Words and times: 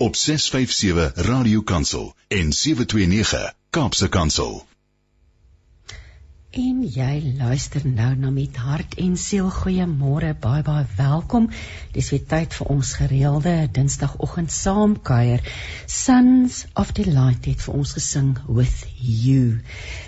op 0.00 0.16
657 0.16 1.12
Radio 1.14 1.60
Kansel 1.60 2.14
en 2.28 2.52
729 2.52 3.54
Kaapse 3.70 4.08
Kansel. 4.08 4.66
En 6.50 6.78
jy 6.88 7.34
luister 7.38 7.84
nou 7.84 8.14
na 8.16 8.30
met 8.30 8.56
hart 8.56 8.94
en 8.94 9.18
siel 9.20 9.50
goeiemôre 9.52 10.30
baie 10.40 10.62
baie 10.64 10.86
welkom. 10.96 11.50
Dis 11.92 12.08
weer 12.14 12.24
tyd 12.32 12.56
vir 12.56 12.72
ons 12.76 12.94
gereelde 13.02 13.54
Dinsdagoggend 13.72 14.52
saamkuier. 14.52 15.44
Sons 15.86 16.64
of 16.74 16.94
Delight 16.96 17.44
het 17.52 17.60
vir 17.68 17.76
ons 17.82 17.92
gesing 17.98 18.32
with 18.48 18.86
you. 18.96 19.60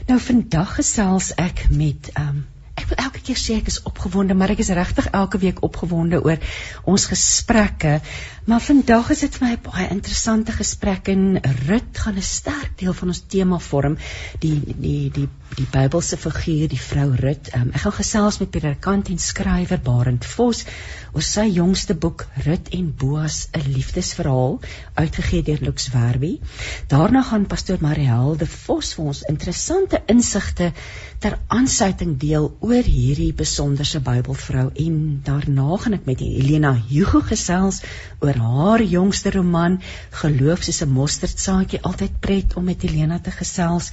Nou 0.08 0.18
vandag 0.30 0.74
gesels 0.80 1.34
ek 1.36 1.66
met 1.68 2.10
um 2.16 2.46
ek 2.74 2.88
wil 2.88 3.00
elke 3.04 3.20
keer 3.20 3.38
sê 3.38 3.56
ek 3.60 3.68
is 3.72 3.82
opgewonde, 3.88 4.34
maar 4.34 4.52
ek 4.54 4.62
is 4.64 4.72
regtig 4.72 5.08
elke 5.12 5.38
week 5.42 5.62
opgewonde 5.66 6.22
oor 6.24 6.38
ons 6.88 7.04
gesprekke. 7.10 8.00
Maar 8.48 8.64
vandag 8.64 9.10
is 9.14 9.24
dit 9.26 9.36
vir 9.38 9.46
my 9.46 9.52
'n 9.56 9.62
baie 9.68 9.88
interessante 9.90 10.52
gesprek 10.52 11.08
en 11.08 11.40
Rut 11.66 11.98
gaan 12.04 12.16
'n 12.16 12.22
sterk 12.22 12.78
deel 12.78 12.94
van 12.94 13.08
ons 13.08 13.24
tema 13.28 13.58
vorm, 13.58 13.98
die 14.40 14.58
die 14.64 15.10
die 15.10 15.28
die 15.56 15.66
Bybelse 15.68 16.16
figuur, 16.16 16.68
die 16.72 16.80
vrou 16.80 17.10
Rut. 17.18 17.50
Um, 17.56 17.70
ek 17.76 17.84
gaan 17.84 17.94
gesels 17.98 18.38
met 18.40 18.50
predikant 18.54 19.10
en 19.12 19.20
skrywer 19.20 19.80
Barend 19.84 20.24
Vos 20.24 20.62
oor 21.12 21.24
sy 21.26 21.44
jongste 21.52 21.94
boek 21.98 22.24
Rut 22.46 22.70
en 22.72 22.88
Boas, 22.96 23.48
'n 23.52 23.72
liefdesverhaal, 23.74 24.60
uitgegee 24.96 25.42
deur 25.44 25.60
Lux 25.60 25.90
Werby. 25.92 26.40
Daarna 26.88 27.22
gaan 27.22 27.46
pastoor 27.46 27.82
Marielle 27.84 28.36
de 28.36 28.46
Vos 28.46 28.94
vir 28.94 29.04
ons 29.04 29.22
interessante 29.28 30.02
insigte 30.06 30.72
ter 31.20 31.38
aansluiting 31.48 32.16
deel 32.18 32.48
oor 32.60 32.82
hierdie 32.82 33.32
besonderse 33.32 34.00
Bybelvrou 34.00 34.70
en 34.74 35.20
daarna 35.24 35.76
gaan 35.76 35.98
ek 35.98 36.06
met 36.06 36.24
Helena 36.24 36.72
Hugo 36.88 37.20
gesels 37.20 37.82
oor 38.20 38.34
haar 38.34 38.82
jongste 38.82 39.30
roman 39.36 39.80
Geloof 40.22 40.64
soos 40.64 40.82
'n 40.82 40.96
mosterdsaadjie 40.96 41.82
altyd 41.82 42.20
pret 42.20 42.56
om 42.56 42.64
met 42.64 42.82
Helena 42.82 43.18
te 43.18 43.30
gesels 43.30 43.92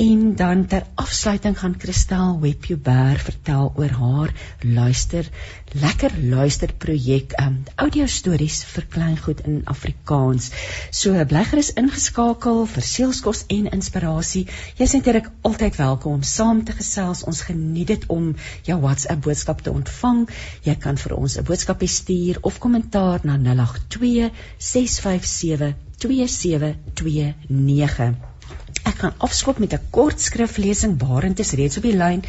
En 0.00 0.36
dan 0.36 0.66
ter 0.66 0.86
afsluiting 0.94 1.58
gaan 1.58 1.76
Kristal 1.76 2.40
Webjuber 2.40 3.18
vertel 3.18 3.72
oor 3.76 3.88
haar 3.88 4.32
luister 4.60 5.28
lekker 5.72 6.24
luister 6.24 6.72
projek 6.72 7.32
um 7.42 7.62
audio 7.74 8.06
stories 8.06 8.64
vir 8.64 8.86
kleingoed 8.94 9.40
in 9.44 9.60
Afrikaans. 9.64 10.50
So 10.90 11.24
bly 11.32 11.44
gerus 11.50 11.72
ingeskakel 11.82 12.66
vir 12.76 12.84
seelsorg 12.92 13.42
en 13.58 13.66
inspirasie. 13.76 14.46
Jy's 14.80 14.94
natuurlik 14.96 15.28
altyd 15.50 15.74
welkom 15.82 16.12
om 16.20 16.24
saam 16.24 16.64
te 16.64 16.72
gesels. 16.80 17.24
Ons 17.28 17.44
geniet 17.50 17.88
dit 17.92 18.02
om 18.08 18.24
jou 18.70 18.78
WhatsApp 18.80 19.20
boodskap 19.28 19.58
te 19.60 19.70
ontvang. 19.74 20.20
Jy 20.64 20.76
kan 20.80 20.96
vir 21.04 21.12
ons 21.18 21.36
'n 21.36 21.44
boodskapie 21.52 21.92
stuur 21.98 22.36
of 22.40 22.58
kommentaar 22.58 23.20
na 23.22 23.36
082 23.36 24.32
657 24.72 25.76
2729. 26.00 28.39
Ek 28.88 29.02
gaan 29.02 29.14
afskop 29.18 29.58
met 29.58 29.74
'n 29.74 29.90
kort 29.90 30.20
skriflesing 30.20 30.96
Barend 30.98 31.38
is 31.38 31.52
reeds 31.52 31.76
op 31.76 31.86
die 31.88 31.96
lyn 31.96 32.22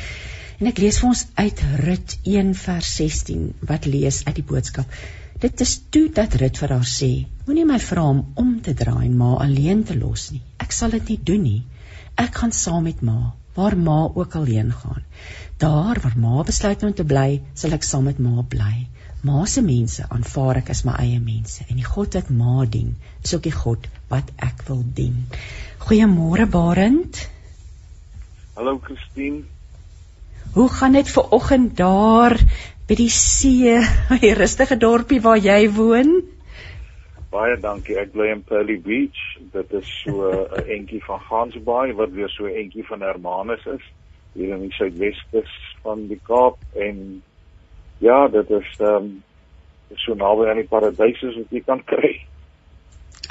en 0.59 0.67
ek 0.67 0.77
lees 0.77 0.99
vir 0.99 1.09
ons 1.09 1.25
uit 1.35 1.61
Rut 1.85 2.17
1 2.23 2.53
vers 2.65 2.95
16 2.95 3.53
wat 3.71 3.85
lees 3.85 4.21
uit 4.25 4.35
die 4.35 4.47
boodskap. 4.53 4.85
Dit 5.41 5.61
is 5.61 5.81
toe 5.89 6.07
dat 6.13 6.35
Rut 6.41 6.57
vir 6.57 6.69
haar 6.75 6.89
sê: 6.93 7.25
Moenie 7.45 7.65
my 7.65 7.79
vra 7.79 8.03
om 8.13 8.25
om 8.35 8.49
te 8.61 8.73
draai 8.73 9.05
en 9.05 9.17
ma 9.17 9.35
alleen 9.45 9.83
te 9.83 9.95
los 9.97 10.31
nie. 10.31 10.41
Ek 10.57 10.71
sal 10.71 10.89
dit 10.97 11.09
nie 11.09 11.19
doen 11.29 11.41
nie. 11.41 11.63
Ek 12.15 12.35
gaan 12.41 12.51
saam 12.51 12.83
met 12.83 13.01
ma 13.01 13.33
waar 13.55 13.77
ma 13.77 13.99
ook 14.15 14.35
alleen 14.35 14.71
gaan. 14.71 15.03
Daar 15.57 15.99
waar 16.03 16.17
ma 16.17 16.43
besluit 16.43 16.83
om 16.83 16.93
te 16.93 17.03
bly, 17.03 17.41
sal 17.53 17.73
ek 17.77 17.83
saam 17.83 18.05
met 18.09 18.19
ma 18.19 18.45
bly. 18.53 18.87
Ma 19.23 19.45
se 19.45 19.61
mense 19.61 20.05
aanvaar 20.09 20.61
ek 20.61 20.69
as 20.73 20.83
my 20.85 20.93
eie 21.03 21.19
mense 21.19 21.65
en 21.67 21.77
die 21.77 21.89
God 21.89 22.15
wat 22.17 22.29
ma 22.29 22.65
dien, 22.65 22.95
is 23.23 23.33
ook 23.35 23.43
die 23.45 23.57
God 23.57 23.89
wat 24.13 24.31
ek 24.37 24.63
wil 24.69 24.81
dien. 25.01 25.19
Goeiemôre 25.81 26.45
Barend. 26.45 27.17
Hallo 28.55 28.77
Christine. 28.77 29.43
Hoe 30.53 30.69
gaan 30.69 30.93
dit 30.93 31.09
ver 31.09 31.31
oggend 31.33 31.73
daar 31.77 32.37
by 32.87 32.95
die 32.99 33.09
see, 33.09 33.79
die 34.23 34.33
rustige 34.37 34.77
dorpie 34.77 35.21
waar 35.25 35.41
jy 35.41 35.65
woon? 35.73 36.13
Baie 37.33 37.57
dankie. 37.63 37.97
Ek 37.97 38.13
bly 38.13 38.29
in 38.29 38.43
Pearly 38.45 38.77
Beach. 38.77 39.19
Dit 39.55 39.73
is 39.81 39.89
so 40.03 40.29
'n 40.61 40.69
entjie 40.77 41.01
van 41.07 41.19
Gansbaai 41.29 41.97
wat 41.97 42.13
weer 42.13 42.29
so 42.29 42.45
'n 42.45 42.61
entjie 42.61 42.85
van 42.85 43.01
Hermanus 43.01 43.65
is 43.65 43.85
hier 44.37 44.53
in 44.53 44.67
die 44.67 44.75
suidweskus 44.77 45.53
van 45.81 46.07
die 46.07 46.21
Kaap 46.23 46.61
en 46.77 47.23
ja, 47.97 48.27
dit 48.27 48.49
is 48.49 48.69
ehm 48.79 48.95
um, 48.95 49.23
so 49.97 50.13
naby 50.13 50.45
aan 50.47 50.61
die 50.61 50.69
paradys 50.69 51.23
as 51.23 51.35
wat 51.35 51.49
jy 51.49 51.63
kan 51.65 51.81
kry. 51.93 52.19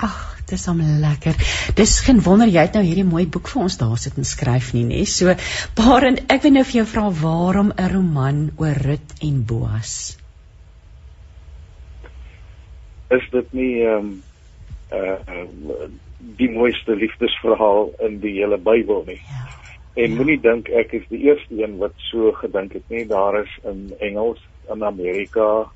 Ag, 0.01 0.21
dis 0.49 0.65
hom 0.71 0.81
lekker. 1.03 1.37
Dis 1.77 1.99
geen 2.07 2.23
wonder 2.25 2.49
jy 2.49 2.63
het 2.65 2.77
nou 2.79 2.83
hierdie 2.87 3.07
mooi 3.07 3.27
boek 3.29 3.51
vir 3.53 3.67
ons 3.67 3.77
daar 3.81 3.99
sit 4.01 4.17
en 4.21 4.29
skryf 4.29 4.73
nie, 4.77 4.87
nê? 4.89 5.03
So, 5.05 5.35
Baren, 5.77 6.17
ek 6.33 6.47
wil 6.47 6.57
nou 6.57 6.65
vir 6.65 6.81
jou 6.81 6.87
vra 6.89 7.11
waarom 7.21 7.73
'n 7.77 7.91
roman 7.93 8.41
oor 8.57 8.81
Rut 8.87 9.15
en 9.21 9.43
Boas? 9.45 10.17
Is 13.11 13.27
dit 13.33 13.53
nie 13.53 13.75
ehm 13.85 13.99
um, 13.99 14.23
uh 14.93 15.89
die 16.37 16.51
mooiste 16.53 16.95
liefdesverhaal 16.97 17.95
in 18.07 18.19
die 18.21 18.35
hele 18.41 18.59
Bybel 18.59 19.05
nie? 19.07 19.21
Ja. 19.29 19.47
En 19.95 20.11
ja. 20.11 20.17
moenie 20.17 20.41
dink 20.41 20.69
ek 20.69 20.93
is 20.93 21.07
die 21.09 21.23
eerste 21.29 21.63
een 21.63 21.79
wat 21.79 21.95
so 22.11 22.33
gedink 22.33 22.73
het 22.73 22.89
nie. 22.89 23.07
Daar 23.07 23.41
is 23.43 23.53
in 23.65 23.93
Engels 23.99 24.41
in 24.73 24.85
Amerika 24.85 25.71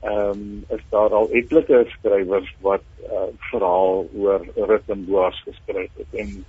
ehm 0.00 0.30
um, 0.30 0.64
is 0.68 0.84
daar 0.88 1.12
al 1.14 1.28
etlike 1.30 1.84
skrywers 1.88 2.54
wat 2.60 2.84
uh, 3.04 3.28
verhaal 3.50 4.06
oor 4.16 4.46
Rut 4.56 4.88
en 4.88 5.04
Boas 5.04 5.42
geskryf 5.44 5.90
het 5.96 6.20
en 6.22 6.44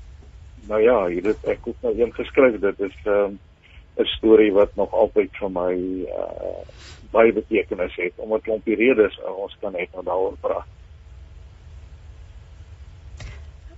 nou 0.67 0.81
ja, 0.81 1.05
hier 1.07 1.25
het 1.25 1.45
ek 1.45 1.67
ook 1.67 1.81
nou 1.81 1.93
een 1.99 2.13
geskryf 2.13 2.59
dit 2.59 2.79
is 2.79 2.95
'n 3.05 3.09
um, 3.09 3.39
storie 4.07 4.53
wat 4.53 4.75
nog 4.75 4.93
altyd 4.93 5.29
vir 5.39 5.51
my 5.51 5.73
uh, 6.07 6.63
baie 7.11 7.33
betekenis 7.33 7.95
het 7.95 8.13
omdat 8.15 8.41
klompie 8.41 8.75
redes 8.75 9.19
ons 9.35 9.57
kan 9.59 9.71
net 9.71 9.91
nou 9.93 10.03
daaroor 10.03 10.37
praat. 10.39 10.69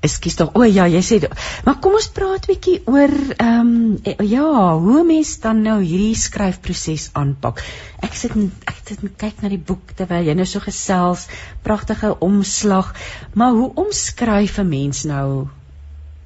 Ekskuus 0.04 0.36
tog. 0.36 0.52
O 0.60 0.66
ja, 0.68 0.84
jy 0.92 1.00
sê 1.06 1.18
maar 1.64 1.78
kom 1.84 1.96
ons 1.96 2.10
praat 2.12 2.48
bietjie 2.50 2.82
oor 2.92 3.14
ehm 3.38 3.70
um, 3.72 4.26
ja, 4.28 4.48
hoe 4.84 5.04
mens 5.08 5.38
dan 5.44 5.62
nou 5.64 5.78
hierdie 5.80 6.18
skryfproses 6.20 7.10
aanpak. 7.20 7.62
Ek 8.04 8.18
sit 8.20 8.36
en 8.36 8.50
ek 8.68 8.82
sit 8.82 9.06
en 9.06 9.14
kyk 9.24 9.40
na 9.44 9.52
die 9.54 9.62
boek 9.70 9.94
terwyl 9.96 10.28
jy 10.28 10.36
nou 10.36 10.48
so 10.50 10.60
gesels, 10.64 11.28
pragtige 11.64 12.12
omslag. 12.28 12.92
Maar 13.34 13.56
hoe 13.60 13.70
omskryf 13.86 14.60
'n 14.60 14.70
mens 14.70 15.06
nou 15.08 15.48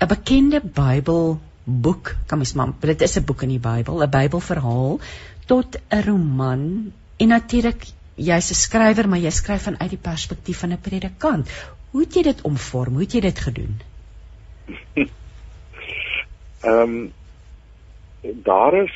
'n 0.02 0.08
bekende 0.08 0.62
Bybel 0.62 1.40
boek? 1.66 2.16
Kan 2.26 2.42
mens 2.42 2.54
maar, 2.54 2.74
dit 2.82 3.02
is 3.02 3.18
'n 3.18 3.26
boek 3.26 3.44
in 3.44 3.54
die 3.56 3.66
Bybel, 3.70 4.02
'n 4.02 4.10
Bybelverhaal 4.10 5.00
tot 5.46 5.78
'n 5.90 6.02
roman 6.02 6.92
en 7.18 7.28
natuurlik 7.28 7.86
jy's 8.16 8.50
'n 8.52 8.62
skrywer, 8.66 9.08
maar 9.08 9.20
jy 9.20 9.30
skryf 9.30 9.64
vanuit 9.64 9.90
die 9.90 10.06
perspektief 10.10 10.60
van 10.60 10.72
'n 10.74 10.82
predikant. 10.82 11.48
Hoe 11.98 12.06
het 12.06 12.14
jy 12.14 12.22
dit 12.28 12.42
omvorm? 12.46 12.94
Hoe 12.94 13.02
het 13.02 13.14
jy 13.18 13.20
dit 13.26 13.40
gedoen? 13.42 13.80
Ehm 16.70 16.82
um, 16.82 17.14
daar 18.46 18.76
is 18.84 18.94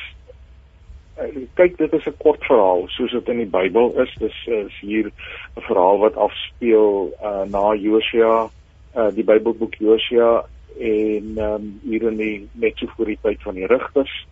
eh, 1.14 1.40
kyk 1.58 1.74
dit 1.80 1.92
is 1.98 2.06
'n 2.06 2.14
kort 2.18 2.44
verhaal 2.46 2.84
soos 2.94 3.10
dit 3.10 3.28
in 3.34 3.42
die 3.42 3.50
Bybel 3.56 3.90
is. 4.04 4.14
Dis 4.22 4.38
is 4.46 4.78
hier 4.80 5.10
'n 5.10 5.66
verhaal 5.66 5.98
wat 5.98 6.14
afspeel 6.14 7.10
uh, 7.22 7.42
na 7.50 7.74
Josua, 7.74 8.50
uh, 8.94 9.10
die 9.10 9.24
Bybelboek 9.24 9.74
Josua 9.74 10.46
en 10.78 11.34
ehm 11.36 11.54
um, 11.54 11.80
hier 11.82 12.02
in 12.02 12.16
die 12.16 12.48
net 12.52 12.78
so 12.78 12.86
voor 12.86 13.06
die 13.06 13.18
tyd 13.22 13.42
van 13.42 13.54
die 13.54 13.66
rigters. 13.66 14.26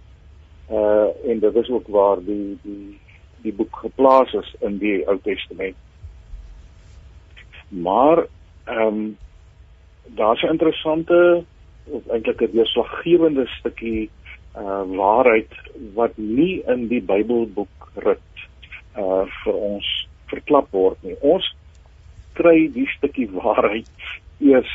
Uh 0.70 1.10
en 1.26 1.38
dit 1.38 1.54
is 1.54 1.69
ook 1.69 1.88
waar 1.88 2.22
die 2.25 2.59
die 2.62 2.98
die 3.42 3.53
boek 3.53 3.76
geplaas 3.76 4.32
is 4.32 4.54
in 4.60 4.78
die 4.78 5.09
Ou 5.09 5.19
Testament. 5.22 5.76
Maar 7.69 8.26
ehm 8.65 8.87
um, 8.87 9.16
daar's 10.15 10.42
'n 10.42 10.53
interessante 10.57 11.45
of 11.84 12.09
eintlik 12.09 12.41
'n 12.41 12.53
deurslaggewende 12.53 13.47
stukkie 13.47 14.10
uh 14.57 14.83
waarheid 14.97 15.53
wat 15.95 16.16
nie 16.16 16.62
in 16.66 16.89
die 16.89 17.03
Bybelboek 17.03 17.91
Rut 17.95 18.36
uh 18.97 19.24
vir 19.45 19.54
ons 19.54 20.09
verklap 20.27 20.71
word 20.71 21.03
nie. 21.03 21.16
Ons 21.21 21.54
kry 22.33 22.71
die 22.74 22.86
stukkie 22.97 23.28
waarheid 23.42 23.86
eers 24.39 24.72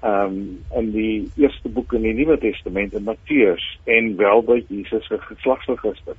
ehm 0.00 0.24
um, 0.24 0.64
in 0.78 0.90
die 0.92 1.30
eerste 1.36 1.68
boek 1.68 1.92
in 1.92 2.02
die 2.02 2.14
Nuwe 2.14 2.38
Testament 2.38 2.94
in 2.94 3.02
Matteus 3.02 3.64
en 3.84 4.16
wel 4.16 4.42
by 4.42 4.64
Jesus 4.68 5.06
se 5.06 5.18
geslagsregister. 5.18 6.16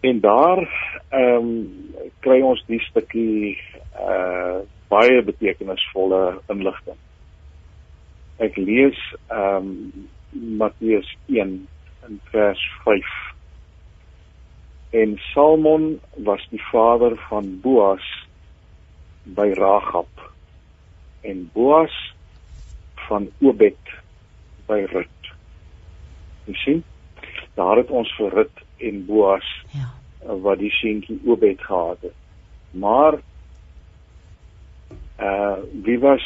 En 0.00 0.20
daar 0.20 0.62
ehm 1.08 1.36
um, 1.36 2.04
kry 2.20 2.40
ons 2.40 2.62
die 2.66 2.80
stukkie 2.80 3.58
uh 4.00 4.60
baie 4.90 5.22
betekenisvolle 5.26 6.40
inligting. 6.52 6.98
Ek 8.40 8.56
lees 8.60 8.98
ehm 9.28 9.70
um, 9.70 10.08
Matteus 10.60 11.08
1 11.26 11.54
in 12.06 12.18
vers 12.30 12.60
5. 12.84 13.14
En 15.00 15.16
Salmon 15.32 15.88
was 16.26 16.44
die 16.50 16.62
vader 16.70 17.16
van 17.28 17.50
Boas 17.64 18.06
by 19.24 19.48
Ragab 19.58 20.22
en 21.26 21.48
Boas 21.54 21.96
van 23.08 23.26
Obed 23.42 23.94
by 24.70 24.84
Rut. 24.94 25.32
Jy 26.46 26.58
sien? 26.62 26.84
Daar 27.58 27.82
het 27.82 27.90
ons 27.90 28.10
vir 28.18 28.38
Rut 28.38 28.62
en 28.78 29.02
Boas 29.06 29.50
ja 29.74 29.90
wat 30.20 30.58
die 30.60 30.70
seentjie 30.70 31.18
Obed 31.24 31.62
gehad 31.64 31.98
het. 32.00 32.14
Maar 32.70 33.18
uh 35.20 35.58
wie 35.84 35.98
was 35.98 36.24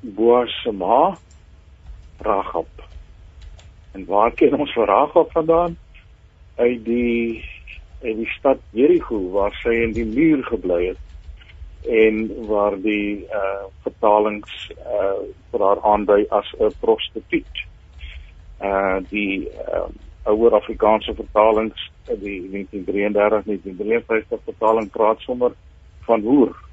Boas 0.00 0.62
se 0.62 0.72
ma? 0.72 1.16
Rahab. 2.18 2.66
En 3.92 4.04
waar 4.06 4.30
ken 4.30 4.54
ons 4.54 4.72
vir 4.72 4.86
Rahab 4.86 5.32
vandaan? 5.32 5.76
Uit 6.56 6.84
die 6.84 7.44
uit 8.02 8.16
die 8.16 8.30
stad 8.38 8.60
Jerigo 8.70 9.18
waar 9.30 9.56
sy 9.62 9.72
in 9.82 9.92
die 9.96 10.06
muur 10.06 10.44
gebly 10.44 10.82
het 10.92 11.02
en 11.86 12.46
waar 12.46 12.76
die 12.82 13.26
uh 13.30 13.66
vertalings 13.82 14.70
uh 14.84 15.22
vir 15.50 15.64
haar 15.66 15.82
aandui 15.82 16.26
as 16.30 16.52
'n 16.58 16.72
prostituut. 16.80 17.64
Uh 18.60 18.98
die 19.10 19.48
uh, 19.48 19.88
ouer 20.24 20.54
Afrikaanse 20.54 21.14
vertalings 21.14 21.90
die 22.06 22.40
1933 22.50 23.44
1953 23.44 24.40
vertaling 24.44 24.90
praat 24.90 25.20
sommer 25.20 25.52
van 26.06 26.20
hoer. 26.20 26.65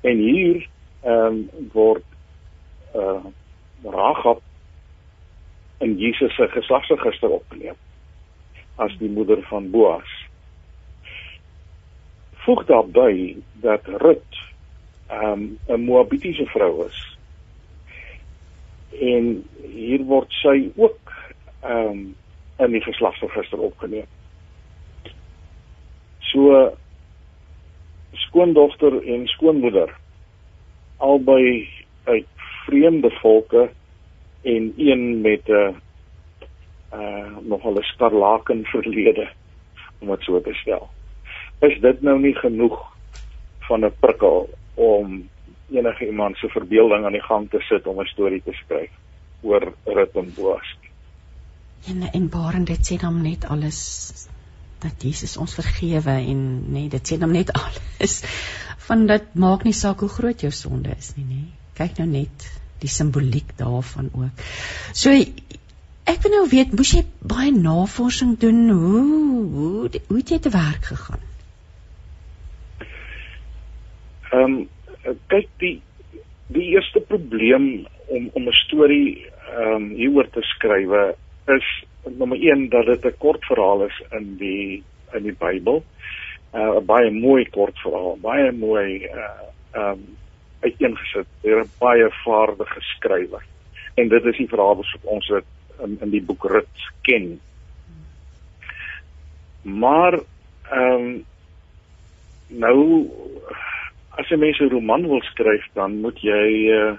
En 0.00 0.16
hier 0.16 0.68
ehm 1.00 1.26
um, 1.26 1.68
word 1.72 2.04
uh 2.94 3.24
Rahab 3.84 4.42
in 5.78 5.96
Jesus 5.96 6.34
se 6.34 6.48
geslagsregister 6.48 7.28
opgeneem 7.28 7.76
as 8.76 8.96
die 8.98 9.08
moeder 9.08 9.42
van 9.48 9.70
Boas. 9.70 10.10
Voeg 12.44 12.64
daarby 12.68 13.36
dat 13.64 13.86
Rut 13.86 14.40
ehm 15.06 15.32
um, 15.32 15.58
'n 15.68 15.84
Moabitiese 15.84 16.46
vrou 16.46 16.86
is. 16.86 17.16
En 19.00 19.48
hier 19.72 20.04
word 20.04 20.32
sy 20.32 20.70
ook 20.76 21.12
ehm 21.60 21.88
um, 21.88 22.16
in 22.58 22.72
die 22.72 22.82
geslagsregister 22.84 23.58
opgeneem. 23.58 24.08
So 26.18 26.76
skoondogter 28.30 29.02
en 29.02 29.26
skoonmoeder 29.26 29.90
albei 30.96 31.68
uit 32.04 32.26
vreemde 32.66 33.10
volke 33.10 33.70
en 34.42 34.72
een 34.76 35.20
met 35.20 35.48
'n 35.48 35.76
uh 36.94 37.36
nogal 37.40 37.74
'n 37.74 37.82
skarlaken 37.82 38.64
verlede 38.64 39.28
om 39.98 40.08
dit 40.08 40.22
so 40.22 40.40
te 40.40 40.52
stel. 40.52 40.88
Is 41.58 41.80
dit 41.80 42.02
nou 42.02 42.20
nie 42.20 42.34
genoeg 42.34 42.96
van 43.58 43.84
'n 43.84 43.92
prikkel 44.00 44.48
om 44.74 45.28
enige 45.70 46.06
iemand 46.06 46.36
se 46.36 46.48
verbeelding 46.48 47.04
aan 47.04 47.12
die 47.12 47.28
gang 47.30 47.50
te 47.50 47.60
sit 47.60 47.86
om 47.86 48.00
'n 48.00 48.06
storie 48.06 48.42
te 48.42 48.52
skryf 48.52 48.90
oor 49.42 49.72
Rut 49.84 50.14
en 50.14 50.34
Boas? 50.34 50.76
En 51.86 52.02
en 52.12 52.28
Barend 52.28 52.66
dit 52.66 52.92
sê 52.92 53.00
dan 53.00 53.22
net 53.22 53.48
alles 53.48 53.78
dat 54.80 55.02
Jesus 55.02 55.36
ons 55.36 55.54
vergewe 55.54 56.16
en 56.32 56.42
nê 56.72 56.88
dit 56.88 57.12
sê 57.12 57.18
dan 57.18 57.32
net 57.32 57.52
alles. 57.62 58.22
Van 58.88 59.06
dit 59.06 59.34
maak 59.34 59.64
nie 59.64 59.76
saak 59.76 60.00
hoe 60.00 60.08
groot 60.08 60.40
jou 60.40 60.52
sonde 60.52 60.94
is 60.98 61.14
nie 61.16 61.26
nê 61.28 61.42
kyk 61.80 62.00
nou 62.02 62.08
net 62.10 62.46
die 62.80 62.90
simboliek 62.92 63.52
daarvan 63.58 64.10
ook. 64.16 64.44
So 64.96 65.12
ek 66.10 66.22
wil 66.24 66.34
nou 66.34 66.46
weet 66.50 66.74
moes 66.76 66.92
jy 66.96 67.04
baie 67.32 67.52
navorsing 67.54 68.36
doen? 68.40 68.62
Hoe 68.68 69.04
hoe 69.54 70.00
hoe 70.08 70.18
het 70.18 70.32
jy 70.34 70.40
te 70.44 70.52
werk 70.54 70.90
gegaan? 70.92 71.24
Ehm 74.30 74.44
um, 74.44 74.58
kyk 75.32 75.48
die 75.62 75.76
die 76.52 76.66
eerste 76.74 77.00
probleem 77.12 77.86
om 78.08 78.28
om 78.34 78.48
'n 78.48 78.58
storie 78.64 79.24
ehm 79.24 79.76
um, 79.76 79.88
hieroor 80.00 80.28
te 80.30 80.44
skryf 80.54 80.96
is 81.56 81.70
nommer 82.04 82.38
1 82.38 82.68
dat 82.68 82.86
dit 82.86 83.04
'n 83.04 83.18
kort 83.18 83.44
verhaal 83.44 83.84
is 83.84 84.02
in 84.10 84.36
die 84.36 84.82
in 85.12 85.22
die 85.22 85.36
Bybel. 85.38 85.84
Uh, 86.54 86.78
'n 86.80 86.84
baie 86.84 87.10
mooi 87.10 87.48
kort 87.50 87.78
verhaal, 87.78 88.18
baie 88.20 88.52
mooi 88.52 89.04
uh 89.04 89.48
um 89.74 90.16
uiteengesit 90.60 91.26
deur 91.42 91.62
'n 91.62 91.70
baie 91.78 92.10
vaardige 92.24 92.80
skrywer. 92.80 93.44
En 93.94 94.08
dit 94.08 94.24
is 94.24 94.36
die 94.36 94.48
verhaal 94.48 94.76
wat 94.76 94.86
ons 95.02 95.26
dit 95.26 95.44
in 95.82 95.98
in 96.00 96.10
die 96.10 96.22
boek 96.22 96.44
Rut 96.44 96.90
ken. 97.02 97.40
Maar 99.62 100.20
ehm 100.70 100.94
um, 100.94 101.24
nou 102.48 103.06
as 104.18 104.28
jy 104.28 104.36
mense 104.36 104.64
'n 104.64 104.70
roman 104.70 105.06
wil 105.08 105.22
skryf, 105.22 105.66
dan 105.74 106.00
moet 106.00 106.18
jy 106.20 106.70
uh 106.70 106.96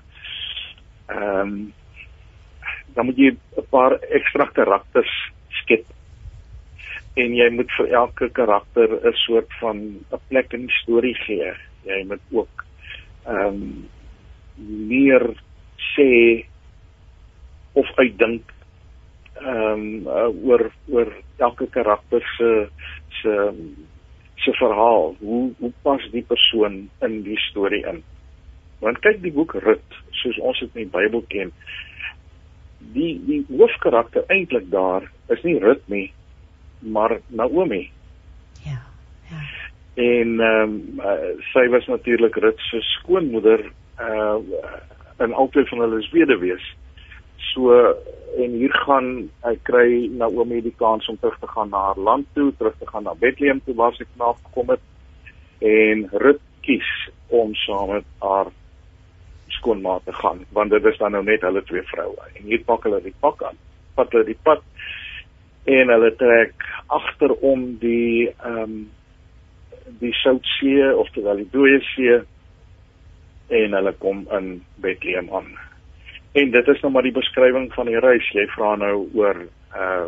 ehm 1.07 1.39
um, 1.39 1.73
dan 2.93 3.05
moet 3.05 3.17
jy 3.17 3.31
'n 3.31 3.67
paar 3.69 3.97
ekstra 4.09 4.45
karakters 4.53 5.13
skep. 5.61 5.85
En 7.15 7.33
jy 7.35 7.49
moet 7.49 7.71
vir 7.77 7.87
elke 7.87 8.29
karakter 8.29 8.87
'n 8.89 9.13
soort 9.13 9.51
van 9.59 9.77
'n 10.11 10.21
plek 10.29 10.53
in 10.53 10.65
die 10.67 10.77
storie 10.81 11.15
gee. 11.15 11.53
Jy 11.85 12.03
moet 12.07 12.21
ook 12.31 12.65
ehm 13.25 13.47
um, 13.47 13.89
meer 14.87 15.23
sê 15.95 16.45
of 17.73 17.87
uitdink 17.97 18.43
ehm 19.41 19.73
um, 19.73 20.07
uh, 20.07 20.45
oor 20.45 20.71
oor 20.87 21.13
elke 21.37 21.67
karakter 21.69 22.21
se 22.37 22.69
se 23.21 23.33
se 24.35 24.51
verhaal. 24.53 25.15
Hoe 25.19 25.53
hoe 25.59 25.71
pas 25.81 26.09
die 26.11 26.25
persoon 26.27 26.89
in 27.01 27.21
die 27.23 27.39
storie 27.49 27.85
in? 27.87 28.03
Want 28.79 28.99
kyk 28.99 29.21
die 29.21 29.33
boek 29.33 29.53
Rut, 29.61 29.97
soos 30.23 30.37
ons 30.41 30.59
dit 30.59 30.75
in 30.75 30.87
die 30.87 30.93
Bybel 30.93 31.23
ken, 31.29 31.51
die 32.93 33.13
die 33.25 33.41
hoofkarakter 33.49 34.25
eintlik 34.27 34.69
daar 34.71 35.07
is 35.33 35.41
nie 35.43 35.57
Rut 35.59 35.83
nie, 35.87 36.11
maar 36.79 37.19
Naomi. 37.27 37.91
Ja. 38.65 38.79
Ja. 39.29 39.41
En 39.93 40.39
ehm 40.39 40.75
um, 40.75 40.99
uh, 40.99 41.31
sy 41.53 41.67
was 41.69 41.87
natuurlik 41.87 42.35
Rut 42.35 42.59
se 42.69 42.81
skoonmoeder 42.97 43.71
uh 43.99 44.37
in 45.21 45.33
albei 45.33 45.65
van 45.69 45.79
hulle 45.79 45.99
is 45.99 46.09
weduwees. 46.11 46.63
So 47.53 47.75
en 48.37 48.55
hier 48.57 48.73
gaan 48.85 49.29
hy 49.43 49.55
kry 49.67 50.07
Naomi 50.17 50.61
die 50.61 50.75
kans 50.77 51.07
om 51.09 51.17
terug 51.19 51.37
te 51.39 51.47
gaan 51.47 51.69
na 51.69 51.83
haar 51.91 51.99
land 51.99 52.27
toe, 52.33 52.53
terug 52.57 52.77
te 52.79 52.87
gaan 52.87 53.03
na 53.03 53.13
Bethlehem 53.19 53.61
toe 53.65 53.75
waar 53.75 53.93
sy 53.93 54.07
knaap 54.15 54.39
gekom 54.47 54.73
het 54.73 54.81
en 55.61 56.07
Rut 56.23 56.41
kies 56.65 56.89
om 57.27 57.53
saam 57.55 57.93
met 57.95 58.07
haar 58.19 58.49
skoonma 59.61 59.99
te 60.05 60.13
gaan 60.17 60.43
want 60.57 60.73
dit 60.73 60.85
is 60.91 60.97
dan 60.97 61.15
nou 61.15 61.23
net 61.23 61.45
hulle 61.45 61.63
twee 61.69 61.85
vroue. 61.93 62.17
En 62.35 62.49
hier 62.49 62.65
pak 62.65 62.89
hulle 62.89 63.01
die 63.05 63.15
pak 63.23 63.43
aan 63.47 63.59
pat 63.95 64.11
hulle 64.11 64.27
die 64.27 64.39
pad 64.43 64.65
en 65.69 65.93
hulle 65.93 66.11
trek 66.17 66.65
agterom 67.01 67.69
die 67.83 68.31
ehm 68.31 68.63
um, 68.63 68.81
die 69.99 70.13
Soutsee 70.15 70.91
of 70.95 71.09
terwyl 71.11 71.41
die 71.41 71.49
Dooie 71.51 71.81
See 71.91 72.19
en 73.51 73.73
hulle 73.75 73.91
kom 73.99 74.21
in 74.37 74.61
Bethlehem 74.79 75.27
aan. 75.35 75.49
En 76.39 76.51
dit 76.53 76.67
is 76.73 76.81
nou 76.81 76.91
maar 76.93 77.03
die 77.03 77.15
beskrywing 77.15 77.67
van 77.73 77.89
die 77.91 77.99
reis. 77.99 78.29
Jy 78.31 78.45
vra 78.53 78.75
nou 78.79 79.09
oor 79.19 79.41
uh 79.75 80.07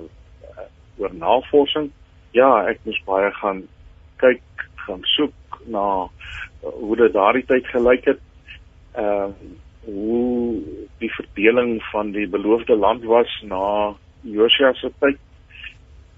oor 1.01 1.15
navorsing. 1.17 1.89
Ja 2.37 2.51
ek 2.69 2.83
moes 2.85 3.01
baie 3.07 3.31
gaan 3.41 3.63
kyk 4.21 4.67
gaan 4.85 5.01
soek 5.15 5.59
na 5.65 5.87
hoe 6.61 6.95
dit 7.01 7.13
daardie 7.15 7.45
tyd 7.49 7.67
gelyk 7.73 8.05
het 8.11 8.21
uh, 8.97 9.29
hoe 9.85 10.61
die 10.97 11.11
verdeling 11.13 11.83
van 11.91 12.11
die 12.11 12.27
beloofde 12.27 12.75
land 12.75 13.03
was 13.03 13.31
na 13.41 13.93
Josia 14.21 14.73
se 14.73 14.91
tyd 14.99 15.19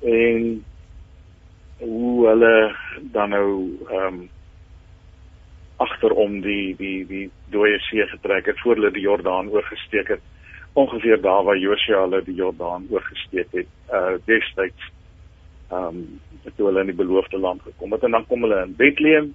en 0.06 0.64
hoe 1.80 2.28
hulle 2.28 2.56
dan 3.12 3.30
nou 3.30 3.50
ehm 3.90 4.08
um, 4.14 4.24
agterom 5.76 6.38
die 6.40 6.76
die 6.80 7.06
die 7.08 7.26
dooie 7.52 7.80
see 7.90 8.06
getrek 8.08 8.46
het 8.48 8.60
voor 8.64 8.78
hulle 8.78 8.92
die 8.96 9.04
Jordaan 9.04 9.50
oorgesteek 9.52 10.08
het 10.08 10.22
ongeveer 10.74 11.22
daar 11.22 11.44
waar 11.44 11.58
Josia 11.58 12.00
hulle 12.06 12.22
die 12.24 12.36
Jordaan 12.36 12.88
oorgesteek 12.90 13.52
het 13.52 13.68
uh 13.92 14.16
destyds 14.26 14.92
ehm 15.72 15.88
um, 15.88 16.06
toe 16.56 16.68
hulle 16.70 16.86
in 16.86 16.92
die 16.94 17.02
beloofde 17.02 17.40
land 17.40 17.62
gekom 17.62 17.92
het. 17.92 18.04
En 18.04 18.12
dan 18.12 18.26
kom 18.28 18.42
hulle 18.46 18.62
in 18.64 18.76
Bethlehem 18.76 19.34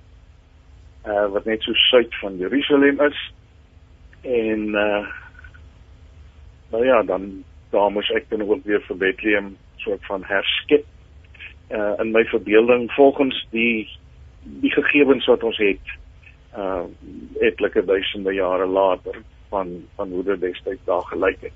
uh, 1.07 1.26
wat 1.33 1.45
net 1.45 1.62
so 1.62 1.73
suid 1.73 2.14
van 2.21 2.37
Jerusalem 2.37 3.00
is 3.00 3.21
en 4.23 4.66
uh, 4.69 5.07
nou 6.71 6.85
ja 6.85 7.02
dan 7.02 7.45
daar 7.71 7.90
moes 7.92 8.11
ek 8.11 8.28
dan 8.28 8.42
ook 8.42 8.64
weer 8.64 8.83
vir 8.88 8.97
Bethlehem 8.97 9.57
soort 9.76 10.04
van 10.07 10.25
herskep 10.25 10.85
uh, 11.71 11.95
in 12.02 12.12
my 12.12 12.25
verbeelding 12.25 12.90
volgens 12.92 13.47
die 13.50 13.88
die 14.42 14.73
gegevens 14.73 15.26
wat 15.26 15.42
ons 15.45 15.59
het 15.61 15.97
uh 16.57 16.83
etlike 17.47 17.85
duisende 17.87 18.33
jare 18.35 18.66
later 18.66 19.21
van 19.49 19.69
van 19.95 20.11
hoe 20.11 20.25
dit 20.25 20.40
destyds 20.40 20.85
daar 20.85 21.04
gelyk 21.07 21.40
het. 21.40 21.52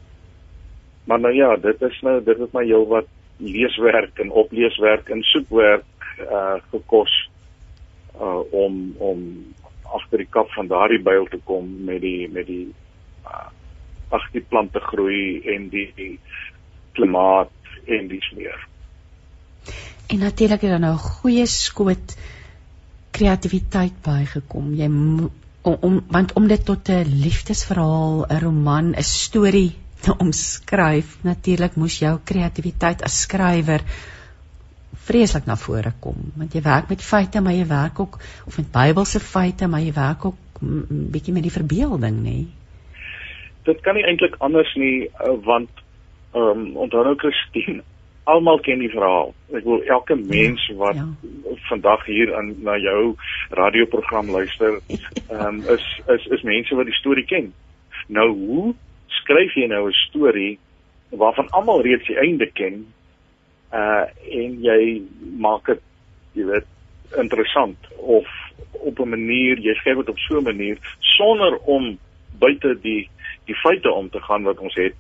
Maar 1.05 1.21
nou 1.21 1.35
ja, 1.35 1.57
dit 1.57 1.83
is 1.83 2.01
nou 2.01 2.21
dit 2.25 2.39
het 2.39 2.53
my 2.53 2.65
heelwat 2.65 3.09
leeswerk 3.37 4.19
en 4.19 4.31
opleeswerk 4.31 5.09
en 5.09 5.23
soekwerk 5.23 6.07
uh 6.31 6.61
gekos 6.71 7.15
uh 8.21 8.43
om 8.53 8.95
om 8.99 9.21
agter 9.95 10.19
die 10.19 10.31
kap 10.31 10.51
van 10.55 10.67
daardie 10.67 11.03
byl 11.03 11.27
te 11.31 11.41
kom 11.45 11.85
met 11.85 12.01
die 12.01 12.29
met 12.29 12.47
die 12.47 12.69
uh, 13.27 13.49
ag 14.15 14.31
die 14.33 14.45
plante 14.49 14.81
groei 14.81 15.43
en 15.55 15.69
die, 15.69 15.89
die 15.97 16.19
klimaat 16.93 17.51
en 17.87 18.09
dis 18.09 18.31
meer. 18.37 18.69
En 20.07 20.19
natuurlik 20.19 20.61
het 20.61 20.71
dan 20.77 20.85
nou 20.87 20.97
goeie 21.01 21.47
skoot 21.47 22.17
kreatiwiteit 23.15 23.97
bygekom. 24.05 24.75
Jy 24.75 24.89
om, 24.91 25.31
om 25.89 26.01
want 26.13 26.35
om 26.39 26.49
dit 26.51 26.65
tot 26.65 26.89
'n 26.89 27.21
liefdesverhaal, 27.25 28.27
'n 28.29 28.41
roman, 28.43 28.95
'n 28.95 29.03
storie 29.03 29.73
te 30.01 30.17
omskryf, 30.17 31.17
natuurlik 31.23 31.77
moes 31.77 31.99
jou 31.99 32.19
kreatiwiteit 32.25 33.03
as 33.03 33.21
skrywer 33.21 33.81
vreeslik 35.05 35.47
na 35.47 35.57
vore 35.57 35.93
kom. 36.01 36.17
Want 36.37 36.55
jy 36.55 36.63
werk 36.65 36.89
met 36.89 37.03
feite 37.03 37.41
maar 37.45 37.57
jy 37.57 37.67
werk 37.69 38.01
ook 38.01 38.19
of 38.47 38.57
met 38.57 38.73
Bybelse 38.73 39.21
feite 39.21 39.69
maar 39.69 39.85
jy 39.85 39.93
werk 39.93 40.25
ook 40.25 40.61
bietjie 41.15 41.35
met 41.35 41.45
die 41.45 41.55
verbeelding 41.55 42.21
nê? 42.25 42.39
Dit 43.65 43.81
kan 43.85 43.97
nie 43.97 44.05
eintlik 44.05 44.37
anders 44.45 44.75
nie 44.81 45.09
uh, 45.09 45.35
want 45.45 45.83
ehm 46.35 46.65
um, 46.65 46.77
onthou 46.85 47.05
nou 47.07 47.17
Christine 47.17 47.83
almal 48.25 48.59
ken 48.65 48.81
die 48.81 48.91
verhaal. 48.91 49.35
Ek 49.53 49.67
wil 49.69 49.83
elke 49.85 50.17
ja, 50.17 50.25
mens 50.31 50.65
wat 50.81 50.97
ja. 50.97 51.07
vandag 51.69 52.07
hier 52.09 52.33
aan 52.37 52.55
na 52.65 52.77
jou 52.81 53.15
radioprogram 53.51 54.31
luister 54.33 54.81
ehm 54.89 55.47
um, 55.47 55.63
is 55.77 55.85
is 56.17 56.27
is 56.39 56.43
mense 56.49 56.75
wat 56.75 56.91
die 56.91 57.01
storie 57.01 57.27
ken. 57.29 57.53
Nou 58.09 58.31
hoe 58.33 58.75
skryf 59.21 59.55
jy 59.55 59.69
nou 59.69 59.87
'n 59.89 59.99
storie 60.09 60.59
waarvan 61.11 61.51
almal 61.51 61.83
reeds 61.83 62.07
die 62.07 62.19
einde 62.19 62.51
ken 62.53 62.87
uh 63.75 64.05
en 64.43 64.59
jy 64.63 65.03
maak 65.39 65.67
dit 65.67 65.81
jy 66.39 66.47
weet 66.51 67.19
interessant 67.23 67.79
of 67.99 68.27
op 68.73 68.99
'n 68.99 69.09
manier 69.09 69.59
jy 69.59 69.75
skryf 69.75 69.97
dit 69.97 70.09
op 70.09 70.19
so 70.19 70.39
'n 70.39 70.45
manier 70.45 70.79
sonder 71.01 71.59
om 71.77 71.99
buite 72.39 72.79
die 72.83 73.09
die 73.47 73.55
feite 73.55 73.93
om 73.93 74.11
te 74.11 74.21
gaan 74.21 74.43
wat 74.43 74.59
ons 74.59 74.75
het 74.75 74.95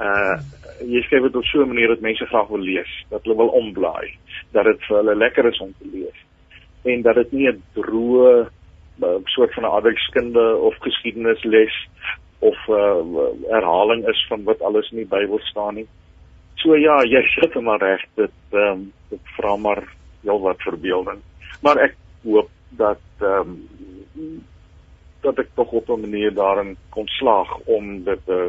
uh 0.00 0.36
jy 0.86 1.02
skryf 1.02 1.22
dit 1.22 1.36
op 1.36 1.44
so 1.44 1.62
'n 1.62 1.68
manier 1.68 1.88
dat 1.88 2.00
mense 2.00 2.26
graag 2.26 2.48
wil 2.48 2.64
lees 2.72 2.92
dat 3.10 3.22
hulle 3.22 3.36
wil 3.36 3.52
omblaai 3.60 4.14
dat 4.52 4.64
dit 4.64 4.80
vir 4.88 4.96
hulle 4.96 5.16
lekker 5.16 5.46
is 5.46 5.60
om 5.60 5.74
te 5.78 5.88
lees 5.92 6.18
en 6.84 7.02
dat 7.02 7.14
dit 7.14 7.32
nie 7.32 7.48
'n 7.48 7.62
droë 7.74 8.48
uh, 9.02 9.18
soort 9.24 9.54
van 9.54 9.64
'n 9.64 9.74
adelskunde 9.78 10.56
of 10.56 10.74
geskiedenisles 10.78 11.88
of 12.38 12.58
uh, 12.68 13.02
herhaling 13.48 14.06
is 14.08 14.26
van 14.28 14.42
wat 14.44 14.62
alles 14.62 14.90
in 14.90 14.96
die 14.96 15.12
Bybel 15.16 15.38
staan 15.38 15.74
nie 15.74 15.88
So 16.62 16.76
ja, 16.76 17.00
jy 17.06 17.22
sit 17.36 17.54
hom 17.54 17.68
maar 17.70 17.82
reg. 17.82 18.04
Dit 18.20 18.34
ehm 18.52 18.72
um, 18.72 18.86
dit 19.08 19.34
vra 19.36 19.56
maar 19.56 19.82
heelwat 20.22 20.62
verbeelding. 20.62 21.20
Maar 21.64 21.82
ek 21.88 21.96
hoop 22.26 22.50
dat 22.80 23.04
ehm 23.20 23.56
um, 24.16 24.40
dat 25.26 25.38
ek 25.42 25.50
tog 25.58 25.72
op 25.74 25.88
'n 25.90 26.00
manier 26.00 26.34
daarin 26.34 26.76
kon 26.94 27.06
slaag 27.18 27.50
om 27.66 28.04
dit 28.04 28.22
'n 28.26 28.32
uh, 28.32 28.48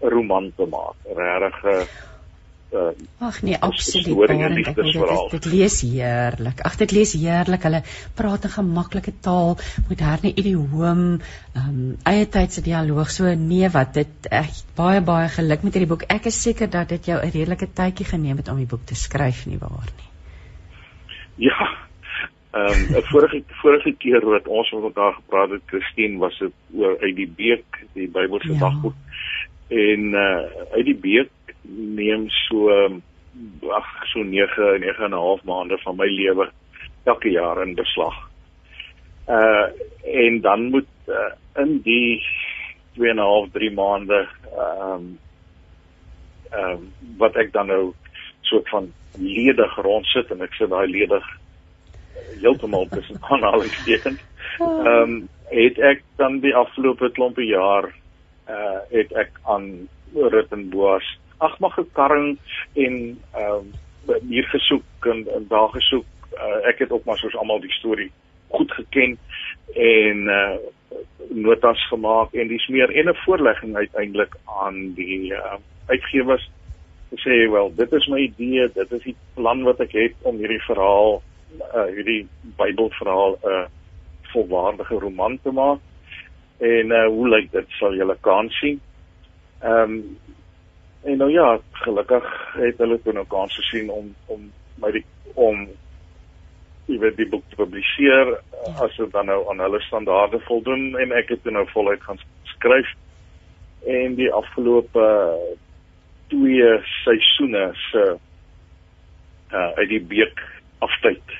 roman 0.00 0.52
te 0.56 0.66
maak. 0.66 0.96
Regtig 1.04 1.64
'n 1.64 1.88
uh, 2.72 2.90
Ag 3.18 3.42
nee, 3.42 3.56
absoluut. 3.60 4.28
Dit, 4.28 5.30
dit 5.30 5.44
lees 5.52 5.80
heerlik. 5.80 6.60
Ag 6.60 6.76
dit 6.76 6.92
lees 6.92 7.12
heerlik. 7.12 7.62
Hulle 7.62 7.82
praat 8.18 8.44
'n 8.44 8.54
gemaklike 8.56 9.12
taal, 9.20 9.56
moderne 9.88 10.32
idioom, 10.34 11.20
ehm 11.54 11.68
um, 11.68 11.96
eie 12.02 12.26
tydse 12.28 12.62
dialoog. 12.62 13.10
So 13.10 13.34
nee, 13.34 13.70
wat 13.70 13.94
dit 13.94 14.28
ek 14.30 14.50
baie 14.76 15.00
baie 15.00 15.28
geluk 15.28 15.62
met 15.62 15.74
hierdie 15.74 15.92
boek. 15.94 16.04
Ek 16.08 16.26
is 16.26 16.42
seker 16.42 16.70
dat 16.70 16.88
dit 16.88 17.06
jou 17.06 17.18
'n 17.20 17.30
redelike 17.30 17.68
tydjie 17.72 18.06
geneem 18.06 18.36
het 18.36 18.48
om 18.48 18.56
die 18.56 18.70
boek 18.72 18.84
te 18.86 18.94
skryf 18.94 19.46
nie 19.46 19.58
waar 19.58 19.90
nie. 19.96 20.10
Ja. 21.48 21.70
Ehm 22.50 22.94
um, 22.94 23.02
vorige 23.12 23.42
vorige 23.62 23.94
keer 23.98 24.24
wat 24.24 24.48
ons 24.48 24.70
met 24.70 24.82
mekaar 24.82 25.12
gepraat 25.12 25.50
het, 25.50 25.62
Christine, 25.66 26.18
was 26.18 26.38
dit 26.38 26.52
oor 26.74 26.98
uit 27.00 27.16
die 27.16 27.32
beek, 27.36 27.86
die 27.92 28.08
Bybelse 28.08 28.52
ja. 28.52 28.58
dagboek. 28.58 28.94
En 29.68 30.00
uh 30.14 30.44
uit 30.76 30.84
die 30.84 31.00
beek 31.00 31.30
neem 31.68 32.28
so 32.28 32.70
ag 33.78 33.88
so 34.12 34.22
9 34.22 34.78
9 34.80 35.04
en 35.04 35.10
'n 35.10 35.12
half 35.12 35.42
maande 35.44 35.78
van 35.78 35.96
my 35.96 36.06
lewe 36.06 36.50
elke 37.04 37.30
jaar 37.30 37.62
in 37.62 37.74
beslag. 37.74 38.16
Uh 39.28 39.66
en 40.04 40.40
dan 40.40 40.70
moet 40.70 40.86
uh, 41.06 41.32
in 41.54 41.80
die 41.82 42.22
2 42.94 43.10
en 43.10 43.16
'n 43.16 43.18
half 43.18 43.48
3 43.52 43.70
maande 43.70 44.28
ehm 44.56 44.92
um, 44.92 45.18
ehm 46.50 46.70
um, 46.70 46.92
wat 47.16 47.36
ek 47.36 47.52
dan 47.52 47.66
nou 47.66 47.92
soort 48.40 48.68
van 48.68 48.92
ledig 49.18 49.76
rondsit 49.76 50.30
en 50.30 50.42
ek 50.42 50.54
sit 50.54 50.70
daai 50.70 50.86
ledig 50.86 51.26
heeltemal 52.40 52.86
tussen 52.88 53.18
aanhalingstekens. 53.30 54.20
Ehm 54.58 54.86
um, 54.86 55.28
het 55.46 55.78
ek 55.78 56.02
dan 56.16 56.40
die 56.40 56.54
afgelope 56.54 57.10
klompe 57.10 57.44
jaar 57.44 57.94
uh 58.48 58.78
het 58.90 59.12
ek 59.12 59.38
aan 59.42 59.88
Rittenboas 60.14 61.06
ag 61.38 61.58
maar 61.58 61.70
gekarring 61.70 62.38
en 62.74 63.20
ehm 63.32 63.66
uh, 64.08 64.14
hier 64.28 64.44
gesoek 64.44 65.06
en, 65.10 65.26
en 65.34 65.46
daar 65.48 65.68
gesoek. 65.68 66.06
Uh, 66.32 66.68
ek 66.68 66.78
het 66.78 66.90
ook 66.90 67.04
maar 67.04 67.18
soos 67.18 67.36
almal 67.36 67.60
die 67.60 67.72
storie 67.72 68.10
goed 68.48 68.72
geken 68.72 69.18
en 69.74 70.26
uh 70.28 70.56
notas 71.28 71.88
gemaak 71.88 72.32
en 72.32 72.48
dis 72.48 72.66
meer 72.68 72.90
en 72.94 73.08
'n 73.08 73.14
voorlegging 73.24 73.76
uiteindelik 73.76 74.36
aan 74.44 74.94
die 74.94 75.32
uh, 75.32 75.58
uitgewers. 75.86 76.50
Sê 77.14 77.50
wel 77.50 77.72
dit 77.74 77.92
is 77.92 78.06
my 78.06 78.18
idee 78.18 78.70
dit 78.72 78.92
is 78.92 79.02
die 79.02 79.16
plan 79.34 79.62
wat 79.62 79.80
ek 79.80 79.92
het 79.92 80.14
om 80.22 80.36
hierdie 80.36 80.62
verhaal 80.62 81.22
uh 81.74 81.86
hierdie 81.94 82.28
Bybelverhaal 82.56 83.38
'n 83.42 83.48
uh, 83.48 83.66
volwaardige 84.32 84.94
roman 84.94 85.38
te 85.42 85.50
maak. 85.50 85.80
En 86.58 86.90
uh 86.90 87.06
hoe 87.06 87.28
lyk 87.28 87.52
dit? 87.52 87.66
Sal 87.68 87.94
julle 87.94 88.16
kan 88.20 88.50
sien. 88.50 88.80
Ehm 89.60 89.82
um, 89.82 90.18
En 91.06 91.18
nou 91.22 91.30
ja, 91.30 91.60
gelukkig 91.86 92.30
het 92.58 92.78
hulle 92.82 92.98
toe 93.02 93.12
nou 93.14 93.26
kans 93.30 93.54
gesien 93.54 93.90
om 93.94 94.14
om 94.26 94.48
my 94.82 94.90
die 94.96 95.04
om 95.34 95.66
jy 96.86 96.98
weet 97.02 97.16
die 97.18 97.28
boek 97.30 97.44
te 97.50 97.58
publiseer 97.58 98.32
ja. 98.32 98.72
as 98.84 98.96
dit 98.98 99.12
dan 99.12 99.28
nou 99.30 99.40
aan 99.50 99.62
hulle 99.62 99.80
standaarde 99.86 100.40
voldoen 100.46 100.96
en 101.02 101.14
ek 101.18 101.30
het 101.34 101.46
nou 101.50 101.64
voluit 101.70 102.02
gaan 102.02 102.18
skryf 102.54 102.90
en 103.86 104.14
die 104.18 104.30
afgelope 104.34 105.06
twee 106.32 106.70
seisoene 107.02 107.68
se 107.88 108.04
uh 109.54 109.68
uit 109.78 109.88
die 109.94 110.02
beek 110.14 110.42
aftyd 110.82 111.34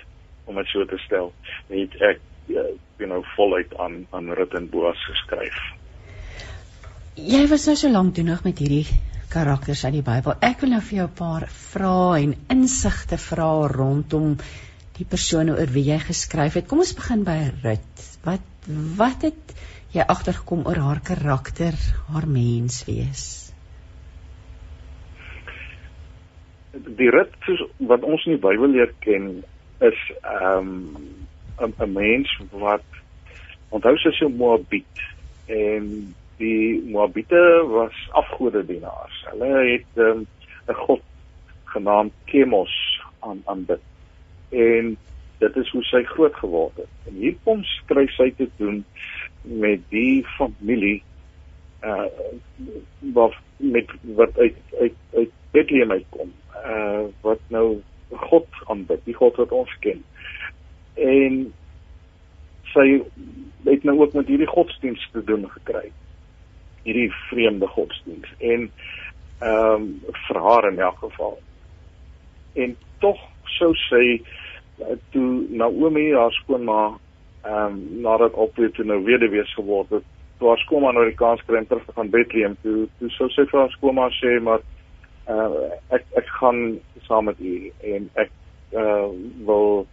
om 0.47 0.63
dit 0.63 0.71
so 0.71 0.87
te 0.87 0.99
stel 1.07 1.33
het 1.73 1.99
ek 2.13 2.23
uh, 2.55 2.71
you 3.03 3.11
know 3.11 3.23
voluit 3.35 3.75
aan 3.83 4.05
aan 4.15 4.31
Rit 4.39 4.55
en 4.55 4.71
Boas 4.71 5.03
geskryf. 5.11 5.59
Jy 7.19 7.43
was 7.51 7.67
nou 7.67 7.77
so 7.77 7.91
lank 7.91 8.15
toe 8.15 8.25
nog 8.25 8.45
met 8.47 8.63
hierdie 8.63 8.87
karakters 9.31 9.85
uit 9.85 9.99
die 9.99 10.07
Bybel. 10.07 10.37
Ek 10.41 10.61
wil 10.63 10.71
nou 10.75 10.81
vir 10.81 10.99
jou 10.99 11.07
'n 11.09 11.19
paar 11.19 11.47
vrae 11.49 12.23
en 12.23 12.35
insigte 12.51 13.19
vra 13.19 13.69
rondom 13.69 14.37
die 14.99 15.05
persone 15.05 15.53
oor 15.53 15.73
wie 15.73 15.85
jy 15.91 15.99
geskryf 15.99 16.55
het. 16.55 16.69
Kom 16.69 16.79
ons 16.79 16.95
begin 16.95 17.25
by 17.25 17.39
Rut. 17.63 18.05
Wat 18.25 18.41
wat 18.99 19.23
het 19.23 19.55
jy 19.93 20.03
agtergekom 20.03 20.67
oor 20.67 20.77
haar 20.77 21.01
karakter, 21.01 21.75
haar 22.09 22.27
menswees? 22.27 23.53
Die 26.73 27.11
Rut 27.11 27.35
wat 27.79 28.03
ons 28.03 28.27
in 28.27 28.37
die 28.37 28.43
Bybel 28.43 28.73
leer 28.75 28.93
ken 29.01 29.45
is 29.81 30.01
ehm 30.23 30.73
um, 31.61 31.73
'n 31.81 31.93
mens 31.93 32.29
wat 32.53 32.85
onthou 33.71 33.97
sy 33.97 34.09
is 34.09 34.21
'n 34.21 34.37
Moabit 34.37 35.05
en 35.47 36.15
die 36.37 36.83
Moabite 36.91 37.65
was 37.69 38.09
afgodedienaars. 38.11 39.25
Hulle 39.31 39.53
het 39.73 39.93
ehm, 39.95 40.19
'n 40.19 40.27
um, 40.69 40.75
god 40.75 41.03
genaamd 41.65 42.13
Chemos 42.25 43.03
aan 43.19 43.43
aanbid. 43.45 43.81
En 44.49 44.97
dit 45.39 45.57
is 45.57 45.71
hoe 45.71 45.83
sy 45.83 46.03
groot 46.03 46.35
geword 46.35 46.77
het. 46.77 46.93
En 47.07 47.15
hier 47.15 47.37
kom 47.43 47.65
skryf 47.65 48.11
sy 48.11 48.31
te 48.37 48.49
doen 48.57 48.85
met 49.43 49.81
die 49.89 50.25
familie 50.37 51.03
uh 51.85 52.09
wat 53.13 53.35
met 53.57 53.91
wat 54.03 54.39
uit 54.39 54.57
uit 54.81 54.95
uit 55.15 55.31
Bethlehem 55.51 55.91
uitkom. 55.91 56.33
Uh 56.65 57.05
wat 57.21 57.41
nou 57.49 57.83
God 58.11 58.47
aanbid, 58.67 59.05
die 59.05 59.15
God 59.15 59.37
wat 59.37 59.53
ons 59.53 59.77
ken. 59.79 60.05
En 60.95 61.53
sy 62.63 63.03
het 63.65 63.85
nou 63.85 64.01
ook 64.01 64.13
met 64.13 64.27
hierdie 64.27 64.47
godsdienst 64.51 65.13
te 65.13 65.25
doen 65.25 65.51
gekry 65.51 65.93
hierdie 66.87 67.11
vreemde 67.29 67.69
godsdiens 67.75 68.31
en 68.39 68.71
ehm 69.41 69.83
um, 69.83 69.89
vir 70.27 70.39
haar 70.41 70.69
in 70.71 70.79
elk 70.81 70.99
geval. 70.99 71.35
En 72.55 72.77
tog 73.05 73.19
sou 73.59 73.75
sy 73.77 74.05
uh, 74.17 74.95
toe 75.13 75.31
Naomi 75.51 76.07
haar 76.15 76.33
skoonma 76.41 76.85
ehm 77.45 77.75
um, 77.75 77.83
nadat 78.07 78.39
opwee 78.47 78.71
toe 78.71 78.87
nou 78.89 79.03
weduwees 79.05 79.53
geword 79.59 79.93
het, 79.99 80.07
toe 80.39 80.49
haar 80.49 80.63
skoonma 80.65 80.93
nou 80.93 81.05
die 81.09 81.19
kans 81.19 81.45
kry 81.47 81.61
om 81.61 81.69
terug 81.69 81.85
te 81.85 81.97
gaan 81.99 82.13
Bethlehem 82.15 82.57
toe, 82.63 82.87
toe 82.99 83.11
sou 83.19 83.29
sy 83.35 83.45
vir 83.51 83.61
haar 83.61 83.77
skoonma 83.77 84.09
sê 84.21 84.39
maar 84.49 84.65
uh, 85.29 85.69
ek 85.99 86.09
ek 86.23 86.33
gaan 86.41 86.63
saam 87.09 87.29
met 87.31 87.41
u 87.41 87.55
en 87.93 88.09
ek 88.25 88.33
uh, 88.73 89.13
wil 89.49 89.87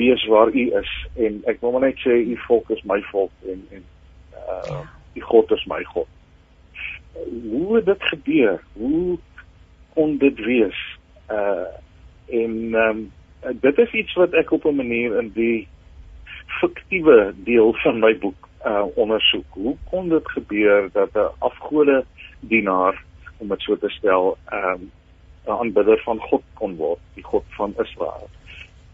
wees 0.00 0.24
waar 0.32 0.48
u 0.48 0.64
is 0.80 0.96
en 1.14 1.38
ek 1.50 1.60
wil 1.60 1.76
maar 1.76 1.88
net 1.88 2.00
sê 2.02 2.18
u 2.24 2.36
volk 2.48 2.72
is 2.74 2.82
my 2.88 3.00
volk 3.12 3.52
en 3.52 3.62
en 3.76 3.86
uh 4.32 4.82
die 5.12 5.22
God 5.22 5.50
is 5.50 5.64
my 5.66 5.82
God. 5.84 6.08
Hoe 7.48 7.76
het 7.76 7.86
dit 7.86 8.02
gebeur? 8.02 8.62
Hoe 8.72 9.18
kon 9.94 10.16
dit 10.18 10.38
wees? 10.38 10.78
Uh 11.30 11.68
en 12.32 12.74
um 12.74 13.00
dit 13.60 13.78
is 13.78 13.92
iets 13.92 14.14
wat 14.14 14.32
ek 14.32 14.50
op 14.50 14.64
'n 14.64 14.74
manier 14.74 15.18
in 15.18 15.32
die 15.34 15.68
fiktiewe 16.60 17.34
deel 17.36 17.74
van 17.82 17.98
my 17.98 18.18
boek 18.18 18.48
uh 18.64 18.86
ondersoek. 18.94 19.44
Hoe 19.50 19.76
kon 19.90 20.08
dit 20.08 20.30
gebeur 20.30 20.88
dat 20.92 21.14
'n 21.14 21.30
afgode 21.38 22.04
dienaar 22.40 23.04
om 23.36 23.48
dit 23.48 23.60
so 23.60 23.76
te 23.76 23.88
stel 23.88 24.36
um 24.52 24.90
'n 25.46 25.50
aanbidder 25.50 25.98
van 26.04 26.20
God 26.20 26.42
kon 26.54 26.76
word, 26.76 27.00
die 27.14 27.24
God 27.24 27.44
van 27.48 27.74
Israel. 27.78 28.28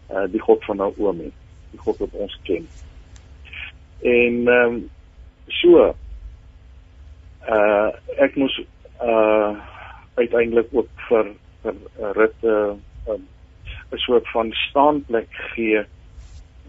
Uh 0.09 0.25
die 0.31 0.41
God 0.41 0.65
van 0.65 0.77
Naomi, 0.77 1.31
die 1.71 1.79
God 1.79 1.97
wat 1.97 2.11
ons 2.11 2.39
ken. 2.43 2.67
En 4.01 4.47
ehm 4.47 4.73
um, 4.73 4.89
so 5.47 5.95
uh 7.47 7.91
ek 8.17 8.35
moes 8.35 8.55
uh 9.01 9.55
uiteindelik 10.19 10.67
ook 10.71 10.89
vir 11.07 11.31
vir 11.63 11.75
rit 12.15 12.43
'n 12.43 12.81
uh, 13.07 13.19
'n 13.91 13.97
soort 13.97 14.27
van 14.31 14.51
staanplek 14.51 15.29
gee 15.53 15.85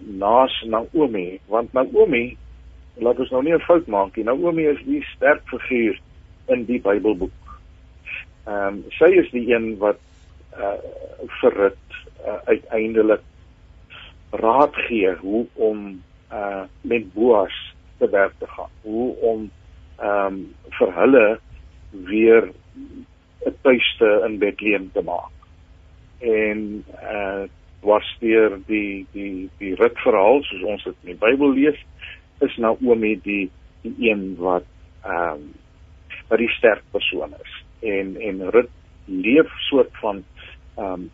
naas 0.01 0.63
Naomi 0.67 1.41
want 1.47 1.73
Naomi 1.73 2.37
laat 2.97 3.19
ons 3.19 3.31
nou 3.31 3.43
nie 3.43 3.55
'n 3.55 3.67
fout 3.69 3.87
maak 3.87 4.17
nie 4.17 4.25
Naomi 4.25 4.65
is 4.65 4.83
die 4.85 5.03
sterk 5.15 5.43
figuur 5.49 5.99
in 6.49 6.65
die 6.65 6.81
Bybelboek. 6.81 7.59
Ehm 8.47 8.67
um, 8.67 8.85
sy 8.99 9.11
is 9.23 9.31
die 9.31 9.47
een 9.53 9.77
wat 9.79 10.01
uh 10.59 10.79
vir 11.41 11.57
rit 11.57 11.99
uh, 12.27 12.39
uiteindelik 12.45 13.23
raad 14.31 14.75
gee 14.89 15.15
hoe 15.23 15.47
om 15.55 16.03
uh 16.33 16.65
met 16.81 17.13
Boas 17.15 17.55
te 17.99 18.09
werk 18.11 18.35
te 18.39 18.47
gaan. 18.47 18.71
Hoe 18.83 19.17
om 19.17 19.51
ehm 20.01 20.27
um, 20.27 20.55
vir 20.79 20.93
hulle 20.97 21.27
weer 22.09 22.51
'n 23.47 23.55
tuiste 23.63 24.11
in 24.27 24.39
Bethlehem 24.39 24.91
te 24.93 25.03
maak. 25.03 25.33
En 26.19 26.85
uh 27.03 27.47
was 27.81 28.17
deur 28.21 28.59
die 28.67 29.07
die 29.13 29.49
die 29.59 29.75
ritverhaal 29.75 30.43
soos 30.45 30.63
ons 30.63 30.83
dit 30.85 30.97
in 31.01 31.13
die 31.15 31.21
Bybel 31.21 31.55
lees, 31.57 31.79
is 32.45 32.57
Naomi 32.57 33.15
die 33.25 33.51
die 33.83 33.95
een 34.11 34.35
wat 34.37 34.69
ehm 35.05 35.41
um, 35.41 35.47
wat 36.29 36.39
die 36.39 36.53
sterk 36.57 36.83
persoon 36.91 37.33
is. 37.45 37.55
En 37.81 38.17
en 38.21 38.51
Rut 38.51 38.71
leef 39.05 39.53
soort 39.69 39.97
van 40.03 40.25
ehm 40.77 40.93
um, 40.93 41.11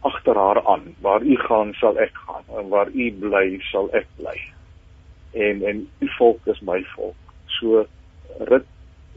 agter 0.00 0.36
haar 0.36 0.66
aan. 0.66 0.94
Waar 1.00 1.22
u 1.22 1.36
gaan, 1.36 1.72
sal 1.74 1.98
ek 1.98 2.14
gaan 2.14 2.58
en 2.58 2.68
waar 2.68 2.90
u 2.94 3.12
bly, 3.12 3.58
sal 3.70 3.88
ek 3.92 4.06
bly. 4.16 4.36
En 5.32 5.62
en 5.62 5.88
u 5.98 6.10
volk 6.18 6.46
is 6.46 6.60
my 6.60 6.82
volk. 6.94 7.16
So 7.58 7.86
rit 8.38 8.64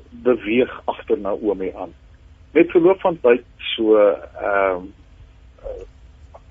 beweeg 0.09 0.81
agter 0.85 1.19
Naomi 1.19 1.71
aan. 1.75 1.93
Met 2.51 2.71
verloop 2.71 2.99
van 2.99 3.19
tyd 3.21 3.45
so 3.75 3.97
ehm 3.97 4.75
um, 4.75 4.91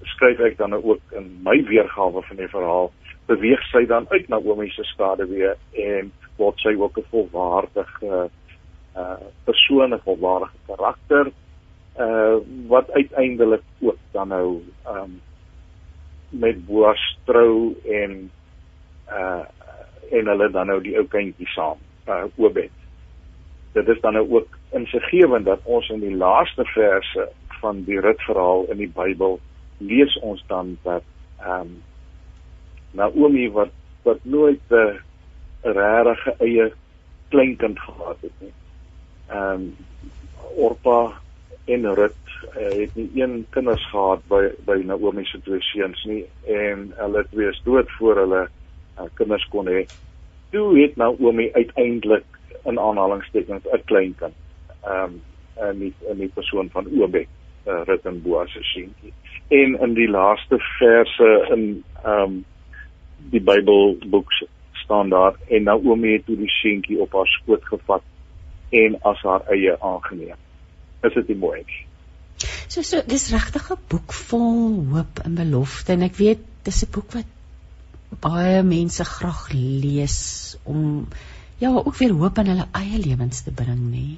skryf 0.03 0.39
ek 0.41 0.57
dan 0.57 0.73
ook 0.75 1.01
in 1.17 1.29
my 1.45 1.59
weergawe 1.69 2.23
van 2.23 2.37
die 2.37 2.49
verhaal 2.49 2.91
beweeg 3.29 3.63
sy 3.71 3.85
dan 3.87 4.07
uit 4.11 4.29
Naomi 4.29 4.71
se 4.71 4.85
skade 4.89 5.27
weer 5.29 5.57
en 5.77 6.13
word 6.39 6.59
sy 6.65 6.73
ook 6.79 6.99
'n 6.99 7.11
volwaardige 7.11 8.31
uh 8.97 9.19
persoon 9.45 9.95
'n 9.95 10.05
volwaardige 10.05 10.59
karakter 10.67 11.33
uh 11.99 12.37
wat 12.73 12.91
uiteindelik 12.91 13.63
ook 13.81 13.99
dan 14.13 14.29
nou 14.29 14.63
ehm 14.87 14.97
um, 14.97 15.21
met 16.31 16.67
Boas 16.67 17.19
trou 17.25 17.77
en 17.85 18.31
uh 19.09 19.45
en 20.11 20.27
hulle 20.27 20.51
dan 20.51 20.67
nou 20.67 20.81
die 20.83 20.97
ou 20.99 21.07
kindjie 21.07 21.49
saam 21.55 21.79
uh 22.11 22.25
Obed. 22.37 22.71
Dit 23.73 23.89
is 23.89 24.01
dan 24.01 24.13
nou 24.13 24.27
ook 24.31 24.59
insiggewend 24.71 25.45
dat 25.45 25.61
ons 25.63 25.89
in 25.89 26.01
die 26.01 26.17
laaste 26.17 26.65
verse 26.65 27.29
van 27.61 27.85
die 27.85 28.01
ritverhaal 28.01 28.65
in 28.69 28.77
die 28.77 28.91
Bybel 28.95 29.39
lees 29.79 30.19
ons 30.19 30.45
dan 30.47 30.77
dat 30.83 31.07
ehm 31.41 31.61
um, 31.61 31.79
Naomi 32.93 33.51
wat 33.51 33.71
wat 34.03 34.19
nooit 34.23 34.61
'n 34.71 34.99
regte 35.63 36.35
eie 36.39 36.73
kleinkind 37.29 37.81
gehad 37.81 38.17
het 38.21 38.37
nie. 38.39 38.53
Ehm 39.29 39.53
um, 39.53 39.77
Orpa 40.57 41.13
en 41.65 41.95
Rut 41.95 42.15
uh, 42.57 42.81
het 42.81 42.95
nie 42.95 43.11
een 43.15 43.47
kinders 43.51 43.91
gehad 43.91 44.23
by 44.29 44.49
by 44.67 44.83
Naomi 44.85 45.25
se 45.25 45.41
twee 45.41 45.61
seuns 45.61 46.05
nie 46.05 46.25
en 46.47 46.93
hulle 46.97 47.25
twee 47.31 47.49
is 47.49 47.61
dood 47.65 47.91
voor 47.99 48.17
hulle 48.17 48.43
uh, 48.99 49.05
kinders 49.15 49.47
kon 49.53 49.69
hê 49.71 49.85
toe 50.51 50.81
het 50.81 50.97
Naomi 50.97 51.51
uiteindelik 51.53 52.25
in 52.65 52.79
aanhalingstekens 52.79 53.65
'n 53.65 53.85
klein 53.85 54.15
kind. 54.15 54.35
Ehm 54.85 55.05
um, 55.05 55.23
en 55.55 55.79
nie 55.79 55.93
in 56.11 56.19
die 56.19 56.31
persoon 56.35 56.69
van 56.73 56.87
Obed, 57.01 57.27
uh, 57.67 57.83
Rut 57.85 58.07
en 58.09 58.23
Boas 58.23 58.53
se 58.53 58.63
seentjie. 58.63 59.13
En 59.49 59.81
in 59.81 59.95
die 59.95 60.09
laaste 60.09 60.59
verse 60.79 61.47
in 61.51 61.85
ehm 62.05 62.23
um, 62.23 62.45
die 63.31 63.41
Bybelboek 63.41 64.33
staan 64.73 65.09
daar 65.09 65.35
en 65.49 65.63
Naomi 65.63 66.13
het 66.13 66.27
toe 66.27 66.37
die 66.37 66.51
seentjie 66.51 67.01
op 67.01 67.13
haar 67.13 67.27
skoot 67.27 67.65
gevat 67.65 68.03
en 68.71 68.97
as 69.03 69.23
haar 69.23 69.47
eie 69.47 69.77
aangeneem. 69.81 70.39
Is 71.03 71.15
dit 71.15 71.29
nie 71.29 71.37
mooi 71.37 71.63
nie? 71.67 71.85
So 72.69 72.83
so 72.83 73.03
dis 73.07 73.31
regtig 73.33 73.71
'n 73.71 73.83
boek 73.89 74.13
vol 74.13 74.85
hoop 74.93 75.21
en 75.25 75.35
belofte 75.35 75.93
en 75.93 76.03
ek 76.03 76.17
weet 76.17 76.43
dis 76.65 76.83
'n 76.85 76.91
boek 76.95 77.13
wat 77.13 77.29
baie 78.19 78.63
mense 78.67 79.05
graag 79.05 79.53
lees 79.53 80.57
om 80.65 81.07
ja 81.61 81.71
ook 81.71 81.97
weer 81.97 82.13
hoop 82.17 82.39
in 82.41 82.51
hulle 82.51 82.67
eie 82.73 82.99
lewens 82.99 83.43
te 83.45 83.53
bring 83.53 83.81
nê. 83.93 84.17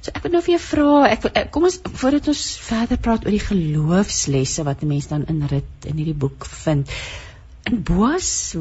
So 0.00 0.12
ek 0.14 0.24
wil 0.24 0.32
nou 0.32 0.42
vir 0.44 0.54
jou 0.54 0.62
vra, 0.64 0.92
ek, 1.12 1.26
ek 1.36 1.50
kom 1.52 1.68
ons 1.68 1.78
voordat 2.00 2.30
ons 2.32 2.44
verder 2.64 3.00
praat 3.04 3.26
oor 3.26 3.34
die 3.34 3.44
geloofslesse 3.44 4.64
wat 4.64 4.82
'n 4.82 4.92
mens 4.94 5.08
dan 5.12 5.26
in 5.28 5.42
rit 5.52 5.88
in 5.90 6.00
hierdie 6.00 6.16
boek 6.24 6.46
vind. 6.64 6.88
En 7.68 7.82
Boas, 7.82 8.54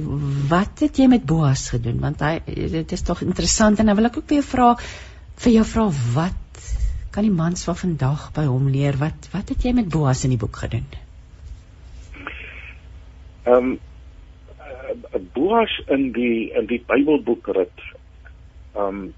wat 0.50 0.84
het 0.84 0.98
jy 0.98 1.08
met 1.08 1.26
Boas 1.26 1.70
gedoen? 1.70 2.00
Want 2.04 2.20
hy 2.20 2.42
dit 2.46 2.92
is 2.92 3.02
tog 3.02 3.22
interessant 3.24 3.80
en 3.80 3.86
nou 3.86 3.96
wil 3.96 4.10
ek 4.12 4.18
ook 4.18 4.30
weer 4.30 4.44
vra 4.44 4.76
vir 5.38 5.54
jou 5.54 5.64
vra 5.64 5.90
wat 6.14 6.44
kan 7.12 7.24
die 7.24 7.34
mans 7.34 7.64
van 7.64 7.76
vandag 7.76 8.32
by 8.34 8.44
hom 8.46 8.68
leer? 8.68 8.98
Wat 8.98 9.30
wat 9.32 9.50
het 9.50 9.64
jy 9.64 9.74
met 9.74 9.90
Boas 9.90 10.24
in 10.24 10.36
die 10.36 10.42
boek 10.42 10.56
gedoen? 10.56 10.86
Ehm 13.48 13.56
um, 13.56 13.78
Boas 15.34 15.74
in 15.94 16.12
die 16.16 16.52
in 16.58 16.68
die 16.70 16.82
Bybelboek 16.88 17.48
rit 17.56 17.86
ehm 18.76 18.88
um, 18.88 19.14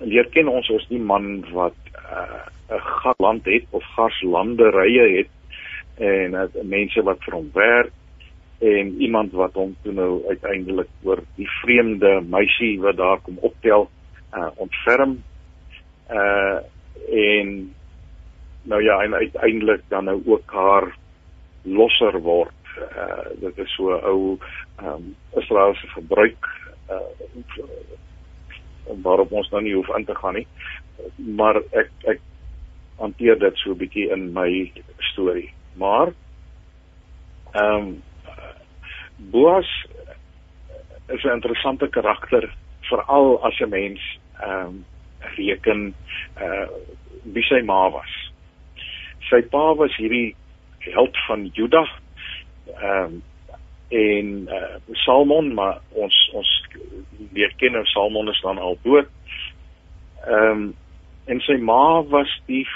leer 0.00 0.26
ken 0.34 0.48
ons 0.50 0.68
as 0.74 0.86
die 0.90 0.98
man 0.98 1.44
wat 1.54 1.76
uh, 1.94 2.42
'n 2.70 2.78
uh, 2.78 2.86
gasland 3.02 3.44
het 3.46 3.66
of 3.70 3.84
gaslanderye 3.96 5.04
het 5.18 5.30
en 6.02 6.34
uh, 6.34 6.48
mense 6.62 7.02
wat 7.02 7.22
vir 7.22 7.36
hom 7.38 7.50
werk 7.54 7.92
en 8.58 8.94
iemand 9.00 9.32
wat 9.32 9.54
hom 9.54 9.76
toe 9.82 9.92
nou 9.92 10.22
uiteindelik 10.28 10.88
oor 11.02 11.22
die 11.36 11.48
vreemde 11.60 12.20
meisie 12.20 12.80
wat 12.80 12.96
daar 12.96 13.20
kom 13.22 13.38
optel 13.40 13.88
uh, 14.34 14.50
ontferm. 14.56 15.22
Uh 16.10 16.58
en 17.10 17.74
nou 18.62 18.82
ja 18.82 19.02
en 19.02 19.14
uiteindelik 19.14 19.82
dan 19.88 20.04
nou 20.04 20.22
ook 20.24 20.50
haar 20.50 20.86
losser 21.62 22.20
word 22.20 22.63
uh 22.78 23.24
dit 23.40 23.58
is 23.58 23.74
so 23.76 23.94
ou 23.94 24.38
ehm 24.78 24.86
um, 24.86 25.16
Israeliese 25.40 25.88
gebruik 25.94 26.48
uh 26.90 27.66
waarop 29.02 29.32
ons 29.32 29.50
nou 29.50 29.62
nie 29.62 29.74
hoef 29.74 29.88
in 29.96 30.04
te 30.04 30.14
gaan 30.14 30.34
nie 30.34 30.46
maar 31.16 31.56
ek 31.72 31.90
ek 32.14 32.20
hanteer 32.98 33.38
dit 33.38 33.56
so 33.58 33.70
'n 33.70 33.78
bietjie 33.78 34.10
in 34.12 34.32
my 34.32 34.72
storie 35.12 35.52
maar 35.76 36.12
ehm 37.52 37.78
um, 37.78 38.02
Boas 39.16 39.86
is 41.08 41.24
'n 41.24 41.36
interessante 41.38 41.88
karakter 41.88 42.54
veral 42.80 43.44
as 43.44 43.60
'n 43.60 43.68
mens 43.68 44.00
ehm 44.40 44.66
um, 44.66 44.84
reken 45.36 45.94
uh 46.40 46.68
wie 47.22 47.42
sy 47.42 47.62
ma 47.64 47.88
was. 47.88 48.12
Sy 49.30 49.40
pa 49.48 49.74
was 49.74 49.96
hierdie 49.96 50.36
held 50.78 51.16
van 51.26 51.46
Juda 51.56 51.84
ehm 52.66 53.04
um, 53.04 53.22
en 53.94 54.48
uh, 54.50 54.96
Salmon 55.04 55.54
maar 55.54 55.78
ons 55.92 56.30
ons 56.32 56.50
leer 57.32 57.52
ken 57.60 57.76
of 57.78 57.88
Salmon 57.88 58.28
is 58.28 58.40
dan 58.40 58.58
al 58.58 58.78
dood. 58.82 59.10
Ehm 60.26 60.50
um, 60.50 60.74
en 61.24 61.40
sy 61.40 61.56
ma 61.56 62.02
was 62.02 62.30
die 62.46 62.66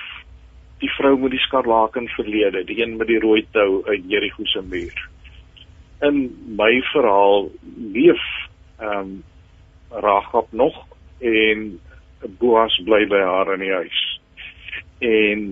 die 0.79 0.90
vrou 0.94 1.16
met 1.18 1.35
die 1.35 1.42
skarlaken 1.42 2.07
verlede, 2.14 2.62
die 2.64 2.79
een 2.81 2.96
met 2.96 3.11
die 3.11 3.18
rooi 3.18 3.42
tou 3.53 3.83
uit 3.88 4.05
Jerigo 4.07 4.44
se 4.44 4.62
muur. 4.62 5.09
In 6.07 6.20
my 6.57 6.81
verhaal 6.92 7.51
leef 7.96 8.22
ehm 8.79 8.98
um, 8.98 9.24
Ragab 9.90 10.53
nog 10.53 10.85
en 11.18 11.81
Boas 12.38 12.74
bly 12.85 13.07
by 13.07 13.20
haar 13.24 13.53
in 13.55 13.62
die 13.62 13.72
huis. 13.72 14.01
En 14.98 15.44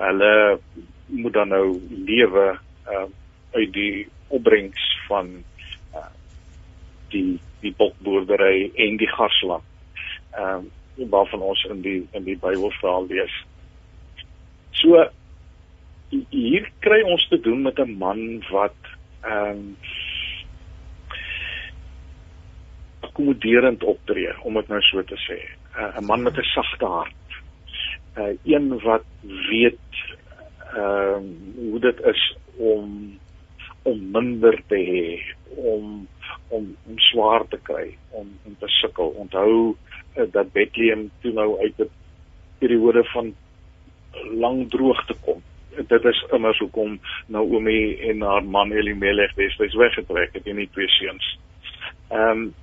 hulle 0.00 0.58
moet 1.06 1.32
dan 1.32 1.48
nou 1.48 1.66
lewe 2.06 2.46
uh, 2.88 3.04
uit 3.54 3.72
die 3.72 4.06
opbrengs 4.28 4.84
van 5.08 5.44
uh, 5.94 6.10
die 7.14 7.40
die 7.64 7.74
bokboerdery 7.76 8.70
en 8.74 8.96
die 9.00 9.10
garsland. 9.16 9.64
Ehm 10.34 10.64
um, 10.64 10.72
waarvan 11.10 11.40
ons 11.42 11.64
in 11.70 11.80
die 11.82 12.00
in 12.14 12.22
die 12.22 12.36
Bybelverhaal 12.38 13.06
lees. 13.10 13.32
So 14.78 15.00
hier 16.30 16.68
kry 16.84 17.00
ons 17.02 17.24
te 17.28 17.40
doen 17.40 17.62
met 17.62 17.78
'n 17.78 17.98
man 17.98 18.44
wat 18.50 18.78
ehm 19.22 19.50
um, 19.50 19.76
akkommoderend 23.00 23.84
optree 23.84 24.32
om 24.42 24.54
dit 24.54 24.68
nou 24.68 24.80
so 24.80 25.02
te 25.02 25.18
sê. 25.26 25.38
Uh, 25.78 25.98
'n 25.98 26.04
Man 26.04 26.22
met 26.22 26.38
'n 26.38 26.42
sagte 26.42 26.86
hart. 26.86 27.30
'n 28.16 28.20
uh, 28.20 28.38
Een 28.44 28.80
wat 28.80 29.04
weet 29.50 29.90
ehm 30.74 31.14
um, 31.14 31.54
hoe 31.70 31.80
dit 31.80 32.00
is 32.00 32.36
om 32.56 33.18
om 33.84 34.00
minder 34.12 34.56
te 34.68 34.80
hê, 34.80 35.06
om 35.56 36.06
om 36.48 36.70
om 36.86 36.98
swaar 37.10 37.44
te 37.48 37.58
kry, 37.62 37.96
om 38.10 38.30
om 38.44 38.56
te 38.58 38.68
sukkel. 38.80 39.12
Onthou 39.20 39.74
uh, 40.16 40.26
dat 40.32 40.52
Bethlehem 40.52 41.10
toe 41.22 41.32
nou 41.32 41.58
uit 41.60 41.78
'n 41.78 41.90
periode 42.58 43.04
van 43.04 43.34
lang 44.40 44.70
droogte 44.70 45.14
kom. 45.24 45.42
Dit 45.88 46.04
is 46.04 46.26
immers 46.32 46.58
hoekom 46.58 47.00
Naomi 47.26 47.96
en 48.08 48.20
haar 48.22 48.44
man 48.44 48.72
Elimelech 48.72 49.34
destyds 49.34 49.74
weggetrek 49.74 50.32
het 50.32 50.46
en 50.46 50.56
die 50.56 50.70
twee 50.72 50.88
seuns. 50.88 51.38
Ehm 52.08 52.30
um, 52.30 52.54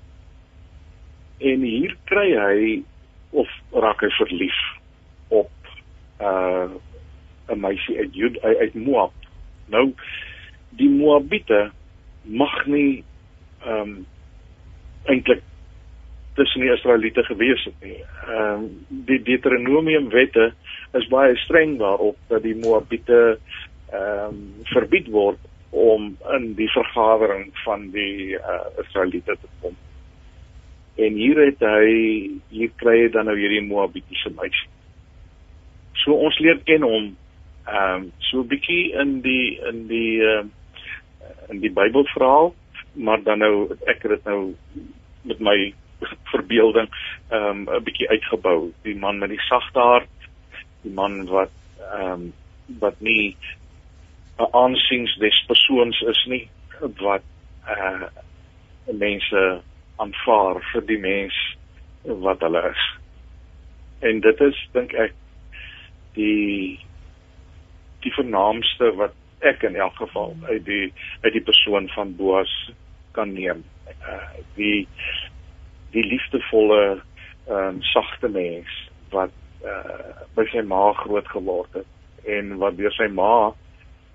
en 1.41 1.61
hier 1.61 1.95
kry 2.05 2.27
hy 2.37 2.83
of 3.29 3.49
raak 3.73 4.01
hy 4.05 4.09
verlief 4.09 4.59
op 5.27 5.51
uh, 6.21 6.69
'n 7.49 7.59
meisie 7.59 7.97
uit 7.97 8.15
Jud 8.15 8.41
uit 8.41 8.73
Moab. 8.73 9.13
Nou 9.65 9.93
die 10.79 10.89
Moabiete 10.89 11.71
mag 12.23 12.65
nie 12.65 13.03
ehm 13.65 13.81
um, 13.81 14.05
eintlik 15.09 15.41
tussen 16.35 16.61
die 16.61 16.71
Israeliete 16.71 17.23
gewees 17.23 17.63
het 17.65 17.83
nie. 17.83 17.99
Ehm 18.27 18.63
um, 18.63 18.67
die 19.07 19.21
Deuteronomium 19.21 20.09
wette 20.09 20.51
is 20.97 21.07
baie 21.07 21.35
streng 21.45 21.77
daarop 21.79 22.17
dat 22.27 22.43
die 22.43 22.55
Moabiete 22.55 23.39
ehm 23.91 24.27
um, 24.27 24.43
verbied 24.73 25.09
word 25.11 25.39
om 25.71 26.17
in 26.35 26.53
die 26.55 26.69
vergadering 26.71 27.51
van 27.63 27.89
die 27.91 28.35
uh, 28.35 28.67
Israeliete 28.83 29.37
te 29.39 29.47
kom. 29.61 29.75
En 30.95 31.15
hier 31.15 31.39
het 31.45 31.63
hy 31.63 31.91
hier 32.51 32.71
kry 32.75 32.97
hy 33.05 33.11
dan 33.11 33.29
nou 33.31 33.37
hierdie 33.39 33.63
Moabitiese 33.63 34.33
meisie. 34.35 34.69
So 36.03 36.15
ons 36.15 36.39
leer 36.39 36.59
ken 36.67 36.87
hom 36.87 37.11
ehm 37.67 38.07
um, 38.07 38.09
so 38.31 38.41
'n 38.41 38.47
bietjie 38.47 38.91
in 39.03 39.21
die 39.21 39.59
in 39.69 39.87
die 39.91 40.19
ehm 40.23 40.47
uh, 40.47 40.57
in 41.49 41.59
die 41.59 41.71
Bybelverhaal, 41.71 42.53
maar 42.93 43.23
dan 43.23 43.39
nou 43.39 43.77
ek 43.85 44.03
het 44.03 44.11
dit 44.11 44.23
nou 44.25 44.55
met 45.21 45.39
my 45.39 45.57
verbeelding 46.33 46.89
ehm 47.29 47.67
um, 47.67 47.75
'n 47.75 47.83
bietjie 47.83 48.09
uitgebou. 48.09 48.71
Die 48.83 48.95
man 48.95 49.17
met 49.17 49.29
die 49.29 49.45
sagte 49.47 49.79
hart, 49.79 50.29
die 50.81 50.93
man 50.93 51.25
wat 51.25 51.51
ehm 51.79 52.11
um, 52.11 52.33
wat 52.79 52.99
nie 52.99 53.35
'n 54.39 54.49
aansiens 54.51 55.15
des 55.15 55.43
persoons 55.47 56.01
is 56.01 56.25
nie, 56.25 56.49
wat 56.79 57.23
eh 57.67 58.01
uh, 58.01 58.07
mense 58.97 59.61
aanvaar 59.95 60.61
vir 60.71 60.85
die 60.85 60.99
mens 60.99 61.35
wat 62.03 62.41
hulle 62.41 62.69
is. 62.69 62.85
En 63.99 64.19
dit 64.19 64.39
is 64.41 64.67
dink 64.73 64.93
ek 64.93 65.13
die 66.17 66.79
die 68.01 68.13
vernaamste 68.13 68.95
wat 68.97 69.13
ek 69.47 69.63
in 69.63 69.75
elk 69.75 69.95
geval 69.95 70.35
uit 70.49 70.65
die 70.65 70.93
uit 71.21 71.33
die 71.33 71.45
persoon 71.45 71.89
van 71.95 72.15
Boas 72.15 72.51
kan 73.17 73.33
neem. 73.33 73.63
Uh, 74.01 74.41
die 74.55 74.87
die 75.91 76.05
liefdevolle 76.05 77.01
ehm 77.47 77.57
um, 77.57 77.81
sagte 77.81 78.29
mens 78.29 78.69
wat 79.11 79.33
uh, 79.65 80.21
by 80.37 80.45
sy 80.51 80.61
ma 80.61 80.91
groot 81.01 81.27
geword 81.27 81.73
het 81.73 82.29
en 82.37 82.55
wat 82.61 82.77
deur 82.77 82.93
sy 82.95 83.09
ma 83.11 83.51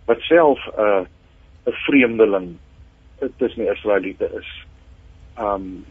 wat 0.06 0.22
self 0.30 0.62
'n 0.72 0.80
uh, 0.80 1.04
'n 1.66 1.76
vreemdeling 1.86 2.56
tussen 3.36 3.64
die 3.64 3.72
Israeliete 3.72 4.30
is 4.38 4.50
um 5.38 5.84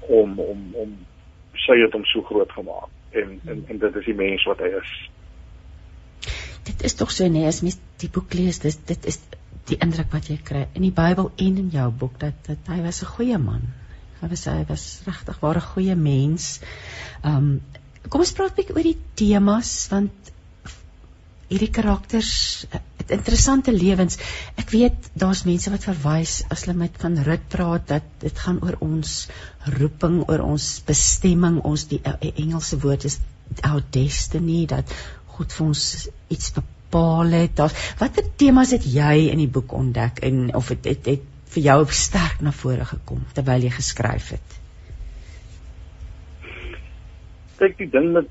om 0.00 0.38
om 0.38 0.74
om 0.74 1.06
sy 1.54 1.78
het 1.80 1.92
hom 1.92 2.04
so 2.04 2.22
groot 2.22 2.52
gemaak 2.52 2.90
en 3.10 3.40
en 3.44 3.64
en 3.68 3.78
dit 3.78 3.96
is 3.96 4.04
die 4.04 4.18
mens 4.18 4.44
wat 4.44 4.58
hy 4.58 4.72
is. 4.80 4.92
Dit 6.64 6.82
is 6.82 6.94
tog 6.94 7.10
so 7.10 7.28
nee 7.28 7.46
as 7.46 7.62
mens 7.66 7.78
die 8.02 8.10
boek 8.12 8.34
lees 8.38 8.58
dis 8.62 8.78
dit 8.86 9.06
is 9.06 9.18
die 9.70 9.78
indruk 9.84 10.10
wat 10.14 10.28
jy 10.30 10.38
kry 10.42 10.66
in 10.74 10.82
die 10.86 10.94
Bybel 10.94 11.30
en 11.36 11.60
in 11.62 11.70
jou 11.74 11.88
boek 12.02 12.18
dat 12.22 12.38
dat 12.48 12.72
hy 12.72 12.80
was 12.82 13.02
'n 13.02 13.14
goeie 13.16 13.38
man. 13.38 13.62
Hy 14.20 14.28
was 14.28 14.44
hy 14.44 14.64
was 14.68 14.84
regtig 15.06 15.40
waar 15.40 15.56
'n 15.56 15.70
goeie 15.74 15.96
mens. 15.96 16.60
Um 17.24 17.60
kom 18.08 18.20
ons 18.20 18.32
praat 18.32 18.52
'n 18.52 18.56
bietjie 18.56 18.76
oor 18.76 18.88
die 18.90 18.98
temas 19.14 19.88
want 19.90 20.32
hierdie 21.52 21.70
karakters 21.70 22.64
het 22.72 23.10
interessante 23.10 23.72
lewens. 23.72 24.18
Ek 24.56 24.70
weet 24.70 25.10
daar's 25.18 25.44
mense 25.44 25.70
wat 25.70 25.84
verwys 25.84 26.42
as 26.48 26.64
hulle 26.64 26.78
met 26.78 26.96
van 27.02 27.18
Rut 27.26 27.48
praat 27.48 27.88
dat 27.88 28.06
dit 28.24 28.38
gaan 28.44 28.60
oor 28.62 28.78
ons 28.80 29.28
roeping, 29.78 30.22
oor 30.28 30.44
ons 30.46 30.68
bestemming, 30.86 31.60
ons 31.68 31.86
die, 31.90 32.00
die 32.22 32.32
Engelse 32.44 32.78
woord 32.84 33.04
is 33.04 33.18
our 33.68 33.82
destiny 33.90 34.64
dat 34.66 34.88
God 35.42 35.56
vir 35.58 35.66
ons 35.66 35.84
iets 36.30 36.52
bepaal 36.54 37.34
het. 37.34 37.56
Daar 37.58 37.74
watter 37.98 38.26
temas 38.38 38.72
het 38.76 38.86
jy 38.86 39.28
in 39.32 39.40
die 39.42 39.50
boek 39.50 39.72
ontdek 39.74 40.22
en 40.22 40.52
of 40.54 40.70
het, 40.70 40.86
het, 40.86 41.08
het 41.10 41.24
vir 41.54 41.64
jou 41.66 41.78
sterk 41.90 42.44
na 42.46 42.52
vore 42.54 42.86
gekom 42.88 43.24
terwyl 43.34 43.66
jy 43.66 43.72
geskryf 43.74 44.30
het? 44.36 44.58
Kyk, 47.58 47.76
die 47.80 47.90
ding 47.90 48.12
met 48.14 48.30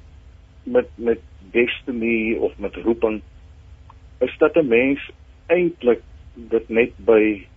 met 0.64 0.90
met 1.02 1.22
destiny 1.52 2.38
of 2.38 2.54
met 2.62 2.76
roeping 2.86 3.22
is 4.22 4.34
dat 4.40 4.56
'n 4.56 4.68
mens 4.68 5.02
eintlik 5.50 6.04
dit 6.36 6.70
net 6.70 6.94
by 6.98 7.48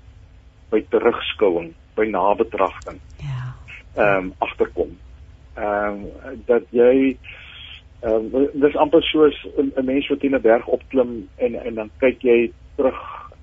by 0.71 0.81
terugskouing, 0.91 1.75
by 1.95 2.09
nabetragting. 2.11 2.99
Ja. 3.23 3.55
Ehm 3.95 4.25
um, 4.25 4.33
agterkom. 4.39 4.99
Ehm 5.55 6.05
um, 6.27 6.43
dat 6.47 6.65
jy 6.71 7.17
ehm 8.05 8.35
um, 8.35 8.49
dis 8.53 8.77
amper 8.77 9.03
soos 9.03 9.37
'n 9.57 9.85
mens 9.85 10.09
wat 10.09 10.23
in 10.23 10.35
'n 10.35 10.41
berg 10.41 10.67
opklim 10.67 11.29
en 11.37 11.55
en 11.55 11.75
dan 11.75 11.91
kyk 11.99 12.23
jy 12.23 12.53
terug 12.77 13.01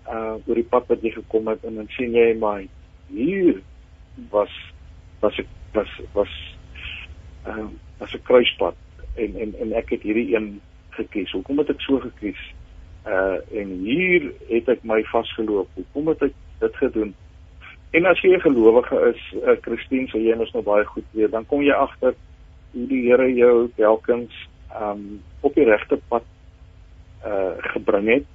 uh 0.08 0.36
oor 0.46 0.56
die 0.56 0.70
pad 0.74 0.88
wat 0.88 1.02
jy 1.02 1.12
gekom 1.12 1.48
het 1.48 1.64
en 1.64 1.76
dan 1.76 1.88
sien 1.98 2.14
jy 2.14 2.38
maar 2.38 2.64
hier 3.10 3.62
was 4.30 4.54
was 5.20 5.40
ek 5.40 5.48
was 5.74 5.92
was 6.14 6.34
ehm 7.46 7.60
um, 7.60 7.80
was 7.98 8.14
'n 8.14 8.24
kruispunt 8.24 8.78
en 9.16 9.36
en 9.36 9.56
en 9.60 9.74
ek 9.74 9.90
het 9.90 10.02
hierdie 10.02 10.36
een 10.36 10.62
gekies. 10.90 11.32
Hoekom 11.32 11.58
het 11.58 11.70
ek 11.70 11.82
so 11.82 12.00
gekies? 12.00 12.42
Uh 13.08 13.40
en 13.62 13.70
hier 13.86 14.32
het 14.48 14.70
ek 14.70 14.84
my 14.84 15.04
vasgeloop. 15.12 15.70
Hoekom 15.74 16.08
het 16.08 16.22
ek 16.30 16.34
dit 16.60 16.76
gedoen? 16.76 17.14
En 17.92 18.06
as 18.06 18.22
jy 18.22 18.36
'n 18.36 18.46
gelowige 18.48 18.98
is, 19.14 19.22
'n 19.34 19.50
uh, 19.50 19.58
Christen, 19.62 20.08
sou 20.08 20.22
jy 20.22 20.36
mos 20.36 20.54
nou 20.54 20.64
baie 20.64 20.86
goed 20.86 21.08
weet, 21.12 21.32
dan 21.32 21.46
kom 21.46 21.62
jy 21.62 21.74
agter 21.74 22.14
hoe 22.72 22.88
die 22.88 23.08
Here 23.10 23.34
jou 23.34 23.70
telkens 23.76 24.48
um 24.82 25.22
op 25.40 25.54
die 25.56 25.66
regte 25.66 26.00
pad 26.08 26.24
uh 27.26 27.58
gebring 27.74 28.08
het 28.08 28.26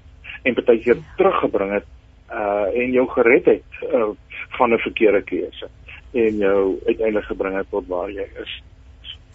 en 0.43 0.55
baie 0.55 0.79
keer 0.79 0.99
teruggebring 1.17 1.73
het 1.73 1.87
uh 2.31 2.69
en 2.83 2.93
jou 2.93 3.09
gered 3.09 3.45
het 3.45 3.93
uh, 3.93 4.11
van 4.59 4.73
'n 4.73 4.79
verkeerde 4.79 5.23
keuse 5.23 5.69
en 6.13 6.37
jou 6.37 6.79
uiteindelik 6.87 7.25
gebring 7.25 7.57
het 7.57 7.71
tot 7.71 7.87
waar 7.87 8.11
jy 8.11 8.27
is. 8.43 8.63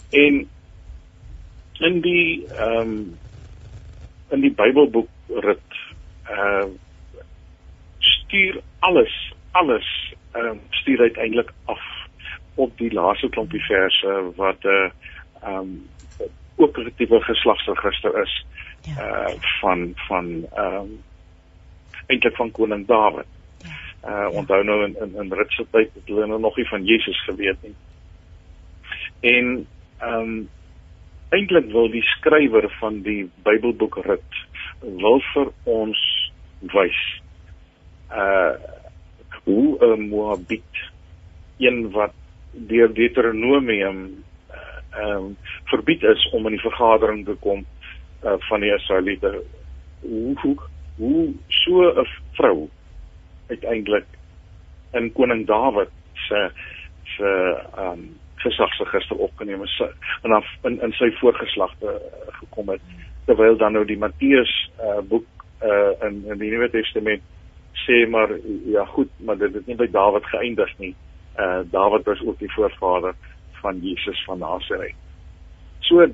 En 0.10 0.50
in 1.80 2.02
die 2.02 2.48
ehm 2.48 2.80
um, 2.80 3.18
in 4.30 4.42
die 4.42 4.54
Bybelboek 4.54 5.10
rit 5.28 5.80
uh 6.30 6.66
stuur 8.00 8.62
alles 8.80 9.34
alles 9.52 10.14
ehm 10.32 10.46
um, 10.46 10.60
stuur 10.70 11.00
uiteindelik 11.00 11.54
af 11.66 11.82
op 12.56 12.78
die 12.78 12.94
laaste 12.94 13.30
klompie 13.30 13.64
verse 13.64 14.32
wat 14.36 14.64
'n 14.64 14.68
uh, 14.68 14.92
ehm 15.42 15.58
um, 15.58 15.90
tipe 16.96 17.22
geslagsregister 17.22 18.22
is 18.22 18.46
ja. 18.82 19.28
uh 19.28 19.36
van 19.62 19.94
van 20.08 20.46
ehm 20.54 20.76
um, 20.76 21.04
eintlik 22.08 22.36
van 22.36 22.52
koning 22.52 22.88
Dawid. 22.88 23.28
Ja. 23.58 24.28
Uh 24.28 24.36
onthou 24.36 24.64
nou 24.64 24.84
in 24.86 24.96
in, 25.02 25.16
in 25.16 25.34
Ritse 25.34 25.66
tyd 25.72 25.94
het 25.94 26.06
hulle 26.06 26.28
nou 26.28 26.40
nog 26.40 26.56
nie 26.58 26.68
van 26.68 26.86
Jesus 26.86 27.24
geweet 27.24 27.62
nie. 27.62 27.76
En 29.20 29.68
ehm 30.00 30.20
um, 30.20 30.50
eintlik 31.30 31.72
wil 31.72 31.90
die 31.92 32.04
skrywer 32.04 32.70
van 32.80 33.02
die 33.02 33.30
Bybelboek 33.44 33.96
Rut 34.06 34.40
wil 34.82 35.22
vir 35.34 35.52
ons 35.64 36.00
wys 36.74 37.00
uh 38.12 38.54
hoe 39.44 39.78
'n 39.86 40.10
Moabit 40.10 40.90
een 41.58 41.92
wat 41.92 42.14
deur 42.52 42.94
Deuteronomium 42.94 44.24
ehm 44.92 45.26
uh, 45.32 45.52
verbied 45.64 46.04
is 46.04 46.30
om 46.32 46.46
in 46.46 46.58
die 46.58 46.64
vergadering 46.64 47.26
te 47.26 47.36
kom 47.40 47.66
uh, 48.24 48.36
van 48.50 48.60
die 48.60 48.74
Israeliete. 48.74 49.44
Hoe 50.02 50.36
hoe 50.42 50.56
hoe 50.98 51.34
so 51.48 51.82
'n 51.82 52.08
vrou 52.32 52.70
uiteindelik 53.48 54.06
in 54.94 55.12
koning 55.14 55.46
Dawid 55.48 55.90
se 56.14 56.52
se 57.04 57.30
ehm 57.76 57.92
um, 57.92 58.20
gesagsregister 58.36 59.18
opgeneem 59.18 59.64
is 59.64 59.82
en 60.22 60.30
dan 60.30 60.44
in 60.62 60.82
in 60.82 60.92
sy 60.92 61.12
voorgeslagte 61.12 61.86
uh, 61.86 62.34
gekom 62.40 62.70
het. 62.70 62.82
Terwyl 63.26 63.58
dan 63.58 63.72
nou 63.72 63.86
die 63.86 63.98
Matteus 63.98 64.72
uh, 64.80 65.00
boek 65.00 65.26
uh, 65.64 66.08
in 66.08 66.24
in 66.28 66.38
die 66.38 66.50
Nuwe 66.50 66.70
Testament 66.70 67.22
sê 67.86 68.08
maar 68.10 68.30
ja 68.66 68.86
goed 68.86 69.10
maar 69.18 69.38
dit 69.38 69.54
het 69.54 69.66
nie 69.66 69.76
by 69.76 69.88
Dawid 69.92 70.26
geëindig 70.26 70.78
nie. 70.78 70.96
Uh 71.40 71.62
Dawid 71.72 72.06
was 72.06 72.22
ook 72.26 72.40
die 72.40 72.54
voorvader 72.54 73.16
van 73.62 73.80
Jesus 73.80 74.24
van 74.24 74.40
Nasaret. 74.40 74.94
So 75.80 76.06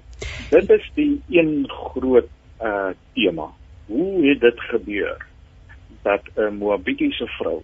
dit 0.49 0.69
is 0.69 0.91
die 0.93 1.21
een 1.29 1.65
groot 1.69 2.29
uh 2.62 2.89
tema. 3.13 3.49
Hoe 3.86 4.27
het 4.27 4.39
dit 4.39 4.60
gebeur 4.60 5.25
dat 6.01 6.21
'n 6.36 6.57
Moabitiese 6.57 7.27
vrou 7.27 7.63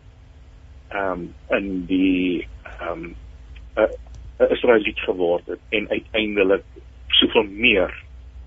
ehm 0.87 1.11
um, 1.11 1.33
in 1.49 1.85
die 1.85 2.47
ehm 2.79 3.03
um, 3.03 3.15
'n 4.37 4.51
Israeliet 4.51 4.99
geword 4.99 5.45
het 5.45 5.59
en 5.69 5.89
uiteindelik 5.89 6.63
soveel 7.07 7.43
meer 7.43 8.03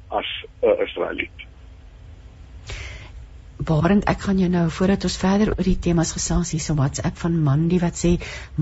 as 0.09 0.45
'n 0.63 0.83
Israeliet? 0.83 1.47
Barend, 3.67 4.05
ek 4.07 4.21
gaan 4.23 4.39
jou 4.39 4.47
nou 4.51 4.69
voordat 4.71 5.05
ons 5.09 5.17
verder 5.19 5.49
oor 5.51 5.67
die 5.67 5.79
temas 5.83 6.13
gesels 6.15 6.53
hier 6.55 6.63
so 6.63 6.77
WhatsApp 6.79 7.17
van 7.19 7.39
Mandy 7.43 7.81
wat 7.83 7.99
sê 7.99 8.13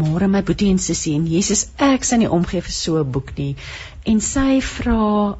môre 0.00 0.30
my 0.32 0.40
boetie 0.48 0.70
en 0.72 0.78
sussie 0.80 1.12
en 1.18 1.26
Jesus 1.28 1.66
ek 1.86 2.06
sien 2.08 2.22
nie 2.22 2.30
omgee 2.36 2.62
vir 2.64 2.72
so 2.72 3.02
'n 3.02 3.10
boek 3.12 3.34
nie. 3.36 3.56
En 4.08 4.20
sy 4.20 4.60
vra 4.64 5.36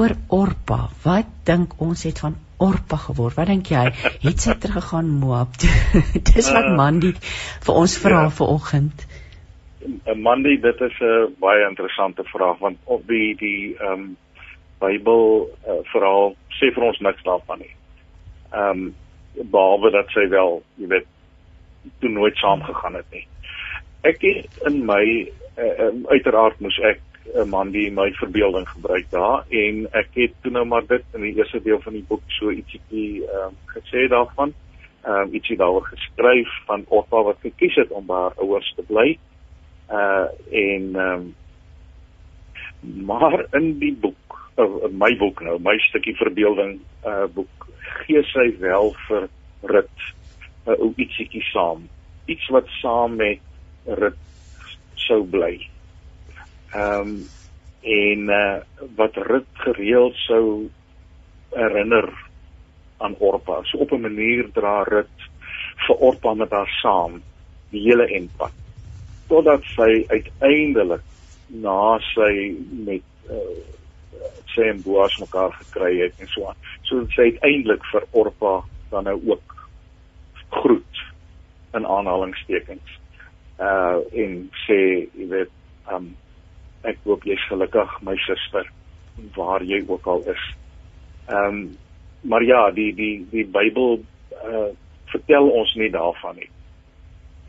oor 0.00 0.14
Orpa. 0.28 0.78
Wat 1.04 1.28
dink 1.44 1.74
ons 1.78 2.04
het 2.08 2.22
van 2.24 2.38
Orpa 2.58 2.96
geword? 2.96 3.36
Wat 3.36 3.52
dink 3.52 3.68
jy? 3.74 3.84
Het 4.22 4.40
sy 4.40 4.54
teruggegaan 4.54 5.10
Moab? 5.20 5.60
Dis 6.32 6.48
wat 6.48 6.64
ah. 6.64 6.76
Mandy 6.76 7.12
vir 7.66 7.74
ons 7.74 7.98
vra 7.98 8.22
ja. 8.22 8.30
vanoggend. 8.30 9.06
Mandy, 10.16 10.56
dit 10.56 10.80
is 10.80 10.96
'n 11.00 11.36
baie 11.38 11.68
interessante 11.68 12.24
vraag 12.32 12.58
want 12.58 12.78
op 12.84 13.06
die 13.06 13.36
die 13.36 13.76
ehm 13.76 13.92
um, 13.92 14.16
Bybel 14.80 15.48
uh, 15.68 15.78
verhaal 15.92 16.34
sê 16.58 16.72
vir 16.74 16.82
ons 16.82 16.98
niks 16.98 17.22
daarvan 17.22 17.58
nie. 17.58 17.74
Ehm 18.52 18.70
um, 18.70 18.94
behalwe 19.34 19.90
dat 19.90 20.10
sy 20.14 20.26
wel, 20.28 20.62
jy 20.76 20.88
weet, 20.92 21.06
toe 22.00 22.10
nooit 22.10 22.36
saam 22.36 22.62
gegaan 22.62 22.94
het 22.94 23.08
nie. 23.10 23.26
Ek 24.06 24.22
het 24.22 24.62
in 24.68 24.84
my 24.86 25.02
uh, 25.58 25.86
um, 25.86 26.04
uiteraard 26.10 26.60
moes 26.60 26.78
ek 26.78 27.00
'n 27.22 27.38
uh, 27.38 27.44
man 27.46 27.70
die 27.70 27.90
my 27.90 28.10
verbeelding 28.18 28.66
gebruik 28.68 29.06
daar 29.10 29.44
en 29.48 29.86
ek 29.92 30.08
het 30.14 30.32
toe 30.42 30.50
nou 30.52 30.64
maar 30.66 30.86
dit 30.86 31.04
in 31.14 31.22
die 31.22 31.36
eerste 31.36 31.62
deel 31.62 31.80
van 31.80 31.92
die 31.92 32.04
boek 32.08 32.22
so 32.38 32.50
ietsiekie 32.50 33.22
ehm 33.22 33.52
um, 33.52 33.54
gesê 33.74 34.08
daarvan. 34.08 34.54
Ehm 35.04 35.28
um, 35.28 35.34
ietsie 35.34 35.56
daaroor 35.56 35.86
geskryf 35.86 36.50
van 36.66 36.84
Otto 36.88 37.22
wat 37.24 37.38
gekies 37.40 37.74
het 37.74 37.90
om 37.90 38.06
by 38.06 38.14
haar 38.24 38.36
ouers 38.36 38.72
te 38.76 38.82
bly. 38.82 39.18
Uh 39.90 40.26
en 40.50 40.94
ehm 40.94 41.20
um, 41.20 41.34
maar 43.06 43.46
in 43.54 43.78
die 43.78 43.94
boek, 43.94 44.50
uh, 44.58 44.84
in 44.88 44.96
my 44.98 45.16
boek 45.16 45.40
nou, 45.40 45.58
my 45.62 45.78
stukkie 45.78 46.16
verbeelding 46.16 46.80
uh 47.06 47.26
boek 47.34 47.68
gee 48.02 48.22
sy 48.32 48.48
wel 48.60 48.94
vir 49.08 49.28
Rut 49.62 49.98
'n 50.66 50.70
uh, 50.70 50.78
ou 50.78 50.92
ietsiekie 50.96 51.44
saam. 51.52 51.88
Iets 52.26 52.48
wat 52.54 52.68
saam 52.80 53.16
met 53.16 53.40
Rut 53.86 54.18
sou 54.94 55.22
bly. 55.24 55.54
Ehm 56.74 57.00
um, 57.00 57.14
en 57.82 58.28
uh, 58.30 58.60
wat 58.96 59.16
Rut 59.16 59.48
gereeld 59.64 60.14
sou 60.26 60.70
herinner 61.50 62.08
aan 63.02 63.16
Orpa. 63.18 63.62
So 63.62 63.78
op 63.78 63.92
'n 63.92 64.00
manier 64.00 64.50
dra 64.52 64.82
Rut 64.82 65.16
vir 65.86 65.96
Orpa 65.96 66.34
met 66.34 66.50
haar 66.50 66.78
saam 66.82 67.22
die 67.70 67.82
hele 67.82 68.06
enpad. 68.06 68.52
Totdat 69.28 69.64
sy 69.74 70.04
uiteindelik 70.08 71.02
na 71.48 71.98
sy 72.14 72.54
met 72.70 73.06
uh, 73.30 73.81
sy 74.54 74.68
en 74.68 74.82
Boas 74.84 75.16
mekaar 75.20 75.54
gekry 75.60 75.98
het 76.02 76.18
en 76.20 76.30
so 76.32 76.46
aan. 76.50 76.58
So 76.88 77.06
sy 77.16 77.32
uiteindelik 77.32 77.84
vir 77.92 78.06
Orpa 78.12 78.60
dan 78.90 79.08
nou 79.08 79.16
ook 79.32 79.56
groet 80.52 81.04
in 81.74 81.86
aanhalingstekens. 81.86 82.98
Uh 83.60 84.02
en 84.12 84.36
sê 84.66 84.78
jy 85.16 85.28
weet 85.30 85.52
um 85.92 86.12
ek 86.88 86.98
hoop 87.06 87.24
jy's 87.24 87.42
gelukkig 87.48 87.98
my 88.02 88.16
suster 88.26 88.68
waar 89.36 89.64
jy 89.64 89.82
ook 89.86 90.06
al 90.06 90.24
is. 90.34 90.44
Um 91.28 91.76
maar 92.22 92.42
ja, 92.42 92.70
die 92.70 92.92
die 92.94 93.26
die 93.30 93.46
Bybel 93.46 94.02
uh 94.42 94.70
vertel 95.12 95.48
ons 95.48 95.74
nie 95.76 95.90
daarvan 95.92 96.38
nie. 96.40 96.48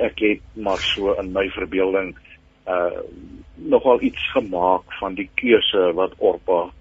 Ek 0.03 0.19
het 0.19 0.41
maar 0.55 0.81
so 0.83 1.13
in 1.21 1.31
my 1.33 1.45
verbeelding 1.55 2.15
uh 2.67 3.03
nogal 3.55 4.01
iets 4.01 4.31
gemaak 4.31 4.93
van 4.99 5.13
die 5.15 5.29
keuse 5.39 5.91
wat 5.93 6.13
Orpa 6.17 6.71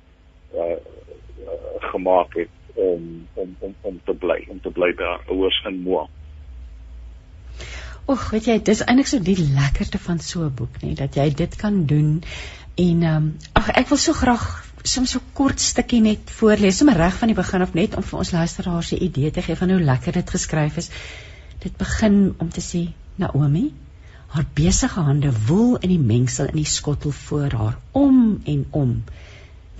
uh, 0.55 0.61
uh 0.63 1.91
gemaak 1.93 2.35
het 2.35 2.49
om 2.75 3.29
om 3.35 3.57
om 3.59 3.75
om 3.81 4.01
te 4.05 4.15
bly, 4.15 4.45
om 4.49 4.61
te 4.61 4.71
bly 4.71 4.95
by 4.97 5.05
haar 5.05 5.25
ouers 5.29 5.63
in 5.69 5.83
Moab. 5.83 6.11
Och, 8.05 8.31
weet 8.31 8.49
jy, 8.51 8.57
dis 8.67 8.83
eintlik 8.83 9.07
so 9.07 9.23
die 9.23 9.39
lekkerte 9.39 9.99
van 9.99 10.19
so 10.19 10.43
'n 10.49 10.55
boek, 10.55 10.81
nê, 10.83 10.95
dat 10.99 11.15
jy 11.15 11.31
dit 11.35 11.57
kan 11.57 11.85
doen 11.87 12.23
en 12.75 13.03
ehm 13.03 13.17
um, 13.17 13.37
ag 13.53 13.69
ek 13.69 13.89
wil 13.89 13.99
so 13.99 14.13
graag 14.13 14.65
soms 14.83 15.11
so 15.11 15.21
kort 15.33 15.61
stukkie 15.61 16.01
net 16.01 16.31
voorlees, 16.31 16.79
sommer 16.79 16.97
reg 16.97 17.15
van 17.19 17.31
die 17.31 17.37
begin 17.39 17.63
af 17.63 17.75
net 17.75 17.97
om 17.97 18.03
vir 18.03 18.19
ons 18.19 18.33
luisteraars 18.33 18.93
'n 18.93 19.05
idee 19.05 19.31
te 19.31 19.43
gee 19.43 19.57
van 19.57 19.71
hoe 19.71 19.81
lekker 19.81 20.13
dit 20.13 20.31
geskryf 20.31 20.77
is. 20.77 20.91
Dit 21.59 21.77
begin 21.77 22.35
om 22.39 22.49
te 22.51 22.61
sê 22.61 22.89
Naomi 23.17 23.73
Haar 24.33 24.47
besige 24.57 25.01
hande 25.05 25.31
woel 25.47 25.77
in 25.85 25.91
die 25.93 26.05
mengsel 26.13 26.49
in 26.53 26.61
die 26.63 26.69
skottel 26.69 27.13
voor 27.13 27.53
haar 27.61 27.79
om 27.93 28.41
en 28.45 28.65
om. 28.71 28.93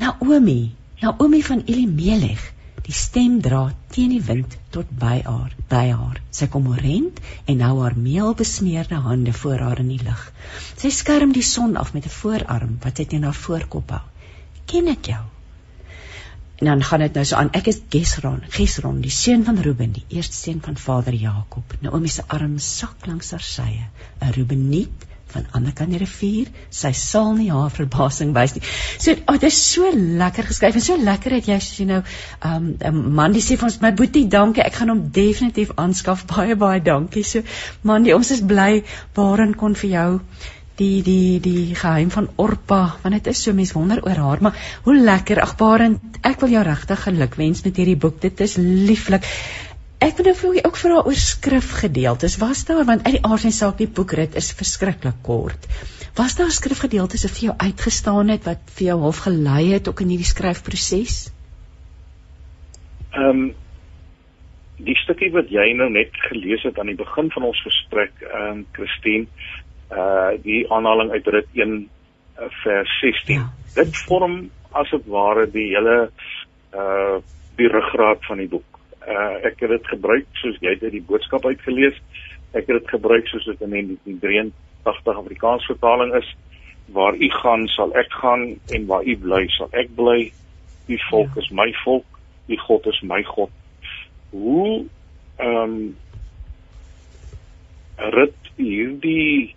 Naomi, 0.03 0.75
Naomi 1.01 1.43
van 1.43 1.63
Elimelech, 1.65 2.45
die 2.85 2.93
stem 2.93 3.41
dra 3.41 3.63
teen 3.95 4.13
die 4.13 4.23
wind 4.27 4.59
tot 4.75 4.91
by 5.05 5.23
haar 5.25 5.57
by 5.73 5.87
haar. 5.89 6.21
Sy 6.31 6.51
kom 6.53 6.69
rent 6.85 7.21
en 7.47 7.63
nou 7.65 7.75
haar 7.81 7.97
meel 7.97 8.35
besmeerde 8.37 9.01
hande 9.07 9.33
voor 9.33 9.65
haar 9.67 9.81
in 9.85 9.93
die 9.95 10.03
lug. 10.05 10.25
Sy 10.77 10.91
skerm 10.93 11.33
die 11.33 11.47
son 11.55 11.79
af 11.81 11.95
met 11.97 12.07
'n 12.07 12.19
voorarm 12.21 12.77
wat 12.85 12.97
sy 12.97 13.09
teen 13.09 13.25
haar 13.25 13.41
voorkop 13.47 13.91
hou. 13.91 14.05
Ken 14.67 14.89
ek 14.89 15.15
jou 15.15 15.25
en 16.63 16.69
dan 16.71 16.83
gaan 16.87 17.03
dit 17.03 17.15
nou 17.19 17.25
so 17.27 17.37
aan 17.37 17.51
ek 17.59 17.71
is 17.73 17.81
Gesron 17.91 18.43
Gesron 18.57 19.01
die 19.03 19.11
seun 19.11 19.43
van 19.45 19.59
Reuben 19.67 19.97
die 19.99 20.05
eerste 20.09 20.37
seun 20.39 20.61
van 20.63 20.77
vader 20.79 21.15
Jakob 21.15 21.75
Naomi 21.83 22.09
se 22.09 22.23
arm 22.29 22.59
sak 22.59 23.09
langs 23.11 23.35
haar 23.35 23.43
sye 23.43 23.89
'n 24.21 24.37
Reubeniet 24.37 25.09
van 25.33 25.47
ander 25.57 25.73
kant 25.77 25.93
die 25.95 26.01
rivier, 26.01 26.49
sy 26.71 26.93
sal 26.97 27.33
nie 27.39 27.49
haar 27.53 27.73
verbasing 27.73 28.35
wys 28.37 28.55
nie. 28.57 28.63
So, 29.01 29.15
oh, 29.17 29.39
dit 29.39 29.49
is 29.49 29.61
so 29.73 29.89
lekker 30.23 30.49
geskryf 30.51 30.79
en 30.79 30.85
so 30.85 30.99
lekker 31.01 31.37
het 31.39 31.49
jy 31.49 31.59
as 31.61 31.69
jy 31.79 31.87
nou 31.89 32.01
um 32.49 32.67
'n 32.91 33.03
man 33.19 33.37
die 33.37 33.45
sê 33.45 33.57
vir 33.57 33.71
ons 33.71 33.81
my 33.85 33.93
boetie, 34.01 34.27
dankie, 34.29 34.65
ek 34.65 34.81
gaan 34.81 34.93
hom 34.95 35.05
definitief 35.21 35.73
aanskaf. 35.77 36.27
Baie 36.35 36.57
baie 36.57 36.81
dankie. 36.81 37.25
So, 37.25 37.43
man, 37.83 38.05
die, 38.05 38.15
ons 38.17 38.31
is 38.31 38.43
bly 38.55 38.85
waarin 39.17 39.57
kon 39.57 39.75
vir 39.75 39.91
jou 39.91 40.11
die 40.77 41.03
die 41.03 41.41
die 41.45 41.75
geheim 41.75 42.11
van 42.11 42.31
Orpa 42.37 42.83
want 43.03 43.19
dit 43.19 43.33
is 43.33 43.43
so 43.43 43.53
mense 43.57 43.75
wonder 43.77 44.01
oor 44.05 44.23
haar 44.27 44.45
maar 44.45 44.63
hoe 44.87 44.97
lekker 44.97 45.43
agbarend 45.43 46.23
ek 46.23 46.41
wil 46.41 46.55
jou 46.57 46.63
regtig 46.65 47.05
gelukwens 47.09 47.65
met 47.67 47.77
hierdie 47.77 47.99
boek 48.07 48.21
dit 48.25 48.41
is 48.41 48.57
lieflik 48.61 49.29
Ek 50.03 50.17
wil 50.19 50.27
nou 50.27 50.35
vir 50.35 50.65
ook 50.67 50.79
vra 50.81 51.03
oor 51.07 51.19
skrifgedeeltes. 51.25 52.35
Was 52.43 52.65
daar 52.67 52.83
want 52.89 53.05
uit 53.07 53.21
die 53.21 53.23
aard 53.23 53.45
en 53.47 53.55
saak 53.55 53.77
die 53.79 53.87
boekrit 53.87 54.35
is 54.41 54.49
verskriklik 54.59 55.21
kort. 55.23 55.69
Was 56.19 56.35
daar 56.41 56.51
skrifgedeeltes 56.51 57.23
wat 57.23 57.37
vir 57.37 57.45
jou 57.47 57.55
uitgestaan 57.69 58.33
het 58.35 58.49
wat 58.49 58.73
vir 58.79 58.89
jou 58.89 58.99
half 59.05 59.23
gelei 59.29 59.69
het 59.71 59.87
ook 59.89 60.03
in 60.03 60.11
hierdie 60.11 60.27
skryfproses? 60.27 61.21
Ehm 63.13 63.29
um, 63.31 63.45
die 64.83 64.97
stukkie 64.99 65.31
wat 65.31 65.53
jy 65.55 65.69
nou 65.79 65.87
net 65.95 66.17
gelees 66.27 66.65
het 66.67 66.79
aan 66.81 66.91
die 66.91 66.99
begin 66.99 67.29
van 67.31 67.47
ons 67.53 67.63
gesprek, 67.63 68.17
ehm 68.27 68.49
um, 68.49 68.65
Christine, 68.75 69.31
uh 69.93 70.33
die 70.43 70.65
aanhaling 70.73 71.11
uit 71.13 71.27
Rit 71.27 71.49
1 71.53 71.77
uh, 72.39 72.49
vers 72.65 72.99
16. 73.01 73.35
Ja. 73.35 73.49
Dit 73.75 73.97
vorm 74.07 74.51
as 74.73 74.91
dit 74.91 75.07
ware 75.07 75.47
die 75.51 75.69
hele 75.75 76.11
uh 76.75 77.21
die 77.57 77.69
ruggraat 77.69 78.25
van 78.25 78.41
die 78.41 78.49
boek 78.49 78.73
uh, 79.09 79.35
ek 79.47 79.61
het 79.63 79.73
dit 79.75 79.91
gebruik 79.95 80.29
soos 80.41 80.59
jy 80.63 80.75
dit 80.81 80.95
die 80.97 81.05
boodskap 81.07 81.47
uitgelees. 81.47 81.99
Ek 82.53 82.69
het 82.69 82.79
dit 82.81 82.93
gebruik 82.95 83.29
soos 83.31 83.47
dit 83.49 83.65
in 83.67 83.97
die 84.05 84.17
83 84.23 85.19
Afrikaans 85.23 85.67
vertaling 85.71 86.15
is 86.19 86.29
waar 86.93 87.17
u 87.17 87.29
gaan 87.41 87.67
sal 87.73 87.95
ek 87.97 88.13
gaan 88.21 88.45
en 88.75 88.87
waar 88.87 89.07
u 89.07 89.17
bly 89.17 89.47
sal 89.57 89.71
ek 89.73 89.93
bly. 89.97 90.31
U 90.91 90.99
volk 91.09 91.37
ja. 91.37 91.45
is 91.45 91.51
my 91.55 91.69
volk, 91.85 92.19
u 92.49 92.59
God 92.67 92.87
is 92.91 93.01
my 93.07 93.23
God. 93.35 93.53
Hoe 94.31 94.85
ehm 95.39 95.63
um, 95.63 95.77
rit 98.13 98.51
hierdie 98.57 99.55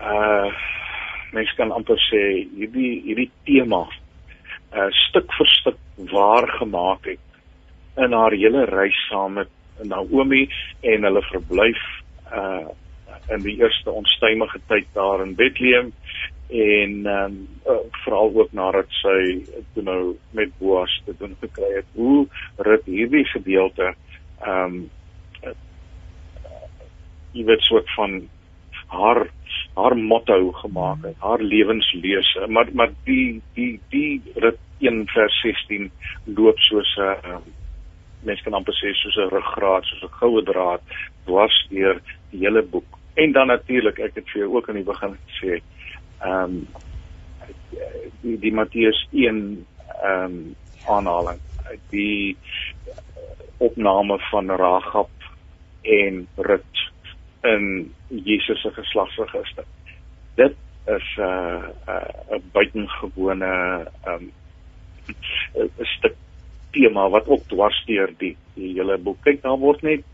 uh 0.00 0.50
mens 1.32 1.52
kan 1.54 1.70
amper 1.70 1.98
sê 2.08 2.22
hierdie 2.56 3.00
hierdie 3.06 3.30
tema 3.46 3.84
uh 4.74 4.88
stuk 5.06 5.30
vir 5.38 5.50
stuk 5.54 5.78
waar 6.12 6.48
gemaak 6.58 7.06
het 7.06 8.02
in 8.04 8.12
haar 8.12 8.32
hele 8.32 8.64
reis 8.70 9.00
saam 9.08 9.38
met 9.38 9.50
Naomi 9.84 10.48
en 10.82 11.08
hulle 11.08 11.22
verblyf 11.30 11.82
uh 12.32 12.68
in 13.30 13.42
die 13.44 13.56
eerste 13.60 13.90
onstuimige 13.90 14.58
tyd 14.66 14.86
daar 14.94 15.22
in 15.22 15.34
Bethlehem 15.38 15.92
en 16.50 17.06
ehm 17.06 17.24
um, 17.24 17.48
uh, 17.66 17.78
veral 18.04 18.32
ook 18.34 18.52
nadat 18.52 18.90
sy 18.98 19.44
toe 19.74 19.82
nou 19.86 20.16
met 20.34 20.50
Boas 20.58 21.02
te 21.06 21.14
doen 21.18 21.36
gekry 21.40 21.68
het. 21.76 21.86
Hoe 21.94 22.26
rit 22.56 22.84
hierdie 22.90 23.24
gedeelte 23.30 23.92
ehm 24.40 24.64
um, 24.64 24.90
uh, 25.46 25.54
jy 27.32 27.44
weet 27.46 27.62
soort 27.68 27.90
van 27.94 28.16
haar 28.90 29.28
haar 29.74 29.96
motto 29.96 30.52
gemaak 30.52 31.04
het, 31.04 31.16
haar 31.18 31.42
lewenslese. 31.42 32.46
Maar 32.48 32.68
maar 32.72 32.92
die 33.04 33.42
die 33.54 33.80
die 33.88 34.22
rit 34.34 34.58
1 34.78 35.06
vers 35.06 35.40
16 35.40 35.90
loop 36.24 36.58
soos 36.58 36.96
'n 36.96 37.32
uh, 37.32 37.40
mens 38.22 38.42
kan 38.42 38.54
amper 38.54 38.74
sê 38.74 38.92
soos 38.94 39.16
'n 39.16 39.32
ruggraat, 39.34 39.84
soos 39.84 40.02
'n 40.02 40.18
goue 40.20 40.42
draad 40.42 40.82
dwars 41.24 41.66
deur 41.70 42.00
die 42.30 42.40
hele 42.40 42.62
boek. 42.62 42.98
En 43.14 43.32
dan 43.32 43.46
natuurlik, 43.46 43.98
ek 43.98 44.14
het 44.14 44.28
vir 44.30 44.42
jou 44.42 44.56
ook 44.56 44.68
aan 44.68 44.80
die 44.80 44.90
begin 44.92 45.16
gesê, 45.26 45.60
ehm 46.20 46.42
um, 46.44 46.66
die 48.22 48.38
die 48.38 48.52
Matteus 48.52 49.06
1 49.12 49.66
ehm 50.02 50.24
um, 50.24 50.56
aanhaling, 50.88 51.40
die 51.90 52.36
opname 53.58 54.18
van 54.30 54.50
Ragab 54.50 55.10
en 55.82 56.26
Rut 56.36 56.79
in 57.42 57.94
Jesus 58.08 58.60
se 58.62 58.70
geslagsregister. 58.70 59.64
Dit 60.34 60.56
is 60.86 61.16
'n 61.16 61.22
uh, 61.22 61.68
'n 61.88 62.34
uh, 62.34 62.40
buitengewone 62.52 63.86
um 64.06 64.32
stuk 65.80 66.14
tema 66.70 67.08
wat 67.08 67.26
ook 67.28 67.42
dwarsteer 67.48 68.14
die 68.18 68.36
die 68.54 68.72
hele 68.72 68.98
boek. 68.98 69.22
Kyk, 69.22 69.42
daar 69.42 69.58
word 69.58 69.82
net 69.82 70.04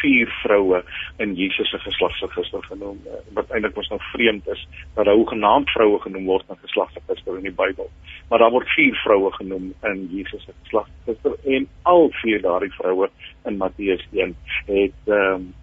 vier 0.00 0.30
vroue 0.42 0.82
in 1.22 1.34
Jesus 1.34 1.70
se 1.70 1.78
geslagsregister 1.78 2.62
genoem 2.62 2.98
uh, 3.06 3.20
wat 3.36 3.50
eintlik 3.50 3.76
mos 3.76 3.88
nou 3.92 4.00
vreemd 4.12 4.48
is 4.52 4.62
dat 4.94 5.04
daar 5.04 5.14
hoegenaamd 5.14 5.70
vroue 5.70 6.00
genoem 6.00 6.24
word 6.24 6.48
in 6.48 6.58
geslagsregister 6.62 7.36
in 7.36 7.48
die 7.48 7.54
Bybel. 7.60 7.90
Maar 8.28 8.38
daar 8.38 8.50
word 8.50 8.68
vier 8.74 8.94
vroue 9.04 9.32
genoem 9.32 9.72
in 9.90 10.08
Jesus 10.12 10.44
se 10.44 10.56
geslagsregister 10.62 11.36
en 11.44 11.68
al 11.82 12.10
vier 12.22 12.42
daardie 12.42 12.72
vroue 12.72 13.10
in 13.44 13.56
Matteus 13.56 14.06
1 14.12 14.36
het 14.66 15.06
ehm 15.06 15.32
um, 15.34 15.54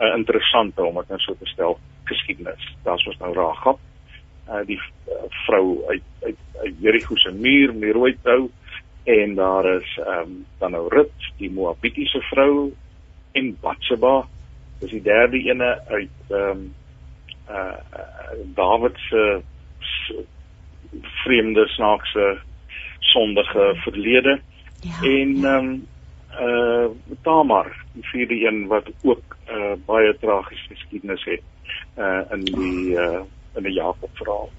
'n 0.00 0.16
interessante 0.16 0.82
om 0.82 0.94
dit 0.94 1.08
nou 1.08 1.20
so 1.20 1.34
te 1.38 1.46
stel 1.46 1.78
geskiedenis. 2.04 2.76
Daar's 2.82 3.06
ons 3.06 3.18
nou 3.18 3.34
Ragab, 3.34 3.78
uh, 4.48 4.64
die 4.66 4.80
uh, 5.08 5.14
vrou 5.46 5.84
uit 5.88 6.02
uit, 6.22 6.36
uit 6.62 6.74
Jerigo 6.78 7.16
se 7.16 7.32
muur, 7.32 7.72
die 7.72 7.92
rooi 7.92 8.16
trou 8.22 8.50
en 9.04 9.34
daar 9.34 9.64
is 9.74 9.98
ehm 9.98 10.20
um, 10.20 10.46
dan 10.58 10.70
nou 10.70 10.88
Rut, 10.88 11.32
die 11.36 11.50
Moabitiese 11.50 12.20
vrou 12.20 12.72
en 13.32 13.56
Batseba, 13.60 14.26
dis 14.80 14.90
die 14.90 15.02
derde 15.02 15.38
ene 15.38 15.70
uit 15.88 16.28
ehm 16.28 16.50
um, 16.50 16.74
uh, 17.50 17.56
uh 17.56 18.18
Dawid 18.54 18.98
se 18.98 19.42
vreemde 21.24 21.66
snaakse 21.68 22.38
sondige 22.98 23.74
verlede. 23.84 24.40
Ja, 24.80 25.08
en 25.08 25.44
ehm 25.44 25.64
um, 25.64 25.86
uh 26.38 26.90
Tamar, 27.22 27.72
die 27.92 28.06
vierde 28.12 28.38
een 28.46 28.66
wat 28.70 28.88
ook 29.02 29.36
uh 29.48 29.74
baie 29.86 30.14
tragiese 30.18 30.74
geskiedenis 30.74 31.24
het 31.24 31.42
uh 31.98 32.22
in 32.36 32.44
die 32.44 32.94
uh 32.94 33.22
in 33.56 33.66
die 33.66 33.74
Jakob 33.74 34.10
verhaal. 34.14 34.50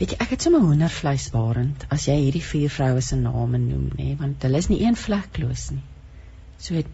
Weet 0.00 0.14
jy, 0.14 0.18
ek 0.24 0.32
het 0.34 0.42
sommer 0.42 0.64
hoendervleisbarend 0.64 1.86
as 1.92 2.08
jy 2.08 2.16
hierdie 2.24 2.44
vier 2.44 2.72
vroue 2.72 3.00
se 3.04 3.16
name 3.20 3.60
noem, 3.60 3.90
nê, 3.92 4.12
nee, 4.12 4.18
want 4.18 4.42
hulle 4.42 4.58
is 4.58 4.70
nie 4.72 4.80
een 4.82 4.96
vlekloos 4.96 5.68
nie. 5.76 5.84
So 6.58 6.74
het 6.74 6.88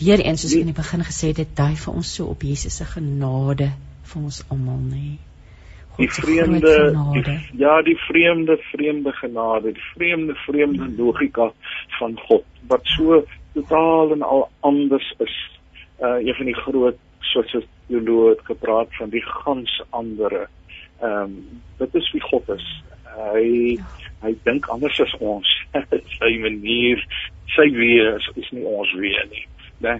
weer 0.00 0.20
eens 0.20 0.42
soos 0.42 0.56
ek 0.56 0.66
in 0.66 0.72
die 0.72 0.76
begin 0.76 1.04
gesê 1.06 1.30
het, 1.30 1.42
dit 1.44 1.56
dui 1.56 1.74
vir 1.76 1.94
ons 1.94 2.14
so 2.16 2.26
op 2.32 2.42
Jesus 2.42 2.76
se 2.80 2.88
genade 2.88 3.70
vir 4.10 4.22
ons 4.22 4.42
almal, 4.50 4.80
nê. 4.90 5.04
Nee. 5.12 5.31
Die 5.96 6.08
vreemde 6.10 6.96
die, 7.12 7.38
ja, 7.56 7.82
die 7.82 7.96
vreemde 7.96 8.56
vreemde 8.70 9.12
genade, 9.12 9.72
die 9.72 9.88
vreemde 9.94 10.34
vreemde 10.34 10.88
logika 10.96 11.52
van 11.98 12.18
God 12.28 12.44
wat 12.66 12.80
so 12.96 13.24
totaal 13.52 14.12
en 14.12 14.22
al 14.22 14.48
anders 14.60 15.14
is 15.18 15.34
uh 16.00 16.18
een 16.18 16.34
van 16.34 16.48
die 16.48 16.56
groot 16.56 16.96
soos 17.20 17.52
Jolo 17.86 18.28
het 18.28 18.40
gepraat 18.42 18.88
van 18.96 19.08
die 19.08 19.22
gans 19.22 19.82
andere. 19.90 20.48
Ehm 21.00 21.22
um, 21.22 21.60
dit 21.78 21.94
is 21.94 22.12
wie 22.12 22.22
God 22.22 22.48
is. 22.48 22.82
Hy 23.16 23.46
ja. 23.76 23.84
hy 24.20 24.34
dink 24.42 24.66
anders 24.66 25.00
as 25.00 25.14
ons. 25.18 25.48
sy 26.18 26.30
manier, 26.40 27.02
sy 27.56 27.68
wees 27.76 28.14
is, 28.16 28.30
is 28.44 28.50
nie 28.56 28.64
ons 28.64 28.92
wees 29.00 29.24
nie, 29.30 29.46
né? 29.84 29.98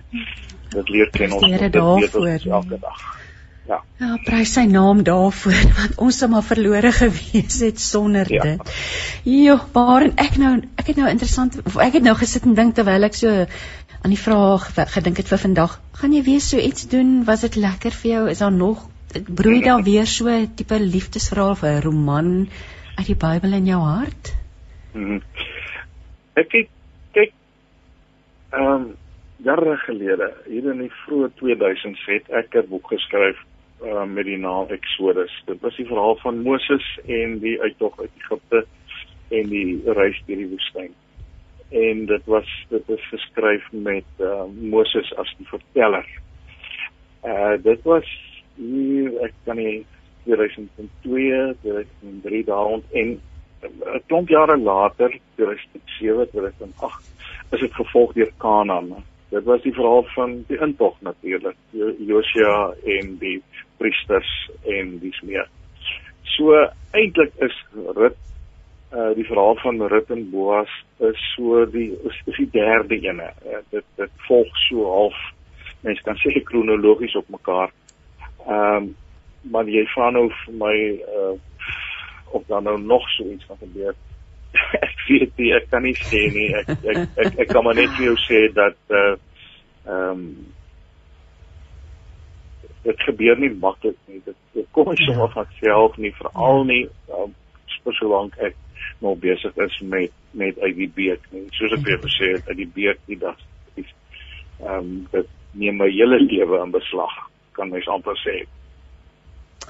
Dit 0.72 0.88
leer 0.88 1.11
ken 1.11 1.37
ons 1.37 1.44
dit 1.44 2.46
elke 2.46 2.78
dag. 2.81 3.21
Ja. 3.68 3.79
Ja, 4.01 4.16
prys 4.27 4.53
sy 4.57 4.64
naam 4.66 5.05
daarvoor 5.07 5.59
want 5.79 5.98
ons 6.03 6.18
sou 6.18 6.29
maar 6.31 6.42
verlore 6.46 6.90
gewees 6.92 7.61
het 7.62 7.81
sonder 7.81 8.27
ja. 8.33 8.42
dit. 8.42 8.72
Jo, 9.29 9.59
waar 9.75 10.09
en 10.09 10.16
ek 10.18 10.38
nou 10.42 10.57
ek 10.81 10.90
het 10.92 10.98
nou 10.98 11.11
interessant 11.11 11.61
ek 11.62 11.98
het 12.01 12.07
nou 12.07 12.16
gesit 12.18 12.48
en 12.48 12.57
dink 12.59 12.75
terwyl 12.79 13.07
ek 13.07 13.18
so 13.18 13.31
aan 14.03 14.11
die 14.11 14.18
vraag 14.18 14.66
gedink 14.96 15.20
het 15.22 15.31
vir 15.31 15.38
vandag. 15.38 15.77
Gaan 16.01 16.16
jy 16.16 16.25
weer 16.27 16.42
so 16.42 16.59
iets 16.59 16.88
doen? 16.90 17.20
Was 17.29 17.44
dit 17.46 17.61
lekker 17.62 17.94
vir 17.94 18.11
jou? 18.11 18.22
Is 18.33 18.42
daar 18.42 18.53
nog 18.55 18.88
broei 19.12 19.61
daar 19.62 19.85
weer 19.87 20.07
so 20.07 20.27
'n 20.29 20.55
tipe 20.57 20.81
liefdesverhaal 20.81 21.51
of 21.51 21.62
'n 21.62 21.83
roman 21.83 22.48
uit 22.98 23.07
die 23.07 23.14
Bybel 23.14 23.53
in 23.53 23.66
jou 23.66 23.81
hart? 23.81 24.35
Mm 24.92 25.05
-hmm. 25.05 25.22
Ek 26.35 26.48
kyk 26.48 26.68
kyk 27.12 27.33
ehm 28.51 28.66
um, 28.66 28.96
jare 29.37 29.77
gelede, 29.77 30.33
hier 30.46 30.70
in 30.70 30.79
die 30.79 30.92
vroeë 31.05 31.31
2000s 31.38 32.05
het 32.07 32.31
ek 32.31 32.55
'n 32.55 32.68
boek 32.68 32.87
geskryf 32.88 33.38
uh, 33.85 34.05
met 34.05 34.25
die 34.25 34.38
naam 34.38 34.68
Exodus. 34.68 35.42
Dit 35.47 35.61
was 35.61 35.77
die 35.77 35.87
verhaal 35.87 36.16
van 36.23 36.42
Moses 36.42 36.99
en 37.07 37.38
die 37.38 37.61
uittog 37.61 38.01
uit 38.01 38.11
Egipte 38.25 38.66
en 39.29 39.49
die 39.49 39.83
reis 39.85 40.23
deur 40.27 40.37
die 40.37 40.51
woestyn 40.51 40.92
en 41.73 42.05
dit 42.07 42.25
was 42.25 42.49
dit 42.68 42.88
is 42.88 43.05
geskryf 43.09 43.64
met 43.71 44.05
uh, 44.21 44.45
Moses 44.61 45.12
as 45.16 45.31
die 45.38 45.49
verteller. 45.49 46.07
Uh 47.25 47.57
dit 47.64 47.85
was 47.88 48.09
hier 48.59 49.14
ek 49.25 49.35
kan 49.47 49.57
nie 49.57 49.85
2002, 50.27 51.55
2003 51.62 52.42
daaroond 52.51 52.85
en 52.92 53.14
'n 53.62 54.03
klomp 54.07 54.29
jare 54.29 54.59
later, 54.59 55.16
2007, 55.37 56.29
2008 56.31 57.53
is 57.53 57.61
dit 57.61 57.75
gevolg 57.75 58.12
deur 58.12 58.33
Kanaan. 58.37 59.05
Dit 59.33 59.45
was 59.49 59.62
die 59.64 59.73
verhaal 59.73 60.05
van 60.12 60.45
die 60.49 60.59
intog 60.61 60.99
natuurlik, 61.01 61.57
Josia 61.73 62.75
en 62.85 63.14
die 63.18 63.38
priesters 63.81 64.33
en 64.68 64.99
dis 65.01 65.21
meer. 65.25 65.49
So 66.37 66.59
eintlik 66.92 67.33
is 67.40 67.57
Rut 67.97 68.18
uh 68.92 69.14
die 69.16 69.25
verhaal 69.25 69.57
van 69.62 69.81
Rut 69.88 70.11
en 70.12 70.27
Boas 70.31 70.73
is 71.01 71.21
so 71.33 71.64
die 71.64 71.88
is, 72.05 72.18
is 72.29 72.37
die 72.37 72.51
derde 72.53 72.99
ene. 73.01 73.31
Uh, 73.49 73.62
dit 73.73 73.87
dit 73.97 74.12
volg 74.29 74.53
so 74.66 74.85
half 74.85 75.16
mense 75.81 76.05
kan 76.05 76.21
sê 76.21 76.42
kronologies 76.45 77.16
op 77.16 77.33
mekaar. 77.33 77.73
Ehm 78.45 78.77
um, 78.77 78.90
maar 79.51 79.66
jy 79.66 79.83
vra 79.90 80.12
nou 80.14 80.29
vir 80.45 80.59
my 80.61 80.77
uh 81.09 81.33
of 82.37 82.45
dan 82.53 82.68
nou 82.68 82.77
nog 82.81 83.09
so 83.16 83.25
iets 83.33 83.49
gaan 83.49 83.64
gebeur. 83.64 83.97
Ek 85.02 85.08
weet 85.08 85.38
nie, 85.38 85.52
ek 85.56 85.68
kan 85.70 85.82
nie 85.82 85.94
sê 85.98 86.22
nie. 86.30 86.48
Ek 86.54 86.68
ek 86.70 86.98
ek, 87.18 87.38
ek 87.44 87.48
kan 87.50 87.64
maar 87.64 87.78
net 87.78 87.90
vir 87.98 88.12
jou 88.12 88.16
sê 88.26 88.46
dat 88.54 88.78
uh 88.90 89.14
ehm 89.82 90.10
um, 90.10 90.26
dit 92.82 93.00
gebeur 93.06 93.38
nie 93.38 93.50
maklik 93.62 93.96
nie. 94.10 94.20
Dit, 94.26 94.36
dit 94.54 94.66
kom 94.74 94.90
nie 94.90 95.06
sommer 95.06 95.30
van 95.34 95.46
self 95.58 95.96
nie, 96.02 96.12
veral 96.18 96.64
nie 96.66 96.84
um, 97.14 97.34
vir 97.82 97.96
so 97.98 98.10
lank 98.10 98.38
ek 98.42 98.58
nog 99.02 99.18
besig 99.22 99.56
is 99.58 99.78
met 99.82 100.14
met 100.38 100.58
uit 100.62 100.76
die 100.76 100.90
beek 100.94 101.26
nie. 101.34 101.48
Soos 101.58 101.74
ek 101.74 101.86
weer 101.86 101.98
gesê 102.02 102.32
het, 102.36 102.48
uit 102.50 102.60
die 102.62 102.70
beek 102.78 103.02
die 103.10 103.18
dag 103.18 103.38
is 103.74 103.90
ehm 104.62 104.78
um, 104.78 104.94
dit 105.11 105.30
neem 105.59 105.82
my 105.82 105.90
hele 105.90 106.18
lewe 106.22 106.62
in 106.62 106.70
beslag, 106.72 107.12
kan 107.59 107.70
mens 107.74 107.90
amper 107.90 108.16
sê. 108.22 108.38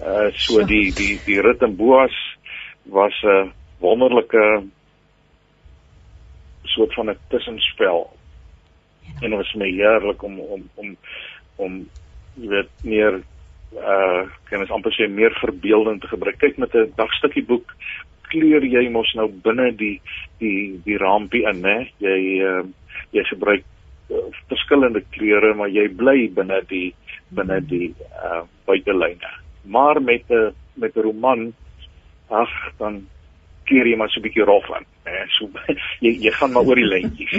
Uh 0.01 0.29
so 0.37 0.61
die 0.69 0.93
die 0.93 1.17
die 1.25 1.41
rit 1.41 1.65
en 1.65 1.77
Boas 1.81 2.15
was 2.85 3.17
'n 3.25 3.53
wonderlike 3.81 4.69
soort 6.75 6.95
van 6.95 7.11
'n 7.11 7.19
tussenspel. 7.29 8.11
En 9.21 9.31
dit 9.31 9.39
was 9.39 9.55
my 9.55 9.71
heerlik 9.71 10.23
om 10.23 10.41
om 10.41 10.63
om 10.75 10.97
om 11.57 11.89
jy 12.35 12.49
weet 12.49 12.73
meer 12.83 13.23
uh 13.77 14.23
kan 14.49 14.61
ons 14.61 14.71
amper 14.71 14.93
sê 14.93 15.09
meer 15.09 15.33
verbeelding 15.41 16.01
te 16.01 16.09
gebruik. 16.09 16.39
Kyk 16.39 16.59
met 16.59 16.75
'n 16.75 16.93
dagstukkie 16.97 17.45
boek 17.45 17.75
kleur 18.33 18.65
jy 18.65 18.89
mos 18.93 19.13
nou 19.19 19.29
binne 19.45 19.71
die 19.77 20.01
die 20.41 20.81
die 20.87 20.99
rampie 21.01 21.45
in, 21.49 21.61
né? 21.61 21.77
Jy 22.01 22.19
uh, 22.41 22.65
jy 23.13 23.25
gebruik 23.29 23.65
uh, 24.11 24.25
verskillende 24.49 25.05
kleure, 25.17 25.55
maar 25.55 25.69
jy 25.69 25.89
bly 25.89 26.29
binne 26.37 26.63
die 26.69 26.95
binne 27.37 27.61
die 27.69 27.93
uh, 28.25 28.43
buitelyne. 28.69 29.33
Maar 29.65 30.01
met 30.01 30.25
'n 30.31 30.53
met 30.75 30.97
'n 30.97 31.05
roman 31.09 31.53
ag 32.29 32.53
dan 32.79 33.07
keer 33.69 33.87
jy 33.87 33.97
maar 33.97 34.11
so 34.11 34.21
'n 34.21 34.27
bietjie 34.27 34.45
rof 34.45 34.69
aan. 34.77 34.87
Eh 35.07 35.25
so 35.37 35.49
jy 36.05 36.13
jy 36.27 36.33
gaan 36.39 36.53
maar 36.53 36.69
oor 36.69 36.77
die 36.77 36.89
lyntjies. 36.89 37.35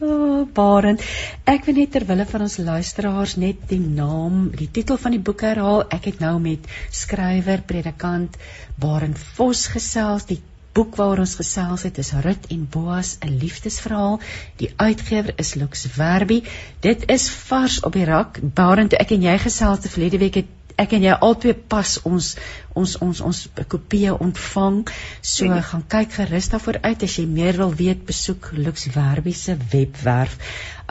o, 0.00 0.06
oh, 0.08 0.42
Barend. 0.58 1.04
Ek 1.44 1.64
wil 1.68 1.78
net 1.80 1.92
terwille 1.92 2.26
van 2.26 2.46
ons 2.48 2.58
luisteraars 2.58 3.36
net 3.36 3.68
die 3.68 3.80
naam, 3.80 4.50
die 4.50 4.70
titel 4.70 4.96
van 4.96 5.16
die 5.16 5.22
boek 5.22 5.46
herhaal. 5.46 5.86
Ek 5.90 6.10
het 6.10 6.20
nou 6.20 6.38
met 6.40 6.66
skrywer, 6.90 7.62
predikant 7.66 8.36
Barend 8.76 9.18
Vos 9.36 9.66
gesels. 9.72 10.26
Die 10.26 10.42
boek 10.76 10.96
waaroor 11.00 11.22
ons 11.24 11.38
gesels 11.38 11.86
het 11.86 11.98
is 12.02 12.12
Rut 12.24 12.50
en 12.52 12.66
Boas 12.68 13.16
'n 13.24 13.38
liefdesverhaal. 13.42 14.20
Die 14.60 14.72
uitgewer 14.76 15.32
is 15.42 15.54
Lux 15.54 15.86
Werby. 15.96 16.42
Dit 16.80 17.08
is 17.10 17.30
vars 17.30 17.80
op 17.80 17.92
die 17.92 18.04
rak. 18.04 18.40
Barend, 18.42 18.92
ek 18.92 19.10
en 19.16 19.22
jy 19.22 19.38
gesels 19.38 19.80
te 19.80 19.88
verlede 19.88 20.18
week 20.18 20.34
het 20.34 20.55
ek 20.76 20.96
en 20.96 21.04
jy 21.06 21.14
albei 21.24 21.54
pas 21.56 21.92
ons 22.08 22.30
ons 22.76 22.96
ons 23.04 23.20
ons 23.30 23.42
kopieë 23.72 24.16
ontvang. 24.20 24.82
So 25.24 25.48
ja. 25.48 25.60
gaan 25.64 25.84
kyk 25.88 26.16
gerus 26.18 26.50
daarvoor 26.52 26.80
uit 26.84 27.06
as 27.08 27.18
jy 27.18 27.26
meer 27.30 27.56
wil 27.60 27.72
weet, 27.76 28.04
besoek 28.08 28.52
Lux 28.56 28.88
Werby 28.96 29.32
se 29.32 29.56
webwerf. 29.72 30.36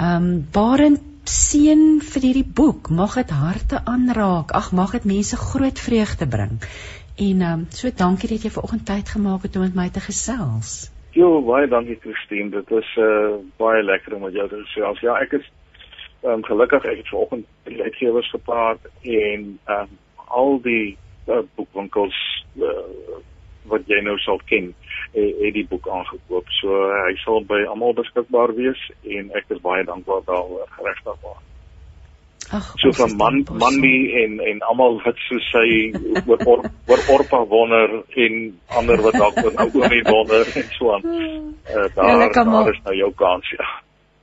Um 0.01 0.47
Barend 0.55 1.03
seën 1.25 2.01
vir 2.05 2.27
hierdie 2.27 2.45
boek. 2.57 2.89
Mag 2.93 3.15
dit 3.17 3.31
harte 3.33 3.81
aanraak. 3.85 4.53
Ag, 4.57 4.71
mag 4.77 4.91
dit 4.97 5.07
mense 5.09 5.37
groot 5.37 5.79
vreugde 5.79 6.27
bring. 6.29 6.59
En 7.21 7.45
um 7.51 7.67
so 7.69 7.89
dankie 7.89 8.29
dat 8.29 8.43
jy 8.43 8.51
vanoggend 8.57 8.85
tyd 8.85 9.09
gemaak 9.09 9.47
het 9.47 9.55
om 9.55 9.65
met 9.65 9.77
my 9.77 9.89
te 9.89 10.03
gesels. 10.03 10.89
Jo, 11.15 11.39
baie 11.47 11.69
dankie 11.71 11.97
Christine. 12.01 12.49
Dit 12.51 12.73
is 12.75 12.89
uh 12.99 13.37
baie 13.61 13.83
lekker 13.83 14.17
om 14.17 14.25
met 14.27 14.33
jou 14.35 14.49
te 14.49 14.65
gesels. 14.65 14.99
Ja, 15.05 15.15
ek 15.21 15.37
is 15.39 15.47
um, 16.25 16.43
gelukkig 16.43 16.85
ek 16.85 16.97
het 17.03 17.09
vanoggend 17.13 17.47
die 17.69 17.81
uitgewers 17.83 18.29
gepraat 18.33 18.89
en 19.01 19.47
um, 19.77 19.95
al 20.25 20.59
die 20.65 20.97
uh, 21.27 21.41
boekwinkels 21.55 22.17
uh, 22.57 23.21
wat 23.71 23.87
jy 23.89 24.01
nou 24.05 24.17
sal 24.21 24.39
ken 24.49 24.71
het, 25.15 25.33
het 25.41 25.53
die 25.55 25.65
boek 25.69 25.87
aangekoop. 25.89 26.49
So 26.59 26.85
uh, 26.85 27.01
hy 27.07 27.15
sal 27.23 27.41
by 27.49 27.63
almal 27.69 27.95
beskikbaar 27.97 28.53
wees 28.57 28.81
en 29.03 29.33
ek 29.37 29.49
is 29.55 29.63
baie 29.65 29.85
dankbaar 29.87 30.25
daaroor 30.29 30.69
regtig 30.85 31.19
waar. 31.25 31.41
Ag, 32.53 32.65
so 32.77 32.91
van 32.93 33.15
man 33.17 33.39
Mandy 33.57 33.95
en 34.21 34.37
en 34.39 34.59
almal 34.69 34.99
wat 35.01 35.17
so 35.25 35.39
sê 35.49 35.63
oor 36.27 36.43
oor, 36.45 36.61
oor 36.85 37.01
Orpa 37.15 37.39
wonder 37.49 37.95
en 38.25 38.35
ander 38.77 39.01
wat 39.01 39.17
dalk 39.17 39.39
oor 39.41 39.55
Oomie 39.65 40.03
wonder 40.05 40.45
en 40.45 40.69
so 40.77 40.93
aan. 40.93 41.09
Uh, 41.65 41.87
daar 41.95 42.19
ja, 42.21 42.43
daar 42.45 42.67
is 42.69 42.79
nou 42.85 42.93
jou 42.95 43.07
kans 43.17 43.49
ja. 43.49 43.65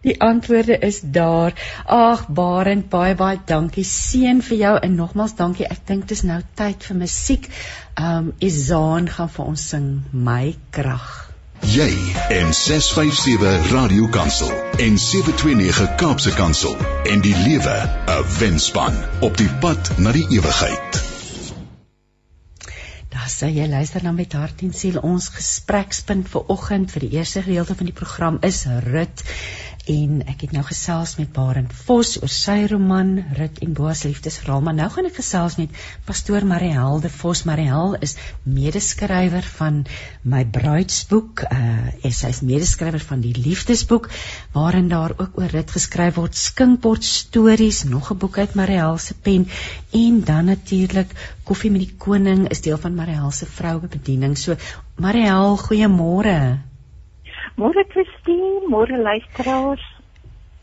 Die 0.03 0.21
antwoorde 0.21 0.79
is 0.79 1.01
daar. 1.01 1.53
Ag 1.87 2.27
Barend, 2.29 2.89
baie 2.91 3.15
baie 3.15 3.39
dankie. 3.47 3.85
Seën 3.87 4.41
vir 4.43 4.59
jou 4.59 4.73
en 4.83 4.97
nogmals 4.99 5.37
dankie. 5.39 5.69
Ek 5.71 5.85
dink 5.87 6.09
dit 6.09 6.17
is 6.17 6.25
nou 6.27 6.41
tyd 6.59 6.83
vir 6.89 6.99
musiek. 7.05 7.47
Um 7.95 8.33
Izaan 8.43 9.07
gaan 9.07 9.31
vir 9.31 9.53
ons 9.53 9.69
sing 9.75 9.87
My 10.11 10.57
krag. 10.75 11.13
Jy 11.71 11.87
en 12.35 12.51
657 12.51 13.71
Radio 13.71 14.09
Kansel 14.11 14.51
en 14.83 14.99
729 14.99 15.95
Kaapse 16.03 16.35
Kansel 16.35 16.75
en 17.07 17.23
die 17.23 17.37
lewe 17.37 17.79
'n 17.87 18.27
wenspan 18.41 18.99
op 19.23 19.39
die 19.39 19.51
pad 19.63 19.93
na 19.99 20.11
die 20.11 20.27
ewigheid. 20.35 21.03
Daar 23.15 23.31
sê 23.31 23.55
jy 23.55 23.69
luister 23.71 24.03
nou 24.03 24.15
met 24.19 24.33
hart 24.33 24.67
en 24.67 24.75
siel 24.75 24.99
ons 24.99 25.29
gesprekspunt 25.29 26.29
vir 26.29 26.51
oggend 26.51 26.91
vir 26.91 27.07
die 27.07 27.15
eerste 27.21 27.43
gedeelte 27.47 27.75
van 27.79 27.87
die 27.87 28.01
program 28.03 28.39
is 28.43 28.65
Rut 28.67 29.23
en 29.91 30.21
ek 30.31 30.45
het 30.45 30.53
nou 30.55 30.63
gesels 30.63 31.17
met 31.19 31.33
Barend 31.35 31.73
Vos 31.75 32.15
oor 32.21 32.31
sy 32.31 32.69
roman 32.71 33.17
Rut 33.35 33.57
en 33.65 33.73
Boas 33.75 34.05
liefdesverhaal 34.07 34.63
maar 34.63 34.77
nou 34.79 34.87
gaan 34.95 35.09
ek 35.09 35.17
gesels 35.19 35.57
met 35.59 35.75
pastoor 36.07 36.47
Marielde 36.47 37.11
Vos. 37.11 37.43
Mariel 37.49 37.97
is 37.99 38.15
medeskrywer 38.47 39.43
van 39.59 39.83
my 40.23 40.45
bruidsboek 40.45 41.45
uh 41.49 42.13
sy 42.13 42.31
is 42.31 42.43
medeskrywer 42.47 43.03
van 43.03 43.25
die 43.25 43.35
liefdesboek 43.35 44.09
waarin 44.55 44.89
daar 44.93 45.17
ook 45.19 45.39
oor 45.43 45.51
Rut 45.51 45.75
geskryf 45.75 46.15
word 46.21 46.39
skinkbord 46.39 47.05
stories 47.05 47.83
nog 47.85 48.13
'n 48.13 48.19
boek 48.19 48.39
uit 48.39 48.55
Mariel 48.55 48.99
se 48.99 49.15
pen 49.15 49.49
en 49.91 50.25
dan 50.25 50.45
natuurlik 50.45 51.11
koffie 51.43 51.71
met 51.71 51.89
die 51.89 51.97
koning 51.99 52.49
is 52.49 52.61
deel 52.61 52.79
van 52.79 52.95
Mariel 52.95 53.31
se 53.31 53.47
vroue 53.47 53.89
bediening 53.89 54.39
so 54.39 54.57
Mariel 54.97 55.59
goeiemôre 55.59 56.63
Môre 57.57 57.85
Christine, 57.93 58.69
môre 58.69 58.97
luisteraars. 58.97 59.85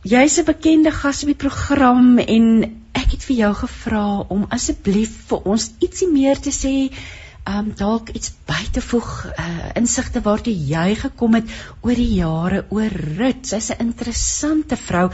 Jy's 0.03 0.39
'n 0.39 0.45
bekende 0.45 0.91
gas 0.91 1.23
op 1.23 1.29
die 1.29 1.41
program 1.45 2.19
en 2.19 2.45
ek 2.93 3.11
het 3.11 3.23
vir 3.27 3.35
jou 3.35 3.53
gevra 3.53 4.05
om 4.29 4.45
asseblief 4.49 5.11
vir 5.29 5.39
ons 5.45 5.71
ietsie 5.79 6.07
meer 6.07 6.39
te 6.39 6.53
sê, 6.55 6.89
um 7.49 7.73
dalk 7.75 8.09
iets 8.09 8.31
by 8.47 8.63
te 8.73 8.81
voeg, 8.81 9.09
uh, 9.25 9.69
insigte 9.75 10.21
waartoe 10.21 10.53
jy 10.53 10.95
gekom 10.95 11.37
het 11.39 11.51
oor 11.81 11.95
die 11.95 12.15
jare 12.15 12.65
oor 12.69 12.95
Rut. 13.19 13.45
Sy's 13.45 13.71
'n 13.71 13.85
interessante 13.87 14.77
vrou 14.77 15.09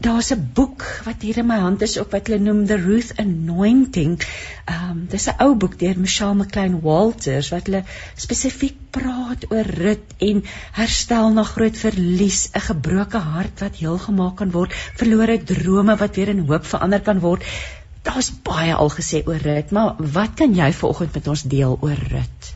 Daar's 0.00 0.30
'n 0.30 0.50
boek 0.54 0.82
wat 1.04 1.22
hier 1.26 1.38
in 1.38 1.46
my 1.46 1.58
hand 1.58 1.80
is 1.82 1.96
op 1.98 2.12
wat 2.14 2.28
hulle 2.28 2.38
noem 2.38 2.66
The 2.66 2.76
Ruth 2.76 3.12
Anointing. 3.18 4.12
Ehm 4.64 4.90
um, 4.90 5.06
dis 5.10 5.26
'n 5.26 5.42
ou 5.42 5.54
boek 5.54 5.78
deur 5.78 5.98
Michelle 5.98 6.34
McLean 6.34 6.76
Walters 6.84 7.48
wat 7.54 7.66
hulle 7.66 7.82
spesifiek 8.14 8.76
praat 8.90 9.46
oor 9.50 9.66
rit 9.80 10.14
en 10.28 10.44
herstel 10.78 11.32
na 11.32 11.42
groot 11.42 11.76
verlies, 11.76 12.50
'n 12.54 12.60
gebroke 12.68 13.18
hart 13.18 13.60
wat 13.60 13.80
heel 13.82 13.98
gemaak 13.98 14.36
kan 14.36 14.50
word, 14.50 14.76
verlore 15.02 15.42
drome 15.42 15.96
wat 15.96 16.16
weer 16.16 16.28
in 16.28 16.46
hoop 16.46 16.64
verander 16.64 17.00
kan 17.00 17.18
word. 17.18 17.42
Daar's 18.02 18.30
baie 18.42 18.74
al 18.74 18.90
gesê 18.90 19.26
oor 19.26 19.42
rit, 19.50 19.70
maar 19.70 19.94
wat 19.98 20.34
kan 20.34 20.54
jy 20.54 20.72
vanoggend 20.72 21.14
met 21.14 21.28
ons 21.28 21.42
deel 21.42 21.78
oor 21.80 21.98
rit? 22.14 22.54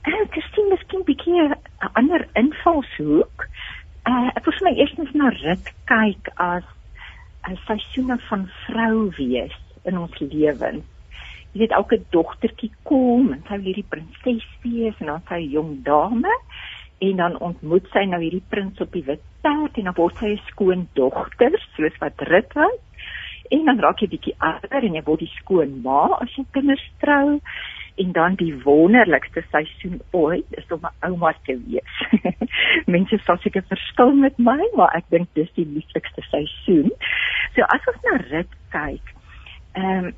Ek 0.00 0.14
uh, 0.14 0.20
het 0.24 0.32
gesien 0.32 0.72
miskien 0.72 1.00
'n 1.00 1.04
bietjie 1.12 1.44
'n 1.44 1.92
ander 1.92 2.28
invalshoek. 2.32 3.50
Uh, 4.10 4.26
ek 4.34 4.46
wil 4.48 4.54
vir 4.56 4.64
my 4.66 4.70
eerstens 4.74 5.10
na 5.14 5.28
rit 5.36 5.68
kyk 5.86 6.30
as 6.42 6.64
'n 7.46 7.58
seisoene 7.66 8.16
van 8.26 8.48
vrou 8.64 8.96
wees 9.18 9.54
in 9.86 9.98
ons 10.02 10.16
lewens. 10.18 10.88
Jy 11.52 11.60
weet 11.62 11.76
elke 11.78 11.98
dogtertjie 12.16 12.72
kom 12.90 13.28
en 13.34 13.44
sy 13.46 13.58
wil 13.58 13.68
hierdie 13.68 13.86
prinses 13.92 14.48
wees 14.64 14.98
en 14.98 15.12
dan 15.12 15.22
sy 15.28 15.38
jong 15.54 15.70
dame 15.86 16.34
en 17.06 17.22
dan 17.22 17.38
ontmoet 17.38 17.86
sy 17.94 18.02
nou 18.10 18.20
hierdie 18.24 18.42
prins 18.50 18.82
op 18.82 18.90
die 18.98 19.06
wit 19.06 19.22
perd 19.46 19.78
en 19.78 19.90
dan 19.90 19.98
word 20.00 20.18
sy 20.18 20.34
'n 20.34 20.42
skoon 20.50 20.88
dogter 20.98 21.54
soos 21.76 22.02
wat 22.02 22.26
rit 22.32 22.50
was. 22.58 22.78
En 23.50 23.64
dan 23.64 23.78
raak 23.78 24.02
jy 24.02 24.10
bietjie 24.16 24.36
ouer 24.38 24.84
en 24.90 24.94
jy 24.98 25.04
word 25.06 25.22
die 25.22 25.34
skoon 25.38 25.82
ma 25.86 26.18
as 26.18 26.34
jy 26.34 26.44
kinders 26.50 26.86
trou 26.98 27.38
en 28.02 28.12
dan 28.16 28.34
die 28.40 28.54
wonderlikste 28.64 29.42
seisoen 29.50 30.00
ooit 30.10 30.46
is 30.60 30.72
om 30.76 30.86
'n 30.88 31.06
ouma 31.08 31.34
te 31.44 31.56
wees. 31.66 31.94
Mense 32.94 33.18
sal 33.24 33.36
seker 33.36 33.64
verskil 33.68 34.14
met 34.24 34.38
my, 34.38 34.60
maar 34.74 34.94
ek 34.96 35.04
dink 35.14 35.28
dis 35.38 35.52
die 35.54 35.66
lieflikste 35.66 36.22
seisoen. 36.30 36.90
So 37.54 37.62
as 37.76 37.88
ons 37.92 38.02
na 38.06 38.16
Rit 38.30 38.52
kyk, 38.72 39.14
ehm 39.72 40.04
um, 40.04 40.12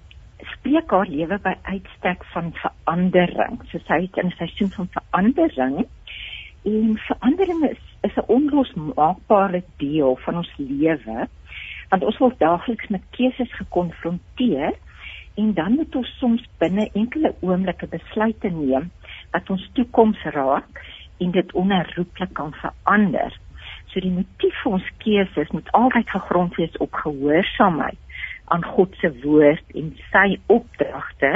spreek 0.56 0.90
haar 0.90 1.06
lewe 1.06 1.38
by 1.38 1.54
uitstek 1.62 2.24
van 2.34 2.50
verandering. 2.58 3.60
So 3.70 3.78
sy 3.86 4.00
het 4.06 4.16
in 4.16 4.26
'n 4.26 4.38
seisoen 4.38 4.70
van 4.70 4.88
verandering 4.98 5.86
en 6.64 6.98
verandering 7.08 7.64
is 7.70 7.82
is 8.02 8.16
'n 8.16 8.26
onlosmaakbare 8.26 9.62
deel 9.76 10.16
van 10.16 10.36
ons 10.36 10.52
lewe 10.56 11.28
want 11.88 12.04
ons 12.04 12.18
word 12.18 12.38
daagliks 12.38 12.88
met 12.88 13.02
keuses 13.10 13.52
gekonfronteer 13.52 14.72
en 15.34 15.52
dan 15.54 15.72
moet 15.78 15.96
ons 15.96 16.16
soms 16.18 16.42
binne 16.58 16.88
enkele 16.98 17.34
oomblikke 17.40 17.86
besluite 17.92 18.50
neem 18.50 18.90
wat 19.32 19.50
ons 19.50 19.64
toekoms 19.76 20.20
raak 20.36 20.82
en 21.22 21.30
dit 21.30 21.52
onherroepelik 21.52 22.34
kan 22.36 22.52
verander. 22.60 23.32
So 23.92 24.00
die 24.00 24.12
motief 24.12 24.56
vir 24.62 24.78
ons 24.78 24.90
keuses 25.04 25.52
moet 25.56 25.70
altyd 25.78 26.10
gegrond 26.10 26.56
wees 26.60 26.76
op 26.84 26.94
gehoorsaamheid 27.04 27.98
aan 28.52 28.64
God 28.74 28.94
se 29.00 29.12
woord 29.22 29.76
en 29.78 29.92
sy 30.12 30.26
opdragte 30.52 31.32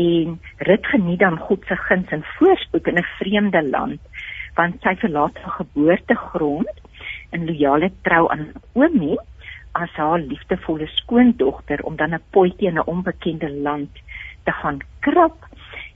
en 0.00 0.38
rit 0.68 0.86
geniet 0.94 1.20
dan 1.20 1.36
God 1.48 1.64
se 1.68 1.76
guns 1.76 2.12
en 2.16 2.24
voorspoed 2.38 2.86
in 2.88 2.98
'n 2.98 3.10
vreemde 3.18 3.62
land 3.68 4.00
want 4.56 4.80
sy 4.84 4.94
verlaat 5.00 5.36
haar 5.42 5.56
geboortegrond 5.60 6.80
in 7.30 7.46
loyale 7.46 7.90
trou 8.02 8.28
aan 8.32 8.52
Naomi 8.74 9.16
as 9.72 9.90
haar 9.96 10.20
liefdevolle 10.20 10.86
skoondogter 10.86 11.82
om 11.82 11.96
dan 11.96 12.14
'n 12.14 12.22
potjie 12.30 12.68
in 12.68 12.78
'n 12.78 12.86
onbekende 12.94 13.50
land 13.50 13.90
te 14.44 14.52
gaan 14.52 14.78
krap 15.00 15.36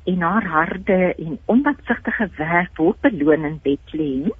en 0.05 0.21
haar 0.21 0.47
harde 0.47 1.15
en 1.15 1.39
onbatsigtige 1.45 2.29
werk 2.37 2.77
word 2.77 3.01
beloon 3.01 3.45
in 3.45 3.61
Bethlehem 3.63 4.33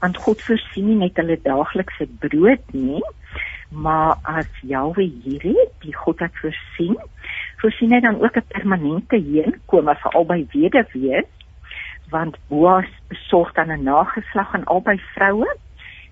want 0.00 0.16
God 0.16 0.42
voorsien 0.42 0.86
nie 0.86 0.96
net 0.96 1.16
hulle 1.20 1.38
daaglikse 1.42 2.06
brood 2.24 2.72
nie 2.72 3.02
maar 3.70 4.16
as 4.22 4.48
Jahwe 4.66 5.06
hierdie 5.24 5.66
die 5.84 5.94
God 5.94 6.22
wat 6.24 6.38
voorsien 6.42 6.96
voorsien 7.62 7.92
hy 7.94 8.00
dan 8.00 8.20
ook 8.22 8.36
'n 8.36 8.52
permanente 8.54 9.16
heenkome 9.16 9.94
vir 10.02 10.16
albei 10.20 10.46
weduwees 10.52 11.28
want 12.10 12.38
Boas 12.48 12.90
besorg 13.08 13.52
dan 13.54 13.70
'n 13.70 13.84
nageslag 13.84 14.54
aan 14.54 14.64
albei 14.64 14.98
vroue 15.14 15.50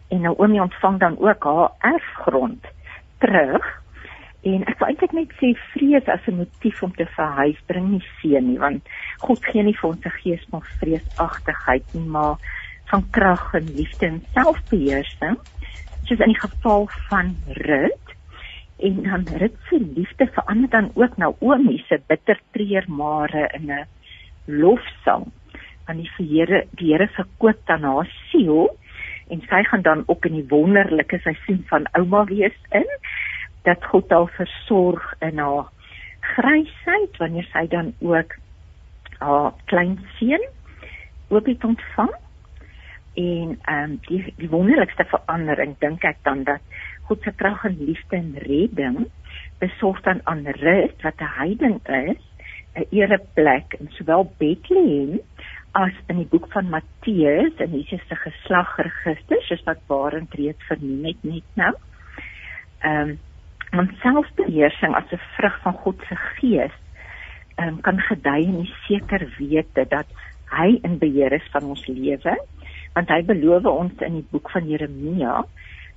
en 0.08 0.20
Naomi 0.20 0.60
ontvang 0.60 0.98
dan 0.98 1.18
ook 1.18 1.44
haar 1.44 1.70
erfgrond 1.78 2.64
terug 3.18 3.64
En 4.46 4.62
ek 4.70 4.78
wil 4.78 4.92
eintlik 4.92 5.14
net 5.16 5.32
sê 5.40 5.48
vrees 5.72 6.06
as 6.06 6.26
'n 6.30 6.38
motief 6.38 6.82
om 6.82 6.92
te 6.94 7.06
verhuis 7.16 7.58
bring 7.66 7.88
nie 7.90 8.04
seën 8.18 8.44
nie, 8.46 8.58
want 8.58 8.82
God 9.18 9.44
gee 9.44 9.62
nie 9.62 9.74
vir 9.80 9.88
ons 9.90 10.06
'n 10.06 10.18
gees 10.22 10.44
van 10.50 10.62
vreesagtigheid 10.78 11.86
nie, 11.94 12.06
maar 12.06 12.36
van 12.90 13.02
krag 13.10 13.54
en 13.54 13.66
liefde 13.74 14.06
en 14.06 14.22
selfbeheersing. 14.34 15.36
Soos 16.04 16.20
in 16.20 16.32
die 16.32 16.40
geval 16.40 16.88
van 17.08 17.36
Rut 17.66 18.06
en 18.78 19.02
dan 19.02 19.26
Rut 19.42 19.56
se 19.68 19.80
liefde 19.80 20.26
verander 20.26 20.70
dan 20.70 20.90
ook 20.94 21.16
na 21.16 21.32
Naomi 21.40 21.84
se 21.88 22.00
bitter 22.06 22.38
treurmare 22.52 23.50
in 23.58 23.70
'n 23.70 23.86
lofsang 24.46 25.26
aan 25.86 25.96
die 25.96 26.10
Here. 26.16 26.66
Die 26.70 26.92
Here 26.92 27.08
verkoop 27.08 27.58
dan 27.66 27.82
haar 27.82 28.08
siel 28.30 28.70
en 29.28 29.40
sy 29.48 29.62
gaan 29.62 29.82
dan 29.82 30.02
ook 30.06 30.24
in 30.24 30.38
die 30.40 30.48
wonderlike 30.48 31.18
seisoen 31.18 31.64
van 31.68 31.88
ouma 31.92 32.24
wees 32.24 32.56
in 32.70 32.88
dat 33.62 33.84
God 33.84 34.10
haar 34.10 34.30
versorg 34.36 35.14
in 35.20 35.38
haar 35.38 35.68
grysheid 36.20 37.16
wanneer 37.16 37.48
sy 37.52 37.66
dan 37.68 37.92
ook 38.00 38.34
haar 39.18 39.52
klein 39.64 39.98
seun 40.18 40.46
ook 41.28 41.46
het 41.46 41.64
ontvang. 41.64 42.14
En 43.14 43.58
ehm 43.62 43.82
um, 43.82 43.98
die 44.06 44.34
die 44.36 44.48
wonderlikste 44.48 45.04
verandering 45.04 45.74
dink 45.78 46.04
ek 46.04 46.22
dan 46.22 46.44
dat 46.44 46.60
God 47.08 47.22
se 47.22 47.32
krag 47.36 47.64
en 47.64 47.76
liefde 47.80 48.16
en 48.16 48.34
redding 48.44 49.08
besorg 49.58 50.00
dan 50.06 50.20
aan 50.24 50.46
Rut 50.46 51.02
wat 51.02 51.20
'n 51.20 51.34
heiden 51.40 51.80
is 51.84 52.22
'n 52.74 52.86
ereplek 52.90 53.74
in 53.78 53.88
sowel 53.90 54.32
Bethlehem 54.38 55.20
as 55.72 55.94
in 56.08 56.16
die 56.16 56.28
boek 56.30 56.48
van 56.52 56.70
Matteus 56.70 57.56
en 57.58 57.72
Jesus 57.72 58.02
se 58.08 58.16
geslagregister 58.16 59.42
soos 59.46 59.64
wat 59.64 59.86
Barend 59.86 60.34
reeds 60.34 60.66
vernoem 60.66 61.04
het 61.04 61.22
net 61.22 61.48
nou. 61.54 61.74
Ehm 62.82 63.08
um, 63.08 63.18
want 63.70 63.90
selfbeheersing 64.00 64.94
as 64.96 65.12
'n 65.12 65.20
vrug 65.36 65.56
van 65.62 65.72
God 65.72 66.00
se 66.08 66.16
gees 66.16 66.72
um, 67.60 67.80
kan 67.80 68.00
gedei 68.00 68.44
in 68.44 68.62
die 68.62 68.74
seker 68.86 69.28
wete 69.38 69.84
dat 69.88 70.06
hy 70.50 70.78
in 70.82 70.98
beheer 70.98 71.32
is 71.32 71.48
van 71.52 71.64
ons 71.64 71.86
lewe 71.86 72.36
want 72.94 73.08
hy 73.08 73.22
beloof 73.22 73.64
ons 73.64 74.00
in 74.06 74.20
die 74.20 74.28
boek 74.30 74.50
van 74.50 74.68
Jeremia 74.68 75.44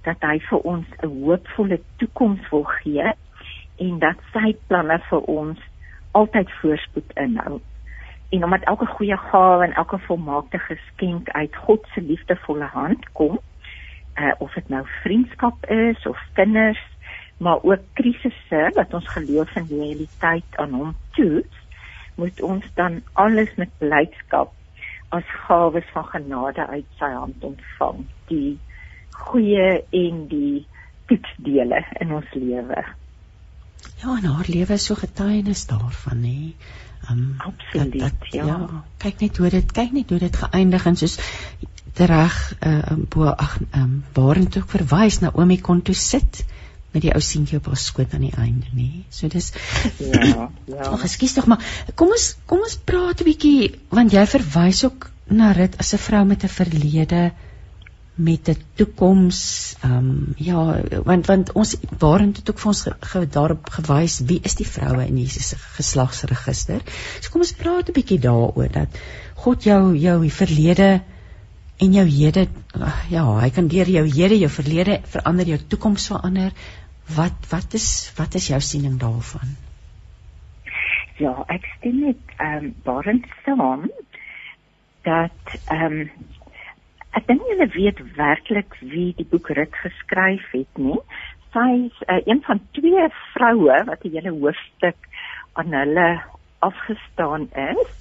dat 0.03 0.22
hy 0.22 0.39
vir 0.49 0.59
ons 0.74 0.88
'n 0.99 1.07
hoopvolle 1.07 1.80
toekoms 1.97 2.49
wil 2.51 2.63
gee 2.63 3.13
en 3.78 3.99
dat 3.99 4.17
sy 4.34 4.55
planne 4.67 4.99
vir 5.09 5.22
ons 5.39 5.59
altyd 6.11 6.49
voorspoed 6.61 7.13
inhou 7.15 7.61
en 8.32 8.43
omdat 8.43 8.67
elke 8.71 8.88
goeie 8.95 9.17
gawe 9.17 9.65
en 9.65 9.73
elke 9.73 9.99
volmaakte 10.07 10.59
geskenk 10.59 11.29
uit 11.29 11.55
God 11.55 11.88
se 11.93 12.01
liefdevolle 12.01 12.69
hand 12.73 13.09
kom 13.11 13.39
uh, 14.15 14.32
of 14.38 14.53
dit 14.53 14.69
nou 14.69 14.86
vriendskap 15.03 15.65
is 15.65 16.07
of 16.07 16.19
kinders 16.34 16.82
maar 17.41 17.63
ook 17.63 17.82
krisisse 17.93 18.61
wat 18.75 18.93
ons 18.93 19.07
geloof 19.15 19.53
die 19.53 19.77
realiteit 19.79 20.57
aan 20.61 20.73
hom 20.77 20.91
toets, 21.17 21.61
moet 22.15 22.41
ons 22.45 22.65
dan 22.77 22.99
alles 23.13 23.49
met 23.57 23.71
blydskap 23.82 24.53
as 25.09 25.32
gawes 25.47 25.88
van 25.95 26.05
genade 26.11 26.67
uit 26.67 26.86
sy 26.99 27.09
hand 27.15 27.47
ontvang, 27.49 28.03
die 28.29 28.59
goeie 29.25 29.82
en 30.03 30.21
die 30.29 30.61
toetsdele 31.09 31.82
in 32.03 32.13
ons 32.19 32.29
lewe. 32.38 32.86
Ja, 34.03 34.13
en 34.13 34.29
haar 34.29 34.47
lewe 34.47 34.77
is 34.77 34.86
so 34.86 34.95
getuienis 35.01 35.65
daarvan, 35.67 36.21
hè. 36.23 36.53
Um, 37.10 37.36
Absoluut, 37.38 37.99
dat, 37.99 38.14
dat, 38.20 38.34
ja. 38.34 38.45
ja. 38.45 38.84
Kyk 38.97 39.20
net 39.20 39.38
hoe 39.38 39.49
dit 39.49 39.72
kyk 39.72 39.91
net 39.91 40.10
hoe 40.10 40.20
dit 40.20 40.36
geëindig 40.36 40.86
en 40.86 40.95
soos 40.95 41.18
reg 42.02 42.36
uh, 42.66 42.97
bo 43.10 43.28
ag 43.30 43.58
ehm 43.72 43.82
um, 43.82 44.04
waarheen 44.14 44.49
toe 44.49 44.64
verwys 44.66 45.20
na 45.20 45.32
Omi 45.34 45.60
kon 45.62 45.82
toe 45.82 45.95
sit 45.95 46.45
met 46.91 47.04
die 47.06 47.14
ou 47.14 47.22
seentjie 47.24 47.58
op 47.58 47.68
haar 47.72 47.80
skoot 47.80 48.14
aan 48.14 48.26
die 48.26 48.36
einde 48.36 48.68
nê. 48.76 49.04
So 49.10 49.28
dis 49.28 49.52
ja, 49.99 50.49
ja. 50.74 50.88
Ag, 50.89 51.04
ekskuus 51.08 51.34
tog 51.38 51.47
maar 51.52 51.64
kom 51.95 52.12
ons 52.16 52.36
kom 52.45 52.64
ons 52.66 52.76
praat 52.76 53.22
'n 53.22 53.30
bietjie 53.30 53.72
want 53.89 54.12
jy 54.12 54.26
verwys 54.28 54.84
ook 54.88 55.10
na 55.28 55.52
Rit 55.52 55.78
as 55.80 55.93
'n 55.93 56.04
vrou 56.08 56.26
met 56.26 56.43
'n 56.43 56.56
verlede 56.58 57.32
met 58.16 58.49
'n 58.49 58.57
toekoms. 58.74 59.76
Ehm 59.82 59.97
um, 59.97 60.34
ja, 60.38 60.82
want 61.03 61.26
want 61.26 61.51
ons 61.51 61.76
waarheen 61.97 62.34
het 62.36 62.49
ook 62.49 62.59
vir 62.59 62.68
ons 62.68 62.82
ge, 62.82 62.95
ge, 62.99 63.28
daarop 63.28 63.70
gewys 63.70 64.20
wie 64.20 64.39
is 64.43 64.55
die 64.55 64.68
vroue 64.68 65.05
in 65.05 65.18
Jesus 65.18 65.47
se 65.47 65.55
geslagsregister. 65.57 66.82
So 67.20 67.32
kom 67.32 67.41
ons 67.41 67.53
praat 67.53 67.89
'n 67.89 67.93
bietjie 67.93 68.20
daaroor 68.20 68.72
dat 68.72 68.99
God 69.36 69.64
jou 69.64 69.97
jou 69.97 70.30
verlede 70.30 71.01
en 71.78 71.93
jou 71.93 72.05
hede 72.05 72.47
ja, 73.09 73.39
hy 73.39 73.49
kan 73.49 73.68
deur 73.68 73.89
jou 73.89 74.05
hede 74.05 74.38
jou 74.39 74.49
verlede 74.49 75.01
verander, 75.03 75.47
jou 75.47 75.59
toekoms 75.68 76.07
verander. 76.07 76.51
Wat 77.16 77.47
wat 77.49 77.74
is 77.74 78.12
wat 78.18 78.36
is 78.36 78.47
jou 78.47 78.59
siening 78.59 78.99
daarvan? 78.99 79.55
Ja, 81.18 81.43
ek 81.47 81.66
stem 81.78 81.99
net 81.99 82.36
ehm 82.38 82.66
um, 82.66 82.76
barend 82.84 83.26
saam 83.45 83.89
dat 85.01 85.57
ehm 85.66 85.99
um, 86.01 86.12
ek 87.18 87.28
dink 87.28 87.43
julle 87.49 87.68
weet 87.76 87.99
werklik 88.16 88.76
wie 88.80 89.12
die 89.18 89.28
boek 89.28 89.49
Rut 89.57 89.76
geskryf 89.84 90.45
het, 90.55 90.80
nie? 90.80 90.99
Sy 91.51 91.68
is 91.88 91.97
uh, 92.07 92.22
een 92.24 92.39
van 92.45 92.62
twee 92.78 93.07
vroue 93.34 93.80
wat 93.89 94.05
'n 94.05 94.16
hele 94.16 94.32
hoofstuk 94.32 94.99
aan 95.59 95.74
hulle 95.76 96.22
afgestaan 96.59 97.49
is. 97.51 97.91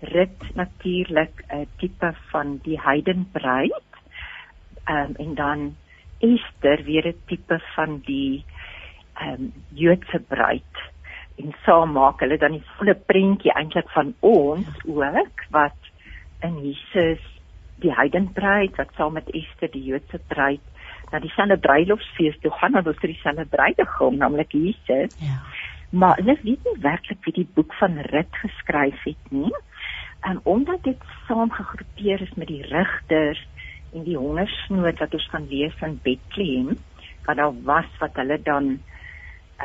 Rut 0.00 0.40
natuurlik 0.54 1.44
'n 1.50 1.66
tipe 1.78 2.14
van 2.32 2.58
die 2.62 2.80
heidenbruid. 2.80 3.90
Ehm 4.84 5.10
um, 5.10 5.14
en 5.24 5.34
dan 5.34 5.76
Esther 6.18 6.84
weer 6.84 7.06
'n 7.06 7.22
tipe 7.26 7.60
van 7.74 8.02
die 8.06 8.44
ehm 9.14 9.32
um, 9.32 9.52
Joodse 9.70 10.18
bruid 10.18 10.74
en 11.36 11.54
saam 11.64 11.92
maak 11.92 12.20
hulle 12.20 12.38
dan 12.38 12.52
die 12.52 12.68
volle 12.76 12.94
prentjie 12.94 13.52
eintlik 13.52 13.88
van 13.90 14.14
ons 14.20 14.66
ook 14.84 15.44
wat 15.50 15.80
in 16.40 16.54
Jesus 16.62 17.35
die 17.84 17.92
heidenbruid 17.92 18.76
wat 18.80 18.92
saam 18.96 19.16
met 19.18 19.30
Esther 19.34 19.70
die 19.72 19.84
Joodse 19.90 20.20
bruid 20.28 20.62
na 21.12 21.20
dieselfde 21.22 21.58
bruilofsfees 21.62 22.38
toe 22.42 22.50
gaan 22.58 22.78
en 22.78 22.88
ons 22.88 23.00
vir 23.02 23.12
dieselfde 23.12 23.46
bruidegom 23.52 24.16
naamlik 24.20 24.54
Jesus. 24.56 25.14
Ja. 25.22 25.40
Maar 25.90 26.18
hulle 26.20 26.36
weet 26.42 26.64
nie 26.66 26.78
werklik 26.82 27.22
wie 27.24 27.34
die 27.42 27.48
boek 27.58 27.74
van 27.80 27.98
Rut 28.10 28.40
geskryf 28.42 29.04
het 29.04 29.30
nie. 29.30 29.52
En 30.26 30.40
omdat 30.42 30.82
dit 30.82 31.04
saam 31.28 31.52
gegroepeer 31.52 32.22
is 32.22 32.34
met 32.34 32.50
die 32.50 32.64
rigters 32.66 33.42
en 33.94 34.04
die 34.04 34.16
hongersnood 34.18 34.98
wat 34.98 35.14
ons 35.14 35.28
gaan 35.30 35.46
lees 35.50 35.76
in 35.86 36.00
Bethlehem, 36.02 36.74
wat 37.26 37.38
daar 37.38 37.54
was 37.68 37.90
wat 38.00 38.18
hulle 38.18 38.40
dan 38.42 38.78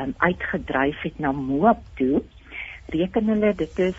um, 0.00 0.14
uitgedryf 0.18 1.02
het 1.02 1.18
na 1.18 1.32
Moab 1.32 1.82
toe, 1.98 2.22
reken 2.94 3.34
hulle 3.34 3.54
dit 3.58 3.78
is 3.78 3.98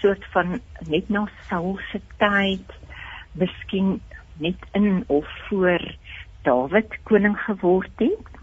soort 0.00 0.24
van 0.34 0.58
net 0.88 1.08
na 1.08 1.24
Saul 1.48 1.78
se 1.90 2.00
tyd, 2.20 2.74
miskien 3.38 4.00
net 4.38 4.66
in 4.72 5.04
of 5.06 5.26
voor 5.48 5.82
Dawid 6.42 6.98
koning 7.02 7.38
geword 7.38 7.90
het. 7.96 8.34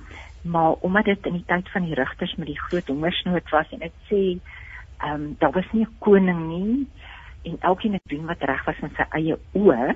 Maar 0.41 0.71
omdat 0.71 1.05
dit 1.05 1.25
in 1.25 1.33
die 1.39 1.45
tyd 1.47 1.69
van 1.71 1.85
die 1.87 1.95
rigters 1.95 2.35
met 2.35 2.47
die 2.47 2.59
groot 2.59 2.87
hongersnood 2.87 3.49
was 3.49 3.69
en 3.71 3.79
dit 3.79 3.99
sê, 4.09 4.21
ehm 5.03 5.13
um, 5.13 5.35
daar 5.39 5.51
was 5.51 5.71
nie 5.71 5.85
'n 5.85 5.95
koning 5.99 6.47
nie 6.47 6.87
en 7.43 7.57
elkeen 7.59 7.93
het 7.93 8.07
doen 8.07 8.25
wat 8.25 8.43
reg 8.43 8.65
was 8.65 8.79
in 8.81 8.91
sy 8.95 9.05
eie 9.09 9.37
oë, 9.53 9.95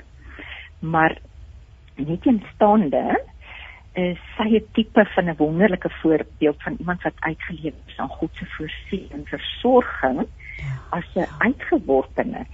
maar 0.80 1.18
net 1.96 2.26
in 2.26 2.44
staande 2.54 3.20
is 3.94 4.20
sy 4.38 4.48
'n 4.56 4.68
tipe 4.74 5.06
van 5.16 5.30
'n 5.30 5.38
wonderlike 5.38 5.90
voorbeeld 5.90 6.64
van 6.64 6.76
iemand 6.80 7.02
wat 7.02 7.20
uitgeleef 7.20 7.74
is 7.88 7.98
aan 7.98 8.10
God 8.10 8.30
se 8.34 8.46
voorsiening 8.46 9.12
en 9.12 9.26
versorging 9.26 10.28
as 10.90 11.06
'n 11.16 11.28
uitgeworpene 11.38 12.46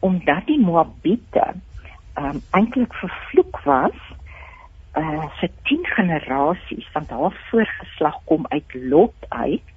omdat 0.00 0.46
die 0.46 0.60
Moabite 0.60 1.54
um, 2.18 2.42
eintlik 2.50 2.94
vervloek 2.94 3.60
was 3.64 3.98
uh, 4.96 5.26
vir 5.40 5.50
10 5.70 5.86
generasies 5.96 6.88
want 6.92 7.10
haar 7.10 7.36
voorgeslag 7.50 8.18
kom 8.24 8.46
uit 8.48 8.74
Lot 8.74 9.26
uit 9.28 9.74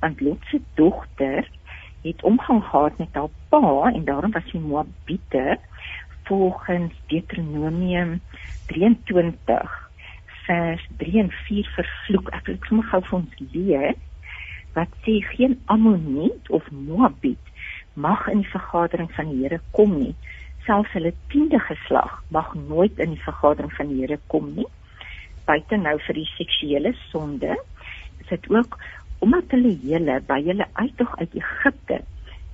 want 0.00 0.20
Lot 0.20 0.50
se 0.50 0.60
dogter 0.74 1.48
het 2.04 2.22
omgang 2.22 2.64
gehad 2.64 2.98
met 2.98 3.08
haar 3.12 3.32
pa 3.48 3.90
en 3.92 4.04
daarom 4.04 4.32
was 4.32 4.50
die 4.52 4.60
Moabite 4.60 5.58
volgens 6.24 6.92
Deuteronomium 7.06 8.20
23 8.66 9.90
vers 10.46 10.88
3 10.96 11.18
en 11.18 11.30
4 11.30 11.70
vervloek. 11.74 12.28
Ek 12.36 12.46
wil 12.46 12.58
sommer 12.68 12.88
gou 12.92 13.00
vir 13.08 13.18
ons 13.18 13.40
lees 13.52 14.02
wat 14.74 14.94
sê 15.06 15.20
geen 15.30 15.56
Ammoniet 15.70 16.50
of 16.50 16.66
Moabiet 16.70 17.52
mag 17.94 18.26
in 18.28 18.42
die 18.42 18.50
vergadering 18.50 19.10
van 19.14 19.30
die 19.30 19.44
Here 19.44 19.60
kom 19.76 19.94
nie. 20.00 20.14
Selfs 20.64 20.92
hulle 20.96 21.12
tiende 21.32 21.60
geslag 21.60 22.22
mag 22.32 22.54
nooit 22.54 22.98
in 22.98 23.14
die 23.16 23.24
vergadering 23.24 23.72
van 23.76 23.90
die 23.92 24.00
Here 24.00 24.18
kom 24.32 24.52
nie. 24.56 24.68
Buite 25.44 25.76
nou 25.76 25.98
vir 26.06 26.16
die 26.20 26.28
seksuele 26.36 26.94
sonde, 27.10 27.56
is 28.20 28.30
dit 28.32 28.50
ook 28.50 28.78
omdat 29.24 29.52
hulle 29.56 29.74
hele 29.84 30.18
by 30.28 30.40
hulle 30.44 30.66
uittog 30.80 31.12
uit 31.20 31.36
Egipte 31.40 32.00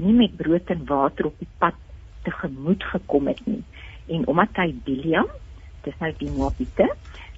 nie 0.01 0.15
met 0.17 0.37
brood 0.39 0.71
en 0.71 0.85
water 0.89 1.31
op 1.31 1.39
die 1.39 1.51
pad 1.63 1.79
te 2.25 2.33
gemoed 2.43 2.85
gekom 2.93 3.31
het 3.31 3.41
nie 3.47 3.63
en 4.11 4.27
omdat 4.31 4.59
hy 4.63 4.69
Biliam 4.87 5.31
dis 5.85 5.97
nou 6.03 6.11
die 6.21 6.31
Moabite 6.35 6.89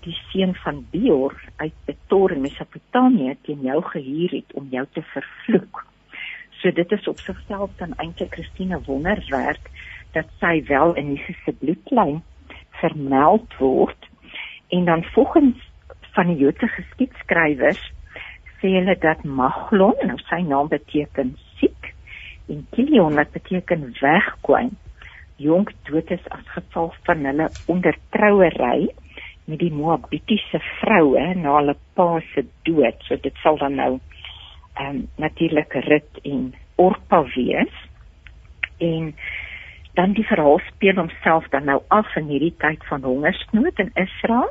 die 0.02 0.16
seun 0.30 0.54
van 0.64 0.82
Beor 0.90 1.36
uit 1.62 1.74
Petor 1.86 2.34
in 2.34 2.42
Mesopotamië 2.42 3.36
teen 3.46 3.62
jou 3.68 3.78
gehuur 3.92 4.34
het 4.34 4.54
om 4.58 4.66
jou 4.72 4.82
te 4.92 5.02
vervloek. 5.12 5.84
So 6.58 6.74
dit 6.74 6.92
is 6.92 7.06
op 7.10 7.22
sigself 7.22 7.70
dan 7.78 7.94
eintlik 8.02 8.34
Christine 8.34 8.80
wonderwerk 8.86 9.70
dat 10.16 10.28
sy 10.40 10.60
wel 10.68 10.94
in 11.00 11.14
Jesus 11.14 11.38
se 11.44 11.54
bloedlyn 11.60 12.20
vermeld 12.80 13.56
word 13.58 14.08
en 14.72 14.84
dan 14.88 15.04
volgens 15.14 15.70
van 16.12 16.28
die 16.32 16.36
Joodse 16.44 16.68
geskiedskrywers 16.68 17.82
sê 18.60 18.74
hulle 18.76 18.94
dat 19.02 19.24
Maglon, 19.24 19.96
nou 20.06 20.18
sy 20.28 20.42
naam 20.46 20.68
beteken 20.72 21.34
siek 21.58 21.92
en 22.52 22.64
Kilion 22.74 23.16
wat 23.18 23.32
beteken 23.34 23.88
wegkwyn, 24.00 24.72
jonk 25.42 25.72
dood 25.88 26.10
is 26.14 26.24
as 26.34 26.44
gevolg 26.54 26.96
van 27.08 27.24
hulle 27.26 27.48
ondertrouery 27.72 28.90
met 29.50 29.58
die 29.58 29.72
Moabitiese 29.74 30.60
vroue 30.80 31.24
na 31.40 31.56
hulle 31.58 31.74
pa 31.96 32.08
se 32.32 32.44
dood. 32.68 33.00
So 33.08 33.18
dit 33.24 33.38
sal 33.42 33.58
dan 33.62 33.78
nou 33.80 33.92
ehm 34.78 34.88
um, 34.88 35.00
natuurlik 35.20 35.74
Rut 35.88 36.20
en 36.24 36.52
Orpa 36.80 37.22
wees. 37.34 37.74
En 38.78 39.10
dan 39.98 40.12
die 40.16 40.24
verhaal 40.24 40.60
speel 40.68 40.96
homself 40.96 41.48
dan 41.52 41.64
nou 41.68 41.80
af 41.88 42.16
in 42.16 42.30
hierdie 42.32 42.54
tyd 42.58 42.84
van 42.88 43.04
hongersnood 43.04 43.78
in 43.78 43.90
Israel. 43.94 44.50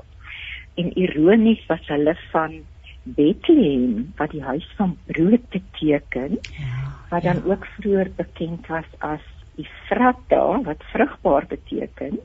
En 0.75 0.93
ironies 0.97 1.65
was 1.67 1.87
hulle 1.87 2.15
van 2.31 2.61
Bethlehem 3.03 4.13
wat 4.17 4.31
die 4.31 4.43
huis 4.43 4.67
van 4.77 4.97
brood 5.05 5.49
beteken. 5.49 6.37
Ja, 6.57 6.91
wat 7.09 7.23
dan 7.23 7.41
ja. 7.43 7.53
ook 7.53 7.65
vroeër 7.65 8.11
bekend 8.15 8.67
was 8.67 8.89
as 8.97 9.25
Ifrata 9.55 10.61
wat 10.61 10.83
vrugbaar 10.93 11.45
beteken 11.47 12.19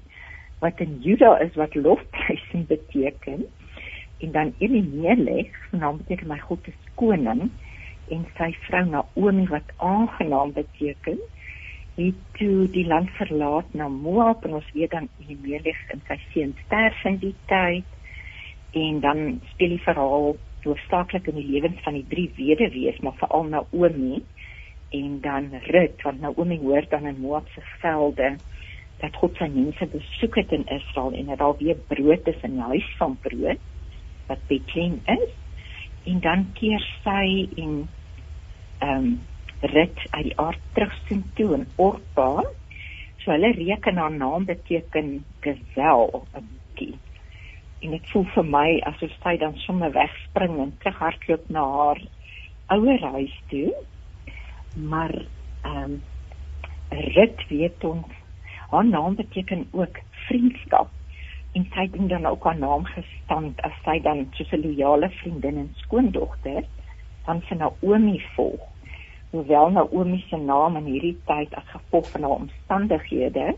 wat 0.58 0.80
in 0.80 0.98
Juda 1.00 1.38
is 1.38 1.54
wat 1.54 1.74
lofprysing 1.74 2.66
beteken 2.66 3.44
en 4.18 4.32
dan 4.32 4.54
Elimelech 4.58 5.56
naam 5.70 5.96
beteken 5.96 6.28
my 6.28 6.38
God 6.38 6.68
is 6.70 6.78
koning 6.94 7.50
en 8.14 8.22
sy 8.38 8.52
vrou 8.68 8.84
Naomi 8.88 9.48
wat 9.50 9.74
aangenaam 9.76 10.52
beteken 10.52 11.18
het 11.96 12.18
toe 12.36 12.66
die 12.72 12.86
land 12.86 13.10
verlaat 13.16 13.74
na 13.74 13.88
Moab 13.88 14.44
en 14.44 14.58
ons 14.58 14.72
weet 14.76 14.92
dan 14.92 15.08
Elimelech 15.24 15.80
en 15.94 16.02
sy 16.08 16.18
seun 16.32 16.52
sterf 16.66 17.04
in 17.08 17.20
die 17.22 17.34
tyd. 17.50 17.94
En 18.76 19.00
dan 19.00 19.22
speel 19.52 19.76
die 19.76 19.84
verhaal 19.84 20.34
hoofsaaklik 20.66 21.28
in 21.30 21.38
die 21.40 21.46
lewens 21.54 21.80
van 21.84 21.96
die 21.96 22.06
drie 22.10 22.26
weduwees 22.36 22.98
maar 23.04 23.16
veral 23.20 23.46
Naomi 23.52 24.20
en 24.96 25.20
dan 25.20 25.48
Rut 25.70 26.02
want 26.02 26.20
Naomi 26.20 26.58
hoor 26.62 26.86
dan 26.90 27.06
in 27.06 27.20
Moab 27.20 27.48
se 27.54 27.62
velde 27.80 28.36
dat 29.00 29.16
God 29.20 29.36
sy 29.38 29.48
mense 29.52 29.86
besoek 29.92 30.38
het 30.40 30.52
in 30.56 30.66
Israel 30.72 31.14
en 31.14 31.32
dat 31.32 31.40
daar 31.42 31.56
weer 31.60 31.80
brood 31.88 32.28
is 32.28 32.44
in 32.48 32.56
die 32.56 32.68
huis 32.72 32.90
van 32.98 33.16
brood 33.22 33.62
wat 34.26 34.46
Bethlehem 34.48 35.00
is. 35.04 35.32
En 36.04 36.20
dan 36.20 36.46
keer 36.58 36.82
sy 37.04 37.48
en 37.56 37.74
ehm 38.78 39.06
um, 39.06 39.16
rit 39.60 39.98
uit 40.10 40.24
die 40.24 40.38
aard 40.38 40.60
terugsin 40.72 41.24
toe 41.34 41.54
in 41.54 41.66
Orpa. 41.76 42.44
So 43.22 43.30
hulle 43.30 43.52
reken 43.52 43.96
haar 43.96 44.12
naam 44.12 44.44
beteken 44.44 45.24
gesel 45.40 46.04
of 46.12 46.26
'n 46.34 46.48
bietjie. 46.48 46.98
En 47.80 47.90
dit 47.90 48.10
voel 48.10 48.24
vir 48.34 48.44
my 48.44 48.80
asof 48.80 49.12
sy 49.22 49.36
dan 49.36 49.56
sommer 49.56 49.92
wegspring 49.92 50.58
en 50.58 50.76
terughardloop 50.78 51.48
na 51.48 51.64
haar 51.64 52.00
ouer 52.66 53.00
huis 53.00 53.40
toe. 53.48 53.74
Maar 54.74 55.14
ehm 55.62 55.82
um, 55.82 56.02
rit 56.90 57.48
weet 57.48 57.84
ons 57.84 58.06
haar 58.70 58.86
naam 58.86 59.14
beteken 59.14 59.68
ook 59.70 59.98
vriendskap 60.10 60.90
en 61.52 61.66
sy 61.72 61.88
het 61.88 62.08
dan 62.08 62.26
ook 62.26 62.44
haar 62.44 62.58
naam 62.58 62.84
gestand 62.84 63.60
as 63.60 63.76
sy 63.84 64.00
dan 64.04 64.26
soos 64.32 64.52
'n 64.52 64.60
loyale 64.60 65.08
vriendin 65.10 65.56
en 65.56 65.70
skoondogter 65.74 66.64
van 67.24 67.42
sy 67.48 67.54
Naomi 67.54 68.20
volg. 68.34 68.75
Hoewel 69.36 69.70
Naomi 69.70 70.24
se 70.30 70.36
naam 70.40 70.76
in 70.80 70.86
hierdie 70.88 71.16
tyd 71.28 71.54
as 71.60 71.66
gevolg 71.68 72.06
van 72.14 72.22
haar 72.24 72.38
omstandighede 72.40 73.50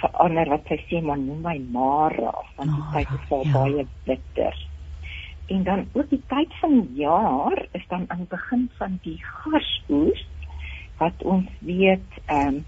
verander 0.00 0.48
wat 0.50 0.70
sy 0.70 0.78
sê 0.88 1.02
maar 1.02 1.20
noem 1.22 1.44
my 1.44 1.54
Mara 1.74 2.32
want 2.56 2.72
die 2.72 2.86
tyd 2.94 3.12
is 3.18 3.30
al 3.36 3.44
ja. 3.46 3.52
baie 3.54 3.84
bitter. 4.08 4.58
En 5.54 5.62
dan 5.68 5.84
ook 5.92 6.10
die 6.10 6.20
tyd 6.32 6.56
van 6.60 6.74
die 6.80 7.04
jaar 7.04 7.62
is 7.78 7.86
dan 7.92 8.08
aan 8.08 8.24
die 8.24 8.32
begin 8.32 8.66
van 8.80 8.98
die 9.06 9.16
garsoes 9.22 10.24
wat 10.98 11.22
ons 11.34 11.52
weet 11.70 12.18
ehm 12.26 12.58
um, 12.58 12.64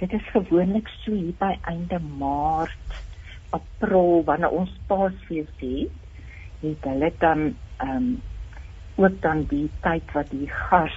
dit 0.00 0.12
is 0.16 0.28
gewoonlik 0.32 0.88
so 1.00 1.12
hier 1.12 1.34
by 1.40 1.54
einde 1.68 1.98
Maart, 2.20 3.00
April 3.56 4.22
wanneer 4.28 4.52
ons 4.56 4.72
Paasfees 4.88 5.48
het, 5.60 5.96
het 6.60 6.90
hulle 6.92 7.12
dan 7.24 7.46
ehm 7.78 7.96
um, 7.96 8.10
ook 9.00 9.16
dan 9.24 9.46
die 9.48 9.68
tyd 9.80 10.12
wat 10.12 10.28
die 10.28 10.48
gars 10.68 10.96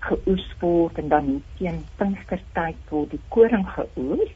geoes 0.00 0.46
word 0.60 0.98
en 1.02 1.08
dan 1.12 1.28
teen 1.58 1.82
Pinkstertyd 2.00 2.80
word 2.90 3.14
die 3.14 3.22
koring 3.28 3.66
geoes. 3.74 4.32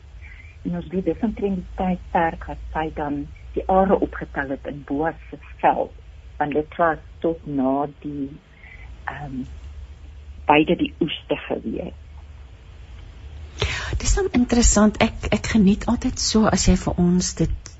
En 0.64 0.78
ons 0.80 0.88
weet 0.92 1.08
dis 1.10 1.26
omtrent 1.26 1.60
die 1.60 1.76
tydperk 1.78 2.46
wat 2.50 2.62
sy 2.76 2.86
dan 2.96 3.24
die 3.56 3.64
are 3.70 3.98
opgetel 4.06 4.54
het 4.54 4.70
in 4.70 4.82
Boas 4.88 5.18
se 5.30 5.38
veld. 5.62 5.92
Want 6.38 6.56
dit 6.56 6.78
was 6.80 7.02
tot 7.24 7.44
na 7.46 7.84
die 8.02 8.30
ehm 9.04 9.26
um, 9.26 9.44
beide 10.44 10.76
die 10.76 10.92
oeste 11.00 11.36
gewees. 11.46 11.94
Dis 14.00 14.14
dan 14.16 14.28
interessant. 14.36 14.98
Ek 15.00 15.28
ek 15.32 15.52
geniet 15.54 15.86
altyd 15.88 16.20
so 16.20 16.48
as 16.50 16.66
jy 16.68 16.74
vir 16.80 17.00
ons 17.00 17.30
dit 17.38 17.72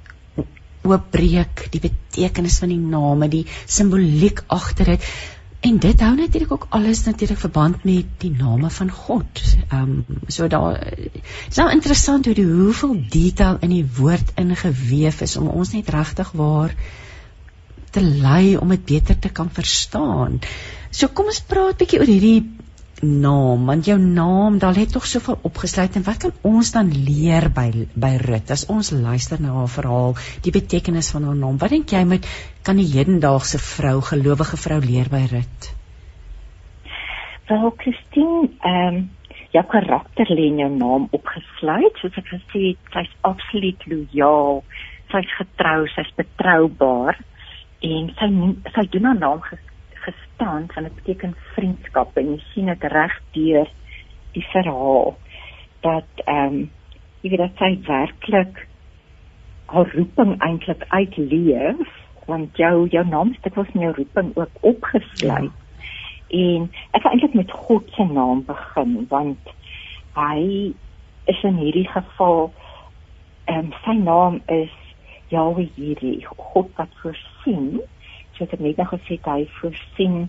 oopbreek, 0.85 1.67
die 1.73 1.81
betekenis 1.81 2.59
van 2.63 2.73
die 2.73 2.81
name, 2.81 3.29
die 3.33 3.45
simboliek 3.65 4.45
agter 4.53 4.95
dit. 4.95 5.09
En 5.65 5.79
dit 5.81 6.01
hou 6.01 6.15
natuurlik 6.17 6.53
ook 6.53 6.67
alles 6.69 7.05
natuurlik 7.05 7.39
verband 7.39 7.85
met 7.85 8.09
die 8.21 8.31
name 8.31 8.71
van 8.71 8.91
God. 8.91 9.41
Ehm 9.69 9.81
um, 9.83 10.19
so 10.27 10.47
daar 10.47 10.93
is 11.49 11.57
nou 11.57 11.71
interessant 11.71 12.25
hoe 12.25 12.35
die 12.35 12.45
hoeveel 12.47 12.97
detail 13.09 13.57
in 13.61 13.73
die 13.73 13.87
woord 13.97 14.33
ingeweef 14.35 15.21
is 15.21 15.37
om 15.37 15.49
ons 15.49 15.73
net 15.73 15.89
regtig 15.89 16.33
waar 16.33 16.75
te 17.91 18.03
lei 18.03 18.57
om 18.57 18.69
dit 18.69 18.85
beter 18.85 19.19
te 19.19 19.29
kan 19.29 19.51
verstaan. 19.53 20.39
So 20.91 21.09
kom 21.09 21.33
ons 21.33 21.41
praat 21.41 21.81
bietjie 21.81 22.01
oor 22.01 22.13
hierdie 22.13 22.54
naam 23.05 23.67
want 23.69 23.87
jou 23.89 23.97
naam 24.01 24.59
daar 24.59 24.75
lê 24.77 24.85
tog 24.91 25.07
soveel 25.07 25.39
opgesluit 25.49 25.97
en 25.97 26.05
wat 26.07 26.19
kan 26.25 26.33
ons 26.43 26.73
dan 26.75 26.91
leer 26.91 27.49
by 27.55 27.69
by 27.95 28.13
Rut? 28.23 28.51
As 28.51 28.67
ons 28.73 28.91
luister 28.91 29.41
na 29.41 29.53
haar 29.55 29.71
verhaal 29.71 30.17
die 30.47 30.55
betekenis 30.55 31.11
van 31.15 31.29
haar 31.29 31.39
naam 31.39 31.59
wat 31.63 31.75
dink 31.75 31.93
jy 31.93 32.05
moet 32.09 32.29
kan 32.67 32.81
die 32.81 32.89
hedendaagse 32.91 33.61
vrou 33.63 34.01
gelowige 34.11 34.61
vrou 34.67 34.81
leer 34.85 35.11
by 35.13 35.25
Rut? 35.33 35.69
Wel 37.51 37.71
Christine 37.83 38.49
ehm 38.61 38.97
um, 38.97 39.05
jou 39.55 39.63
karakter 39.71 40.27
lê 40.35 40.49
in 40.51 40.59
jou 40.59 40.71
naam 40.75 41.05
opgesluit. 41.15 42.01
Soos 42.01 42.17
ek 42.19 42.33
gesê 42.33 42.73
het 42.73 42.97
sy's 42.97 43.13
absoluut 43.31 43.87
lojaal 43.87 44.65
sy's 45.13 45.37
getrou 45.39 45.87
sy's 45.95 46.11
betroubaar 46.19 47.21
en 47.85 48.11
sy 48.19 48.29
sy 48.75 48.85
doen 48.91 49.09
haar 49.11 49.21
naam 49.21 49.45
ges 49.47 49.71
gestaan 50.05 50.69
van 50.75 50.87
dit 50.89 50.95
beteken 51.01 51.35
vriendskap 51.55 52.17
en 52.21 52.31
jy 52.35 52.41
sien 52.53 52.71
dit 52.73 52.87
reg 52.93 53.17
deur 53.37 53.71
die 54.37 54.47
verhaal 54.53 55.15
dat 55.87 56.25
ehm 56.25 56.47
um, 56.47 56.71
jy 57.25 57.31
weet 57.33 57.41
dat 57.41 57.61
sy 57.61 57.71
werklik 57.87 58.59
haar 59.73 59.93
roeping 59.97 60.35
eintlik 60.45 60.85
uitleef 60.89 61.93
want 62.29 62.57
jou 62.61 62.89
jou 62.93 63.05
naam 63.09 63.31
is 63.33 63.41
dit 63.47 63.55
was 63.61 63.71
in 63.73 63.87
jou 63.87 63.93
roeping 63.97 64.33
ook 64.37 64.59
opgesluit 64.73 65.53
ja. 66.29 66.41
en 66.45 66.69
ek 66.91 67.03
wil 67.03 67.11
eintlik 67.13 67.39
met 67.41 67.57
God 67.67 67.91
se 67.97 68.05
naam 68.05 68.45
begin 68.49 68.97
want 69.09 69.53
hy 70.19 70.41
is 71.33 71.43
in 71.51 71.61
hierdie 71.63 71.89
geval 71.89 72.51
ehm 73.45 73.59
um, 73.59 73.73
sy 73.85 73.97
naam 74.01 74.41
is 74.61 74.75
Yahweh 75.33 75.69
Jireh 75.77 76.29
God 76.37 76.69
wat 76.77 76.93
voorsien 77.03 77.81
soos 78.37 78.53
ek 78.53 78.61
net 78.61 78.81
nou 78.81 78.89
gesê 78.91 79.19
het, 79.19 79.29
hy 79.31 79.47
voorsien 79.61 80.25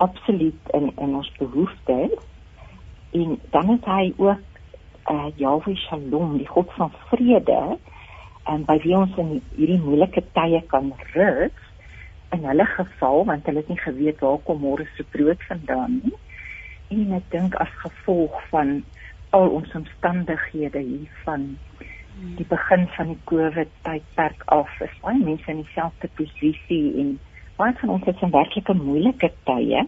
absoluut 0.00 0.74
in 0.76 0.90
in 0.96 1.16
ons 1.16 1.32
behoeftes. 1.38 2.16
En 3.16 3.38
dan 3.50 3.74
het 3.74 3.88
hy 3.90 4.12
ook 4.16 4.46
eh 5.10 5.14
uh, 5.14 5.30
Yahweh 5.36 5.76
Shalom, 5.76 6.36
die 6.38 6.46
God 6.46 6.72
van 6.76 6.92
vrede, 7.08 7.78
en 8.44 8.64
by 8.64 8.78
wie 8.84 8.96
ons 8.96 9.16
in 9.20 9.40
hierdie 9.56 9.80
moeilike 9.82 10.22
tye 10.36 10.60
kan 10.72 10.92
rus 11.14 11.66
in 12.34 12.44
hulle 12.46 12.66
geval 12.76 13.24
want 13.28 13.46
hulle 13.48 13.62
het 13.62 13.70
nie 13.72 13.80
geweet 13.80 14.20
waar 14.22 14.38
kom 14.46 14.60
môre 14.62 14.86
se 14.96 15.04
brood 15.14 15.42
vandaan 15.48 16.00
nie. 16.04 16.16
En 16.90 17.16
ek 17.18 17.26
dink 17.34 17.56
as 17.62 17.72
gevolg 17.82 18.36
van 18.50 18.80
al 19.36 19.50
ons 19.58 19.74
omstandighede 19.78 20.82
hier 20.82 21.10
van 21.24 21.50
die 22.38 22.46
begin 22.48 22.86
van 22.96 23.12
die 23.12 23.20
COVID 23.30 23.70
tydperk 23.86 24.42
af 24.56 24.72
is 24.84 24.96
baie 25.04 25.18
mense 25.22 25.50
in 25.50 25.62
dieselfde 25.62 26.10
posisie 26.18 26.86
en 27.02 27.12
baie 27.60 27.76
van 27.80 27.92
ons 27.96 28.04
het 28.08 28.22
'n 28.22 28.30
werklike 28.30 28.74
moeilike 28.74 29.32
tye, 29.44 29.80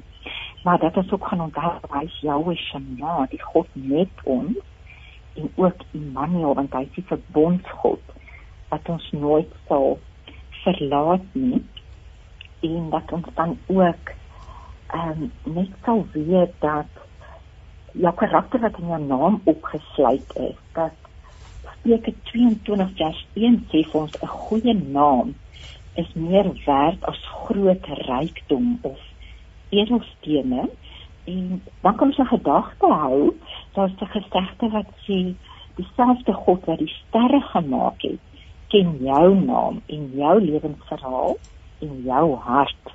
maar 0.64 0.78
dat 0.78 0.96
ons 0.96 1.12
ook 1.12 1.26
gaan 1.26 1.40
onthou 1.40 1.72
hy 1.90 2.04
is 2.04 2.20
Jahwe 2.20 2.54
Shema, 2.56 3.26
die 3.30 3.42
God 3.42 3.68
met 3.72 4.12
ons 4.24 4.56
en 5.34 5.52
ook 5.54 5.84
Immanuel 5.90 6.54
want 6.54 6.72
hy 6.72 6.82
is 6.82 6.94
die 6.94 7.04
verbondsgod 7.08 8.00
wat 8.68 8.88
ons 8.88 9.10
nooit 9.12 9.52
sal 9.68 9.98
verlaat 10.62 11.24
nie 11.32 11.62
en 12.60 12.90
dat 12.90 13.12
ons 13.12 13.30
dan 13.34 13.56
ook 13.66 14.12
ehm 14.92 15.22
um, 15.22 15.54
net 15.54 15.72
sal 15.84 16.04
weet 16.12 16.52
dat 16.60 17.00
jou 17.92 18.12
karakter 18.14 18.60
wat 18.60 18.78
in 18.78 18.92
jou 18.92 19.00
naam 19.06 19.40
opgesluit 19.44 20.36
is 20.36 20.58
dat 20.72 20.92
Spreuke 21.72 22.14
22 22.32 22.92
vers 22.96 23.26
1 23.34 23.56
sê 23.72 23.82
vir 23.92 24.00
ons 24.00 24.18
'n 24.22 24.26
goeie 24.26 24.74
naam 24.74 25.34
is 25.94 26.12
meer 26.14 26.50
werd 26.64 27.04
as 27.04 27.20
groot 27.44 27.86
rykdom 27.86 28.78
of 28.82 29.00
edelstene. 29.68 30.68
En 31.24 31.62
dan 31.80 31.96
kom 31.96 32.12
sy 32.12 32.24
gedagte 32.24 32.86
hou 32.86 33.32
daar's 33.74 33.92
'n 34.00 34.14
gesegde 34.16 34.68
wat 34.70 34.90
sê 35.06 35.34
dieselfde 35.76 36.32
God 36.32 36.64
wat 36.64 36.78
die 36.78 36.94
sterre 37.06 37.40
gemaak 37.40 38.02
het 38.02 38.20
ken 38.68 38.96
jou 39.00 39.34
naam 39.44 39.80
en 39.86 40.10
jou 40.16 40.40
lewensverhaal 40.40 41.36
en 41.80 42.02
jou 42.04 42.36
hart. 42.36 42.86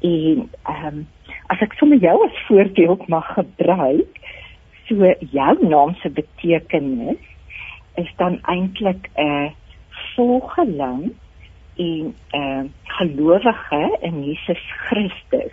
En 0.00 0.50
ehm 0.62 0.86
um, 0.86 1.06
as 1.46 1.60
ek 1.60 1.72
sommer 1.72 1.98
jou 1.98 2.16
as 2.24 2.46
voorbeeld 2.46 3.08
mag 3.08 3.26
gebruik 3.34 4.20
so 4.88 5.12
jou 5.32 5.68
naam 5.68 5.94
se 5.94 6.10
betekenis 6.10 7.20
is 8.00 8.10
dan 8.16 8.38
eintlik 8.42 9.10
'n 9.16 9.52
volgeling 10.14 11.12
en 11.76 12.14
'n 12.30 12.38
uh, 12.38 12.64
gelowige 12.84 13.98
in 14.00 14.24
Jesus 14.24 14.62
Christus 14.86 15.52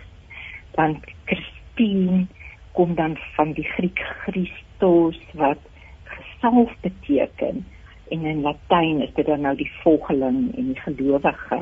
dan 0.74 1.02
Christine 1.24 2.26
kom 2.72 2.94
dan 2.94 3.16
van 3.36 3.52
die 3.52 3.64
Griek 3.64 3.98
Christos 4.24 5.18
wat 5.32 5.58
gesalf 6.04 6.72
beteken 6.80 7.66
en 8.12 8.24
in 8.24 8.40
Latyn 8.40 9.00
is 9.00 9.12
dit 9.14 9.26
dan 9.26 9.40
nou 9.40 9.54
die 9.56 9.70
volgeling 9.82 10.52
en 10.56 10.72
die 10.72 10.80
gelowige. 10.80 11.60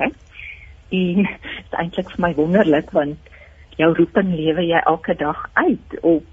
En 0.89 1.23
dit 1.23 1.27
is 1.67 1.79
eintlik 1.79 2.11
vir 2.11 2.25
my 2.27 2.33
wonderlik 2.35 2.91
want 2.97 3.31
jou 3.79 3.91
roeping 3.97 4.35
lewe 4.35 4.67
jy 4.67 4.81
elke 4.85 5.15
dag 5.15 5.47
uit 5.55 5.99
op 6.03 6.27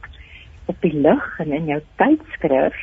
op 0.68 0.82
die 0.84 0.96
lig 1.00 1.28
en 1.40 1.54
in 1.56 1.70
jou 1.72 1.80
tydskrif. 2.02 2.76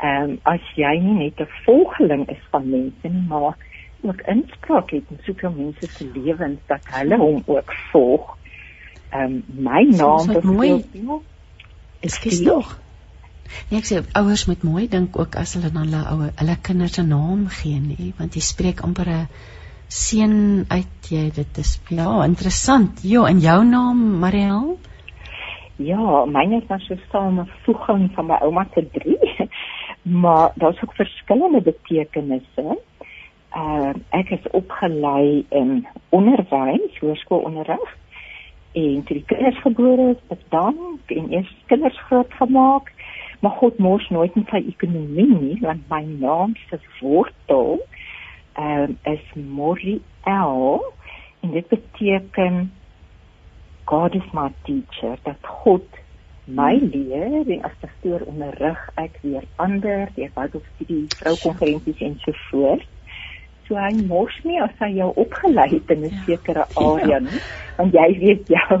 Ehm 0.00 0.36
um, 0.36 0.36
as 0.48 0.68
jy 0.78 0.92
nie 1.02 1.16
net 1.24 1.40
'n 1.40 1.48
volgeling 1.64 2.28
is 2.30 2.44
van 2.52 2.70
mense 2.70 3.08
nie, 3.08 3.26
maar 3.28 3.56
ook 4.02 4.20
inspraak 4.20 4.90
het 4.90 5.10
in 5.10 5.18
soveel 5.24 5.50
mense 5.56 5.88
se 5.92 6.10
lewens 6.14 6.60
dat 6.66 6.86
hulle 6.96 7.16
hom 7.16 7.42
ook 7.46 7.74
volg 7.90 8.36
ehm 9.10 9.22
um, 9.22 9.44
my 9.46 9.82
naam 9.96 10.26
byvoorbeeld 10.26 11.22
is 12.00 12.18
gestig. 12.18 12.78
Nee, 13.68 13.80
ek 13.80 13.88
sê 13.88 14.02
ouers 14.12 14.44
moet 14.46 14.62
mooi 14.62 14.88
dink 14.88 15.18
ook 15.18 15.34
as 15.36 15.54
hulle 15.58 15.72
dan 15.74 15.88
hulle 15.88 16.02
ouer 16.12 16.30
hulle 16.36 16.56
kinders 16.68 16.98
'n 16.98 17.08
naam 17.08 17.48
gee 17.48 17.80
nie, 17.80 18.12
want 18.18 18.34
jy 18.34 18.40
spreek 18.40 18.84
amper 18.86 19.08
'n 19.08 19.26
seën 19.88 20.64
uit 20.68 21.10
jy 21.10 21.30
dit 21.34 21.58
is 21.58 21.80
ja, 21.88 22.24
interessant. 22.24 23.02
Ja, 23.02 23.26
en 23.26 23.40
jou 23.40 23.64
naam 23.64 24.18
Mariel? 24.22 24.78
Ja, 25.76 26.24
myne 26.26 26.60
is 26.60 26.68
dan 26.68 26.80
so 26.80 26.94
'n 26.94 27.02
samevoeging 27.10 28.10
van 28.14 28.26
my 28.26 28.38
ouma 28.40 28.66
se 28.74 28.86
drie. 28.92 29.48
maar 30.22 30.52
daar's 30.54 30.82
ook 30.82 30.94
verskillende 30.94 31.60
betekenisse. 31.60 32.78
Uh 33.56 33.92
ek 34.14 34.30
is 34.30 34.50
opgelei 34.54 35.44
in 35.48 35.86
onderwys, 36.08 36.98
hoërskoolonderrig 37.00 37.96
en 38.72 39.02
toe 39.02 39.16
die 39.16 39.24
kinders 39.26 39.58
gebore 39.64 40.10
is, 40.10 40.20
het 40.28 40.42
dan 40.48 40.76
en 41.06 41.32
eers 41.32 41.50
kinders 41.66 41.98
groot 42.06 42.32
gemaak. 42.32 42.92
Maar 43.40 43.50
God 43.50 43.78
mors 43.78 44.08
nooit 44.08 44.34
met 44.34 44.52
sy 44.52 44.60
ekonomie 44.70 45.32
nie, 45.32 45.56
want 45.60 45.88
my 45.90 46.04
naam 46.04 46.54
se 46.68 46.78
wortel 47.00 47.80
ehm 48.52 48.82
um, 48.82 48.98
is 49.02 49.24
Moriel 49.34 50.84
en 51.40 51.50
dit 51.50 51.68
beteken 51.68 52.72
God 53.84 54.14
is 54.14 54.30
my 54.32 54.52
teacher. 54.62 55.18
Dat 55.22 55.42
God 55.42 55.82
my 56.44 56.78
leer 56.78 57.42
en 57.46 57.62
as 57.66 57.74
pastoor 57.80 58.22
onderrig 58.30 58.90
ek 58.94 59.18
weer 59.22 59.42
ander, 59.56 60.08
deur 60.14 60.30
Bybelstudie, 60.34 61.06
vroukonferensies 61.18 62.00
en 62.06 62.18
so 62.22 62.32
voort 62.50 62.86
so 63.70 63.78
hy 63.78 63.92
mors 64.10 64.36
nie 64.44 64.58
as 64.58 64.72
hy 64.82 64.90
jou 64.98 65.08
opgelei 65.22 65.68
het 65.70 65.92
in 65.94 66.04
'n 66.04 66.10
ja. 66.10 66.22
sekere 66.26 66.66
area 66.74 67.16
ja. 67.16 67.18
nie 67.26 67.42
want 67.78 67.94
jy 67.94 68.08
weet 68.22 68.48
jou 68.56 68.78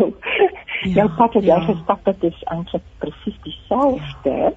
ja, 0.82 0.94
jou 0.98 1.08
pad 1.16 1.38
het 1.38 1.44
ja. 1.44 1.58
jy 1.58 1.74
gestap 1.74 2.10
het 2.10 2.24
is 2.30 2.40
eintlik 2.54 2.86
presies 2.98 3.38
dieselfde 3.46 4.36
ja. 4.36 4.52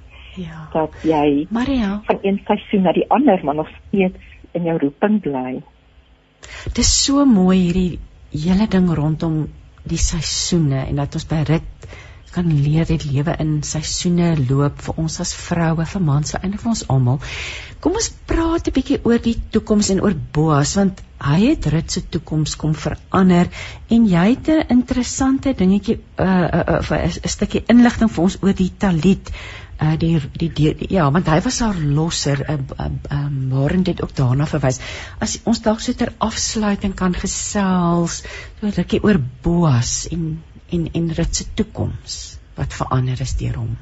ja 0.45 0.67
dat 0.73 0.97
jy 1.03 1.47
Maria 1.49 1.99
van 2.09 2.19
een 2.21 2.41
seisoen 2.47 2.87
na 2.89 2.93
die 2.97 3.09
ander 3.09 3.43
maar 3.43 3.55
nog 3.61 3.69
steeds 3.77 4.17
in 4.51 4.65
jou 4.69 4.77
roeping 4.85 5.21
bly 5.21 5.61
dis 6.73 6.95
so 7.03 7.25
mooi 7.25 7.59
hierdie 7.59 7.99
hele 8.33 8.67
ding 8.67 8.89
rondom 8.89 9.45
die 9.83 10.01
seisoene 10.01 10.87
en 10.87 11.03
dat 11.03 11.15
ons 11.19 11.29
by 11.29 11.43
rit 11.47 11.87
kan 12.33 12.49
leer 12.49 12.85
dit 12.89 13.05
lewe 13.11 13.35
in 13.39 13.61
seisoene 13.67 14.33
loop 14.49 14.81
vir 14.81 15.01
ons 15.03 15.19
as 15.23 15.33
vroue, 15.37 15.85
vir 15.85 16.01
mans, 16.01 16.33
vir 16.33 16.43
eintlik 16.43 16.63
vir 16.65 16.73
ons 16.73 16.85
almal. 16.95 17.19
Kom 17.83 17.97
ons 17.99 18.11
praat 18.27 18.67
'n 18.67 18.75
bietjie 18.75 19.01
oor 19.03 19.19
die 19.19 19.35
toekoms 19.51 19.89
en 19.93 20.01
oor 20.01 20.15
Boas 20.37 20.75
want 20.79 21.01
hy 21.23 21.39
het 21.45 21.65
rit 21.71 21.91
se 21.91 22.01
toekoms 22.15 22.55
kom 22.59 22.73
verander 22.75 23.49
en 23.89 24.05
jy 24.07 24.25
het 24.29 24.47
'n 24.49 24.77
interessante 24.77 25.53
dingetjie 25.53 25.99
uh, 26.19 26.25
uh, 26.27 26.79
uh, 26.91 27.03
'n 27.05 27.29
stukkie 27.35 27.63
inligting 27.67 28.11
vir 28.11 28.23
ons 28.23 28.37
oor 28.41 28.53
die 28.53 28.71
Talit 28.77 29.31
uh 29.81 29.97
die 29.99 30.19
die, 30.37 30.49
die, 30.53 30.87
ja 30.89 31.09
want 31.11 31.27
hy 31.27 31.39
was 31.41 31.59
haar 31.59 31.75
losser 31.75 32.43
uh, 32.49 32.57
uh, 32.79 32.89
uh, 33.11 33.27
waarin 33.51 33.83
dit 33.83 34.01
ook 34.03 34.15
daarna 34.15 34.45
verwys 34.45 34.79
as 35.19 35.39
ons 35.43 35.61
dalk 35.65 35.81
so 35.81 35.93
ter 35.93 36.13
afsluiting 36.19 36.93
kan 36.95 37.13
gesels 37.13 38.23
so 38.61 38.71
bietjie 38.71 39.03
oor 39.03 39.19
Boas 39.43 40.07
en 40.11 40.43
en 40.75 40.87
en 40.99 41.09
rit 41.17 41.35
se 41.35 41.45
toekoms 41.53 42.19
wat 42.57 42.73
verander 42.79 43.21
is 43.25 43.35
deur 43.41 43.57
hom. 43.61 43.73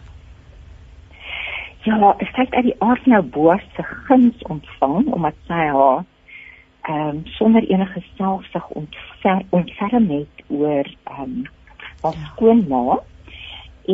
Ja, 1.88 1.98
ek 2.22 2.30
sê 2.36 2.46
dat 2.54 2.68
die 2.68 2.76
aard 2.86 3.08
nou 3.10 3.22
Boas 3.36 3.64
se 3.76 3.86
guns 4.08 4.44
ontvang 4.56 5.08
omdat 5.16 5.38
sy 5.48 5.62
haar 5.76 6.04
ehm 6.90 7.08
um, 7.08 7.24
sonder 7.38 7.66
enige 7.70 8.02
selfsug 8.18 8.68
ontfer 8.82 9.42
ontferm 9.50 10.10
het 10.10 10.46
oor 10.50 10.86
ehm 10.86 11.24
um, 11.24 11.34
haar 12.04 12.18
ja. 12.18 12.28
skoonma 12.34 13.00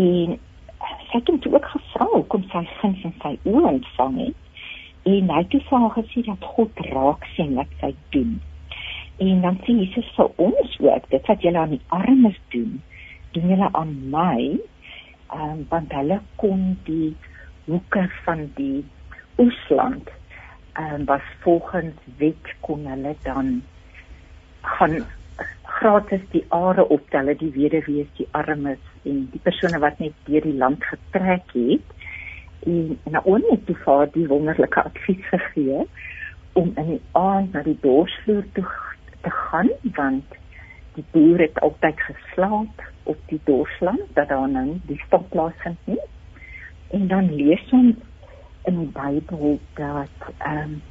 en 0.01 0.35
sy 1.11 1.19
het 1.19 1.47
ook 1.53 1.71
gevra 1.75 2.21
kom 2.33 2.43
sy 2.51 2.63
guns 2.81 3.07
in 3.09 3.15
sy 3.23 3.33
oë 3.43 3.65
ontvang 3.71 4.19
het 4.25 4.43
en 5.13 5.33
hy 5.33 5.41
het 5.41 5.49
toe 5.51 5.63
vir 5.69 5.83
haar 5.83 5.95
gesê 5.97 6.23
dat 6.27 6.47
God 6.55 6.85
raak 6.91 7.27
sien 7.35 7.53
wat 7.55 7.75
sy 7.81 7.93
doen. 8.15 8.37
En 9.17 9.41
dan 9.41 9.57
sê 9.65 9.73
Jesus 9.73 10.09
vir 10.15 10.29
ons 10.35 10.75
ook, 10.79 11.09
dit 11.09 11.29
wat 11.31 11.41
julle 11.41 11.57
aan 11.57 11.73
die 11.73 11.85
armes 11.95 12.37
doen, 12.53 12.77
doen 13.33 13.49
julle 13.53 13.69
aan 13.73 13.95
my. 14.13 14.41
Um, 15.33 15.65
want 15.71 15.91
hulle 15.91 16.21
kon 16.39 16.77
die 16.87 17.15
hoeke 17.65 18.05
van 18.23 18.45
die 18.55 18.85
oesland 19.41 20.07
um, 20.79 21.03
was 21.09 21.25
volgens 21.43 21.97
wet 22.21 22.53
kon 22.63 22.85
hulle 22.87 23.11
dan 23.25 23.57
gaan 24.61 25.01
gratis 25.61 26.23
die 26.31 26.45
are 26.55 26.87
optel, 26.89 27.33
die 27.37 27.51
weduwees, 27.51 28.07
die 28.17 28.27
armes 28.31 28.81
en 29.03 29.25
die 29.33 29.41
persone 29.43 29.81
wat 29.83 29.99
net 29.99 30.15
deur 30.29 30.45
die 30.45 30.57
land 30.57 30.83
getrek 30.85 31.51
het. 31.53 31.93
En 32.65 32.97
na 33.11 33.21
ons 33.25 33.45
het 33.51 33.65
die 33.67 33.77
vader 33.83 34.13
die 34.15 34.27
wonderlike 34.31 34.83
advies 34.89 35.25
gegee 35.33 35.85
om 36.57 36.71
in 36.75 36.93
die 36.95 37.01
aand 37.19 37.53
na 37.53 37.61
die 37.65 37.77
dorsvloer 37.83 38.45
toe 38.55 38.65
te 39.21 39.31
gaan 39.31 39.69
want 39.97 40.37
die 40.97 41.05
boer 41.11 41.39
het 41.39 41.59
altyd 41.59 41.99
geslaap 42.01 42.83
op 43.03 43.17
die 43.31 43.39
dorsland 43.43 44.05
dat 44.13 44.27
daar 44.27 44.49
nou 44.49 44.79
die 44.89 45.01
stop 45.05 45.29
plaasvind 45.29 45.77
nie. 45.85 45.99
En 46.91 47.07
dan 47.07 47.33
lees 47.35 47.63
ons 47.71 47.95
in 48.67 48.79
die 48.79 48.91
Bybel 48.93 49.59
dat 49.79 50.31
ehm 50.37 50.63
um, 50.63 50.81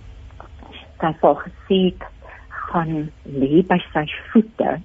dat 1.00 1.20
hy 1.20 1.32
gesê 1.42 1.80
gaan 2.48 2.92
lê 3.22 3.60
by 3.68 3.78
sy 3.92 4.06
voete. 4.30 4.78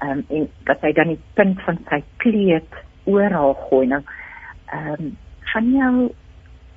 Ehm 0.00 0.22
um, 0.22 0.24
en 0.28 0.48
dat 0.70 0.86
hy 0.86 0.92
dan 0.96 1.12
die 1.14 1.22
punt 1.34 1.60
van 1.66 1.82
sy 1.90 2.00
kleed 2.24 2.80
haar 3.10 3.54
gooi. 3.66 3.86
Nou 3.90 4.02
ehm 4.72 4.94
um, 4.94 5.12
van 5.52 5.72
jou 5.74 5.94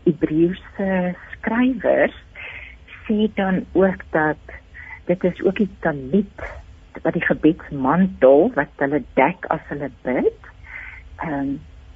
Hebreëse 0.03 1.15
skrywers 1.35 2.15
sê 3.05 3.29
dan 3.35 3.65
ook 3.73 4.03
dat 4.11 4.57
dit 5.05 5.23
is 5.23 5.43
ook 5.43 5.57
die 5.57 5.69
talit 5.79 6.47
wat 7.01 7.13
die 7.13 7.25
gebedsmantel 7.25 8.51
wat 8.55 8.83
hulle 8.83 9.03
dek 9.19 9.45
as 9.55 9.63
hulle 9.71 9.91
bid. 10.07 10.49
Ehm 11.23 11.39
um, 11.39 11.53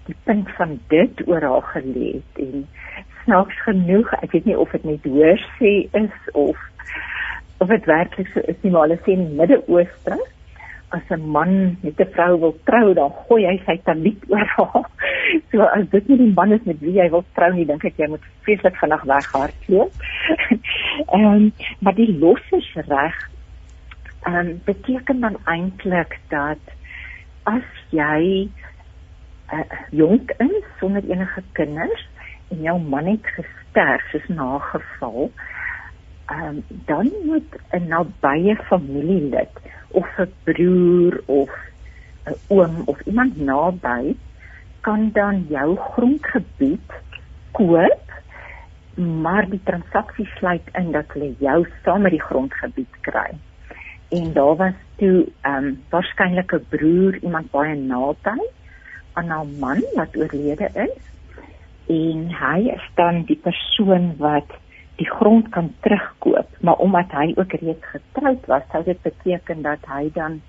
die 0.07 0.15
punt 0.23 0.49
van 0.55 0.77
dit 0.87 1.21
oor 1.27 1.43
haar 1.43 1.65
gelê 1.73 2.11
het 2.13 2.37
en 2.39 2.61
snaaks 3.23 3.57
genoeg, 3.65 4.13
ek 4.23 4.31
weet 4.31 4.45
nie 4.47 4.55
of 4.55 4.71
dit 4.71 4.85
net 4.87 5.03
hoor 5.03 5.41
sê 5.59 5.71
is 5.99 6.29
of 6.31 6.61
of 7.59 7.67
dit 7.67 7.89
werklik 7.89 8.29
so 8.31 8.39
is 8.47 8.61
nie 8.61 8.71
maar 8.71 8.87
hulle 8.87 8.99
sê 9.03 9.17
in 9.17 9.35
Midde-Ooste 9.35 10.15
as 10.89 11.03
'n 11.09 11.21
man 11.31 11.77
met 11.81 11.99
'n 11.99 12.11
vrou 12.13 12.39
wil 12.39 12.55
trou, 12.63 12.93
dan 12.93 13.11
gooi 13.11 13.45
hy 13.45 13.57
sy 13.65 13.77
taliek 13.83 14.23
oor 14.29 14.47
haar. 14.55 14.89
So 15.51 15.61
as 15.61 15.89
dit 15.91 16.07
nie 16.07 16.17
die 16.17 16.33
man 16.33 16.51
is 16.51 16.63
met 16.63 16.79
wie 16.79 16.93
jy 16.95 17.09
wil 17.09 17.23
trou 17.35 17.51
nie, 17.53 17.65
dink 17.65 17.83
ek 17.83 17.97
jy 17.97 18.07
moet 18.07 18.23
vreeslik 18.45 18.75
vinnig 18.79 19.03
weghardloop. 19.03 19.93
Ehm 21.13 21.25
um, 21.25 21.51
maar 21.79 21.95
die 21.95 22.17
lossingsreg 22.19 23.17
ehm 24.23 24.35
um, 24.35 24.61
beteken 24.65 25.19
dan 25.19 25.38
eintlik 25.45 26.19
dat 26.29 26.63
as 27.43 27.67
jy 27.89 28.49
uh, 29.53 29.63
jonk 29.91 30.31
is 30.39 30.63
sonder 30.79 31.03
enige 31.03 31.43
kinders 31.51 32.07
en 32.51 32.61
jou 32.61 32.79
man 32.79 33.05
het 33.05 33.27
gesterf 33.35 34.03
soos 34.11 34.27
nageval, 34.27 35.31
ehm 36.31 36.47
um, 36.47 36.63
dan 36.85 37.11
moet 37.25 37.59
'n 37.71 37.88
nabye 37.88 38.55
familielid 38.55 39.51
of 39.91 40.07
'n 40.17 40.31
broer 40.43 41.21
of 41.25 41.49
'n 42.25 42.35
oom 42.47 42.81
of 42.85 43.01
iemand 43.01 43.38
naby 43.38 44.15
kan 44.81 45.11
dan 45.11 45.45
jou 45.49 45.75
grondgebied 45.75 46.91
koop 47.51 48.05
maar 48.97 49.45
die 49.49 49.61
transaksie 49.63 50.25
sluit 50.25 50.69
in 50.73 50.91
dat 50.91 51.11
hulle 51.13 51.35
jou 51.39 51.67
saam 51.83 52.01
met 52.01 52.11
die 52.11 52.21
grondgebied 52.21 52.99
kry. 53.05 53.29
En 54.09 54.33
daar 54.33 54.55
was 54.55 54.77
toe 54.95 55.27
ehm 55.41 55.63
um, 55.63 55.83
waarskynlik 55.89 56.53
'n 56.53 56.65
broer, 56.69 57.17
iemand 57.21 57.51
baie 57.51 57.75
naby 57.75 58.38
aan 59.13 59.31
'n 59.31 59.59
man 59.59 59.83
wat 59.93 60.17
oorlede 60.17 60.69
is 60.73 60.97
en 61.88 62.29
hy 62.41 62.59
is 62.75 62.85
dan 62.95 63.23
die 63.23 63.39
persoon 63.43 64.17
wat 64.17 64.49
die 64.97 65.09
grond 65.09 65.49
kan 65.53 65.73
terugkoop, 65.85 66.49
maar 66.61 66.81
omdat 66.81 67.11
hy 67.13 67.33
ook 67.35 67.53
reeds 67.61 67.85
getroud 67.91 68.45
was, 68.45 68.63
sou 68.71 68.83
dit 68.83 69.01
beteken 69.01 69.61
dat 69.61 69.83
hy 69.85 70.09
dan 70.13 70.39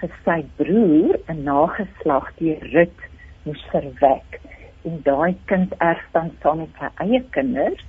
vir 0.00 0.14
sy 0.24 0.38
broer 0.58 1.18
'n 1.28 1.42
nageslag 1.44 2.30
deur 2.38 2.58
Rut 2.72 2.98
moes 3.42 3.62
verwek. 3.70 4.40
En 4.84 5.00
daai 5.02 5.36
kind 5.44 5.74
erf 5.78 6.04
dan 6.12 6.30
saam 6.42 6.58
met 6.58 6.74
sy 6.78 6.90
eie 7.04 7.22
kinders 7.30 7.84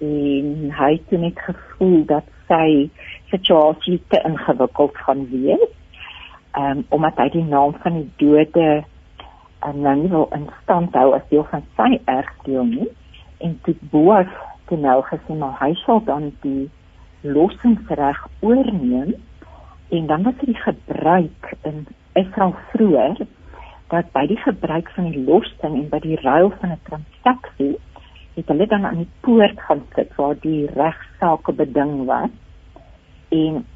en 0.00 0.70
hy 0.72 0.92
het 0.92 1.10
net 1.20 1.38
gevoel 1.38 2.04
dat 2.04 2.24
sy 2.48 2.90
situasie 3.30 4.00
te 4.08 4.20
ingewikkeld 4.24 4.96
gaan 4.96 5.26
wees. 5.30 5.68
Ehm 6.56 6.78
um, 6.78 6.84
omdat 6.88 7.16
hy 7.16 7.28
die 7.28 7.44
naam 7.44 7.74
van 7.82 8.00
die 8.00 8.10
dode 8.16 8.84
en 9.60 9.80
nou 9.80 9.96
nie 9.96 10.08
wil 10.08 10.28
in 10.32 10.48
stand 10.62 10.94
hou 10.94 11.12
as 11.14 11.28
deel 11.28 11.44
van 11.50 11.64
sy 11.76 12.00
erfdeel 12.04 12.64
nie 12.64 12.88
en 13.38 13.58
dit 13.64 13.80
boer 13.92 14.26
toe 14.70 14.78
nou 14.78 15.00
gesê 15.10 15.36
maar 15.38 15.58
hy 15.60 15.74
sal 15.82 16.00
dan 16.06 16.30
die 16.44 16.70
lossingsreg 17.26 18.22
oorneem. 18.46 19.14
En 19.90 20.06
dan 20.06 20.22
wat 20.22 20.42
hy 20.46 20.54
gebruik 20.54 21.54
in 21.66 21.86
Israel 22.14 22.54
vroeër 22.72 23.26
dat 23.90 24.12
by 24.14 24.22
die 24.30 24.38
gebruik 24.38 24.90
van 24.94 25.10
die 25.10 25.24
lossing 25.26 25.74
en 25.74 25.88
by 25.90 25.98
die 26.04 26.18
ruil 26.22 26.52
van 26.60 26.76
'n 26.76 26.84
transaksie 26.86 27.74
het 28.36 28.48
hulle 28.48 28.66
dan 28.66 28.86
aan 28.86 29.02
die 29.02 29.12
poort 29.26 29.58
gaan 29.66 29.82
sit 29.94 30.14
waar 30.16 30.38
die 30.40 30.66
regsaake 30.74 31.52
beding 31.52 32.06
was. 32.06 32.30
En 33.28 33.66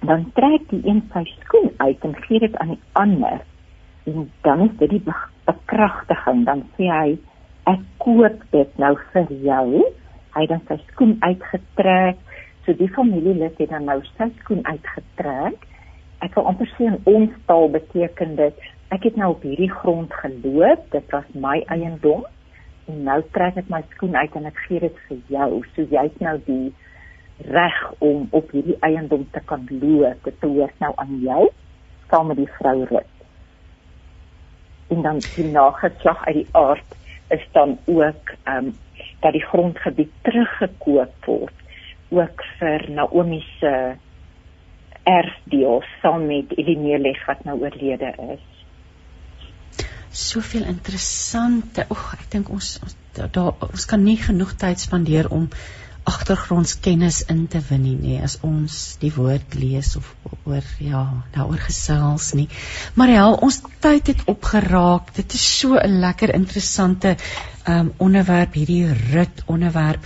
dan 0.00 0.30
trek 0.32 0.68
die 0.68 0.80
een 0.84 1.02
sy 1.12 1.24
skoen 1.40 1.70
uit 1.76 2.04
en 2.04 2.14
gee 2.24 2.38
dit 2.38 2.56
aan 2.56 2.68
die 2.68 2.82
ander. 2.92 3.40
En 4.04 4.30
dan 4.40 4.60
is 4.60 4.76
dit 4.78 4.90
die 4.90 5.04
bekragtiging. 5.44 6.44
Dan 6.44 6.64
sê 6.76 6.88
hy 6.88 7.18
ek 7.64 7.80
koop 7.96 8.42
dit 8.50 8.78
nou 8.78 8.94
vir 9.12 9.32
jou 9.44 9.84
hy 10.38 10.46
dan 10.50 10.62
sy 10.68 10.78
skoen 10.92 11.16
uitgetrek. 11.20 12.20
So 12.64 12.74
die 12.78 12.90
familielid 12.94 13.58
het 13.60 13.72
dan 13.72 13.88
nou 13.88 13.98
sy 14.14 14.30
skoen 14.40 14.64
uitgetrek. 14.66 15.66
Ek 16.24 16.34
wil 16.34 16.48
amper 16.50 16.70
sê 16.74 16.88
in 16.88 16.98
ons 17.10 17.34
taal 17.50 17.70
beteken 17.74 18.36
dit 18.40 18.66
ek 18.94 19.04
het 19.04 19.18
nou 19.20 19.34
op 19.34 19.44
hierdie 19.44 19.70
grond 19.70 20.14
geloop 20.22 20.86
dit 20.94 21.10
was 21.12 21.26
my 21.36 21.58
eiendom 21.68 22.22
en 22.88 23.02
nou 23.04 23.18
trek 23.36 23.58
ek 23.60 23.68
my 23.68 23.82
skoen 23.92 24.16
uit 24.16 24.38
en 24.40 24.48
ek 24.48 24.62
gee 24.64 24.80
dit 24.86 25.02
vir 25.08 25.20
jou. 25.34 25.50
So 25.74 25.84
jy 25.84 26.06
het 26.08 26.22
nou 26.24 26.38
die 26.48 26.72
reg 27.52 27.78
om 28.04 28.26
op 28.34 28.50
hierdie 28.56 28.78
eiendom 28.86 29.28
te 29.34 29.44
kan 29.46 29.68
loop. 29.70 30.24
Dit 30.24 30.40
behoort 30.40 30.82
nou 30.82 30.94
aan 30.96 31.14
jou 31.22 31.44
saam 32.08 32.32
met 32.32 32.40
die 32.40 32.50
vrou 32.56 32.80
Rut 32.88 33.14
en 34.88 35.02
dan 35.02 35.20
die 35.34 35.44
nageslag 35.44 36.24
uit 36.26 36.34
die 36.34 36.48
aard 36.52 36.96
is 37.28 37.48
dan 37.52 37.78
ook 37.84 38.36
ehm 38.44 38.66
um, 38.66 38.76
dat 39.20 39.34
die 39.34 39.44
grondgebied 39.44 40.12
teruggekoop 40.22 41.26
word 41.26 41.64
ook 42.08 42.44
vir 42.58 42.86
Naomi 42.90 43.40
se 43.58 43.72
erfdeel 45.08 45.82
saam 46.02 46.26
met 46.26 46.52
Elimelech 46.56 47.20
wat 47.26 47.44
nou 47.44 47.58
oorlede 47.60 48.12
is. 48.34 48.46
Soveel 50.08 50.64
interessante. 50.64 51.84
Oek, 51.92 52.06
ek 52.16 52.30
dink 52.32 52.48
ons 52.52 52.78
daar 53.18 53.52
ons 53.68 53.84
kan 53.90 54.02
nie 54.04 54.16
genoeg 54.20 54.54
tyd 54.60 54.80
spandeer 54.80 55.28
om 55.34 55.48
agtergrondskennis 56.08 57.20
in 57.32 57.46
te 57.52 57.60
win 57.68 57.84
nie, 57.84 57.96
nie 58.00 58.18
as 58.24 58.38
ons 58.46 58.78
die 59.02 59.12
woord 59.14 59.54
lees 59.58 59.94
of 60.00 60.08
oor 60.48 60.64
ja, 60.80 61.04
daaroor 61.34 61.60
gesels 61.66 62.32
nie. 62.38 62.48
Maar 62.94 63.14
ja, 63.14 63.26
ons 63.48 63.60
tyd 63.84 64.12
het 64.12 64.24
opgeraak. 64.32 65.14
Dit 65.20 65.36
is 65.36 65.46
so 65.60 65.76
'n 65.76 66.00
lekker 66.00 66.34
interessante 66.34 67.16
um 67.68 67.92
onderwerp 68.08 68.54
hierdie 68.54 68.86
rit 69.12 69.42
onderwerp. 69.46 70.04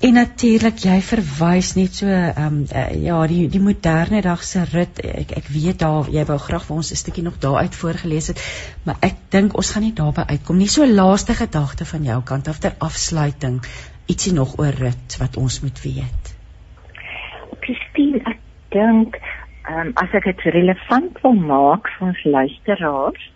En 0.00 0.14
natuurlik 0.16 0.78
jy 0.80 0.94
verwys 1.04 1.74
net 1.76 1.98
so 1.98 2.08
um, 2.08 2.62
uh, 2.72 2.84
ja 3.04 3.18
die 3.28 3.42
die 3.52 3.60
moderne 3.60 4.22
dag 4.24 4.40
se 4.48 4.62
rit 4.70 5.02
ek 5.04 5.34
ek 5.36 5.50
weet 5.52 5.82
daar 5.82 6.08
jy 6.08 6.24
wou 6.30 6.38
graag 6.40 6.64
vir 6.68 6.76
ons 6.76 6.92
'n 6.94 6.96
stukkie 6.96 7.24
nog 7.26 7.36
daaruit 7.42 7.76
voorgeles 7.76 8.30
het 8.32 8.40
maar 8.86 8.96
ek 9.04 9.18
dink 9.28 9.58
ons 9.60 9.70
gaan 9.74 9.84
nie 9.84 9.92
daarby 9.92 10.24
uitkom 10.32 10.56
nie 10.56 10.70
so 10.72 10.86
laaste 10.88 11.36
gedagte 11.36 11.84
van 11.84 12.08
jou 12.08 12.22
kant 12.32 12.48
af 12.48 12.62
ter 12.64 12.74
afsluiting 12.78 13.60
ietsie 14.10 14.32
nog 14.34 14.56
oor 14.58 14.74
rit 14.82 15.16
wat 15.22 15.36
ons 15.40 15.60
moet 15.64 15.82
weet? 15.84 16.32
Christine, 17.64 18.22
ek 18.26 18.40
dink 18.74 19.18
um, 19.70 19.92
as 20.02 20.14
ek 20.18 20.26
dit 20.30 20.46
relevant 20.56 21.20
wil 21.24 21.36
maak 21.38 21.90
vir 21.96 22.08
ons 22.08 22.24
luisteraars, 22.36 23.26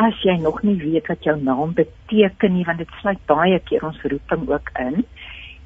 as 0.00 0.18
jy 0.24 0.36
nog 0.40 0.60
nie 0.64 0.76
weet 0.80 1.08
wat 1.10 1.24
jou 1.26 1.36
naam 1.40 1.72
beteken 1.76 2.54
nie, 2.56 2.66
want 2.68 2.82
dit 2.82 2.98
sluit 3.00 3.20
baie 3.30 3.58
keer 3.68 3.84
ons 3.88 4.02
roeping 4.12 4.46
ook 4.50 4.70
in. 4.80 5.02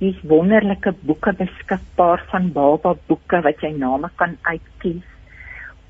Hier's 0.01 0.23
wonderlike 0.31 0.95
boeke 1.07 1.35
beskikbaar 1.39 2.25
van 2.31 2.49
baba 2.55 2.95
boeke 3.09 3.43
wat 3.45 3.63
jy 3.63 3.75
name 3.79 4.11
kan 4.21 4.39
uitkies 4.49 5.05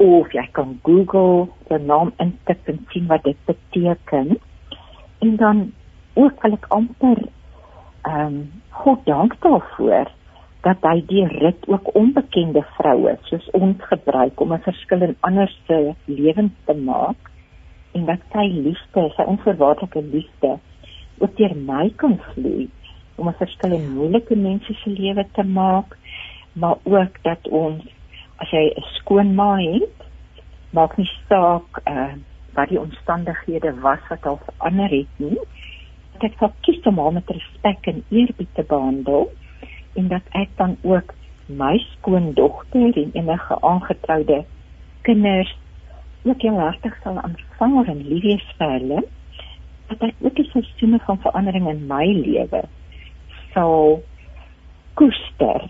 of 0.02 0.32
jy 0.34 0.42
kan 0.56 0.74
Google 0.84 1.46
jou 1.70 1.78
naam 1.80 2.10
intik 2.22 2.66
en 2.70 2.82
sien 2.92 3.06
wat 3.08 3.24
dit 3.24 3.38
beteken. 3.46 4.34
En 5.24 5.36
dan 5.40 5.64
ook 6.18 6.42
wil 6.42 6.56
ek 6.58 6.68
amper 6.74 7.22
ehm 8.04 8.26
um, 8.26 8.52
God 8.70 9.04
dank 9.06 9.36
daarvoor 9.40 10.10
dat 10.64 10.80
hy 10.88 11.00
die 11.08 11.26
rit 11.28 11.66
ook 11.68 11.90
onbekende 11.94 12.62
vroue 12.76 13.16
soos 13.28 13.50
ons 13.56 13.80
gebruik 13.90 14.40
om 14.40 14.52
'n 14.52 14.66
verskil 14.66 15.02
in 15.08 15.16
ander 15.20 15.50
se 15.66 15.94
lewens 16.04 16.52
te 16.64 16.74
maak 16.74 17.30
en 17.92 18.04
dat 18.04 18.20
sy 18.32 18.46
liefde, 18.66 19.12
sy 19.16 19.22
onvoorwaardelike 19.22 20.02
liefde 20.02 20.58
ook 21.18 21.36
deur 21.36 21.56
my 21.56 21.90
kan 21.96 22.18
vloei 22.32 22.68
om 23.16 23.28
'n 23.28 23.40
verskil 23.42 23.72
in 23.72 23.94
moeilike 23.94 24.36
mense 24.36 24.74
se 24.74 24.90
lewe 24.90 25.26
te 25.32 25.42
maak, 25.42 25.96
maar 26.52 26.76
ook 26.82 27.22
dat 27.22 27.48
ons 27.48 27.82
as 28.36 28.50
jy 28.50 28.64
'n 28.76 28.88
skoon 28.98 29.34
ma 29.34 29.56
het, 29.56 29.98
maak 30.70 30.96
nie 30.96 31.10
saak 31.28 31.82
uh 31.86 32.12
wat 32.54 32.68
die 32.68 32.80
omstandighede 32.80 33.80
was 33.80 33.98
wat 34.08 34.26
al 34.26 34.38
verander 34.46 34.90
het 34.90 35.12
nie 35.16 35.38
ek 36.22 36.38
sal 36.38 36.52
kies 36.60 36.86
om 36.86 37.00
hom 37.02 37.14
met 37.14 37.30
respek 37.30 37.86
en 37.90 38.04
eerbied 38.10 38.54
te 38.54 38.62
behandel 38.62 39.30
en 39.94 40.08
dat 40.08 40.22
ek 40.32 40.48
dan 40.56 40.76
ook 40.82 41.14
my 41.46 41.78
skoondogter 41.92 42.96
en 43.02 43.10
enige 43.12 43.60
aangetroude 43.60 44.44
kinders 45.02 45.56
ook 46.22 46.40
heel 46.40 46.58
hartig 46.58 46.96
sal 47.02 47.20
aanvaar 47.20 47.90
en 47.92 48.06
lief 48.08 48.22
wees 48.22 48.48
vir 48.58 48.74
hulle 48.78 49.04
dat 49.88 50.02
ek 50.08 50.14
ook 50.24 50.36
die 50.36 50.50
seisoene 50.52 51.00
van 51.06 51.20
verandering 51.26 51.68
in 51.68 51.86
my 51.86 52.06
lewe 52.06 52.62
sal 53.52 54.02
koester 54.94 55.66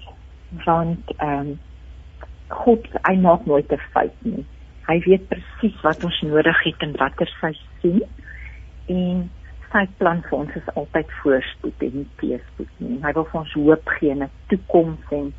want 0.65 1.15
ehm 1.19 1.55
um, 1.55 1.55
God 2.55 2.85
hy 3.09 3.15
maak 3.19 3.47
nooit 3.47 3.73
'n 3.73 3.81
fout 3.93 4.17
nie. 4.23 4.45
Hy 4.87 4.99
weet 5.07 5.29
presies 5.29 5.81
wat 5.83 6.05
ons 6.05 6.21
nodig 6.23 6.63
het 6.65 6.83
en 6.87 6.93
watter 6.97 7.31
seisoen. 7.41 8.03
En 8.87 9.31
sy 9.75 9.85
plan 9.99 10.23
vir 10.29 10.37
ons 10.39 10.59
is 10.61 10.69
altyd 10.79 11.11
voorspoed 11.21 11.83
en 11.87 11.97
nie 11.99 12.07
teëspoed 12.21 12.81
nie. 12.85 13.01
Hy 13.03 13.13
wil 13.17 13.27
vir 13.31 13.41
ons 13.41 13.55
hoop 13.59 13.91
gee 13.97 14.13
en 14.15 14.23
'n 14.23 14.31
toekoms 14.53 15.15
en 15.19 15.33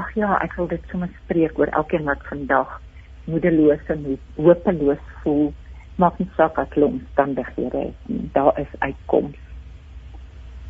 ag 0.00 0.10
ja, 0.16 0.36
ek 0.44 0.56
wil 0.58 0.68
dit 0.68 0.84
sommer 0.90 1.10
spreek 1.24 1.58
oor 1.58 1.72
elkeen 1.80 2.04
wat 2.04 2.22
vandag 2.30 2.80
moedeloos 3.26 3.92
en 3.94 4.04
hopeloos 4.36 5.04
voel. 5.22 5.52
Maak 5.96 6.18
nie 6.18 6.30
saak 6.36 6.56
wat 6.56 6.74
hulle 6.76 6.92
omstandighede 6.92 7.86
is 7.88 8.02
nie. 8.06 8.30
Daar 8.32 8.60
is 8.60 8.74
uitkoms. 8.78 9.38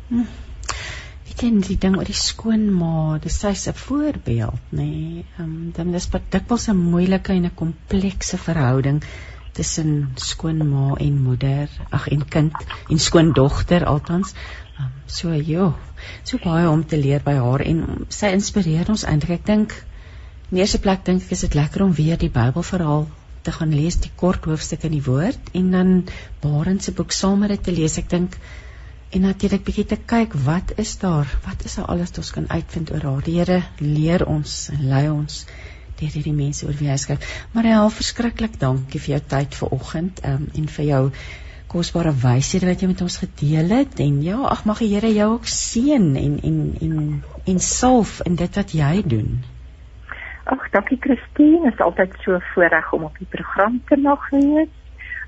Hm. 0.09 0.29
ken 1.39 1.61
die 1.63 1.77
ding 1.79 1.95
oor 1.95 2.07
die 2.07 2.17
skoonma, 2.19 3.17
dis 3.23 3.37
sy's 3.39 3.67
'n 3.71 3.73
voorbeeld, 3.73 4.63
nê. 4.71 4.83
Nee. 4.83 5.25
Ehm 5.37 5.43
um, 5.43 5.71
dan 5.75 5.93
is 5.93 6.09
dit 6.09 6.31
dikwels 6.31 6.67
'n 6.67 6.75
moeilike 6.75 7.33
en 7.33 7.45
'n 7.45 7.55
komplekse 7.55 8.37
verhouding 8.37 8.99
tussen 9.59 9.93
skoonma 10.15 10.95
en 11.03 11.19
moeder, 11.19 11.67
ag 11.91 12.07
en 12.13 12.23
kind 12.35 12.55
en 12.87 13.01
skoondogter 13.03 13.83
althans. 13.91 14.31
Um, 14.79 14.91
so 15.11 15.35
ja, 15.35 15.73
so 16.23 16.39
baie 16.43 16.69
om 16.69 16.85
te 16.87 16.99
leer 16.99 17.23
by 17.25 17.35
haar 17.41 17.63
en 17.67 18.05
sy 18.13 18.31
inspireer 18.37 18.91
ons 18.93 19.03
eintlik. 19.03 19.41
Ek 19.41 19.49
dink 19.49 19.75
in 20.49 20.61
eerste 20.61 20.79
plek 20.83 21.03
dink 21.07 21.25
ek 21.25 21.35
is 21.35 21.43
dit 21.47 21.57
lekker 21.59 21.83
om 21.85 21.95
weer 21.97 22.19
die 22.21 22.31
Bybelverhaal 22.31 23.07
te 23.43 23.51
gaan 23.55 23.75
lees, 23.75 23.99
die 24.03 24.13
kort 24.19 24.47
hoofstuk 24.47 24.85
in 24.87 24.95
die 24.95 25.03
woord 25.03 25.51
en 25.55 25.71
dan 25.75 25.93
Barend 26.43 26.83
se 26.85 26.95
boek 26.95 27.11
saam 27.15 27.43
met 27.43 27.51
dit 27.55 27.65
te 27.67 27.75
lees. 27.75 27.97
Ek 27.99 28.07
dink 28.11 28.37
en 29.15 29.25
natuurlik 29.25 29.65
bietjie 29.67 29.87
te 29.91 29.97
kyk 30.13 30.37
wat 30.45 30.75
is 30.79 30.95
daar? 31.03 31.27
Wat 31.43 31.67
is 31.67 31.75
daar 31.79 31.91
alles 31.91 32.13
wat 32.13 32.21
ons 32.23 32.31
kan 32.37 32.47
uitvind 32.47 32.93
oor 32.95 33.09
haar? 33.09 33.25
Die 33.27 33.35
Here 33.41 33.59
leer 33.83 34.23
ons 34.27 34.61
en 34.75 34.87
lei 34.93 35.07
ons 35.11 35.43
deur 35.99 36.15
hierdie 36.15 36.35
mense 36.35 36.65
oor 36.67 36.77
wie 36.79 36.89
hy 36.89 36.97
skryf. 36.97 37.27
Maar 37.53 37.69
hy 37.69 37.75
al 37.79 37.93
verskriklik 37.93 38.57
dankie 38.61 39.01
vir 39.03 39.17
jou 39.17 39.21
tyd 39.35 39.59
vanoggend 39.61 40.23
um, 40.25 40.47
en 40.55 40.73
vir 40.77 40.89
jou 40.89 41.03
kosbare 41.69 42.11
wyshede 42.23 42.65
wat 42.69 42.81
jy 42.81 42.89
met 42.89 43.03
ons 43.05 43.19
gedeel 43.21 43.69
het 43.77 43.99
en 44.01 44.17
ja, 44.25 44.39
ag 44.49 44.65
mag 44.65 44.81
die 44.81 44.89
Here 44.95 45.11
jou 45.13 45.29
ook 45.35 45.47
seën 45.53 46.09
en 46.17 46.39
en 46.49 46.59
en 46.81 46.99
en 47.53 47.59
salf 47.61 48.19
in 48.25 48.39
dit 48.39 48.59
wat 48.61 48.73
jy 48.73 48.93
doen. 49.05 49.39
Ag, 50.49 50.65
dankie 50.73 50.97
Christine, 51.01 51.69
is 51.69 51.81
altyd 51.85 52.15
so 52.25 52.39
voorreg 52.53 52.93
om 52.97 53.05
op 53.05 53.17
die 53.21 53.29
program 53.29 53.77
te 53.85 53.97
mag 54.01 54.23
wees. 54.33 54.71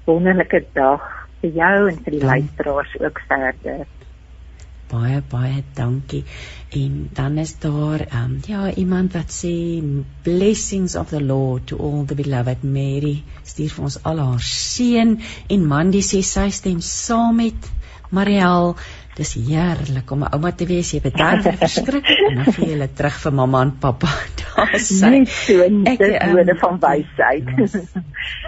Wonderlike 0.08 0.64
dag 0.74 1.04
vir 1.44 1.58
jou 1.60 1.76
en 1.92 2.00
vir 2.06 2.16
die 2.18 2.26
luisteraars 2.26 2.96
ook 3.00 3.22
verder. 3.30 3.86
Baie 4.92 5.22
baie 5.32 5.64
dankie. 5.76 6.24
En 6.76 7.10
dan 7.14 7.38
is 7.38 7.54
daar 7.60 8.00
ehm 8.00 8.24
um, 8.24 8.40
ja, 8.48 8.74
iemand 8.74 9.14
wat 9.14 9.32
sê 9.32 9.54
blessings 10.24 10.96
of 10.96 11.10
the 11.10 11.24
Lord 11.24 11.68
to 11.68 11.78
all 11.78 12.06
the 12.06 12.16
beloved 12.16 12.64
Mary. 12.64 13.24
Stuur 13.44 13.76
vir 13.76 13.84
ons 13.84 14.00
al 14.04 14.20
haar 14.20 14.48
seën 14.54 15.20
en 15.48 15.68
Mandy 15.68 16.02
sê 16.04 16.22
sy 16.24 16.50
stem 16.50 16.82
saam 16.82 17.36
met 17.36 17.72
Mariel 18.12 18.76
dis 19.16 19.34
heerlik 19.36 20.12
om 20.12 20.24
'n 20.24 20.32
ouma 20.36 20.52
te 20.52 20.66
wees. 20.66 20.92
Jy 20.94 21.02
betaal 21.02 21.42
vir 21.46 21.58
verskriklik 21.64 22.22
en 22.30 22.36
dan 22.42 22.54
gee 22.54 22.66
jy 22.66 22.72
hulle 22.74 22.88
terug 23.00 23.18
vir 23.24 23.34
mamma 23.40 23.62
en 23.68 23.74
pappa. 23.86 24.12
Daar's 24.42 24.88
sy. 25.00 25.24
So, 25.32 25.68
ek 25.92 26.04
um, 26.08 26.36
woorde 26.36 26.56
van 26.64 26.80
wysheid. 26.86 27.52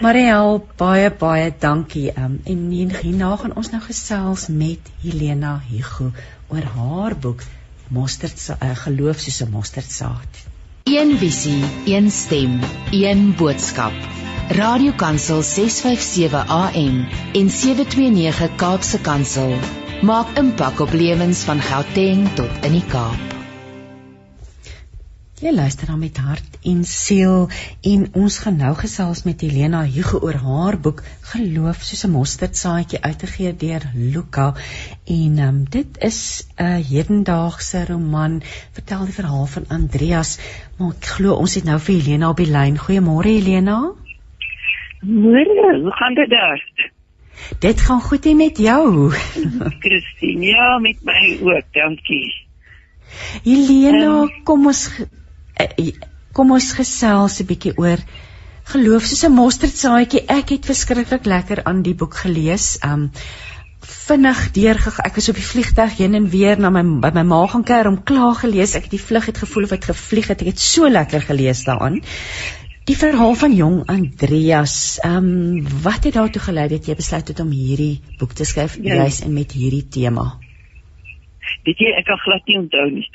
Mariel, 0.06 0.62
baie 0.78 1.12
baie 1.26 1.52
dankie. 1.60 2.10
Um, 2.18 2.40
en 2.46 2.70
hierna 2.72 3.36
gaan 3.44 3.56
ons 3.60 3.72
nou 3.76 3.82
gesels 3.88 4.48
met 4.64 4.94
Helena 5.04 5.58
Hugo 5.70 6.12
oor 6.48 6.66
haar 6.76 7.18
boek 7.18 7.44
Mosterd 7.94 8.40
uh, 8.50 8.72
geloof 8.86 9.20
soos 9.20 9.42
'n 9.44 9.52
mosterdsaad. 9.52 10.32
Een 10.84 11.18
visie, 11.18 11.64
een 11.86 12.12
stem, 12.12 12.60
een 12.92 13.36
boodskap. 13.36 13.94
Radiokansel 14.50 15.42
657 15.42 16.48
AM 16.48 17.08
en 17.34 17.50
729 17.50 18.56
Kaapse 18.56 19.00
Kansel 19.02 19.54
maak 20.02 20.38
impak 20.38 20.80
op 20.80 20.92
lewens 20.92 21.44
van 21.44 21.62
Gauteng 21.62 22.28
tot 22.36 22.52
in 22.62 22.72
die 22.72 22.86
Kaap. 22.86 23.43
Jy 25.44 25.52
luister 25.52 25.90
dan 25.92 26.00
met 26.00 26.18
hart 26.24 26.54
en 26.64 26.84
siel 26.88 27.50
en 27.92 28.04
ons 28.16 28.36
gaan 28.40 28.56
nou 28.62 28.70
gesels 28.80 29.26
met 29.28 29.42
Helena 29.44 29.82
Hugo 29.84 30.22
oor 30.24 30.38
haar 30.40 30.78
boek 30.80 31.02
Geloof 31.32 31.82
soos 31.84 32.04
'n 32.08 32.12
mosterdsaadjie 32.14 33.02
uitgegee 33.04 33.52
deur 33.64 33.84
Luka 33.94 34.46
en 35.16 35.42
um, 35.48 35.58
dit 35.70 35.98
is 36.00 36.48
'n 36.56 36.80
hedendaagse 36.92 37.82
roman. 37.90 38.42
Vertel 38.72 39.04
die 39.06 39.18
verhaal 39.20 39.46
van 39.46 39.66
Andreas 39.68 40.40
maar 40.78 40.94
ek 40.96 41.10
glo 41.16 41.36
ons 41.36 41.56
het 41.56 41.66
nou 41.68 41.80
vir 41.80 41.96
Helena 41.96 42.30
op 42.30 42.38
die 42.38 42.52
lyn. 42.52 42.78
Goeiemôre 42.80 43.34
Helena. 43.36 43.92
Môre 45.02 45.82
hoe 45.82 45.92
gaan 45.92 46.14
dit 46.14 46.30
daar? 46.30 46.62
Dit 47.60 47.82
gaan 47.82 48.02
goed 48.02 48.24
hier 48.24 48.36
met 48.36 48.58
jou. 48.58 49.12
Christine, 49.84 50.46
ja, 50.46 50.80
met 50.80 51.04
my 51.04 51.38
ook, 51.42 51.68
dankie. 51.74 52.32
Helena, 53.44 54.22
um, 54.22 54.32
kom 54.44 54.66
ons 54.72 54.88
kom 56.34 56.52
ons 56.52 56.74
gesels 56.74 57.40
'n 57.42 57.46
bietjie 57.46 57.78
oor 57.78 58.00
geloof 58.74 59.04
soos 59.06 59.24
'n 59.26 59.36
mosterdsaadjie. 59.36 60.26
Ek 60.28 60.50
het 60.50 60.66
verskriklik 60.66 61.26
lekker 61.26 61.64
aan 61.64 61.82
die 61.84 61.96
boek 61.96 62.16
gelees. 62.16 62.78
Um 62.84 63.12
vinnig 63.84 64.52
deurgegaan. 64.52 65.06
Ek 65.06 65.16
was 65.16 65.30
op 65.30 65.36
die 65.36 65.46
vliegtuig 65.46 65.98
heen 65.98 66.14
en 66.14 66.30
weer 66.30 66.60
na 66.60 66.70
my 66.70 66.84
by 67.04 67.12
my 67.14 67.24
ma 67.24 67.46
gaan 67.48 67.64
kuier 67.64 67.88
om 67.88 68.04
klaar 68.04 68.36
gelees. 68.36 68.76
Ek 68.76 68.88
het 68.88 68.96
die 68.96 69.06
vlug 69.08 69.26
het 69.26 69.38
gevoel 69.38 69.64
of 69.64 69.70
dit 69.76 69.86
gevlieg 69.86 70.28
het. 70.28 70.42
Ek 70.42 70.54
het 70.54 70.60
so 70.60 70.90
lekker 70.90 71.22
gelees 71.22 71.64
daaraan. 71.64 72.00
Die 72.84 72.98
verhaal 73.00 73.36
van 73.40 73.54
jong 73.56 73.84
Andreas, 73.88 75.00
ehm 75.04 75.18
um, 75.18 75.68
wat 75.84 76.04
het 76.04 76.14
daartoe 76.14 76.42
gelei 76.42 76.68
dat 76.68 76.88
jy 76.88 76.96
besluit 76.96 77.28
het 77.28 77.40
om 77.40 77.52
hierdie 77.52 78.02
boek 78.20 78.34
te 78.34 78.44
skryf 78.44 78.76
ja. 78.82 78.96
juis 78.96 79.22
en 79.24 79.34
met 79.34 79.52
hierdie 79.52 79.88
tema? 79.88 80.26
Weet 81.64 81.80
jy, 81.80 81.94
ek 81.96 82.06
kan 82.06 82.20
glad 82.20 82.48
nie 82.48 82.58
onthou 82.60 82.90
nie. 82.92 83.08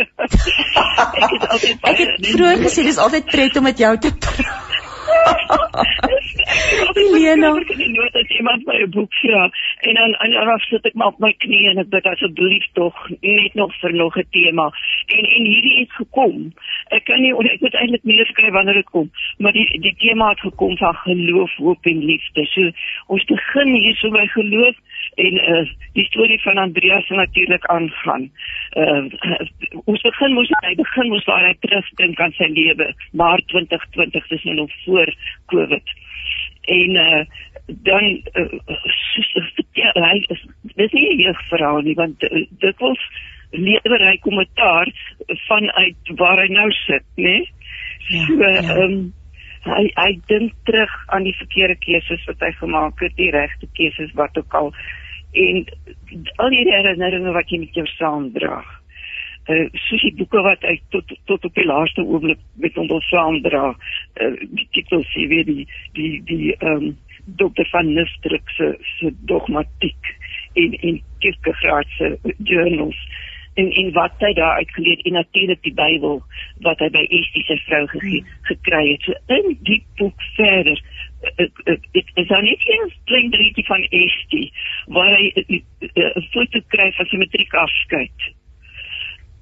ek 1.24 1.30
het 1.36 1.48
altyd 1.48 1.80
baie 1.80 1.94
Ek 1.94 2.02
het 2.04 2.28
vroeër 2.34 2.66
gesê 2.66 2.84
dis 2.88 3.00
altyd 3.06 3.24
pret 3.30 3.56
om 3.56 3.68
met 3.68 3.78
jou 3.78 3.94
te 3.98 4.12
praat. 4.26 4.70
Helena, 6.96 7.50
ek 7.60 7.68
het 7.72 7.92
nooit 7.94 8.12
dat 8.12 8.30
iemand 8.38 8.66
my 8.66 8.76
'n 8.82 8.90
boek 8.90 9.14
vra 9.22 9.42
en 9.88 9.94
dan 9.94 10.14
en 10.14 10.30
dan 10.30 10.48
af 10.48 10.62
sit 10.62 10.86
ek 10.86 10.94
maar 10.94 11.12
op 11.12 11.18
my 11.18 11.32
knie 11.38 11.68
en 11.70 11.78
ek 11.78 11.88
bid 11.88 12.06
asseblief 12.06 12.66
tog 12.72 12.94
net 13.20 13.54
nog 13.54 13.74
vir 13.80 13.92
nog 13.94 14.16
'n 14.16 14.26
tema. 14.30 14.66
En 15.06 15.24
en 15.36 15.44
hierdie 15.44 15.78
het 15.78 15.92
gekom. 15.92 16.52
Ek 16.88 17.04
kan 17.04 17.20
nie 17.20 17.34
ek 17.52 17.60
moet 17.60 17.74
eintlik 17.74 18.04
meer 18.04 18.26
skryf 18.26 18.52
wanneer 18.52 18.74
dit 18.74 18.90
kom, 18.90 19.10
maar 19.38 19.52
die 19.52 19.80
die 19.80 19.94
tema 19.98 20.28
het 20.28 20.40
gekom 20.40 20.76
van 20.76 20.94
geloof, 20.94 21.56
hoop 21.56 21.86
en 21.86 22.04
liefde. 22.04 22.46
So 22.46 22.70
ons 23.06 23.24
begin 23.24 23.74
hier 23.74 23.94
so 23.94 24.10
by 24.10 24.26
geloof 24.26 24.76
en 25.14 25.34
uh, 25.56 25.68
die 25.92 26.04
storie 26.04 26.40
van 26.42 26.58
Andreas 26.58 27.08
natuurlik 27.08 27.66
aangaan. 27.66 28.30
Uh, 28.72 29.04
ons 29.84 30.02
begin 30.02 30.34
moes 30.34 30.52
hy 30.60 30.74
begin 30.78 31.08
moes 31.08 31.24
waar 31.24 31.46
hy 31.46 31.54
terugdink 31.60 32.20
aan 32.20 32.34
sy 32.38 32.48
lewe, 32.54 32.92
maar 33.12 33.42
2020 33.52 34.28
dis 34.28 34.44
nou 34.44 34.54
nog 34.62 34.76
voor 34.84 35.14
Covid. 35.46 35.94
En 36.70 36.90
uh, 36.90 37.22
dan 37.66 38.22
uh, 38.32 38.58
ja, 39.72 39.92
hy 39.94 40.24
is 40.28 40.46
dis 40.74 40.92
nie 40.92 41.06
'n 41.14 41.22
jeugverhaal 41.26 41.80
nie 41.80 41.94
want 41.94 42.22
uh, 42.22 42.46
dit 42.50 42.78
was 42.78 43.06
lewer 43.50 44.02
hy 44.06 44.16
kommentaar 44.22 44.92
vanuit 45.46 46.12
waar 46.16 46.38
hy 46.38 46.52
nou 46.52 46.70
sit, 46.70 47.06
né? 47.16 47.44
Ja, 48.08 48.26
so 48.26 48.42
ehm 48.42 48.64
ja. 48.64 48.76
um, 48.84 49.12
hy 49.64 49.90
hy 49.94 50.12
dink 50.30 50.54
terug 50.64 50.92
aan 51.12 51.26
die 51.28 51.36
verkeerde 51.36 51.76
keuses 51.84 52.22
wat 52.28 52.40
hy 52.40 52.52
gemaak 52.56 53.02
het, 53.04 53.16
die 53.18 53.30
regte 53.34 53.68
keuses 53.76 54.12
wat 54.16 54.38
ook 54.38 54.54
al 54.56 54.72
en 55.32 55.64
al 56.36 56.54
die 56.54 56.66
herinneringe 56.66 57.32
wat 57.32 57.50
jy 57.50 57.60
met 57.64 57.74
jou 57.78 57.86
saamdra. 57.94 58.60
Uh, 59.50 59.66
soos 59.86 60.02
die 60.04 60.14
boeke 60.18 60.42
wat 60.44 60.62
hy 60.66 60.76
tot 60.94 61.12
tot 61.26 61.44
op 61.44 61.54
die 61.56 61.66
laaste 61.66 62.02
oomblik 62.04 62.40
met 62.62 62.76
ons 62.78 63.08
saamdra, 63.08 63.70
uh, 63.72 64.34
die 64.40 64.68
titels 64.76 65.08
jy 65.16 65.26
weet 65.30 65.48
die 65.50 65.64
die 65.98 66.12
die 66.28 66.42
ehm 66.58 66.90
um, 66.90 66.98
dokter 67.40 67.66
van 67.70 67.92
Nistrik 67.94 68.48
se 68.56 68.74
se 68.98 69.10
dogmatiek 69.30 70.14
en 70.58 70.74
en 70.74 71.00
Kierkegaard 71.18 71.90
se 71.96 72.18
journals 72.38 72.98
en 73.54 73.70
en 73.70 73.92
wat 73.92 74.12
hy 74.18 74.32
daar 74.32 74.56
uitgeleer 74.56 75.00
en 75.04 75.12
natuurlik 75.12 75.62
die 75.62 75.74
Bybel 75.74 76.22
wat 76.66 76.78
hy 76.78 76.88
by 76.94 77.02
Estie 77.18 77.44
se 77.46 77.56
vrou 77.66 77.86
gegee 77.92 78.22
gekry 78.48 78.84
het. 78.92 79.06
So 79.06 79.36
in 79.36 79.56
die 79.66 79.82
boek 79.98 80.26
verder 80.36 80.82
dit 81.20 82.10
is 82.14 82.28
dan 82.28 82.44
nie 82.44 82.56
eens 82.74 82.94
klein 83.04 83.30
drietjie 83.30 83.64
van 83.68 83.82
Estie 83.82 84.52
waar 84.86 85.10
hy 85.16 85.32
'n 85.36 86.26
foto 86.32 86.60
kry 86.68 86.90
van 86.96 87.06
sy 87.06 87.16
matriek 87.16 87.54
afskeid. 87.54 88.28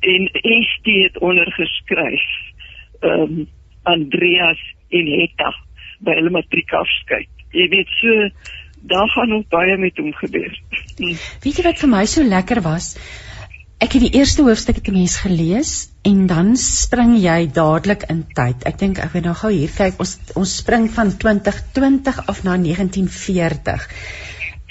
En 0.00 0.28
Estie 0.32 1.02
het 1.02 1.18
ondergeskryf 1.18 2.26
ehm 3.00 3.22
um, 3.22 3.48
Andreas 3.82 4.60
en 4.90 5.06
Hetta 5.06 5.54
by 6.00 6.14
hulle 6.18 6.30
matriek 6.30 6.72
afskeid. 6.72 7.30
Jy 7.50 7.68
weet 7.68 7.88
so 8.00 8.28
daar 8.80 9.08
gaan 9.08 9.28
nog 9.28 9.48
baie 9.48 9.76
met 9.76 9.96
hom 9.96 10.12
gebeur. 10.12 10.60
Weet 11.42 11.56
jy 11.56 11.62
wat 11.62 11.78
vir 11.78 11.88
my 11.88 12.04
so 12.06 12.22
lekker 12.22 12.60
was? 12.62 12.94
Ek 13.78 13.92
het 13.94 14.02
die 14.02 14.16
eerste 14.18 14.42
hoofstuk 14.42 14.80
te 14.82 14.90
mens 14.90 15.20
gelees 15.22 15.72
en 16.02 16.24
dan 16.26 16.56
spring 16.58 17.12
jy 17.22 17.44
dadelik 17.54 18.08
in 18.10 18.24
tyd. 18.34 18.64
Ek 18.66 18.78
dink 18.80 18.98
ek 18.98 19.12
wil 19.14 19.22
nou 19.28 19.34
gou 19.38 19.50
hier 19.54 19.70
kyk. 19.70 20.00
Ons 20.02 20.16
ons 20.34 20.54
spring 20.62 20.88
van 20.90 21.12
2020 21.14 22.18
af 22.26 22.40
na 22.42 22.56
1940. 22.58 23.84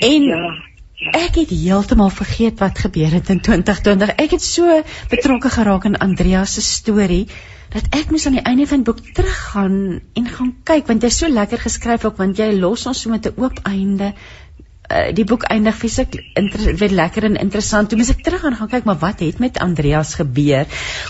En 0.10 0.28
ja, 0.28 0.42
ja. 1.00 1.14
ek 1.24 1.40
het 1.40 1.54
heeltemal 1.56 2.12
vergeet 2.12 2.60
wat 2.60 2.84
gebeur 2.84 3.16
het 3.16 3.32
in 3.32 3.40
2020. 3.48 4.12
Ek 4.26 4.36
het 4.36 4.44
so 4.44 4.82
betrokke 5.14 5.54
geraak 5.56 5.88
in 5.88 5.96
Andreas 6.04 6.58
se 6.60 6.66
storie 6.68 7.30
dat 7.72 7.88
ek 7.96 8.12
moes 8.12 8.28
aan 8.28 8.36
die 8.42 8.44
einde 8.48 8.68
van 8.68 8.84
die 8.84 8.90
boek 8.92 9.00
teruggaan 9.16 9.80
en 10.20 10.28
gaan 10.36 10.52
kyk 10.68 10.88
want 10.92 11.04
dit 11.04 11.12
is 11.12 11.22
so 11.24 11.32
lekker 11.32 11.64
geskryf 11.64 12.06
ook 12.08 12.20
want 12.20 12.40
jy 12.40 12.52
los 12.60 12.86
ons 12.92 13.02
so 13.04 13.12
met 13.12 13.28
'n 13.28 13.40
oop 13.40 13.60
einde 13.64 14.14
uh, 14.92 15.10
die 15.14 15.26
boek 15.28 15.44
eindig 15.52 15.76
fisiek 15.76 16.16
weer 16.80 16.96
lekker 17.02 17.24
en 17.30 17.36
interessant. 17.42 17.90
Toe 17.90 17.98
moet 18.00 18.14
ek 18.16 18.24
terug 18.24 18.42
gaan 18.46 18.56
gaan 18.56 18.72
kyk 18.72 18.88
maar 18.90 19.02
wat 19.04 19.20
het 19.26 19.40
met 19.40 19.60
Andreas 19.64 20.16
gebeur. 20.20 20.66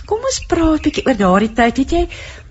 Kom 0.05 0.19
ons 0.23 0.41
praat 0.47 0.79
'n 0.79 0.89
bietjie 0.89 1.05
oor 1.05 1.17
daardie 1.17 1.53
tyd. 1.53 1.77
Het 1.77 1.91
jy 1.91 2.03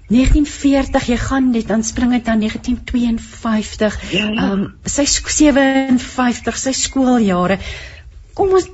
1940 0.08 1.06
jy 1.10 1.16
gaan 1.18 1.50
net 1.50 1.66
dan 1.66 1.82
spring 1.82 2.12
dit 2.14 2.28
aan 2.28 2.38
1952. 2.38 4.00
Ja, 4.12 4.18
ja. 4.18 4.30
Ehm 4.30 4.52
um, 4.52 4.74
sy 4.84 5.04
57 5.06 6.58
sy 6.58 6.72
skooljare. 6.72 7.58
Kom 8.34 8.52
ons 8.54 8.68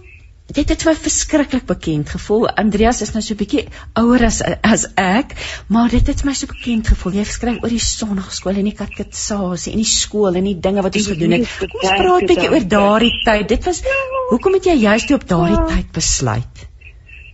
dit 0.53 0.68
het 0.68 0.84
my 0.84 0.94
verskriklik 0.94 1.64
bekend 1.68 2.11
gevoel. 2.12 2.48
Andreas 2.62 3.00
is 3.05 3.12
nou 3.14 3.22
so 3.24 3.34
'n 3.34 3.40
bietjie 3.40 3.64
ouer 3.98 4.24
as 4.24 4.42
as 4.62 4.86
ek, 4.96 5.34
maar 5.68 5.88
dit 5.88 6.07
het 6.07 6.24
my 6.24 6.32
so 6.32 6.46
bekend 6.46 6.88
gevoel. 6.88 7.12
Jy 7.20 7.24
skryf 7.24 7.62
oor 7.62 7.72
die 7.72 7.78
sonnaarskool 7.78 8.57
en 8.57 8.68
die 8.70 8.76
kateksasie 8.76 9.72
en 9.72 9.78
die 9.78 9.92
skool 9.92 10.34
en 10.34 10.44
die 10.44 10.59
dinge 10.61 10.82
wat 10.82 10.96
ons 10.96 11.09
gedoen 11.09 11.38
het. 11.38 11.48
Kom 11.59 11.80
ons 11.80 11.96
praat 12.03 12.22
'n 12.22 12.26
bietjie 12.26 12.50
oor 12.50 12.68
daardie 12.68 13.14
tyd. 13.24 13.48
Dit 13.48 13.64
was 13.64 13.82
hoekom 14.30 14.53
het 14.55 14.64
jy 14.64 14.76
juist 14.76 15.11
op 15.11 15.28
daardie 15.28 15.59
ja. 15.59 15.66
tyd 15.74 15.92
besluit? 15.92 16.68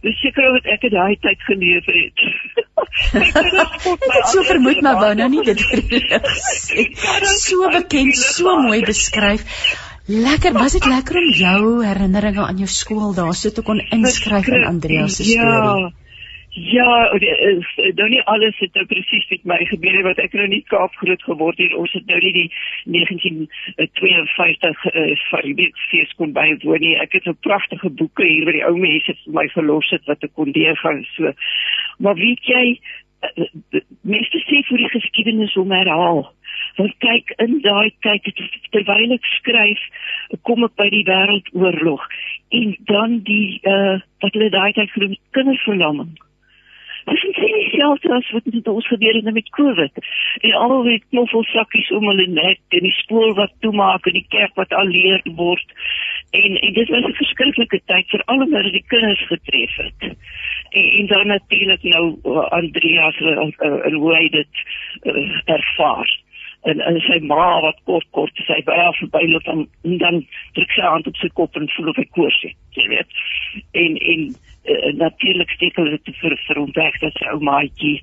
Dis 0.02 0.18
seker 0.22 0.52
wat 0.54 0.64
ek 0.64 0.82
in 0.86 0.94
daai 0.94 1.16
tyd 1.18 1.40
geleef 1.42 1.86
het. 1.90 2.16
ek 3.18 4.14
het 4.14 4.28
so 4.30 4.42
vermoed 4.46 4.80
maar 4.80 5.00
wou 5.02 5.14
nou 5.14 5.28
nie 5.28 5.42
dit 5.42 5.60
so 7.42 7.70
bekend, 7.74 8.16
so 8.16 8.60
mooi 8.62 8.80
beskryf. 8.86 9.42
Lekker, 10.08 10.52
was 10.52 10.72
dit 10.72 10.86
lekker 10.88 11.16
om 11.20 11.30
jou 11.36 11.84
herinneringe 11.84 12.40
aan 12.40 12.56
jou 12.56 12.68
skool 12.72 13.14
daar 13.14 13.34
so 13.36 13.52
te 13.52 13.62
kon 13.62 13.80
inskryf 13.92 14.46
in 14.48 14.64
Andreas 14.64 15.16
se 15.16 15.24
ja. 15.28 15.42
storie? 15.44 15.82
Ja. 15.82 16.06
Ja, 16.50 17.18
dan 17.94 18.08
nie 18.10 18.22
alles 18.22 18.58
het 18.58 18.74
nou 18.74 18.86
presies 18.86 19.28
met 19.28 19.44
my 19.44 19.58
gebeur 19.68 20.02
wat 20.02 20.18
ek 20.18 20.32
nou 20.34 20.46
nie 20.48 20.64
Kaap 20.66 20.94
groot 20.96 21.22
geword 21.22 21.58
het. 21.60 21.74
Ons 21.76 21.92
het 21.92 22.06
nou 22.08 22.18
nie 22.24 22.32
die 22.34 22.50
1952 22.94 24.84
uh, 24.88 25.68
fees 25.90 26.14
kon 26.16 26.32
bywoon 26.32 26.80
nie. 26.82 26.96
Ek 26.98 27.12
het 27.12 27.28
'n 27.28 27.36
pragtige 27.46 27.90
boeke 27.90 28.24
hier 28.24 28.44
by 28.48 28.52
die 28.56 28.64
ou 28.64 28.76
mense 28.76 29.12
vir 29.12 29.32
my 29.32 29.46
verlos 29.52 29.90
het 29.90 30.04
wat 30.06 30.24
ek 30.24 30.32
kon 30.34 30.50
leer 30.50 30.76
gaan 30.76 31.04
so. 31.14 31.32
Maar 31.98 32.14
weet 32.14 32.42
jy, 32.42 32.80
uh, 33.22 33.46
meeste 34.00 34.38
sê 34.48 34.64
vir 34.72 34.78
die 34.78 34.92
geskiedenis 34.98 35.56
om 35.56 35.70
herhaal. 35.70 36.32
Want 36.78 36.94
kyk 37.02 37.32
in 37.42 37.58
daai 37.64 37.90
tyd 38.06 38.28
terwyl 38.70 39.14
ek 39.16 39.24
skryf, 39.38 39.82
kom 40.46 40.62
ek 40.66 40.76
by 40.78 40.88
die 40.94 41.04
wêreldoorlog 41.08 42.04
en 42.54 42.76
dan 42.90 43.20
die 43.26 43.58
uh 43.66 43.98
wat 44.22 44.34
hulle 44.34 44.50
daai 44.50 44.72
tyd 44.74 44.90
genoem 44.94 45.14
kinderverlamming. 45.36 46.16
Dis 47.08 47.22
nie 47.24 47.52
dieselfde 47.54 48.10
as 48.12 48.30
wat 48.34 48.48
dit 48.52 48.68
ons 48.68 48.88
gebeur 48.90 49.14
het 49.16 49.28
met 49.32 49.50
COVID. 49.56 50.00
En 50.40 50.52
almal 50.60 50.90
het 50.90 51.04
knoffelsakkies 51.10 51.90
om 51.96 52.08
hulle 52.10 52.26
nek 52.26 52.60
en 52.76 52.84
die 52.84 52.94
spoel 52.98 53.34
wat 53.38 53.54
toemaak 53.64 54.06
en 54.10 54.18
die 54.18 54.26
kerk 54.34 54.54
wat 54.60 54.74
alleer 54.76 55.22
word. 55.38 55.74
En, 56.36 56.58
en 56.60 56.72
dit 56.80 56.88
was 56.94 57.04
'n 57.08 57.18
verskriklike 57.22 57.80
tyd 57.86 58.10
vir 58.12 58.22
al 58.26 58.44
omdat 58.44 58.72
die 58.72 58.84
kinders 58.86 59.26
getref 59.26 59.76
het. 59.76 60.16
En, 60.70 60.86
en 60.98 61.06
dan 61.06 61.26
natuurlik 61.26 61.82
nou 61.82 62.04
uh, 62.24 62.48
Andreas 62.60 63.20
uh, 63.20 63.36
uh, 63.46 63.86
en 63.86 63.92
hoe 63.92 64.14
hy 64.14 64.28
dit 64.28 64.64
uh, 65.02 65.40
ervaar 65.44 66.16
en 66.70 66.82
en 66.90 67.00
sy 67.06 67.18
ma 67.30 67.48
wat 67.64 67.78
kort 67.88 68.08
kort 68.16 68.42
sy 68.46 68.58
by 68.66 68.76
haar 68.78 68.96
verbyloop 69.00 69.44
dan 69.48 69.66
dan 70.04 70.22
druk 70.58 70.74
sy 70.76 70.86
hand 70.86 71.08
op 71.10 71.20
sy 71.22 71.30
kop 71.40 71.56
en 71.56 71.70
voel 71.76 71.92
of 71.92 72.00
hy 72.00 72.06
koors 72.16 72.40
het 72.46 72.56
jy 72.78 72.88
weet. 72.92 73.22
En 73.82 73.96
en 74.12 74.26
uh, 74.28 74.92
natuurlik 75.02 75.50
steek 75.56 75.80
hulle 75.80 75.96
dit 75.96 76.20
vir 76.22 76.36
vir 76.46 76.62
ontdek 76.64 77.00
dat 77.04 77.16
sy 77.20 77.32
ou 77.32 77.40
maatjie 77.50 77.96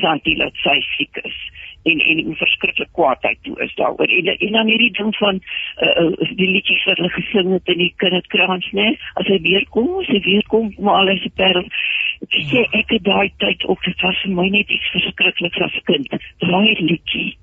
Santi 0.00 0.36
laat 0.38 0.56
sy 0.64 0.78
siek 0.96 1.24
is 1.24 1.38
en 1.82 2.00
en 2.00 2.24
hoe 2.24 2.36
verskriklik 2.36 2.88
kwaadheid 2.92 3.38
toe 3.42 3.56
is 3.64 3.74
daaroor 3.74 4.12
en 4.18 4.26
en 4.36 4.52
dan 4.52 4.68
hierdie 4.68 4.92
ding 4.98 5.14
van 5.16 5.40
uh, 5.86 6.10
die 6.40 6.50
liedjies 6.50 6.84
wat 6.88 7.00
hulle 7.00 7.12
gesing 7.14 7.52
het 7.54 7.72
in 7.74 7.80
die 7.84 7.94
kinderkrans 8.02 8.68
nê 8.76 8.88
as 9.22 9.30
hy 9.32 9.38
weer 9.46 9.64
kom 9.76 9.88
as 10.02 10.10
hy 10.12 10.20
weer 10.26 10.44
kom 10.52 10.72
maar 10.78 11.00
al 11.02 11.14
is 11.14 11.24
per 11.40 11.62
sê 12.28 12.66
ek 12.76 12.92
het 12.96 13.04
daai 13.04 13.32
tyd 13.38 13.64
ook 13.64 13.84
dit 13.84 14.00
was 14.00 14.22
vir 14.22 14.34
my 14.36 14.48
net 14.48 14.70
iets 14.70 14.90
verskrikliks 14.94 15.60
as 15.66 15.78
kind 15.84 16.08
daai 16.44 16.74
liedjie 16.80 17.36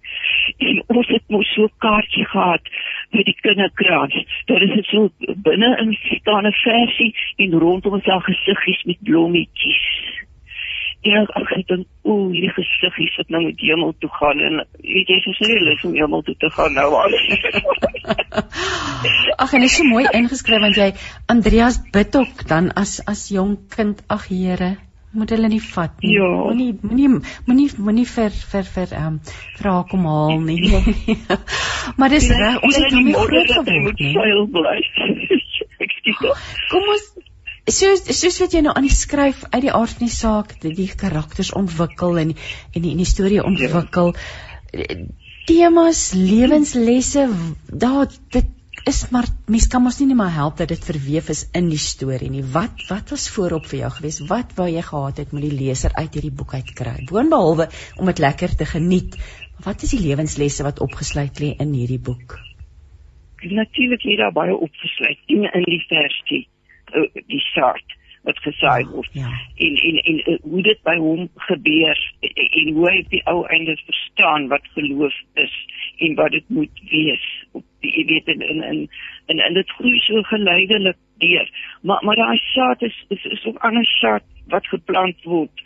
en 0.57 0.83
ons 0.87 1.07
het 1.07 1.23
mos 1.33 1.49
so 1.53 1.69
kaartjie 1.83 2.25
gehad 2.25 2.69
by 3.15 3.23
die 3.27 3.35
kinderkrans. 3.41 4.15
Daar 4.49 4.63
is 4.65 4.73
dit 4.75 4.89
so 4.91 5.09
binne 5.47 5.71
in 5.81 5.93
staan 6.19 6.47
'n 6.47 6.53
versie 6.63 7.15
en 7.37 7.59
rondom 7.59 7.95
is 7.95 8.03
daar 8.03 8.21
gesiggies 8.21 8.83
met 8.83 9.03
blommetjies. 9.03 9.85
Ja, 11.05 11.21
ek 11.21 11.51
het 11.53 11.67
dan 11.69 11.83
o, 12.01 12.29
hierdie 12.33 12.49
gesiggies 12.55 13.13
wat 13.19 13.29
nou 13.29 13.43
met 13.43 13.59
hemel 13.61 13.93
toe 14.01 14.09
gaan 14.17 14.39
en 14.41 14.63
weet 14.81 15.11
jy 15.13 15.19
so 15.23 15.37
seker 15.37 15.85
om 15.85 15.93
hemel 15.93 16.23
toe 16.25 16.35
te 16.41 16.49
gaan 16.55 16.73
nou 16.73 16.87
al. 16.97 17.13
Ag 19.43 19.53
en 19.53 19.67
is 19.67 19.77
so 19.77 19.85
mooi 19.85 20.07
ingeskryf 20.09 20.63
want 20.65 20.79
jy 20.81 20.89
Andreas 21.29 21.79
bid 21.93 22.17
ook 22.17 22.43
dan 22.49 22.71
as 22.73 22.97
as 23.05 23.27
jong 23.29 23.55
kind 23.75 24.01
ag 24.09 24.27
Here 24.27 24.75
moet 25.17 25.31
hulle 25.33 25.47
nie 25.49 25.61
vat 25.63 26.01
nie. 26.01 26.15
Ja. 26.17 26.27
Moenie 26.27 26.73
moenie 26.81 27.21
moenie 27.47 27.69
moenie 27.77 28.05
vir 28.09 28.33
vir 28.51 28.65
vir 28.73 28.93
ehm 28.97 29.07
um, 29.07 29.19
vra 29.59 29.75
kom 29.89 30.03
haal 30.09 30.41
nie. 30.43 30.59
maar 31.97 32.11
dis 32.13 32.27
reg, 32.29 32.59
ons 32.61 32.77
het 32.77 32.93
hom 32.93 33.13
groot 33.13 33.53
geword 33.59 33.99
nie. 34.03 34.13
kom 36.71 36.83
ons 36.93 37.05
soos 37.67 38.03
soos 38.15 38.39
wat 38.41 38.53
jy 38.55 38.63
nou 38.63 38.73
aan 38.75 38.87
die 38.87 38.95
skryf 38.95 39.43
uit 39.51 39.63
die 39.65 39.73
aard 39.73 39.95
van 39.97 40.07
die 40.07 40.13
saak 40.13 40.53
die, 40.63 40.73
die 40.77 40.91
karakters 40.95 41.51
ontwikkel 41.51 42.19
en 42.21 42.35
en 42.73 42.81
die, 42.81 42.95
die 42.95 43.07
storie 43.07 43.43
ontwikkel. 43.43 44.13
Ja. 44.13 44.97
Temas, 45.47 46.11
lewenslesse, 46.11 47.29
daar 47.71 48.09
dit 48.35 48.49
is 48.87 48.97
maar 49.11 49.27
mens 49.47 49.67
kan 49.71 49.83
mos 49.83 49.99
nie 49.99 50.09
net 50.09 50.19
maar 50.19 50.33
help 50.35 50.57
dat 50.59 50.71
dit 50.71 50.87
verweef 50.89 51.29
is 51.31 51.45
in 51.55 51.69
die 51.71 51.79
storie 51.79 52.29
nie. 52.31 52.43
Wat 52.55 52.83
wat 52.89 53.11
was 53.15 53.29
voorop 53.35 53.67
vir 53.71 53.79
jou 53.81 53.91
gewees? 53.99 54.19
Wat 54.31 54.51
wou 54.59 54.67
jy 54.71 54.83
gehad 54.89 55.21
het 55.23 55.31
met 55.35 55.47
die 55.47 55.55
leser 55.55 55.95
uit 55.95 56.19
hierdie 56.19 56.33
boek 56.35 56.53
uit 56.55 56.73
kry? 56.75 56.97
Boonbehalwe 57.11 57.69
om 57.95 58.11
dit 58.11 58.19
lekker 58.23 58.55
te 58.59 58.67
geniet, 58.67 59.15
wat 59.63 59.83
is 59.83 59.95
die 59.95 60.03
lewenslesse 60.03 60.67
wat 60.67 60.83
opgesluit 60.83 61.39
lê 61.43 61.53
in 61.63 61.73
hierdie 61.75 61.99
boek? 61.99 62.37
Natuurlik 63.43 64.03
lê 64.03 64.19
daar 64.19 64.35
baie 64.35 64.55
opgesluit 64.55 65.19
in 65.31 65.47
in 65.47 65.67
die 65.67 65.83
versie 65.87 66.43
eh, 66.43 66.56
die 67.27 67.43
saad 67.53 67.95
wat 68.27 68.39
gesaai 68.43 68.83
ja, 68.83 68.89
word. 68.91 69.09
Ja. 69.11 69.29
En 69.55 69.75
en 69.87 69.97
en 70.09 70.17
uh, 70.31 70.37
hoe 70.41 70.61
dit 70.61 70.81
by 70.83 70.95
hom 70.99 71.29
gebeur 71.47 72.01
en, 72.19 72.47
en 72.61 72.73
hoe 72.75 72.89
hy 72.89 72.97
die 73.13 73.21
ou 73.31 73.39
eindes 73.55 73.83
verstaan 73.87 74.47
wat 74.51 74.67
geloof 74.75 75.15
is 75.43 75.55
en 76.03 76.15
wat 76.19 76.35
dit 76.35 76.49
moet 76.59 76.83
wees 76.91 77.27
op 77.51 77.65
die 77.85 78.05
weet 78.11 78.27
in 78.33 78.41
in 78.41 78.63
in 78.63 78.83
en 79.31 79.39
en 79.39 79.59
dit 79.59 79.75
groei 79.79 79.99
so 79.99 80.21
geleidelik 80.31 80.99
deur. 81.23 81.51
Maar 81.81 82.03
maar 82.05 82.19
daai 82.19 82.37
saad 82.51 82.81
is 82.81 83.05
is 83.15 83.25
is 83.25 83.45
'n 83.45 83.57
ander 83.69 83.85
saad 83.85 84.23
wat 84.47 84.67
geplant 84.67 85.23
word. 85.23 85.63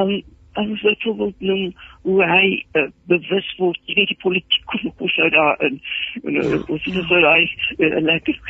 Um 0.00 0.22
en 0.52 0.76
so 0.76 0.88
byvoorbeeld 0.88 1.40
noem 1.40 1.74
hoe 2.02 2.24
hy 2.26 2.46
uh, 2.76 2.88
bewus 3.08 3.48
word, 3.58 3.78
jy 3.86 3.94
weet 3.94 4.12
die 4.12 4.22
politiek 4.22 4.64
kom 4.72 4.90
ook 4.90 5.10
so 5.10 5.28
daar 5.32 5.60
in 5.64 5.78
en 6.22 6.40
uh, 6.42 6.58
ons 6.68 6.86
is 6.86 6.98
so 7.08 7.20
daai 7.24 7.44
uh, 7.78 8.00
lekker 8.04 8.40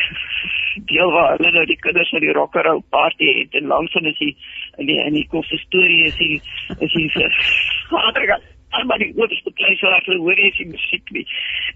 deel 0.90 1.12
waar 1.12 1.36
hulle 1.36 1.52
nou 1.54 1.64
die 1.70 1.78
kinders 1.84 2.10
van 2.14 2.24
die 2.24 2.32
rockerou 2.32 2.80
party 2.94 3.28
het. 3.38 3.54
En 3.60 3.70
langs 3.74 3.92
hulle 3.98 4.10
is 4.10 4.18
die 4.18 4.36
in 4.80 4.88
die 4.88 4.98
in 5.04 5.14
die 5.20 5.26
kos 5.30 5.52
storie 5.66 6.04
is 6.08 6.16
die 6.16 6.40
is 6.78 6.96
die 6.96 7.10
vader 7.92 8.51
maar 8.86 8.98
die 8.98 9.12
oudste 9.20 9.52
klein 9.52 9.76
so 9.76 9.90
dat 9.92 10.06
hulle 10.08 10.22
hoor 10.24 10.38
jy 10.40 10.50
die 10.56 10.68
musiek 10.70 11.10
nie. 11.10 11.24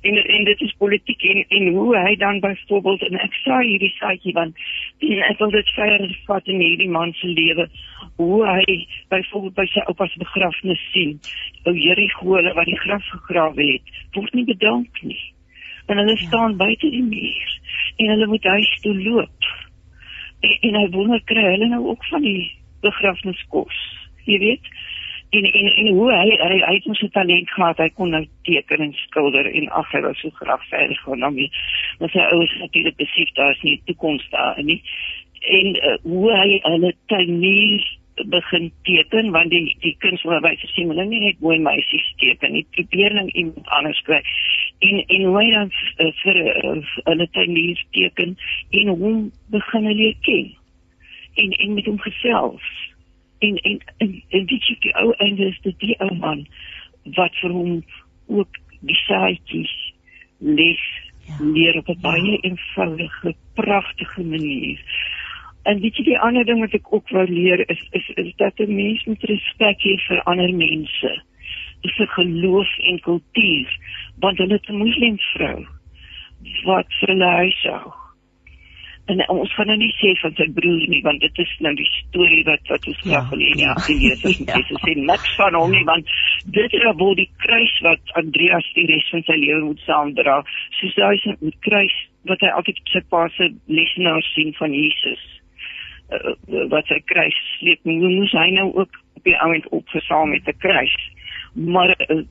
En 0.08 0.16
en 0.16 0.44
dit 0.48 0.60
is 0.64 0.74
politiek 0.80 1.22
en 1.32 1.44
en 1.58 1.68
hoe 1.76 1.90
hy 1.96 2.14
dan 2.16 2.40
byvoorbeeld 2.40 3.04
en 3.08 3.18
ek 3.20 3.36
sê 3.42 3.58
hierdie 3.62 3.92
saadjie 3.98 4.32
want 4.38 4.56
en 5.10 5.22
ek 5.28 5.38
wil 5.42 5.52
dit 5.54 5.72
verder 5.76 6.16
vat 6.26 6.48
in 6.54 6.64
hierdie 6.64 6.90
man 6.98 7.12
se 7.20 7.28
lewe 7.28 7.68
hoe 8.16 8.40
hy 8.48 8.76
byvoorbeeld 9.12 9.58
by 9.60 9.66
sy 9.72 9.84
oupa 9.90 10.08
se 10.08 10.22
begrafnis 10.22 10.82
sien. 10.92 11.18
Ou 11.68 11.74
Jerigo 11.76 12.36
hulle 12.38 12.54
wat 12.56 12.70
die 12.70 12.80
graf 12.80 13.04
gegrawe 13.12 13.70
het, 13.72 13.96
word 14.16 14.34
nie 14.34 14.46
bedank 14.48 15.02
nie. 15.02 15.20
En 15.86 16.00
hulle 16.00 16.16
staan 16.24 16.56
buite 16.56 16.90
die 16.90 17.04
muur 17.04 17.52
en 17.96 18.12
hulle 18.14 18.26
moet 18.32 18.48
huis 18.56 18.72
toe 18.84 18.94
loop. 18.96 19.50
En, 20.40 20.56
en 20.68 20.80
hy 20.80 20.86
wonder 20.96 21.22
kry 21.28 21.44
hulle 21.52 21.68
nou 21.72 21.84
ook 21.92 22.08
van 22.10 22.24
die 22.24 22.48
begrafniskos. 22.84 23.76
Jy 24.26 24.38
weet, 24.42 24.72
en 25.30 25.44
en 25.44 25.66
en 25.74 25.88
hoe 25.94 26.12
hy 26.12 26.30
hy, 26.30 26.58
hy 26.62 26.74
het 26.74 26.86
mos 26.86 27.02
'n 27.02 27.10
talent 27.10 27.50
gehad 27.50 27.78
hy 27.78 27.88
kon 27.88 28.10
nou 28.10 28.24
teken 28.42 28.80
en 28.80 28.92
skilder 28.92 29.46
en 29.46 29.68
ag 29.68 29.92
hy 29.92 30.00
was 30.00 30.20
so 30.20 30.30
graag 30.30 30.68
verder 30.68 30.96
gaan 30.96 31.20
dan 31.20 31.34
weer 31.34 31.50
maar 31.98 32.10
sy 32.10 32.18
ouers 32.18 32.56
natuurlik 32.58 32.96
besef 32.96 33.30
daar 33.32 33.50
is 33.50 33.62
nie 33.62 33.80
toekoms 33.84 34.26
daar 34.30 34.62
nie. 34.62 34.82
En 35.40 35.76
uh, 35.76 35.96
hoe 36.02 36.32
hy 36.32 36.58
hulle 36.62 36.92
tuinier 37.06 37.84
begin 38.32 38.70
teken 38.88 39.30
want 39.30 39.50
die 39.52 39.76
die 39.84 39.94
kunsonderwysers 40.00 40.72
sê 40.72 40.86
hulle 40.88 41.04
nie 41.08 41.20
net 41.20 41.40
mooi 41.44 41.58
meisies 41.60 42.06
teken 42.22 42.54
nie 42.56 42.64
probeer 42.76 43.14
nou 43.14 43.26
iemand 43.32 43.68
anders 43.78 44.00
kry. 44.08 44.22
En 44.88 45.02
en 45.04 45.24
hoe 45.28 45.36
hy 45.40 45.50
dan 45.52 45.72
uh, 45.72 46.12
vir 46.22 46.42
uh, 46.44 46.76
hulle 47.10 47.28
tuinier 47.36 47.84
teken 47.96 48.36
en 48.80 48.92
hoe 49.02 49.14
begin 49.52 49.90
hulle 49.92 50.12
ken? 50.28 50.52
En 51.36 51.52
en 51.52 51.74
met 51.74 51.88
hom 51.92 52.00
gesels 52.00 52.72
en 53.38 53.56
en 53.56 53.80
en, 53.96 54.22
en 54.28 54.46
dit 54.46 54.68
is 54.68 54.78
die 54.80 54.94
ou 54.94 55.12
einde 55.16 55.46
is 55.46 55.58
dit 55.62 55.78
die 55.78 55.96
ou 55.98 56.14
man 56.14 56.46
wat 57.18 57.34
vir 57.40 57.50
hom 57.50 57.82
ook 58.26 58.60
die 58.80 58.98
saadjies 59.04 59.74
les 60.38 60.82
ja. 61.26 61.36
leer 61.40 61.78
op 61.78 61.88
'n 61.88 62.00
baie 62.00 62.30
ja. 62.30 62.38
eenvoudige, 62.40 63.34
pragtige 63.54 64.22
manier. 64.22 64.80
En 65.62 65.80
weet 65.80 65.96
jy 65.96 66.04
die 66.04 66.18
ander 66.18 66.44
ding 66.44 66.60
wat 66.60 66.74
ek 66.74 66.92
ook 66.92 67.08
wou 67.10 67.26
leer 67.28 67.68
is 67.70 67.82
is 67.90 68.08
is 68.14 68.32
dat 68.36 68.58
'n 68.58 68.74
mens 68.74 69.04
moet 69.04 69.22
respek 69.22 69.80
hê 69.82 69.96
vir 70.08 70.22
ander 70.22 70.54
mense. 70.54 71.22
Dis 71.80 71.98
'n 71.98 72.06
geloof 72.06 72.78
en 72.78 73.00
kultuur, 73.00 73.78
want 74.18 74.38
hulle 74.38 74.54
is 74.54 74.68
'n 74.68 74.78
moslimvrou 74.78 75.66
wat 76.64 76.86
vir 77.00 77.08
hulle 77.08 77.30
huis 77.42 77.62
hou 77.62 78.05
en 79.06 79.22
ons 79.30 79.52
gaan 79.54 79.68
nou 79.70 79.76
nie 79.78 79.92
sê 80.00 80.12
van 80.18 80.34
sy 80.38 80.46
broer 80.54 80.86
nie 80.90 81.02
want 81.04 81.22
dit 81.22 81.38
is 81.44 81.52
nou 81.62 81.72
die 81.78 81.88
storie 81.92 82.42
wat 82.48 82.72
wat 82.72 82.88
ons 82.90 82.98
graag 83.04 83.28
wil 83.30 83.44
hê 83.44 83.52
ja. 83.60 83.74
die 83.86 83.98
lesers 84.02 84.40
moet 84.40 84.50
ja. 84.50 84.78
sê 84.82 84.94
niks 84.98 85.36
van 85.38 85.58
hom 85.58 85.70
nie 85.74 85.84
want 85.86 86.10
dit 86.58 86.74
is 86.78 86.86
wel 87.02 87.14
die 87.20 87.28
kruis 87.44 87.74
wat 87.86 88.14
Andreas 88.18 88.66
die 88.78 88.86
res 88.90 89.06
van 89.14 89.22
sy 89.28 89.38
lewe 89.38 89.62
moet 89.68 89.82
saamdra. 89.86 90.36
Soos 90.80 90.98
hy 91.06 91.16
sy 91.22 91.52
kruis 91.66 91.96
wat 92.30 92.42
hy 92.42 92.52
altyd 92.58 92.82
op 92.82 92.92
sy 92.92 93.02
pa 93.14 93.24
se 93.36 93.50
lesenaar 93.78 94.22
sien 94.32 94.54
van 94.58 94.74
Jesus 94.74 95.24
uh, 96.10 96.34
wat 96.72 96.90
sy 96.90 96.98
kruis 97.10 97.36
sleep 97.56 97.86
moes 97.86 98.34
hy 98.34 98.48
nou 98.56 98.70
ook 98.72 99.02
op 99.18 99.28
die 99.28 99.36
oomblik 99.38 99.68
opgesaam 99.74 100.34
met 100.34 100.48
'n 100.50 100.58
kruis. 100.64 100.96
Maar 101.54 101.94
uh, 102.08 102.22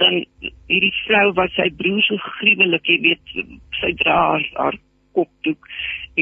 dan 0.00 0.24
hierdie 0.70 0.94
vrou 1.06 1.32
wat 1.40 1.56
sy 1.56 1.70
broer 1.80 2.02
so 2.02 2.16
gruwelik 2.38 2.86
jy 2.86 2.98
weet 3.08 3.34
sy 3.80 3.94
dra 4.02 4.18
haar, 4.32 4.44
haar 4.54 4.78
kopdoek 5.16 5.72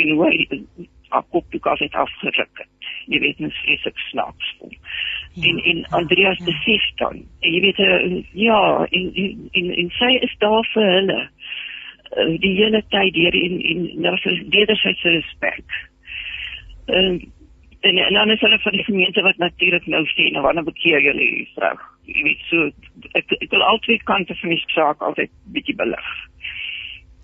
en 0.02 0.14
hoe 0.14 0.28
hy 0.30 0.86
haar 1.08 1.24
kopdoek 1.30 1.66
af 1.66 1.78
het 1.78 1.94
afgeruk 1.94 2.58
het. 2.62 2.88
Jy 3.06 3.20
weet 3.22 3.38
mens 3.38 3.58
vreeslik 3.62 3.98
snaaks 3.98 4.54
voel. 4.58 4.74
Ja, 5.32 5.48
en 5.48 5.58
en 5.64 5.84
Andreas 6.00 6.38
ja. 6.38 6.44
besef 6.44 6.88
dan, 6.94 7.22
jy 7.40 7.60
weet 7.60 7.78
uh, 7.78 8.22
ja, 8.32 8.86
en, 8.90 9.10
en 9.14 9.48
en 9.52 9.70
en 9.82 9.90
sy 9.98 10.10
is 10.26 10.34
daar 10.42 10.66
vir 10.72 10.90
hulle 10.94 11.20
uh, 11.22 12.34
die 12.42 12.54
hele 12.58 12.82
tyd 12.94 13.14
deur 13.14 13.38
en 13.42 13.60
en 13.72 13.86
daar 14.02 14.20
is 14.24 14.42
wederwysige 14.48 15.14
respek. 15.18 15.80
Uh, 16.86 17.16
en 17.80 17.98
en 17.98 18.14
dan 18.14 18.30
is 18.30 18.40
hulle 18.40 18.58
van 18.58 18.72
die 18.72 18.84
gemeente 18.84 19.22
wat 19.22 19.36
natuurlik 19.36 19.86
nou 19.86 20.04
sê 20.14 20.30
nou 20.30 20.42
wanneer 20.42 20.64
bekeer 20.64 21.02
julle 21.02 21.22
hierdie 21.22 21.50
vrou. 21.54 21.74
Jy 22.10 22.22
weet 22.28 22.46
so 22.50 22.70
ek 23.20 23.36
ek 23.38 23.50
wil 23.54 23.62
al 23.62 23.82
twee 23.86 24.02
kante 24.10 24.34
van 24.40 24.54
die 24.54 24.62
saak 24.74 25.02
altyd 25.02 25.30
bietjie 25.54 25.76
belig. 25.78 26.08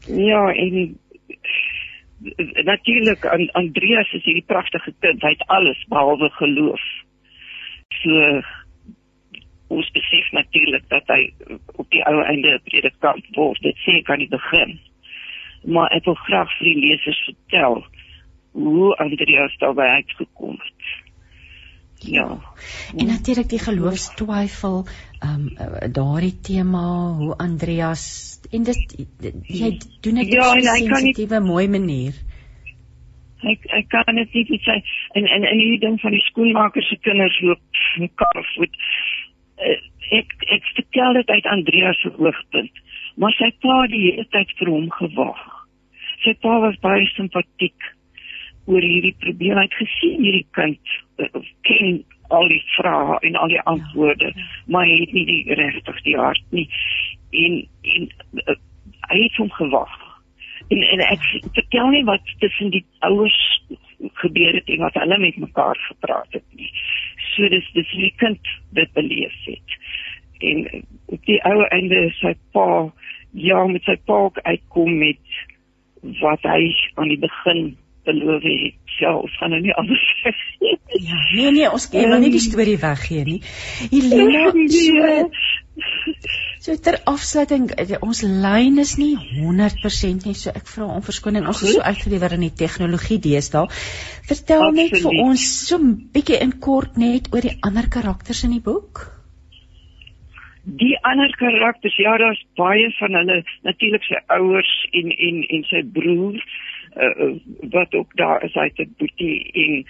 Ja, 0.07 0.43
en 0.53 0.99
natuurlik 2.65 3.27
aan 3.27 3.51
Andreas 3.59 4.13
is 4.13 4.25
hierdie 4.25 4.47
pragtige 4.47 4.95
kind. 5.01 5.23
Hy 5.23 5.35
het 5.35 5.47
alles 5.47 5.85
behalwe 5.89 6.31
geloof. 6.39 6.83
So 8.03 8.43
ons 9.73 9.91
besef 9.97 10.31
natuurlik 10.37 10.85
dat 10.93 11.09
hy 11.09 11.33
op 11.81 11.89
die 11.91 12.03
ou 12.09 12.21
einde 12.23 12.59
predikant 12.69 13.27
word. 13.37 13.61
Dit 13.65 13.79
sê 13.85 13.99
ek 14.01 14.11
aan 14.13 14.25
die 14.25 14.33
begin. 14.33 14.79
Maar 15.65 15.93
ek 15.97 16.09
wil 16.11 16.19
graag 16.27 16.53
vir 16.59 16.69
die 16.73 16.81
lesers 16.89 17.23
vertel 17.29 17.83
hoe 18.53 18.91
Andreas 19.01 19.55
daarby 19.63 19.87
uitgekom 19.97 20.59
het. 20.61 20.91
Ja. 22.05 22.39
En 22.97 23.07
natuurlik 23.07 23.49
die 23.49 23.59
geloofstwyfel, 23.59 24.85
ehm 25.21 25.49
um, 25.59 25.93
daardie 25.93 26.41
tema 26.41 27.13
hoe 27.19 27.37
Andreas 27.37 28.05
en 28.51 28.63
dit 28.63 28.95
jy 29.47 29.79
doen 30.01 30.15
dit 30.21 30.33
ja, 30.33 30.51
op 30.51 30.57
'n 30.57 30.63
sensitiewe 30.63 31.41
mooi 31.41 31.69
manier. 31.69 32.13
Ek 33.43 33.65
ek 33.79 33.89
kan 33.89 34.15
net 34.15 34.33
nie 34.33 34.61
sê 34.67 34.83
en 35.13 35.27
en 35.27 35.45
en 35.45 35.59
hierdie 35.59 35.79
ding 35.87 36.01
van 36.01 36.11
die 36.11 36.27
skoolmakers 36.27 36.89
se 36.89 36.97
kinders 36.97 37.41
loop 37.41 37.61
mekaar 37.97 38.45
voet. 38.57 38.77
Uh, 39.59 39.79
ek 40.19 40.35
ek 40.47 40.63
vertel 40.75 41.13
dit 41.13 41.29
uit 41.29 41.47
Andreas 41.47 42.01
se 42.01 42.09
hoogtepunt, 42.09 42.85
maar 43.17 43.33
sy 43.33 43.51
pa 43.61 43.87
die 43.87 44.05
hele 44.11 44.27
tyd 44.31 44.51
vir 44.59 44.69
hom 44.69 44.91
gewag. 44.91 45.43
Sy 46.23 46.35
pa 46.35 46.61
was 46.61 46.79
baie 46.81 47.07
simpatiek 47.07 47.95
oor 48.71 48.85
hierdie 48.85 49.15
probleem. 49.19 49.59
Hy 49.59 49.67
het 49.67 49.79
gesien 49.81 50.23
hierdie 50.23 50.47
kind 50.57 50.97
uh, 51.23 51.43
ken 51.69 52.03
al 52.33 52.49
die 52.49 52.63
vrae 52.77 53.19
en 53.29 53.37
al 53.37 53.53
die 53.53 53.61
antwoorde, 53.69 54.31
ja, 54.33 54.37
ja. 54.37 54.51
maar 54.73 54.87
hy 54.89 55.01
het 55.03 55.13
nie 55.13 55.27
die 55.29 55.57
regtig 55.59 56.03
die 56.07 56.17
hart 56.17 56.45
nie. 56.57 56.69
En 57.43 57.59
en 57.97 58.09
uh, 58.47 58.57
hy 59.11 59.23
het 59.27 59.39
hom 59.41 59.51
gewag. 59.59 59.99
En 60.73 60.83
en 60.95 61.05
ek 61.09 61.25
vertel 61.43 61.93
nie 61.93 62.05
wat 62.09 62.35
tussen 62.45 62.73
die 62.73 62.85
ouers 63.09 63.41
gebeur 64.23 64.57
het 64.57 64.69
en 64.73 64.83
wat 64.87 64.97
hulle 64.99 65.19
met 65.19 65.37
mekaar 65.37 65.79
gepraat 65.89 66.39
het 66.39 66.45
nie. 66.57 66.71
So 67.35 67.49
dis 67.49 67.69
dis 67.77 67.93
die 67.97 68.15
kind 68.23 68.53
dit 68.79 68.93
beleef 68.97 69.37
het. 69.45 69.79
En 70.43 70.85
op 71.07 71.25
die 71.29 71.39
ou 71.49 71.63
einde 71.69 72.09
sy 72.19 72.35
pa 72.57 72.67
ja 73.33 73.63
met 73.67 73.85
sy 73.89 73.97
pa 74.07 74.29
uitkom 74.43 74.99
met 74.99 75.41
wat 76.21 76.43
hy 76.43 76.73
aan 76.99 77.13
die 77.13 77.21
begin 77.21 77.77
beloof 78.05 78.43
het. 78.43 78.79
Ja, 79.01 79.13
ons 79.17 79.37
gaan 79.39 79.51
nou 79.55 79.61
nie 79.63 79.75
anders 79.75 80.03
sê. 80.23 80.33
ja, 81.03 81.19
nee 81.35 81.51
nee, 81.51 81.69
ons 81.71 81.89
kan 81.91 82.13
um, 82.13 82.21
nie 82.23 82.33
die 82.35 82.43
storie 82.43 82.79
weggee 82.81 83.25
nie. 83.27 83.39
Helena, 83.93 84.51
so, 84.77 85.25
so 86.67 86.77
ter 86.85 86.99
afsluiting, 87.11 87.71
ons 88.05 88.23
lyn 88.27 88.83
is 88.83 88.97
nie 89.01 89.15
100% 89.17 90.29
nie, 90.29 90.37
so 90.39 90.53
ek 90.55 90.69
vra 90.75 90.91
om 90.99 91.07
verskoning. 91.07 91.49
Ons 91.51 91.65
is 91.67 91.79
so 91.79 91.87
uitgelewer 91.87 92.37
in 92.39 92.47
die 92.47 92.53
tegnologie 92.65 93.19
deesdae. 93.23 93.67
Vertel 94.29 94.69
Absoluut. 94.69 94.83
net 94.83 95.07
vir 95.07 95.25
ons 95.25 95.49
so 95.69 95.81
'n 95.81 95.97
bietjie 96.15 96.43
in 96.45 96.59
kort 96.61 97.01
net 97.01 97.33
oor 97.33 97.49
die 97.49 97.57
ander 97.63 97.89
karakters 97.89 98.45
in 98.45 98.55
die 98.59 98.63
boek. 98.63 99.09
Die 100.63 100.95
ander 101.03 101.33
karakters, 101.35 101.97
ja, 101.99 102.13
daar's 102.19 102.39
baie 102.55 102.87
van 103.01 103.17
hulle, 103.19 103.41
natuurlik 103.67 104.05
sy 104.07 104.21
ouers 104.31 104.75
en 104.93 105.11
en 105.11 105.43
en 105.57 105.65
sy 105.67 105.83
broer 105.97 106.39
uh, 106.97 107.37
wat 107.71 107.95
ook 107.95 108.17
daar 108.17 108.45
is 108.45 108.55
uit 108.55 108.79
'n 108.79 108.95
boetie 108.99 109.53
en 109.53 109.85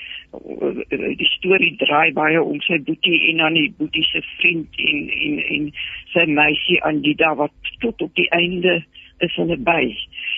uh, 0.88 1.16
die 1.16 1.32
storie 1.36 1.76
draai 1.76 2.12
baie 2.12 2.42
om 2.42 2.60
sy 2.60 2.78
boetie 2.82 3.28
en 3.28 3.36
dan 3.36 3.54
die 3.54 3.74
boetie 3.78 4.04
se 4.04 4.22
vriend 4.38 4.68
en 4.76 5.08
en 5.10 5.38
en 5.38 5.72
sy 6.12 6.24
meisie 6.24 6.82
Andida 6.82 7.34
wat 7.34 7.52
tot 7.78 8.02
op 8.02 8.14
die 8.14 8.28
einde 8.28 8.84
is 9.18 9.34
hulle 9.34 9.56
by. 9.56 9.96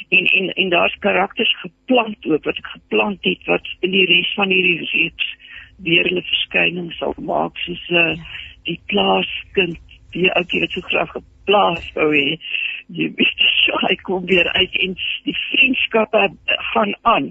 En 0.09 0.25
en 0.25 0.53
en 0.53 0.69
daar's 0.69 0.97
karakters 0.99 1.57
geplant 1.61 2.27
ook 2.27 2.45
wat 2.45 2.57
ek 2.57 2.67
geplant 2.67 3.25
het 3.25 3.45
wat 3.45 3.69
in 3.81 3.91
die 3.91 4.07
res 4.07 4.35
van 4.35 4.49
hierdie 4.49 4.89
reeks 4.93 5.37
weer 5.77 6.05
hulle 6.09 6.23
verskyning 6.23 6.93
sal 6.93 7.15
maak 7.19 7.59
soos 7.59 7.89
uh, 7.91 8.15
die 8.69 8.81
plaaskind 8.87 9.81
die 10.15 10.31
ou 10.39 10.45
keer 10.45 10.67
het 10.67 10.77
so 10.77 10.81
graag 10.81 11.11
geplaas 11.17 11.87
wou 11.97 12.11
hê 12.15 12.39
jy 12.89 13.11
weet 13.17 13.45
hy 13.89 13.95
kom 14.03 14.27
weer 14.27 14.49
uit 14.53 14.75
en 14.87 14.97
die 15.25 15.37
vriendskappe 15.51 16.27
gaan 16.73 16.95
aan. 17.03 17.31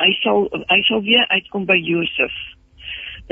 Hy 0.00 0.10
sal 0.22 0.48
hy 0.68 0.80
sal 0.88 1.02
weer 1.06 1.26
uitkom 1.30 1.66
by 1.70 1.76
Josef. 1.78 2.34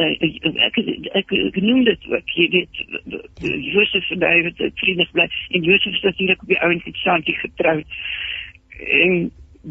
Uh, 0.01 0.09
ek, 0.24 0.47
ek 0.69 0.79
ek 1.20 1.33
genoem 1.53 1.83
dit 1.85 2.07
ook 2.09 2.31
jy 2.33 2.47
weet 2.55 2.79
Josef 3.43 4.07
en 4.15 4.23
David 4.23 4.57
het 4.65 4.79
vriende 4.81 5.05
bly 5.12 5.27
en 5.53 5.66
Josef 5.69 5.99
is 5.99 6.07
natuurlik 6.07 6.41
op 6.43 6.49
die 6.49 6.61
ouens 6.65 6.87
met 6.89 6.97
Santi 7.03 7.35
getroud 7.37 7.99
en 9.03 9.19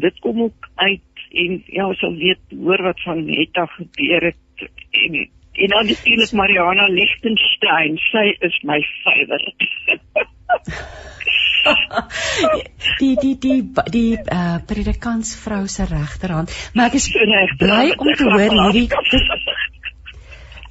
dit 0.04 0.20
kom 0.22 0.44
ook 0.46 0.68
uit 0.84 1.26
en 1.42 1.58
ja 1.66 1.88
ons 1.88 1.98
sal 1.98 2.14
weet 2.20 2.54
hoor 2.54 2.86
wat 2.86 3.02
van 3.02 3.24
Netta 3.26 3.66
gebeur 3.74 4.30
het 4.30 4.66
en 5.02 5.18
en 5.52 5.74
dan 5.74 5.90
natuurlik 5.90 6.32
Mariana 6.38 6.86
Lichtenstein 6.86 7.98
sy 8.12 8.28
is 8.46 8.62
my 8.62 8.78
favourite 9.02 9.66
die 13.00 13.14
die 13.16 13.34
die 13.38 13.58
die 13.90 14.16
uh, 14.18 14.58
predikantsvrou 14.66 15.66
se 15.68 15.86
regterhand. 15.90 16.54
Maar 16.74 16.90
ek 16.90 16.98
is 17.00 17.10
bly 17.58 17.92
om 17.96 18.14
te 18.14 18.30
hoor 18.30 18.58
hierdie 18.58 18.88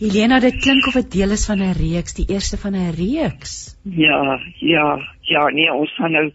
Helena, 0.01 0.39
dit 0.41 0.55
klink 0.57 0.87
of 0.89 0.95
dit 0.97 1.11
deel 1.13 1.35
is 1.35 1.43
van 1.45 1.59
'n 1.61 1.75
reeks, 1.77 2.15
die 2.17 2.25
eerste 2.33 2.57
van 2.57 2.73
'n 2.73 2.93
reeks. 2.97 3.77
Ja, 3.83 4.39
ja, 4.57 4.87
ja, 5.21 5.43
nee, 5.49 5.73
ons 5.73 5.93
gaan 5.95 6.11
nou 6.11 6.31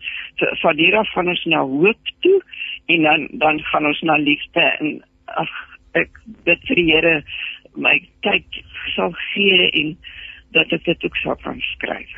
van 0.63 0.77
hier 0.77 0.97
af 0.97 1.13
van 1.13 1.29
ons 1.29 1.45
na 1.45 1.61
hoop 1.61 1.99
toe 2.21 2.43
en 2.87 3.03
dan 3.03 3.29
dan 3.33 3.61
gaan 3.61 3.87
ons 3.87 4.01
na 4.01 4.17
liefde 4.17 4.61
en 4.61 5.03
ag 5.25 5.51
ek 5.93 6.21
bid 6.45 6.63
vir 6.69 6.77
die 6.77 6.93
Here 6.93 7.25
my 7.75 7.99
tyd 8.21 8.63
sal 8.95 9.13
gee 9.33 9.71
en 9.71 9.97
dat 10.53 10.73
ek 10.73 10.85
dit 10.85 11.05
ook 11.05 11.17
sal 11.17 11.37
kan 11.43 11.61
skryf. 11.61 12.15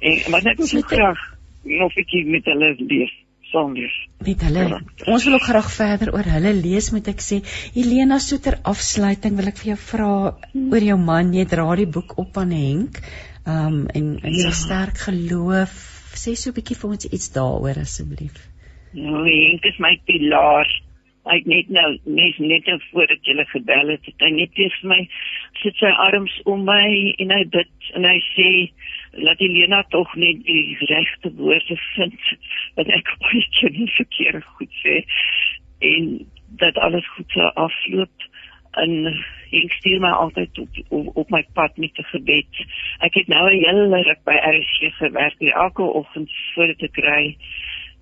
En 0.00 0.30
maar 0.30 0.42
net 0.42 0.62
so 0.68 0.80
graag 0.80 1.20
'n 1.64 1.90
bietjie 1.94 2.24
met 2.26 2.44
hulle 2.44 2.74
lees 2.78 3.12
saam 3.50 3.74
lees. 3.74 3.94
Met 4.24 4.42
hulle. 4.46 4.66
Ja. 4.68 4.80
Ons 5.12 5.24
wil 5.26 5.36
ook 5.38 5.46
graag 5.48 5.70
verder 5.74 6.12
oor 6.14 6.28
hulle 6.34 6.52
lees 6.56 6.90
moet 6.94 7.08
ek 7.12 7.22
sê. 7.24 7.40
Helena 7.74 8.20
Soeter 8.22 8.58
afsluiting 8.72 9.38
wil 9.38 9.50
ek 9.50 9.58
vir 9.62 9.72
jou 9.72 9.78
vra 9.86 10.10
oor 10.60 10.86
jou 10.90 10.98
man. 11.00 11.32
Jy 11.36 11.46
dra 11.50 11.66
die 11.80 11.88
boek 11.98 12.16
op 12.22 12.38
aan 12.42 12.54
Henk. 12.56 13.00
Um 13.48 13.82
en 13.88 14.12
en 14.20 14.36
sy 14.36 14.50
ja. 14.50 14.54
sterk 14.56 15.02
geloof. 15.06 15.74
Sê 16.20 16.36
so 16.36 16.50
'n 16.50 16.58
bietjie 16.58 16.78
vir 16.82 16.90
ons 16.90 17.10
iets 17.10 17.32
daaroor 17.34 17.82
asseblief. 17.86 18.38
Nou 18.92 19.24
Henk 19.26 19.66
is 19.72 19.78
my 19.78 19.96
pilaar. 20.06 20.70
Hy 21.28 21.36
het 21.36 21.46
net 21.46 21.68
nou 21.68 21.90
net 22.04 22.38
net 22.38 22.66
nou 22.66 22.78
voordat 22.90 23.26
jy 23.28 23.44
gebel 23.52 23.92
het, 23.92 24.06
het 24.08 24.24
hy 24.24 24.30
net 24.30 24.56
vir 24.56 24.88
my 24.88 25.00
sit 25.62 25.76
sy 25.76 25.90
arms 26.08 26.32
om 26.48 26.64
my 26.64 27.14
en 27.18 27.30
hy 27.36 27.44
bid 27.44 27.90
en 27.94 28.08
hy 28.08 28.18
sê 28.32 28.48
laat 29.10 29.40
Elena 29.40 29.82
tog 29.88 30.14
net 30.14 30.44
die 30.44 30.76
regte 30.78 31.32
woorde 31.34 31.76
vind 31.94 32.20
wat 32.74 32.88
ek 32.88 33.14
baie 33.24 33.46
keer 33.58 33.74
nie 33.74 33.90
verkeerd 33.96 34.44
goed 34.56 34.72
sê 34.82 35.02
en 35.90 36.10
dat 36.62 36.78
alles 36.78 37.08
goed 37.16 37.30
sou 37.36 37.50
afloop 37.54 38.28
en 38.78 38.92
ek 39.50 39.72
stuur 39.80 39.98
my 40.02 40.10
altyd 40.14 40.58
op, 40.62 40.76
op 40.94 41.16
op 41.24 41.32
my 41.34 41.40
pad 41.58 41.76
met 41.76 41.98
'n 41.98 42.06
gebed. 42.14 42.52
Ek 43.02 43.14
het 43.14 43.26
nou 43.26 43.50
'n 43.50 43.64
hele 43.64 44.02
ruk 44.02 44.22
by 44.24 44.36
RC 44.38 44.92
gewerk, 45.02 45.40
elke 45.40 45.82
oggend 45.82 46.30
voordat 46.54 46.82
ek 46.82 46.96
ry 46.96 47.36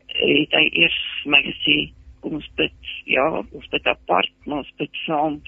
het 0.09 0.53
hy 0.53 0.67
eers 0.73 0.99
my 1.25 1.41
gesê 1.43 1.93
kom 2.21 2.39
ons 2.39 2.51
bid 2.59 2.93
ja 3.07 3.27
ons 3.41 3.69
bid 3.73 3.87
apart 3.87 4.33
ons 4.47 4.71
bid 4.81 5.03
saam 5.05 5.41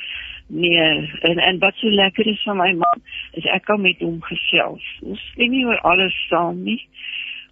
nee 0.51 1.09
en 1.23 1.39
en 1.39 1.59
wat 1.63 1.77
so 1.79 1.89
lekker 1.89 2.27
is 2.27 2.43
van 2.45 2.59
my 2.59 2.73
man 2.79 3.03
is 3.39 3.47
ek 3.55 3.65
kan 3.71 3.81
met 3.81 4.03
hom 4.03 4.21
gesels. 4.27 4.85
Ons 5.03 5.23
sê 5.35 5.49
nie 5.49 5.65
oor 5.67 5.81
alles 5.87 6.17
saam 6.29 6.63
nie 6.67 6.81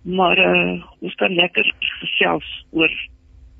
maar 0.02 0.38
uh, 0.38 0.84
ons 0.98 1.14
kan 1.14 1.34
lekker 1.34 1.74
gesels 2.00 2.48
oor 2.70 2.92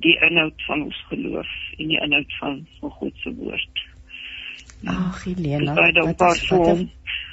die 0.04 0.14
inhoud 0.28 0.62
van 0.66 0.82
ons 0.86 0.98
geloof 1.10 1.50
en 1.76 1.90
die 1.92 2.00
inhoud 2.00 2.34
van 2.40 2.60
van 2.80 2.90
God 3.00 3.22
se 3.22 3.34
woord. 3.34 3.84
Ag 4.86 5.24
Helena 5.24 5.74
wat 5.74 6.36
is 6.36 6.48
wat 6.48 6.86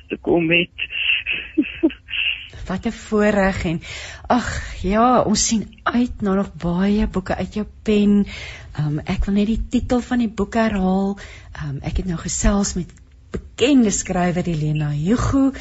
te 0.09 0.17
kom 0.21 0.45
met 0.51 0.69
Wat 2.67 2.85
'n 2.85 2.91
voorreg 2.91 3.63
en 3.65 3.81
ag 4.27 4.47
ja, 4.81 5.21
ons 5.21 5.47
sien 5.47 5.65
uit 5.83 6.21
na 6.21 6.33
nog 6.33 6.49
baie 6.57 7.07
boeke 7.07 7.35
uit 7.35 7.53
jou 7.53 7.65
pen. 7.83 8.25
Um 8.79 8.99
ek 8.99 9.25
wil 9.25 9.35
net 9.35 9.47
die 9.47 9.61
titel 9.69 10.01
van 10.01 10.23
die 10.23 10.29
boek 10.29 10.57
herhaal. 10.57 11.17
Um 11.65 11.77
ek 11.81 12.01
het 12.01 12.07
nou 12.09 12.17
gesels 12.17 12.73
met 12.73 12.89
bekende 13.31 13.91
skrywer 13.91 14.45
Helena 14.45 14.89
Hugo. 14.89 15.51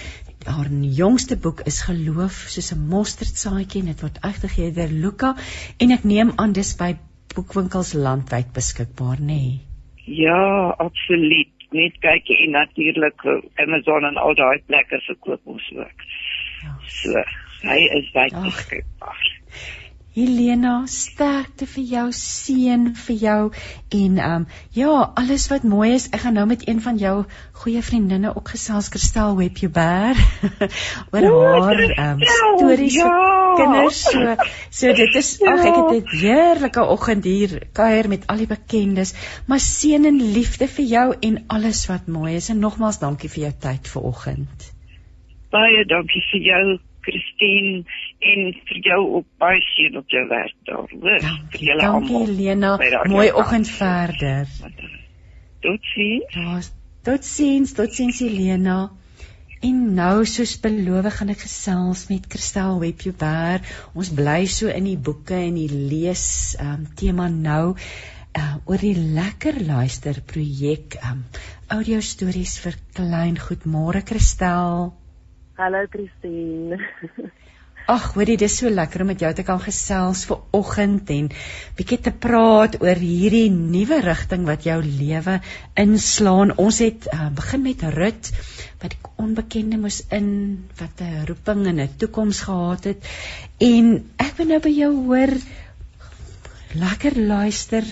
Haar 0.44 0.70
jongste 0.70 1.36
boek 1.36 1.60
is 1.60 1.82
Geloof 1.88 2.44
soos 2.54 2.72
'n 2.72 2.88
mosterdsaadjie 2.88 3.80
en 3.80 3.92
dit 3.92 4.00
word 4.00 4.18
uitgegee 4.20 4.72
deur 4.72 4.92
Luka 5.04 5.36
en 5.78 5.90
ek 5.90 6.04
neem 6.04 6.32
aan 6.36 6.52
dis 6.52 6.76
by 6.76 6.96
boekwinkels 7.34 7.92
landwyd 7.92 8.52
beskikbaar, 8.52 9.20
nê? 9.20 9.26
Nee. 9.26 9.60
Ja, 10.04 10.74
absoluut. 10.78 11.53
Net 11.74 11.96
kyk 12.04 12.30
en 12.36 12.52
natuurlik 12.54 13.24
Amazon 13.64 14.06
en 14.06 14.20
al 14.22 14.36
daai 14.38 14.62
plekke 14.66 15.00
se 15.02 15.16
koop 15.26 15.54
ons 15.54 15.70
ook. 15.76 16.04
So, 17.00 17.24
hy 17.66 17.80
is 17.98 18.12
wyd 18.14 18.36
beskikbaar. 18.44 19.24
Helena, 20.14 20.84
sterkte 20.86 21.66
vir 21.66 21.84
jou 21.90 22.04
seun 22.14 22.92
vir 22.94 23.16
jou 23.18 23.38
en 23.98 24.18
ehm 24.22 24.34
um, 24.34 24.44
ja, 24.76 24.90
alles 25.18 25.48
wat 25.50 25.64
mooi 25.66 25.88
is. 25.94 26.06
Ek 26.14 26.22
gaan 26.22 26.36
nou 26.38 26.44
met 26.46 26.62
een 26.68 26.82
van 26.84 27.00
jou 27.00 27.14
goeie 27.62 27.82
vriendinne 27.82 28.30
ook 28.36 28.52
gesels 28.54 28.92
Kristel 28.94 29.34
Webber 29.40 30.20
oor 31.14 31.26
haar 31.64 31.82
ehm 31.82 32.22
um, 32.22 32.22
stories 32.36 33.00
ja. 33.00 33.08
vir 33.08 33.58
kinders. 33.62 34.04
So 34.06 34.36
so 34.70 34.94
dit 35.00 35.18
is 35.22 35.32
ja. 35.42 35.56
ag 35.56 35.66
ek 35.72 35.80
het 35.80 35.90
'n 35.96 36.20
heerlike 36.22 36.86
oggend 36.94 37.26
hier 37.26 37.56
kuier 37.72 38.08
met 38.08 38.26
al 38.26 38.44
die 38.44 38.50
bekendes. 38.54 39.16
Maar 39.46 39.60
seën 39.66 40.06
en 40.12 40.22
liefde 40.38 40.70
vir 40.78 40.86
jou 40.94 41.08
en 41.20 41.42
alles 41.58 41.86
wat 41.90 42.06
mooi 42.06 42.36
is. 42.36 42.48
En 42.54 42.62
nogmaals 42.62 43.02
dankie 43.02 43.30
vir 43.34 43.48
jou 43.48 43.52
tyd 43.66 43.90
vanoggend 43.96 44.70
baie 45.54 45.84
dankie 45.90 46.22
vir 46.32 46.42
jou 46.48 46.64
Christine 47.04 47.84
en 48.32 48.50
vir 48.70 48.82
jou 48.88 49.00
op 49.20 49.28
baie 49.42 49.60
seën 49.74 49.96
op 50.00 50.10
jou 50.12 50.24
werk 50.30 50.56
daar. 50.68 50.88
Hoor, 50.90 51.28
vir 51.52 51.68
julle 51.68 51.86
almal. 51.86 52.26
Dankie 52.26 52.36
Lena. 52.40 52.74
Mooi 53.12 53.30
oggend 53.32 53.70
verder. 53.70 54.50
Totsiens. 55.64 56.36
Ja, 56.36 56.60
totsiens, 57.04 57.72
totsiens 57.76 58.20
Lena. 58.20 58.78
En 59.64 59.76
nou 59.96 60.26
soos 60.28 60.58
beloof 60.60 61.06
gaan 61.18 61.30
ek 61.32 61.46
gesels 61.46 62.02
met 62.10 62.26
Christel 62.28 62.82
Webber. 62.82 63.62
Ons 63.96 64.10
bly 64.12 64.42
so 64.50 64.68
in 64.68 64.84
die 64.90 64.98
boeke 65.00 65.38
en 65.38 65.56
die 65.56 65.70
lees 65.72 66.26
um 66.60 66.82
tema 67.00 67.30
nou 67.32 67.76
uh 68.34 68.56
oor 68.66 68.82
die 68.82 68.96
lekker 68.98 69.62
luister 69.64 70.18
projek 70.32 70.98
um 71.08 71.22
audio 71.78 72.02
stories 72.04 72.58
vir 72.64 72.76
klein 72.98 73.38
goed. 73.40 73.64
Môre 73.64 74.02
Christel. 74.04 74.90
Hallo 75.56 75.86
Christine. 75.86 76.80
Ag, 77.94 78.06
hoorie, 78.16 78.34
dis 78.40 78.56
so 78.58 78.70
lekker 78.72 79.04
om 79.04 79.10
met 79.12 79.20
jou 79.22 79.28
te 79.38 79.44
kan 79.46 79.60
gesels 79.62 80.24
vir 80.26 80.40
oggend 80.56 81.10
en 81.14 81.28
bietjie 81.78 81.98
te 82.02 82.10
praat 82.24 82.74
oor 82.82 82.98
hierdie 82.98 83.52
nuwe 83.54 84.00
rigting 84.02 84.48
wat 84.48 84.66
jou 84.66 84.80
lewe 84.82 85.36
inslaan. 85.78 86.56
Ons 86.58 86.80
het 86.82 87.06
uh, 87.12 87.28
begin 87.38 87.62
met 87.68 87.84
Rut 87.94 88.32
wat 88.82 88.96
die 88.96 89.12
onbekende 89.22 89.78
moes 89.84 90.00
in 90.18 90.26
wat 90.80 91.04
'n 91.06 91.22
roeping 91.30 91.66
en 91.70 91.80
'n 91.84 91.96
toekoms 92.02 92.40
gehad 92.48 92.90
het. 92.90 93.10
En 93.60 93.94
ek 94.18 94.34
wil 94.40 94.50
nou 94.50 94.60
by 94.64 94.74
jou 94.74 94.92
hoor 95.06 95.38
lekker 96.74 97.14
luister 97.16 97.84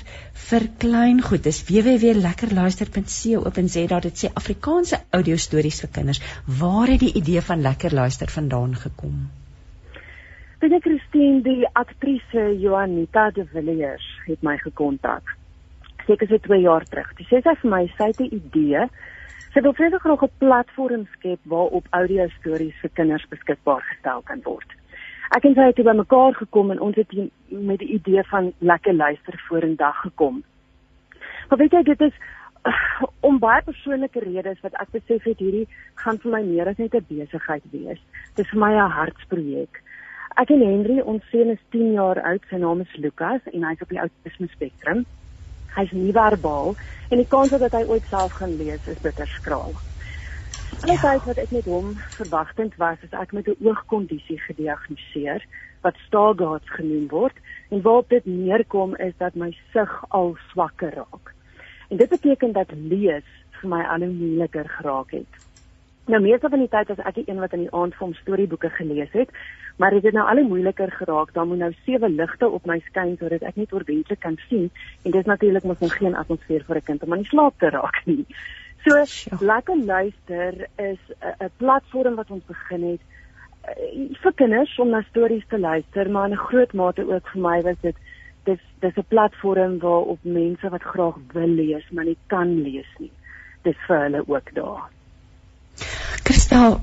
vir 0.48 0.64
klein 0.82 1.22
goed. 1.22 1.44
Dis 1.46 1.62
www.lekkerluister.co.za. 1.68 4.00
Dit 4.06 4.16
sê 4.18 4.26
Afrikaanse 4.40 4.96
audio 5.18 5.36
stories 5.36 5.80
vir 5.84 5.90
kinders. 5.98 6.20
Waar 6.60 6.88
het 6.92 7.02
die 7.04 7.16
idee 7.20 7.42
van 7.46 7.58
lekker 7.62 7.92
luister 7.94 8.28
vandaan 8.30 8.74
gekom? 8.74 9.16
Binne 10.62 10.80
Christine, 10.82 11.42
die 11.42 11.66
aktrise 11.78 12.42
Joanita 12.58 13.30
de 13.34 13.44
Villiers 13.54 14.06
het 14.26 14.42
my 14.42 14.56
gekontak. 14.62 15.22
Seker 16.06 16.26
so 16.30 16.38
2 16.50 16.60
jaar 16.62 16.84
terug. 16.90 17.08
Sy 17.18 17.24
sê 17.30 17.36
sy 17.42 17.54
vir 17.62 17.70
my 17.70 17.84
sy 17.96 18.06
het 18.10 18.20
'n 18.20 18.34
idee. 18.40 18.82
Sy 19.54 19.60
wil 19.62 19.74
vreeslik 19.78 20.02
graag 20.02 20.22
'n 20.22 20.38
platform 20.38 21.06
skep 21.16 21.40
waarop 21.44 21.84
audio 21.90 22.28
stories 22.38 22.76
vir 22.82 22.90
kinders 22.94 23.26
beskikbaar 23.30 23.82
gestel 23.90 24.22
kan 24.22 24.40
word 24.44 24.81
ek 25.36 25.44
en 25.48 25.54
sy 25.56 25.68
het 25.70 25.80
by 25.86 25.94
mekaar 25.96 26.34
gekom 26.36 26.70
en 26.70 26.80
ons 26.80 26.96
het 26.96 27.12
met 27.48 27.80
die 27.80 27.94
idee 27.96 28.22
van 28.30 28.52
lekker 28.58 28.94
luister 28.94 29.38
vorendag 29.48 30.00
gekom. 30.04 30.42
Maar 31.48 31.58
weet 31.58 31.72
jy 31.72 31.82
dit 31.82 32.00
is 32.08 32.16
om 33.28 33.38
baie 33.42 33.62
persoonlike 33.66 34.20
redes 34.24 34.60
wat 34.64 34.76
ek 34.82 34.92
besef 34.96 35.24
het 35.28 35.40
hierdie 35.42 35.66
gaan 36.02 36.20
vir 36.22 36.34
my 36.36 36.42
meer 36.46 36.68
as 36.68 36.78
net 36.78 36.94
'n 36.94 37.06
besigheid 37.08 37.64
wees. 37.72 38.00
Dit 38.36 38.44
is 38.44 38.50
vir 38.52 38.60
my 38.60 38.72
'n 38.74 38.96
hartsprojek. 38.98 39.82
Ek 40.36 40.50
en 40.50 40.62
Henry, 40.64 41.00
ons 41.00 41.22
seun 41.30 41.50
is 41.50 41.60
10 41.70 41.92
jaar 41.92 42.20
oud, 42.22 42.40
sy 42.48 42.56
naam 42.56 42.80
is 42.80 42.96
Lukas 42.96 43.40
en 43.52 43.64
hy's 43.64 43.82
op 43.82 43.88
die 43.88 44.00
autisme 44.00 44.48
spektrum. 44.48 45.04
Hy's 45.76 45.92
nie 45.92 46.12
verbaal 46.12 46.74
en 47.10 47.18
die 47.18 47.28
kans 47.28 47.50
dat 47.50 47.72
hy 47.72 47.84
ooit 47.84 48.04
self 48.08 48.32
gaan 48.32 48.56
lees 48.56 48.88
is 48.88 49.00
bitter 49.00 49.26
skraal. 49.26 49.72
Alle 50.80 50.92
ja. 50.92 51.00
tyd 51.00 51.24
wat 51.24 51.36
ek 51.36 51.50
met 51.50 51.64
hom 51.64 51.98
verwagtend 52.16 52.76
was, 52.76 52.98
is 53.02 53.12
ek 53.12 53.32
met 53.32 53.46
'n 53.48 53.56
oogkondisie 53.60 54.38
gediagnoseer 54.40 55.44
wat 55.82 55.96
Stargardt 56.06 56.70
genoem 56.70 57.08
word 57.08 57.36
en 57.68 57.82
waarop 57.82 58.08
dit 58.08 58.24
neerkom 58.24 58.96
is 58.96 59.14
dat 59.18 59.34
my 59.34 59.56
sig 59.72 60.04
al 60.08 60.36
swakker 60.50 60.94
raak. 60.94 61.34
En 61.88 61.96
dit 61.96 62.08
beteken 62.08 62.52
dat 62.52 62.72
lees 62.72 63.28
vir 63.60 63.68
my 63.68 63.82
al 63.84 63.98
hoe 64.06 64.14
moeiliker 64.14 64.68
geraak 64.68 65.10
het. 65.10 65.42
Nou 66.06 66.18
meeste 66.22 66.48
van 66.48 66.58
die 66.58 66.68
tyd 66.68 66.90
as 66.90 67.02
ek 67.06 67.14
die 67.14 67.28
een 67.30 67.38
wat 67.38 67.52
in 67.54 67.60
die 67.66 67.74
aand 67.78 67.94
vir 67.94 68.06
hom 68.06 68.14
storieboeke 68.14 68.70
gelees 68.74 69.12
het, 69.14 69.30
maar 69.78 69.94
dit 69.94 70.02
het 70.02 70.14
nou 70.16 70.24
al 70.28 70.40
hoe 70.40 70.48
moeiliker 70.48 70.90
geraak. 70.90 71.30
Dan 71.34 71.48
moet 71.48 71.58
nou 71.58 71.70
sewe 71.84 72.08
ligte 72.08 72.48
op 72.48 72.66
my 72.66 72.80
skyn 72.88 73.14
sodat 73.20 73.42
ek 73.46 73.56
net 73.56 73.72
ordentlik 73.72 74.20
kan 74.20 74.38
sien 74.48 74.70
en 75.02 75.10
dit 75.10 75.20
is 75.20 75.30
natuurlik 75.30 75.64
mos 75.64 75.78
nog 75.78 75.94
geen 75.96 76.18
atmosfeer 76.18 76.64
vir 76.66 76.76
'n 76.76 76.88
kind 76.90 77.02
om 77.02 77.12
aan 77.12 77.22
die 77.22 77.30
slaap 77.30 77.58
te 77.58 77.70
raak 77.70 78.02
nie. 78.06 78.26
So 78.84 78.96
ja. 78.96 79.36
lekker 79.40 79.76
luister 79.84 80.68
is 80.76 80.98
'n 81.38 81.50
platform 81.56 82.14
wat 82.14 82.30
ons 82.30 82.44
begin 82.46 82.82
het 82.90 83.00
uh, 83.00 84.16
vir 84.22 84.32
kinders 84.34 84.78
om 84.78 84.88
na 84.90 85.02
stories 85.10 85.44
te 85.48 85.58
luister, 85.58 86.10
maar 86.10 86.26
in 86.26 86.32
'n 86.32 86.46
groot 86.48 86.72
mate 86.72 87.02
ook 87.14 87.28
vir 87.32 87.40
my 87.40 87.60
was 87.62 87.76
dit 87.80 87.96
dis 88.44 88.60
dis 88.80 88.96
'n 88.96 89.08
platform 89.08 89.78
waar 89.78 90.04
op 90.14 90.18
mense 90.22 90.68
wat 90.68 90.82
graag 90.82 91.16
wil 91.32 91.48
lees, 91.48 91.90
maar 91.90 92.04
nie 92.04 92.18
kan 92.26 92.62
lees 92.62 92.90
nie. 92.98 93.12
Dis 93.62 93.76
vir 93.86 94.02
hulle 94.02 94.24
ook 94.26 94.54
daar. 94.54 94.90
Kristal 96.22 96.80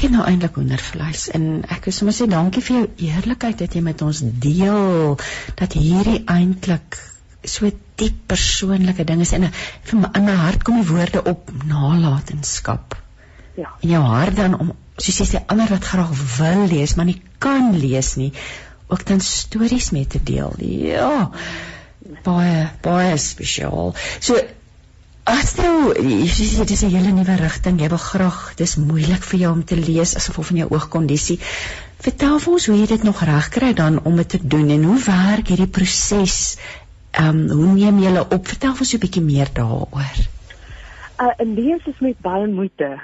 Ek 0.00 0.06
het 0.06 0.14
nou 0.16 0.24
eintlik 0.24 0.54
hoendervleis 0.54 1.28
en 1.36 1.64
ek 1.68 1.84
wil 1.84 1.92
sommer 1.92 2.14
sê 2.16 2.26
dankie 2.30 2.62
vir 2.62 2.76
jou 2.76 2.86
eerlikheid 2.96 3.58
dat 3.58 3.74
jy 3.74 3.82
met 3.84 4.02
ons 4.02 4.22
deel 4.22 5.18
dat 5.60 5.72
hierdie 5.76 6.22
eintlik 6.24 6.96
so 7.44 7.70
diep 8.00 8.26
persoonlike 8.28 9.04
ding 9.08 9.22
is 9.24 9.32
en 9.36 9.48
vir 9.50 10.00
my 10.00 10.10
in 10.18 10.26
my 10.28 10.36
hart 10.42 10.64
kom 10.64 10.80
die 10.80 10.88
woorde 10.88 11.22
op 11.24 11.50
nalatenskap. 11.64 12.96
Ja. 13.56 13.72
In 13.80 13.94
jou 13.94 14.02
hart 14.04 14.36
dan 14.36 14.58
om 14.58 14.72
soos 15.00 15.20
jy 15.22 15.26
sê 15.30 15.42
ander 15.48 15.70
wat 15.72 15.88
graag 15.88 16.12
wil 16.36 16.66
lees 16.70 16.96
maar 16.96 17.08
nie 17.08 17.20
kan 17.38 17.72
lees 17.76 18.14
nie, 18.20 18.32
ook 18.92 19.04
dan 19.08 19.20
stories 19.24 19.90
mee 19.96 20.06
te 20.06 20.20
deel. 20.22 20.54
Ja. 20.60 21.30
Baie 22.24 22.68
baie 22.84 23.16
spesiaal. 23.20 23.94
So 24.20 24.40
as 25.30 25.54
nou 25.56 25.92
jy 25.94 26.46
sê 26.48 26.66
dis 26.66 26.82
'n 26.84 26.92
hele 26.92 27.12
nuwe 27.14 27.36
rigting, 27.36 27.80
jy 27.80 27.88
wil 27.88 28.02
graag, 28.02 28.54
dis 28.56 28.76
moeilik 28.76 29.22
vir 29.22 29.40
jou 29.40 29.52
om 29.52 29.64
te 29.64 29.76
lees 29.76 30.16
asof 30.16 30.38
of 30.38 30.46
van 30.46 30.56
jou 30.62 30.68
oogkondisie. 30.70 31.38
Vertel 32.00 32.38
vir 32.38 32.52
ons 32.52 32.66
hoe 32.66 32.76
jy 32.76 32.86
dit 32.86 33.02
nog 33.04 33.22
reg 33.22 33.48
kry 33.48 33.72
dan 33.74 34.00
om 34.04 34.16
dit 34.16 34.28
te 34.28 34.40
doen 34.42 34.70
en 34.70 34.84
hoe 34.84 35.00
werk 35.04 35.48
hierdie 35.48 35.68
proses 35.68 36.56
Ehm 37.10 37.50
um, 37.50 37.50
hoe 37.50 37.72
neem 37.74 37.98
julle 37.98 38.20
op? 38.20 38.46
Vertel 38.46 38.70
ons 38.70 38.94
'n 38.94 39.02
bietjie 39.02 39.22
meer 39.22 39.48
daaroor. 39.52 40.16
Uh, 41.20 41.34
'n 41.44 41.54
lees 41.54 41.86
is 41.86 41.98
met 41.98 42.18
baie 42.18 42.46
moeite. 42.46 43.00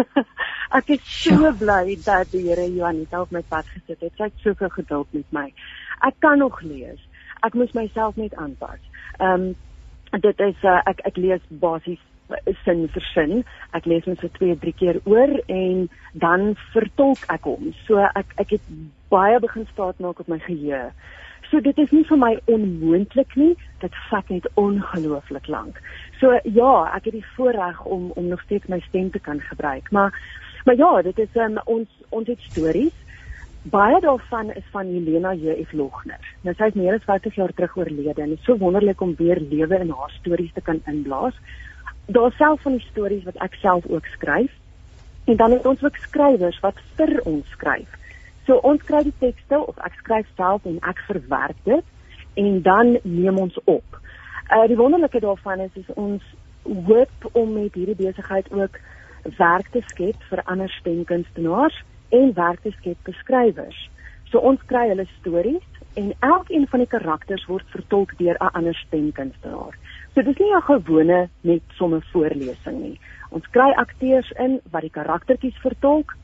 ek 0.78 0.88
is 0.88 1.22
so 1.22 1.34
ja. 1.34 1.52
bly 1.52 1.98
dat 2.04 2.30
die 2.30 2.44
Here 2.48 2.74
Johanita 2.74 3.20
op 3.20 3.30
my 3.30 3.42
pad 3.48 3.66
gesit 3.66 4.00
het. 4.00 4.12
Sy 4.16 4.22
het 4.22 4.44
soveel 4.44 4.68
geduld 4.68 5.08
met 5.10 5.24
my. 5.30 5.52
Ek 6.00 6.14
kan 6.18 6.38
nog 6.38 6.60
lees. 6.60 7.00
Ek 7.40 7.54
moet 7.54 7.72
myself 7.74 8.16
net 8.16 8.34
aanpas. 8.34 8.80
Ehm 9.18 9.32
um, 9.32 9.56
dit 10.20 10.40
is 10.40 10.62
uh, 10.62 10.80
ek 10.84 11.00
ek 11.04 11.16
lees 11.16 11.42
basies 11.48 12.04
sin 12.64 12.88
vir 12.92 13.04
sin. 13.14 13.44
Ek 13.72 13.86
lees 13.86 14.04
hom 14.04 14.16
so 14.20 14.28
2, 14.38 14.56
3 14.60 14.72
keer 14.72 15.00
oor 15.04 15.32
en 15.46 15.88
dan 16.12 16.54
vertolk 16.72 17.24
ek 17.32 17.48
hom. 17.48 17.72
So 17.86 18.04
ek 18.14 18.36
ek 18.36 18.56
het 18.58 18.72
baie 19.08 19.40
begin 19.40 19.66
staat 19.72 20.00
maak 20.04 20.20
op 20.20 20.28
my 20.28 20.38
geheue. 20.44 20.92
So 21.50 21.60
dit 21.64 21.78
is 21.78 21.92
nie 21.96 22.04
vir 22.04 22.18
my 22.20 22.34
onmoontlik 22.52 23.34
nie, 23.40 23.54
dit 23.80 23.94
vat 24.10 24.28
net 24.28 24.46
ongelooflik 24.60 25.46
lank. 25.48 25.78
So 26.20 26.36
ja, 26.44 26.72
ek 26.96 27.08
het 27.08 27.16
die 27.16 27.28
voorreg 27.36 27.80
om 27.84 28.10
om 28.20 28.28
nog 28.28 28.42
steeds 28.44 28.68
my 28.68 28.80
stem 28.88 29.10
te 29.10 29.18
kan 29.18 29.40
gebruik, 29.40 29.90
maar 29.90 30.12
maar 30.64 30.76
ja, 30.76 31.02
dit 31.02 31.18
is 31.18 31.36
um, 31.40 31.56
ons 31.64 31.88
ons 32.08 32.28
het 32.28 32.40
stories. 32.50 32.92
Baie 33.62 34.00
daarvan 34.00 34.50
is 34.52 34.64
van 34.70 34.86
Helena 34.86 35.32
J.F. 35.34 35.72
Logner. 35.72 36.20
Nou 36.44 36.54
sy 36.56 36.68
is 36.70 36.76
meer 36.76 36.98
as 36.98 37.06
50 37.08 37.34
jaar 37.40 37.52
terug 37.56 37.76
oorlede 37.76 38.22
en 38.22 38.34
dit 38.34 38.38
is 38.38 38.44
so 38.44 38.56
wonderlik 38.60 39.00
om 39.00 39.14
weer 39.16 39.40
lewe 39.40 39.80
in 39.80 39.90
haar 39.90 40.12
stories 40.20 40.52
te 40.52 40.60
kan 40.64 40.82
inblaas. 40.86 41.36
Daar 42.06 42.32
self 42.36 42.62
van 42.62 42.76
die 42.76 42.86
stories 42.90 43.24
wat 43.24 43.40
ek 43.44 43.56
self 43.62 43.88
ook 43.88 44.06
skryf. 44.16 44.52
En 45.24 45.36
dan 45.36 45.56
het 45.56 45.66
ons 45.66 45.84
ook 45.84 45.96
skrywers 45.96 46.60
wat 46.60 46.80
vir 46.96 47.18
ons 47.24 47.48
skryf. 47.56 47.96
So 48.48 48.56
ons 48.64 48.80
kry 48.88 49.02
die 49.04 49.16
tekste 49.20 49.58
of 49.60 49.76
ek 49.84 49.96
skryf 50.00 50.28
self 50.40 50.64
en 50.68 50.78
ek 50.88 51.00
verwerk 51.04 51.58
dit 51.68 52.38
en 52.40 52.62
dan 52.64 52.94
neem 53.04 53.36
ons 53.36 53.56
op. 53.68 53.98
Uh 54.48 54.64
die 54.70 54.78
wonderlike 54.78 55.20
daarvan 55.20 55.60
is 55.66 55.74
is 55.76 55.90
ons 56.00 56.24
hoop 56.64 57.26
om 57.36 57.52
met 57.52 57.74
hierdie 57.76 57.98
besigheid 57.98 58.48
ook 58.52 58.78
werk 59.36 59.68
te 59.74 59.82
skep 59.90 60.22
vir 60.30 60.40
ander 60.46 60.72
stemkunstenaars 60.78 61.76
en 62.16 62.32
werk 62.38 62.64
te 62.64 62.72
skep 62.78 62.96
vir 63.04 63.18
skrywers. 63.20 63.82
So 64.32 64.40
ons 64.40 64.64
kry 64.72 64.86
hulle 64.94 65.04
stories 65.18 65.68
en 66.00 66.14
elkeen 66.24 66.64
van 66.72 66.84
die 66.84 66.88
karakters 66.94 67.44
word 67.52 67.68
vertolk 67.74 68.14
deur 68.16 68.40
'n 68.40 68.54
ander 68.62 68.80
stemkunstenaar. 68.86 69.76
So 70.14 70.22
dis 70.22 70.40
nie 70.40 70.54
'n 70.56 70.68
gewone 70.72 71.28
net 71.40 71.62
sommer 71.76 72.00
voorlesing 72.12 72.80
nie. 72.80 72.98
Ons 73.30 73.44
kry 73.50 73.70
akteurs 73.76 74.32
in 74.38 74.60
wat 74.70 74.82
die 74.82 74.96
karaktertjies 74.96 75.60
vertolk 75.60 76.16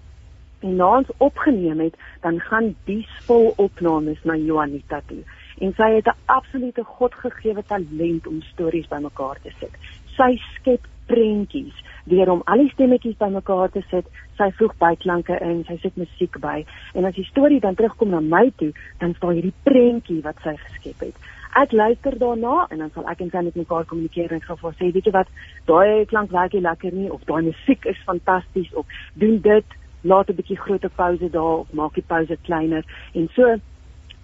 en 0.65 0.77
na 0.81 0.91
ons 0.99 1.13
opgeneem 1.19 1.81
het, 1.85 1.97
dan 2.25 2.41
gaan 2.49 2.73
die 2.89 3.03
vol 3.29 3.53
opnames 3.57 4.21
na 4.25 4.37
Joanita 4.41 5.03
toe. 5.11 5.23
En 5.61 5.75
sy 5.77 5.91
het 5.97 6.09
'n 6.09 6.19
absolute 6.27 6.85
godgegewe 6.85 7.63
talent 7.67 8.27
om 8.27 8.43
stories 8.43 8.89
bymekaar 8.89 9.39
te 9.43 9.53
sit. 9.61 9.75
Sy 10.17 10.41
skep 10.55 10.87
prentjies 11.07 11.77
deur 12.05 12.31
om 12.31 12.43
al 12.45 12.59
die 12.65 12.73
stemmetjies 12.73 13.17
bymekaar 13.17 13.71
te 13.71 13.83
sit. 13.91 14.09
Sy 14.37 14.51
voeg 14.59 14.75
byklanke 14.81 15.39
in, 15.41 15.63
sy 15.65 15.77
sit 15.83 15.97
musiek 15.97 16.41
by 16.41 16.65
en 16.95 17.05
as 17.05 17.15
die 17.15 17.25
storie 17.25 17.61
dan 17.61 17.75
terugkom 17.75 18.11
na 18.11 18.21
my 18.21 18.51
toe, 18.57 18.73
dan 18.99 19.15
staan 19.15 19.39
hierdie 19.39 19.57
prentjie 19.63 20.21
wat 20.23 20.37
sy 20.43 20.57
geskep 20.57 21.01
het. 21.01 21.15
Ek 21.55 21.73
luister 21.73 22.19
daarna 22.19 22.67
en 22.71 22.79
dan 22.79 22.91
sal 22.95 23.07
ek 23.07 23.21
en 23.21 23.31
sy 23.31 23.45
met 23.47 23.55
mekaar 23.55 23.85
kommunikeer 23.85 24.33
en 24.33 24.43
gaan 24.43 24.59
vir 24.59 24.73
sê, 24.75 24.91
weet 24.91 25.07
jy 25.07 25.13
wat, 25.15 25.29
daai 25.71 26.05
klank 26.11 26.35
werk 26.35 26.53
nie 26.53 26.65
lekker 26.65 26.93
nie 26.93 27.11
of 27.13 27.23
daai 27.25 27.43
musiek 27.43 27.87
is 27.87 28.01
fantasties 28.05 28.75
of 28.75 28.87
doen 29.15 29.39
dit 29.41 29.65
laat 30.05 30.29
'n 30.29 30.37
bietjie 30.41 30.61
groter 30.61 30.91
pouse 30.91 31.31
daar 31.31 31.59
of 31.65 31.73
maak 31.73 31.95
die 31.95 32.07
pouse 32.07 32.37
kleiner. 32.43 32.85
En 33.13 33.29
so 33.35 33.57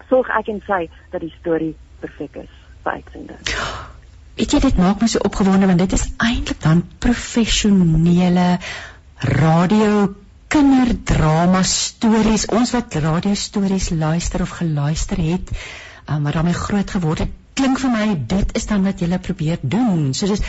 sorg 0.09 0.29
ek 0.39 0.47
en 0.53 0.61
sy 0.67 0.89
dat 1.11 1.21
die 1.21 1.33
storie 1.39 1.75
perfek 1.99 2.35
is 2.35 2.53
vir 2.83 2.91
uitsending. 2.91 3.41
Weet 4.39 4.53
jy 4.55 4.59
dit 4.59 4.77
maak 4.77 5.01
my 5.01 5.07
so 5.11 5.19
opgewonde 5.27 5.67
want 5.69 5.79
dit 5.79 5.93
is 5.97 6.07
eintlik 6.17 6.61
dan 6.61 6.83
professionele 6.99 8.59
radio 9.17 10.15
kinderdrama 10.51 11.63
stories. 11.63 12.47
Ons 12.51 12.73
wat 12.75 12.95
radio 13.03 13.33
stories 13.33 13.89
luister 13.89 14.41
of 14.41 14.57
geluister 14.61 15.17
het 15.17 15.51
um, 16.09 16.23
wat 16.23 16.33
daarmee 16.33 16.57
groot 16.57 16.91
geword 16.97 17.25
het 17.25 17.37
klink 17.53 17.81
vir 17.83 17.91
my 17.93 18.07
dit 18.35 18.55
is 18.57 18.65
dan 18.69 18.83
wat 18.87 19.01
jy 19.03 19.19
probeer 19.19 19.59
doen. 19.61 20.13
So 20.13 20.27
dis 20.27 20.43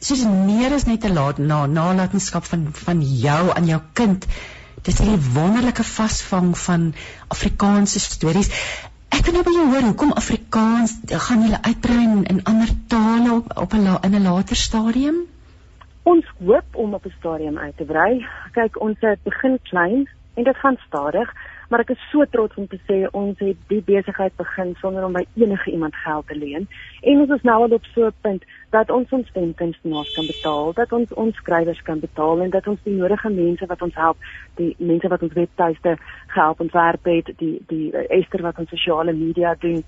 soos 0.00 0.24
meer 0.28 0.74
as 0.76 0.86
net 0.86 1.04
'n 1.04 1.14
laat 1.14 1.38
na 1.38 1.66
nalatenskap 1.66 2.44
van 2.44 2.68
van 2.72 3.00
jou 3.02 3.42
aan 3.56 3.66
jou 3.66 3.80
kind 3.92 4.26
dis 4.86 4.98
hierdie 5.02 5.32
wonderlike 5.34 5.82
vasvang 5.82 6.52
van 6.58 6.90
Afrikaanse 7.34 8.00
stories. 8.00 8.50
Ek 9.10 9.24
wil 9.26 9.34
nou 9.34 9.44
by 9.46 9.54
jou 9.56 9.64
hoor 9.72 9.86
hoekom 9.88 10.12
Afrikaans 10.20 10.94
gaan 11.26 11.42
julle 11.42 11.58
uitbrei 11.66 12.04
in 12.30 12.42
ander 12.46 12.70
tale 12.92 13.32
op 13.40 13.50
op 13.64 13.74
'n 13.74 13.86
in 14.06 14.14
'n 14.14 14.22
later 14.22 14.56
stadium? 14.56 15.16
Ons 16.02 16.26
hoop 16.38 16.68
om 16.72 16.94
op 16.94 17.06
'n 17.06 17.14
stadium 17.18 17.58
uit 17.58 17.76
te 17.76 17.84
brei. 17.84 18.26
Kyk, 18.52 18.80
ons 18.80 18.96
het 19.00 19.22
begin 19.22 19.58
klein 19.62 20.08
en 20.34 20.44
dit 20.44 20.56
gaan 20.56 20.78
stadig 20.86 21.34
maar 21.68 21.80
ek 21.80 21.94
is 21.96 22.08
so 22.10 22.24
trots 22.30 22.56
om 22.56 22.66
te 22.68 22.78
sê 22.88 22.98
ons 23.12 23.38
het 23.38 23.56
die 23.68 23.82
besigheid 23.86 24.36
begin 24.36 24.74
sonder 24.80 25.04
om 25.04 25.12
by 25.12 25.24
enige 25.34 25.70
iemand 25.70 25.96
geld 26.04 26.26
te 26.26 26.38
leen 26.38 26.68
en 27.02 27.24
ons 27.24 27.34
is 27.38 27.42
nou 27.42 27.58
al 27.62 27.76
op 27.78 27.84
so 27.94 28.06
'n 28.06 28.14
punt 28.22 28.44
dat 28.70 28.90
ons 28.90 29.10
ons 29.10 29.28
stemkunstenaars 29.28 30.14
kan 30.14 30.26
betaal, 30.26 30.72
dat 30.72 30.92
ons 30.92 31.12
ons 31.12 31.36
skrywers 31.36 31.82
kan 31.82 32.00
betaal 32.00 32.40
en 32.40 32.50
dat 32.50 32.66
ons 32.66 32.80
die 32.84 32.96
nodige 32.96 33.30
mense 33.30 33.66
wat 33.66 33.82
ons 33.82 33.94
help, 33.94 34.16
die 34.54 34.74
mense 34.78 35.08
wat 35.08 35.22
ons 35.22 35.32
webtuiste 35.32 35.96
help 36.26 36.60
ontwerp 36.60 37.04
het, 37.04 37.30
die 37.42 37.62
die 37.66 37.92
Esther 37.92 38.42
wat 38.42 38.58
ons 38.58 38.68
sosiale 38.68 39.12
media 39.12 39.54
doen 39.60 39.84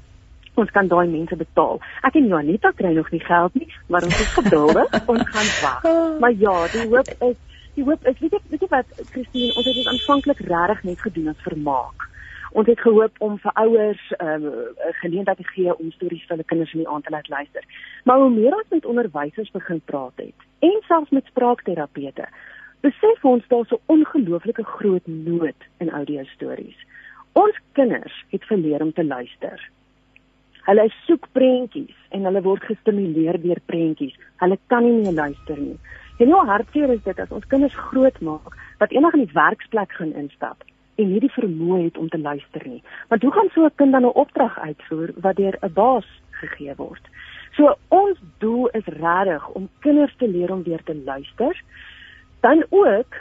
ons 0.58 0.70
kan 0.74 0.88
daai 0.90 1.06
mense 1.06 1.36
betaal. 1.38 1.78
Ek 2.02 2.16
en 2.18 2.30
Janita 2.32 2.72
kry 2.74 2.90
nog 2.94 3.10
nie 3.14 3.22
geld 3.22 3.54
nie, 3.60 3.68
maar 3.86 4.06
ons 4.08 4.20
is 4.24 4.32
geduldig. 4.34 4.96
ons 5.12 5.28
gaan 5.34 5.52
wag. 5.62 5.86
Maar 6.18 6.34
ja, 6.34 6.56
die 6.72 6.86
hoop 6.90 7.12
is 7.28 7.36
die 7.78 7.86
hoop 7.86 8.06
is 8.10 8.18
weet 8.22 8.34
jy 8.34 8.40
weet 8.50 8.64
jy 8.64 8.70
wat 8.72 8.94
Christine 9.12 9.54
ons 9.54 9.66
het 9.68 9.76
dit 9.78 9.90
aanvanklik 9.92 10.40
regtig 10.50 10.84
net 10.90 11.02
gedoen 11.06 11.30
as 11.32 11.44
vermaak. 11.46 12.06
Ons 12.58 12.66
het 12.70 12.80
gehoop 12.80 13.18
om 13.24 13.36
vir 13.38 13.54
ouers 13.62 14.04
'n 14.16 14.26
um, 14.26 14.44
geleentheid 15.02 15.38
te 15.38 15.48
gee 15.52 15.76
om 15.76 15.92
stories 15.92 16.24
vir 16.26 16.36
hulle 16.36 16.50
kinders 16.50 16.72
in 16.74 16.82
die 16.82 16.88
aand 16.88 17.04
te 17.04 17.14
laat 17.14 17.28
luister. 17.28 17.64
Maar 18.04 18.18
hoe 18.18 18.30
meer 18.30 18.54
ons 18.56 18.70
met 18.74 18.90
onderwysers 18.92 19.50
begin 19.50 19.80
praat 19.84 20.16
het 20.16 20.38
en 20.58 20.78
selfs 20.88 21.10
met 21.10 21.26
spraakterapeute, 21.26 22.26
besef 22.80 23.24
ons 23.24 23.44
daar's 23.48 23.70
'n 23.70 23.84
ongelooflike 23.86 24.64
groot 24.64 25.06
nood 25.06 25.60
in 25.78 25.90
audio 25.90 26.24
stories. 26.24 26.78
Ons 27.32 27.56
kinders 27.72 28.24
het 28.30 28.44
verleer 28.44 28.82
om 28.82 28.92
te 28.92 29.04
luister. 29.04 29.70
Hulle 30.68 30.90
soek 31.06 31.26
prentjies 31.32 31.96
en 32.10 32.24
hulle 32.24 32.42
word 32.42 32.62
gestimuleer 32.62 33.40
deur 33.40 33.60
prentjies. 33.66 34.16
Hulle 34.36 34.58
kan 34.66 34.84
nie 34.84 34.92
meer 34.92 35.12
luister 35.12 35.58
nie. 35.58 35.78
En 36.18 36.30
hoe 36.30 36.46
hartseer 36.46 36.90
is 36.90 37.02
dit 37.02 37.20
as 37.20 37.30
ons 37.30 37.46
kinders 37.46 37.74
groot 37.90 38.20
maak 38.20 38.54
wat 38.78 38.90
eendag 38.90 39.14
in 39.14 39.24
die 39.26 39.34
werksplek 39.34 39.92
gaan 39.92 40.14
instap 40.18 40.64
en 40.98 41.12
nie 41.12 41.20
die 41.22 41.30
vermoë 41.30 41.84
het 41.84 41.98
om 41.98 42.08
te 42.10 42.18
luister 42.18 42.64
nie. 42.66 42.82
Maar 43.08 43.20
hoe 43.22 43.32
gaan 43.32 43.50
so 43.54 43.64
'n 43.64 43.74
kind 43.76 43.92
dan 43.92 44.06
'n 44.06 44.18
opdrag 44.24 44.58
uitvoer 44.58 45.12
wat 45.16 45.36
deur 45.36 45.58
'n 45.62 45.72
baas 45.72 46.08
gegee 46.30 46.74
word? 46.76 47.04
So 47.56 47.76
ons 47.88 48.18
doel 48.38 48.68
is 48.68 48.84
regtig 48.84 49.48
om 49.48 49.68
kinders 49.80 50.16
te 50.16 50.28
leer 50.28 50.52
om 50.52 50.62
weer 50.62 50.82
te 50.84 50.96
luister. 51.04 51.62
Dan 52.40 52.64
ook 52.70 53.14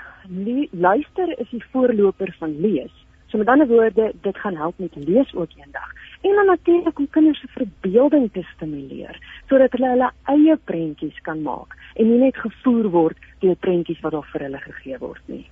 luister 0.71 1.39
is 1.39 1.49
die 1.49 1.63
voorloper 1.71 2.35
van 2.39 2.59
lees. 2.59 3.05
So 3.27 3.37
met 3.37 3.47
ander 3.47 3.67
woorde, 3.67 4.13
dit 4.21 4.37
gaan 4.37 4.55
help 4.55 4.79
met 4.79 4.95
lees 4.95 5.33
ook 5.35 5.51
eendag. 5.55 5.91
En 6.21 6.35
dan 6.35 6.45
natuurlik 6.45 6.99
om 6.99 7.09
kinders 7.09 7.39
se 7.39 7.47
verbeelding 7.47 8.29
te 8.33 8.43
stimuleer 8.55 9.19
sodat 9.47 9.71
hulle 9.71 9.89
hulle 9.89 10.11
eie 10.23 10.57
prentjies 10.63 11.21
kan 11.21 11.41
maak 11.41 11.75
en 11.95 12.09
nie 12.09 12.19
net 12.19 12.37
gevoer 12.37 12.89
word 12.89 13.17
deur 13.39 13.55
prentjies 13.55 13.99
wat 14.01 14.11
daar 14.11 14.29
vir 14.31 14.47
hulle 14.47 14.61
gegee 14.65 14.97
word 14.99 15.21
nie. 15.25 15.45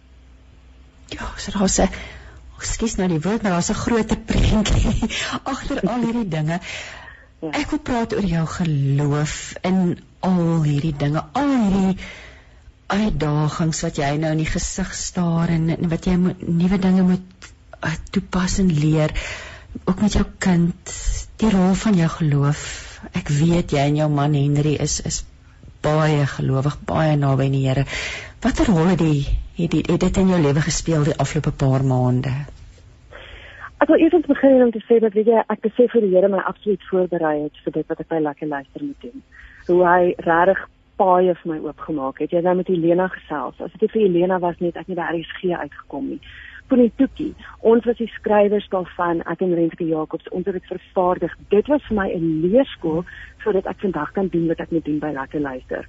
Ja, 1.13 1.27
so 1.37 1.51
daar's 1.57 1.79
'n 1.79 1.89
Ekskuus 2.55 2.95
nou 2.95 3.07
die 3.11 3.19
woord, 3.19 3.41
maar 3.43 3.51
daar's 3.51 3.69
'n 3.69 3.81
groter 3.83 4.17
prentjie 4.17 5.09
agter 5.53 5.81
al 5.89 6.01
hierdie 6.01 6.27
dinge. 6.27 6.59
Ja. 7.41 7.49
Ek 7.51 7.69
wil 7.69 7.79
praat 7.79 8.13
oor 8.15 8.23
jou 8.25 8.45
geloof 8.47 9.33
in 9.61 9.99
al 10.19 10.63
hierdie 10.63 10.95
dinge, 10.97 11.23
al 11.33 11.51
hierdie 11.51 11.97
uitdagings 12.87 13.81
wat 13.81 13.97
jy 13.97 14.11
nou 14.21 14.31
in 14.31 14.41
die 14.43 14.49
gesig 14.49 14.93
staar 14.93 15.49
en, 15.49 15.69
en 15.69 15.89
wat 15.89 16.05
jy 16.05 16.15
moet 16.21 16.47
nuwe 16.47 16.79
dinge 16.79 17.03
moet 17.03 17.51
toepas 18.11 18.59
en 18.63 18.71
leer 18.71 19.13
ook 19.83 20.01
met 20.01 20.13
jou 20.13 20.25
kind 20.39 20.95
die 21.41 21.49
rol 21.51 21.73
van 21.75 21.93
jou 21.99 22.09
geloof. 22.09 22.61
Ek 23.13 23.29
weet 23.29 23.75
jy 23.75 23.87
en 23.89 23.97
jou 23.99 24.09
man 24.09 24.35
Henry 24.37 24.75
is 24.81 25.01
is 25.05 25.23
baie 25.85 26.25
gelowig 26.25 26.77
baie 26.87 27.15
naby 27.19 27.49
aan 27.49 27.57
die 27.57 27.65
Here. 27.67 27.85
Watter 28.41 28.71
rol 28.71 28.93
het 28.93 28.99
die 28.99 29.25
het, 29.55 29.71
die, 29.71 29.83
het 29.87 29.99
dit 30.01 30.17
in 30.17 30.31
jou 30.33 30.39
lewe 30.41 30.61
gespeel 30.61 31.05
die 31.07 31.15
afgelope 31.15 31.51
paar 31.51 31.83
maande? 31.83 32.33
Ek 33.83 33.91
wil 33.91 34.01
eers 34.01 34.25
begin 34.27 34.63
om 34.63 34.71
te 34.71 34.81
sê 34.87 34.99
dat 35.03 35.13
weet 35.13 35.29
jy 35.29 35.43
ek 35.43 35.61
besef 35.67 35.91
vir 35.91 36.07
die 36.07 36.13
Here 36.15 36.31
my 36.31 36.41
absoluut 36.41 36.87
voorberei 36.89 37.35
het 37.43 37.59
vir 37.65 37.77
dit 37.79 37.91
wat 37.91 38.01
ek 38.01 38.09
by 38.09 38.23
lekker 38.23 38.47
luister 38.47 38.87
moet 38.87 39.05
doen. 39.05 39.21
Hoe 39.67 39.83
hy 39.83 40.01
regtig 40.25 40.65
baie 40.95 41.35
vir 41.35 41.51
my 41.51 41.59
oopgemaak 41.67 42.21
het. 42.23 42.31
Jy 42.31 42.41
nou 42.41 42.55
met 42.55 42.69
Helena 42.71 43.09
gesels. 43.11 43.59
As 43.59 43.73
dit 43.79 43.91
vir 43.91 44.05
Helena 44.07 44.39
was 44.39 44.61
net 44.63 44.77
ek 44.79 44.87
nie 44.87 44.95
by 44.95 45.09
RSG 45.11 45.51
uitgekom 45.51 46.13
nie 46.15 46.21
Ponitoki. 46.67 47.33
Ons 47.59 47.85
was 47.85 47.97
die 47.97 48.09
skrywers 48.15 48.69
daarvan, 48.69 49.21
ek 49.31 49.41
en 49.41 49.53
Renske 49.53 49.85
Jacobs, 49.85 50.29
ons 50.31 50.45
het 50.45 50.57
dit 50.57 50.71
vervaardig. 50.71 51.35
Dit 51.49 51.67
was 51.67 51.83
vir 51.89 51.97
my 51.97 52.07
'n 52.13 52.41
leerskool 52.41 53.05
sodat 53.43 53.65
ek 53.65 53.79
vandag 53.79 54.11
kan 54.11 54.27
doen 54.27 54.47
wat 54.47 54.59
ek 54.59 54.71
moet 54.71 54.85
doen 54.85 54.99
by 54.99 55.11
Lekker 55.13 55.41
Luister. 55.41 55.85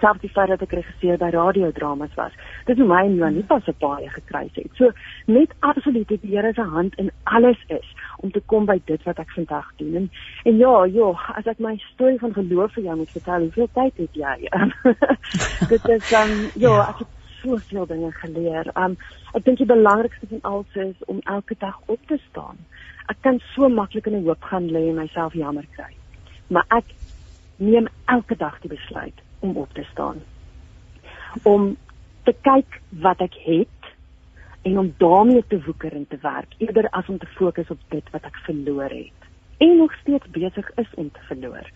selfs 0.00 0.20
die 0.20 0.30
feit 0.32 0.50
dat 0.52 0.62
ek 0.64 0.74
regisseur 0.76 1.18
by 1.20 1.30
radiodramas 1.34 2.14
was. 2.18 2.34
Dit 2.68 2.78
het 2.80 2.88
my 2.88 3.02
en 3.06 3.16
Janita 3.20 3.58
se 3.64 3.72
paie 3.80 4.08
gekruis 4.12 4.52
het. 4.58 4.68
So 4.78 4.92
net 5.26 5.54
absoluut 5.60 6.08
die 6.08 6.20
Here 6.26 6.52
se 6.54 6.62
hand 6.62 6.96
in 7.00 7.10
alles 7.24 7.60
is 7.68 7.86
om 8.18 8.32
te 8.32 8.42
kom 8.52 8.66
by 8.68 8.78
dit 8.90 9.02
wat 9.08 9.20
ek 9.22 9.32
vandag 9.36 9.68
doen. 9.80 9.94
En, 10.02 10.08
en 10.44 10.60
ja, 10.60 10.74
ja, 10.98 11.10
as 11.40 11.50
ek 11.52 11.60
my 11.62 11.76
storie 11.92 12.20
van 12.22 12.34
geloof 12.36 12.74
vir 12.76 12.88
jou 12.88 12.96
moet 13.02 13.12
vertel, 13.16 13.48
hoeveel 13.48 13.70
tyd 13.76 14.02
het 14.04 14.20
jy? 14.22 14.36
dit 15.72 15.92
is 15.96 16.10
dan 16.10 16.32
um, 16.32 16.48
ja, 16.60 16.74
ek 16.90 17.04
het 17.04 17.15
soveel 17.46 17.86
dinge 17.86 18.12
geleer. 18.12 18.70
Um 18.76 18.96
ek 19.34 19.44
dink 19.44 19.58
die 19.58 19.66
belangrikste 19.66 20.26
van 20.26 20.42
alles 20.42 20.74
is 20.74 21.04
om 21.06 21.20
elke 21.24 21.54
dag 21.58 21.78
op 21.86 22.00
te 22.06 22.18
staan. 22.28 22.58
Ek 23.08 23.16
kan 23.20 23.40
so 23.54 23.68
maklik 23.68 24.06
in 24.06 24.16
'n 24.16 24.26
hoop 24.26 24.42
gaan 24.42 24.70
lê 24.70 24.88
en 24.88 24.94
myself 24.94 25.32
jammer 25.32 25.66
kry. 25.76 25.92
Maar 26.48 26.64
ek 26.68 26.94
neem 27.56 27.88
elke 28.04 28.36
dag 28.36 28.60
die 28.60 28.70
besluit 28.70 29.18
om 29.40 29.56
op 29.56 29.72
te 29.74 29.84
staan. 29.92 30.22
Om 31.42 31.76
te 32.24 32.34
kyk 32.42 32.80
wat 32.90 33.20
ek 33.20 33.34
het 33.34 33.82
en 34.62 34.78
om 34.78 34.94
daarmee 34.98 35.44
te 35.48 35.62
woeker 35.64 35.92
en 35.92 36.06
te 36.06 36.18
werk 36.22 36.54
eerder 36.58 36.88
as 36.90 37.08
om 37.08 37.18
te 37.18 37.26
fokus 37.26 37.70
op 37.70 37.78
dit 37.88 38.10
wat 38.10 38.24
ek 38.24 38.36
verloor 38.36 38.90
het 38.90 39.26
en 39.58 39.76
nog 39.76 39.94
steeds 40.00 40.26
besig 40.30 40.70
is 40.74 40.94
om 40.94 41.10
te 41.10 41.20
verloor. 41.20 41.70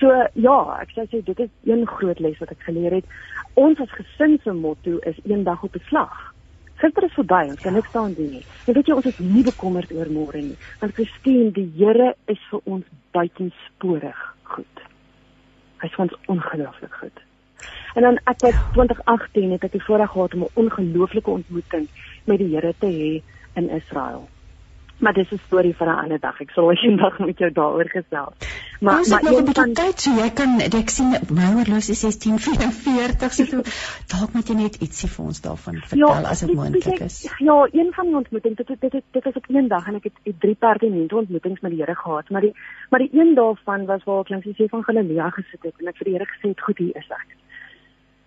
So 0.00 0.08
ja, 0.34 0.58
ek 0.80 0.94
sê 0.96 1.04
sê 1.12 1.20
dit 1.24 1.40
is 1.44 1.50
een 1.68 1.86
groot 1.86 2.20
les 2.24 2.38
wat 2.40 2.52
ek 2.54 2.62
geleer 2.64 2.94
het. 3.00 3.16
Ons 3.60 3.80
as 3.84 3.90
gesin 3.92 4.38
se 4.44 4.52
motto 4.56 4.98
is 5.10 5.18
een 5.24 5.44
dag 5.44 5.62
op 5.62 5.76
'n 5.76 5.84
slag. 5.88 6.32
Gister 6.80 7.04
is 7.04 7.12
verby, 7.12 7.42
ons 7.52 7.60
kan 7.60 7.74
niks 7.76 7.92
daaraan 7.92 8.14
doen 8.14 8.30
nie. 8.30 8.44
En 8.66 8.74
weet 8.74 8.86
jy, 8.86 8.94
ons 8.94 9.06
is 9.06 9.18
nie 9.18 9.42
bekommerd 9.44 9.92
oor 9.92 10.08
môre 10.08 10.40
nie, 10.40 10.56
want 10.80 10.94
Christine, 10.94 11.50
die 11.52 11.68
Here 11.76 12.14
is 12.24 12.40
vir 12.50 12.60
ons 12.64 12.86
buitensporig 13.12 14.20
goed. 14.42 14.84
Hy's 15.82 15.92
vir 15.92 16.04
ons 16.06 16.16
ongelooflik 16.26 16.94
goed. 17.02 17.20
En 17.94 18.02
dan 18.02 18.18
ek 18.24 18.40
het 18.46 18.56
2018 18.72 19.50
het 19.50 19.64
ek 19.64 19.72
die 19.72 19.84
voorreg 19.84 20.10
gehad 20.10 20.34
om 20.34 20.44
'n 20.44 20.54
ongelooflike 20.54 21.30
ontmoeting 21.30 21.88
met 22.24 22.38
die 22.38 22.54
Here 22.54 22.74
te 22.78 22.86
hê 22.86 23.22
in 23.54 23.68
Israel. 23.68 24.28
Maar 25.00 25.12
dis 25.12 25.30
'n 25.32 25.40
storie 25.46 25.74
vir 25.76 25.86
'n 25.86 25.98
ander 26.02 26.20
dag. 26.20 26.40
Ek 26.40 26.50
sal 26.50 26.72
eendag 26.84 27.18
met 27.18 27.38
jou 27.38 27.50
daaroor 27.52 27.88
gesels. 27.88 28.34
Maar 28.80 28.98
Ons 28.98 29.08
maar 29.08 29.24
een 29.24 29.54
van 29.54 29.72
tyd 29.72 30.00
so 30.00 30.10
jy 30.10 30.30
kan 30.30 30.60
ek 30.60 30.88
sien 30.88 31.10
my 31.38 31.48
horlosie 31.56 31.94
16:44 31.94 33.32
so 33.38 33.62
dalk 34.12 34.32
moet 34.32 34.48
jy 34.48 34.54
net 34.54 34.76
ietsie 34.80 35.08
vir 35.08 35.24
ons 35.24 35.40
daarvan 35.40 35.74
ja, 35.74 35.80
vertel 35.80 36.22
ja, 36.22 36.30
as 36.30 36.40
dit 36.40 36.54
moontlik 36.54 37.00
is. 37.00 37.16
Ja, 37.38 37.68
een 37.72 37.92
van 37.92 38.06
die 38.06 38.16
ontmoetings 38.16 38.56
dit 38.56 38.66
dit 38.66 38.90
dit, 38.90 39.04
dit 39.10 39.24
was 39.24 39.36
ek 39.36 39.48
eendag 39.48 39.86
en 39.86 39.94
ek 39.94 40.04
het, 40.04 40.16
het 40.24 40.40
drie 40.40 40.54
pertinente 40.54 41.16
ontmoetings 41.16 41.60
met 41.60 41.70
die 41.70 41.80
Here 41.80 41.94
gehad, 41.94 42.30
maar 42.30 42.40
die 42.40 42.54
maar 42.90 43.00
die 43.00 43.10
een 43.12 43.34
daarvan 43.34 43.86
was 43.86 44.04
waar 44.04 44.20
ek 44.20 44.28
langs 44.28 44.44
die 44.44 44.54
see 44.54 44.68
van 44.68 44.84
Galilea 44.84 45.30
gesit 45.30 45.62
het 45.62 45.74
en 45.78 45.88
ek 45.88 45.96
vir 45.96 46.04
die 46.04 46.14
Here 46.16 46.26
gesê 46.32 46.48
het, 46.48 46.60
"Goed, 46.60 46.78
hier 46.78 46.96
is 46.96 47.10
ek." 47.10 47.36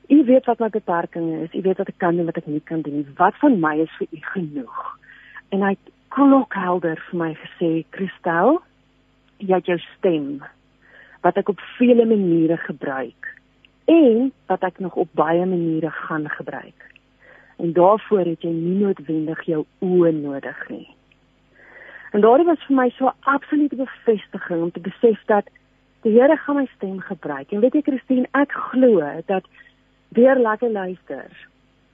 U 0.10 0.24
weet 0.26 0.46
wat 0.46 0.60
my 0.60 0.70
beperkings 0.70 1.50
is. 1.50 1.60
U 1.60 1.62
weet 1.62 1.78
wat 1.78 1.88
ek 1.88 1.98
kan 1.98 2.20
en 2.20 2.26
wat 2.26 2.38
ek 2.38 2.48
nie 2.48 2.62
kan 2.64 2.82
doen. 2.82 3.08
Wat 3.18 3.34
van 3.42 3.60
my 3.60 3.78
is 3.80 3.94
vir 3.98 4.08
u 4.12 4.20
genoeg? 4.22 4.98
En 5.50 5.62
hy 5.62 5.76
klokhelder 6.14 7.00
vir 7.10 7.20
my 7.20 7.32
gesê, 7.40 7.72
Christel, 7.96 8.60
jy 9.42 9.58
het 9.58 9.70
jou 9.70 9.80
stem 9.96 10.28
wat 11.24 11.38
ek 11.40 11.50
op 11.54 11.62
vele 11.78 12.06
maniere 12.06 12.58
gebruik 12.66 13.30
en 13.90 14.30
wat 14.52 14.64
ek 14.68 14.80
nog 14.84 14.96
op 15.00 15.10
baie 15.18 15.46
maniere 15.46 15.90
gaan 16.06 16.28
gebruik. 16.30 16.86
En 17.58 17.74
daarvoor 17.74 18.28
het 18.34 18.44
jy 18.44 18.52
nie 18.52 18.78
noodwendig 18.84 19.42
jou 19.48 19.64
oë 19.84 20.12
nodig 20.20 20.60
nie. 20.70 20.88
En 22.14 22.22
daardie 22.22 22.46
was 22.46 22.62
vir 22.68 22.78
my 22.78 22.90
so 22.98 23.12
absolute 23.30 23.76
bevestiging 23.80 24.62
om 24.68 24.72
te 24.72 24.84
besef 24.84 25.22
dat 25.32 25.50
die 26.04 26.14
Here 26.14 26.38
gaan 26.38 26.60
my 26.60 26.68
stem 26.76 27.00
gebruik. 27.00 27.52
En 27.52 27.64
weet 27.64 27.80
jy 27.80 27.82
Christine, 27.88 28.28
ek 28.38 28.52
glo 28.70 29.02
dat 29.32 29.48
deur 30.14 30.40
lekker 30.40 30.70
luister, 30.70 31.32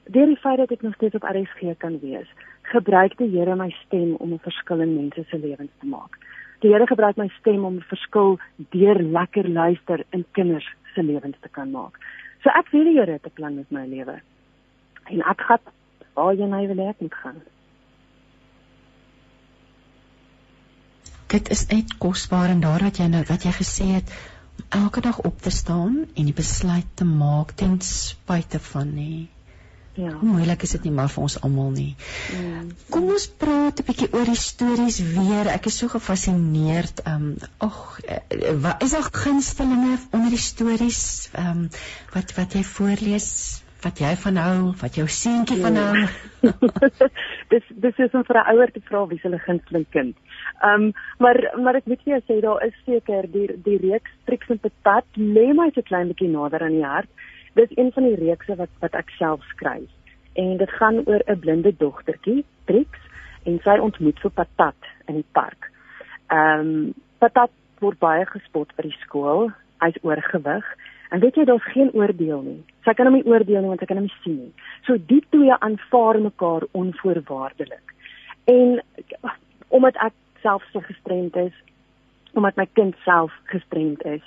deur 0.10 0.28
die 0.28 0.42
feit 0.42 0.58
dat 0.60 0.74
ek 0.76 0.84
nog 0.84 0.98
steeds 0.98 1.16
op 1.16 1.28
RSG 1.30 1.78
kan 1.78 2.00
wees, 2.02 2.28
gebruik 2.70 3.18
die 3.18 3.30
Here 3.34 3.56
my 3.56 3.70
stem 3.86 4.16
om 4.16 4.34
'n 4.34 4.40
verskil 4.40 4.82
in 4.82 4.96
mense 4.96 5.24
se 5.30 5.38
lewens 5.38 5.72
te 5.80 5.88
maak. 5.88 6.18
Die 6.62 6.72
Here 6.72 6.88
gebruik 6.88 7.18
my 7.18 7.30
stem 7.40 7.66
om 7.66 7.76
'n 7.76 7.90
verskil 7.90 8.40
deur 8.72 9.00
lekker 9.02 9.50
luister 9.50 10.04
in 10.12 10.26
kinders 10.32 10.68
se 10.96 11.04
lewens 11.04 11.38
te 11.42 11.50
kan 11.50 11.72
maak. 11.72 12.00
So 12.44 12.50
ek 12.50 12.72
weet 12.72 12.86
die 12.86 12.98
Here 13.00 13.12
het 13.12 13.26
'n 13.26 13.34
plan 13.34 13.56
met 13.56 13.72
my 13.72 13.86
lewe. 13.86 14.22
En 15.06 15.22
ek 15.22 15.42
gaan 15.42 15.60
waar 16.14 16.34
jy 16.36 16.46
nou 16.46 16.68
wil 16.68 16.86
hê 16.86 16.94
moet 17.00 17.14
gaan. 17.14 17.42
Dit 21.28 21.50
is 21.50 21.68
net 21.68 21.98
kosbaar 21.98 22.50
en 22.50 22.60
daar 22.60 22.84
wat 22.84 22.98
jy 22.98 23.08
nou 23.08 23.24
wat 23.30 23.44
jy 23.44 23.52
gesê 23.52 23.86
het 23.94 24.10
elke 24.70 25.02
dag 25.02 25.20
op 25.20 25.38
te 25.42 25.50
staan 25.50 26.06
en 26.16 26.26
die 26.26 26.34
besluit 26.34 26.90
te 26.96 27.06
maak 27.06 27.52
ten 27.52 27.82
spyte 27.82 28.60
van 28.60 28.94
nie 28.94 29.30
Ja. 30.00 30.12
Hoe 30.16 30.30
moeilik 30.32 30.62
is 30.64 30.72
dit 30.78 30.86
nie 30.88 30.94
maar 30.96 31.10
vir 31.12 31.26
ons 31.26 31.36
almal 31.44 31.72
nie. 31.76 31.92
Mm. 32.32 32.68
Kom 32.94 33.10
ons 33.12 33.26
praat 33.42 33.82
'n 33.82 33.88
bietjie 33.88 34.08
oor 34.16 34.30
die 34.32 34.40
stories 34.40 35.00
weer. 35.04 35.50
Ek 35.52 35.66
is 35.72 35.80
so 35.82 35.92
gefassineerd. 35.92 37.02
Ehm 37.04 37.26
um, 37.30 37.50
ag, 37.68 37.80
eh, 38.06 38.54
wat 38.66 38.84
is 38.84 38.96
al 38.96 39.08
gunstelinge 39.24 39.98
onder 40.12 40.30
die 40.30 40.46
stories 40.46 41.02
ehm 41.34 41.50
um, 41.50 41.66
wat 42.14 42.36
wat 42.38 42.56
jy 42.56 42.64
voorlees? 42.64 43.30
Wat 43.84 44.00
jy 44.00 44.16
van 44.22 44.36
hou, 44.36 44.74
wat 44.82 44.96
jou 44.96 45.08
seentjie 45.08 45.58
ja. 45.58 45.64
van 45.68 45.76
hou. 45.76 46.08
dis 47.54 47.68
dis 47.86 48.02
is 48.06 48.16
om 48.16 48.24
vir 48.28 48.40
'n 48.40 48.56
ouer 48.56 48.72
te 48.72 48.82
vra 48.88 49.06
wie 49.08 49.20
se 49.20 49.28
hulle 49.28 49.40
gunsteling 49.40 49.88
kind. 49.90 50.16
Ehm 50.64 50.84
um, 50.84 50.94
maar 51.18 51.40
maar 51.64 51.76
ek 51.76 51.92
moet 51.92 52.04
vir 52.04 52.14
jou 52.14 52.22
sê 52.28 52.42
daar 52.48 52.64
is 52.68 52.80
seker 52.86 53.28
die 53.32 53.48
die 53.68 53.80
reeks 53.84 54.16
Tricks 54.26 54.50
en 54.50 54.60
Patat 54.60 55.08
lê 55.16 55.52
my 55.54 55.72
so 55.76 55.82
klein 55.82 56.08
bietjie 56.08 56.32
nader 56.32 56.64
aan 56.64 56.80
die 56.80 56.88
hart 56.88 57.12
dis 57.54 57.72
een 57.76 57.92
van 57.92 58.04
die 58.04 58.16
reekse 58.16 58.56
wat 58.56 58.70
wat 58.80 58.94
ek 58.94 59.10
self 59.18 59.44
skryf. 59.54 59.90
En 60.34 60.58
dit 60.58 60.72
gaan 60.80 61.02
oor 61.06 61.22
'n 61.26 61.40
blinde 61.40 61.74
dogtertjie, 61.78 62.46
Trix, 62.66 62.90
en 63.44 63.60
sy 63.64 63.78
ontmoet 63.78 64.20
vir 64.20 64.32
Patat 64.32 64.92
in 65.08 65.16
die 65.16 65.30
park. 65.32 65.72
Ehm 66.28 66.60
um, 66.60 66.94
Patat 67.20 67.52
word 67.80 68.00
baie 68.00 68.26
gespot 68.26 68.76
by 68.76 68.84
die 68.84 68.98
skool. 69.02 69.50
Hy's 69.84 69.98
oorgewig. 70.02 70.66
En 71.10 71.20
weet 71.20 71.36
jy 71.36 71.46
daar's 71.50 71.72
geen 71.74 71.90
oordeel 71.98 72.42
nie. 72.46 72.60
Sy 72.86 72.94
kan 72.94 73.10
hom 73.10 73.16
nie 73.18 73.26
oordeel 73.26 73.64
nie 73.64 73.72
want 73.72 73.82
sy 73.82 73.88
kan 73.90 73.98
hom 73.98 74.06
nie 74.06 74.22
sien 74.24 74.38
nie. 74.44 74.54
So 74.86 74.98
die 75.10 75.22
twee 75.34 75.56
aanvaar 75.56 76.20
mekaar 76.22 76.68
onvoorwaardelik. 76.78 77.96
En 78.46 78.80
omdat 79.70 79.98
ek 80.06 80.14
self 80.44 80.64
so 80.72 80.84
gestremd 80.86 81.36
is, 81.36 81.56
omdat 82.38 82.56
my 82.56 82.68
kind 82.78 82.96
self 83.04 83.34
gestremd 83.50 84.06
is, 84.06 84.22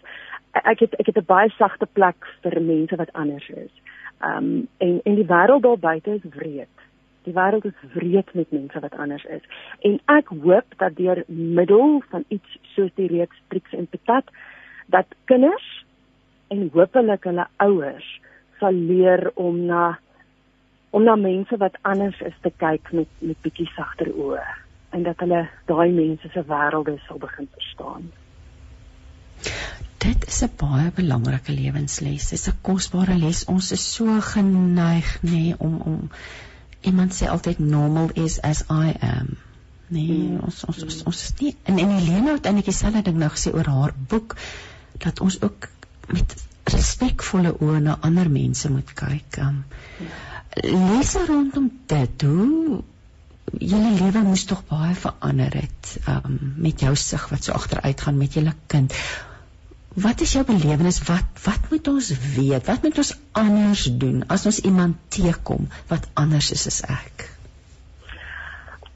ek 0.53 0.79
het 0.85 0.95
ek 1.01 1.07
het 1.07 1.19
'n 1.19 1.27
baie 1.27 1.51
sagte 1.51 1.87
plek 1.87 2.17
vir 2.43 2.61
mense 2.61 2.97
wat 2.97 3.13
anders 3.13 3.49
is. 3.49 3.73
Um 4.21 4.69
en 4.79 5.01
en 5.05 5.15
die 5.15 5.27
wêreld 5.27 5.63
daar 5.63 5.79
buite 5.79 6.11
is 6.15 6.35
wreed. 6.35 6.77
Die 7.25 7.35
wêreld 7.35 7.65
is 7.65 7.79
wreed 7.95 8.35
met 8.35 8.51
mense 8.51 8.81
wat 8.81 8.97
anders 8.97 9.25
is. 9.25 9.43
En 9.81 10.01
ek 10.07 10.29
hoop 10.29 10.65
dat 10.77 10.97
deur 10.97 11.25
middel 11.27 12.03
van 12.11 12.25
iets 12.29 12.59
soos 12.63 12.91
die 12.95 13.09
reeks 13.09 13.43
Tricks 13.49 13.73
en 13.73 13.87
Patat 13.87 14.25
dat 14.87 15.07
kinders 15.25 15.85
en 16.49 16.71
hopelik 16.73 17.25
hulle 17.25 17.47
ouers 17.57 18.21
sal 18.59 18.73
leer 18.73 19.31
om 19.35 19.65
na 19.67 19.99
om 20.91 21.05
na 21.05 21.15
mense 21.17 21.57
wat 21.57 21.79
anders 21.83 22.21
is 22.21 22.37
te 22.41 22.51
kyk 22.57 22.93
met 22.93 23.09
met 23.19 23.41
bietjie 23.43 23.71
sagter 23.77 24.13
oë 24.13 24.45
en 24.93 25.03
dat 25.03 25.21
hulle 25.25 25.49
daai 25.67 25.91
mense 25.91 26.29
se 26.29 26.43
wêrelde 26.49 26.99
sal 27.07 27.19
begin 27.19 27.49
verstaan. 27.55 28.11
Dit 30.03 30.27
is 30.27 30.43
'n 30.43 30.51
baie 30.57 30.91
belangrike 30.95 31.53
lewensles. 31.53 32.29
Dit 32.29 32.39
is 32.39 32.49
'n 32.49 32.59
kosbare 32.61 33.17
les. 33.17 33.45
Ons 33.45 33.73
is 33.73 33.85
so 33.95 34.21
geneig 34.21 35.19
nê 35.23 35.31
nee, 35.31 35.55
om 35.59 35.77
om 35.77 36.11
iemand 36.81 37.15
sê 37.15 37.29
altyd 37.29 37.59
normal 37.59 38.11
is 38.13 38.41
as 38.41 38.63
I 38.63 38.95
am. 39.01 39.37
Nee, 39.87 40.19
mm. 40.19 40.41
ons 40.41 40.65
ons 40.65 40.83
ons 40.83 41.03
ons 41.11 41.23
is 41.23 41.33
nie 41.41 41.57
en 41.63 41.79
en 41.79 41.91
Helena 41.99 42.33
het 42.39 42.47
eintlik 42.47 42.71
dieselfde 42.71 43.03
ding 43.03 43.19
nou 43.23 43.31
gesê 43.31 43.53
oor 43.55 43.69
haar 43.69 43.95
boek 44.09 44.37
dat 45.05 45.21
ons 45.21 45.41
ook 45.43 45.69
met 46.09 46.37
respekvolle 46.65 47.53
oë 47.59 47.81
na 47.83 47.99
ander 48.01 48.31
mense 48.31 48.71
moet 48.71 48.95
kyk. 48.95 49.39
Um, 49.39 49.65
lees 50.63 51.15
rondom 51.29 51.71
dit. 51.87 52.23
Hoe 52.23 52.83
julle 53.59 53.91
lewe 53.99 54.23
moes 54.25 54.45
tog 54.49 54.63
baie 54.69 54.95
verander 54.95 55.55
het 55.61 55.97
um, 56.09 56.39
met 56.57 56.81
jou 56.81 56.95
sig 56.97 57.29
wat 57.31 57.45
so 57.45 57.53
agteruit 57.53 58.01
gaan 58.01 58.19
met 58.19 58.39
julle 58.39 58.55
kind. 58.67 58.95
Wat 59.95 60.21
is 60.21 60.33
jou 60.33 60.45
belewenis? 60.49 61.03
Wat 61.05 61.45
wat 61.45 61.71
moet 61.71 61.89
ons 61.89 62.09
weet? 62.35 62.67
Wat 62.67 62.83
moet 62.83 62.97
ons 62.97 63.13
anders 63.33 63.85
doen 63.85 64.25
as 64.27 64.47
ons 64.49 64.61
iemand 64.65 64.97
teekom 65.09 65.69
wat 65.93 66.09
anders 66.15 66.53
is 66.53 66.67
as 66.67 66.81
ek? 66.89 67.29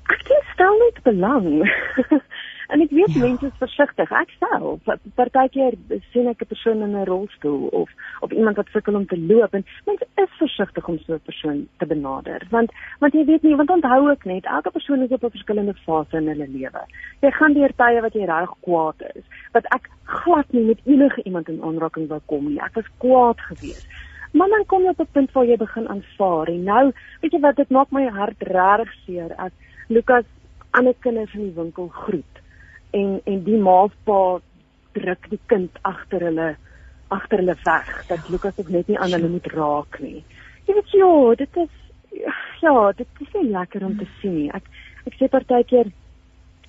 Ek 0.09 0.31
stel 0.55 0.78
net 0.81 1.02
belang. 1.05 1.68
En 2.68 2.80
ek 2.80 2.90
weet 2.90 3.14
Ja. 3.14 3.20
mense 3.20 3.47
is 3.47 3.59
versigtig. 3.59 4.10
Ek 4.10 4.30
self, 4.38 4.80
partykeer 5.14 5.74
sien 6.12 6.28
ek 6.28 6.43
'n 6.43 6.47
persoon 6.47 6.82
in 6.82 6.97
'n 6.97 7.05
rolstoel 7.05 7.66
of 7.72 7.90
of 8.20 8.30
iemand 8.30 8.56
wat 8.56 8.68
sukkel 8.72 8.94
om 8.94 9.06
te 9.06 9.18
loop 9.18 9.55
en 9.55 9.64
mense 9.86 10.06
is 10.16 10.30
versigtig 10.38 10.88
om 10.88 10.98
so 10.98 11.14
'n 11.14 11.20
persoon 11.24 11.68
te 11.78 11.86
benader. 11.86 12.43
Want 12.51 12.70
want 13.01 13.12
jy 13.12 13.24
weet 13.24 13.43
nie, 13.43 13.56
want 13.56 13.70
onthou 13.70 14.10
ook 14.10 14.24
net, 14.24 14.44
elke 14.44 14.70
persoon 14.70 15.02
is 15.02 15.10
op 15.10 15.24
'n 15.24 15.30
verskillende 15.30 15.74
fase 15.74 16.16
in 16.16 16.28
hulle 16.28 16.48
lewe. 16.48 16.82
Jy 17.20 17.30
gaan 17.30 17.52
deur 17.52 17.72
tye 17.76 18.01
wat 18.01 18.12
jy 18.14 18.24
reg 18.24 18.51
kwaad 18.60 19.01
is, 19.14 19.24
wat 19.52 19.64
ek 19.74 19.90
glad 20.05 20.52
nie 20.52 20.64
met 20.64 20.80
enige 20.84 21.22
iemand 21.22 21.48
in 21.48 21.62
aanraking 21.62 22.09
wou 22.09 22.20
kom 22.26 22.48
nie. 22.48 22.60
Ek 22.60 22.74
was 22.74 22.88
kwaad 22.98 23.40
geweest. 23.40 23.86
Maar 24.32 24.48
dan 24.48 24.66
kom 24.66 24.82
jy 24.82 24.88
op 24.88 25.01
'n 25.01 25.12
punt 25.12 25.32
waar 25.32 25.47
jy 25.47 25.56
begin 25.56 25.88
aanvaar 25.88 26.48
en 26.48 26.64
nou, 26.64 26.93
weet 27.20 27.32
jy 27.32 27.40
wat, 27.40 27.56
dit 27.56 27.70
maak 27.70 27.90
my 27.90 28.09
hart 28.09 28.36
regtig 28.40 28.93
seer 29.06 29.34
as 29.36 29.52
Lukas 29.88 30.24
ander 30.70 30.94
kinders 31.01 31.34
in 31.34 31.40
die 31.40 31.55
winkel 31.55 31.88
groet 31.88 32.35
en 33.01 33.18
en 33.24 33.43
die 33.47 33.59
ma 33.68 33.82
of 33.89 33.97
pa 34.09 34.20
druk 34.97 35.28
die 35.32 35.40
kind 35.52 35.82
agter 35.90 36.24
hulle 36.28 36.55
agter 37.16 37.43
hulle 37.43 37.56
weg 37.64 37.90
dat 38.09 38.31
Lukas 38.32 38.59
ook 38.62 38.70
net 38.74 38.89
nie 38.89 38.98
aan 38.98 39.12
hulle 39.14 39.28
moet 39.28 39.47
raak 39.55 40.01
nie. 40.02 40.24
Jy 40.66 40.74
weet 40.78 40.97
ja, 41.01 41.12
dit 41.43 41.60
is 41.64 41.74
ja, 42.62 42.93
dit 42.97 43.23
is 43.27 43.35
nie 43.39 43.51
lekker 43.51 43.85
om 43.86 43.97
te 43.98 44.09
sien 44.20 44.35
nie. 44.40 44.51
Ek 44.51 44.66
ek 45.06 45.18
sê 45.20 45.28
partykeer 45.31 45.93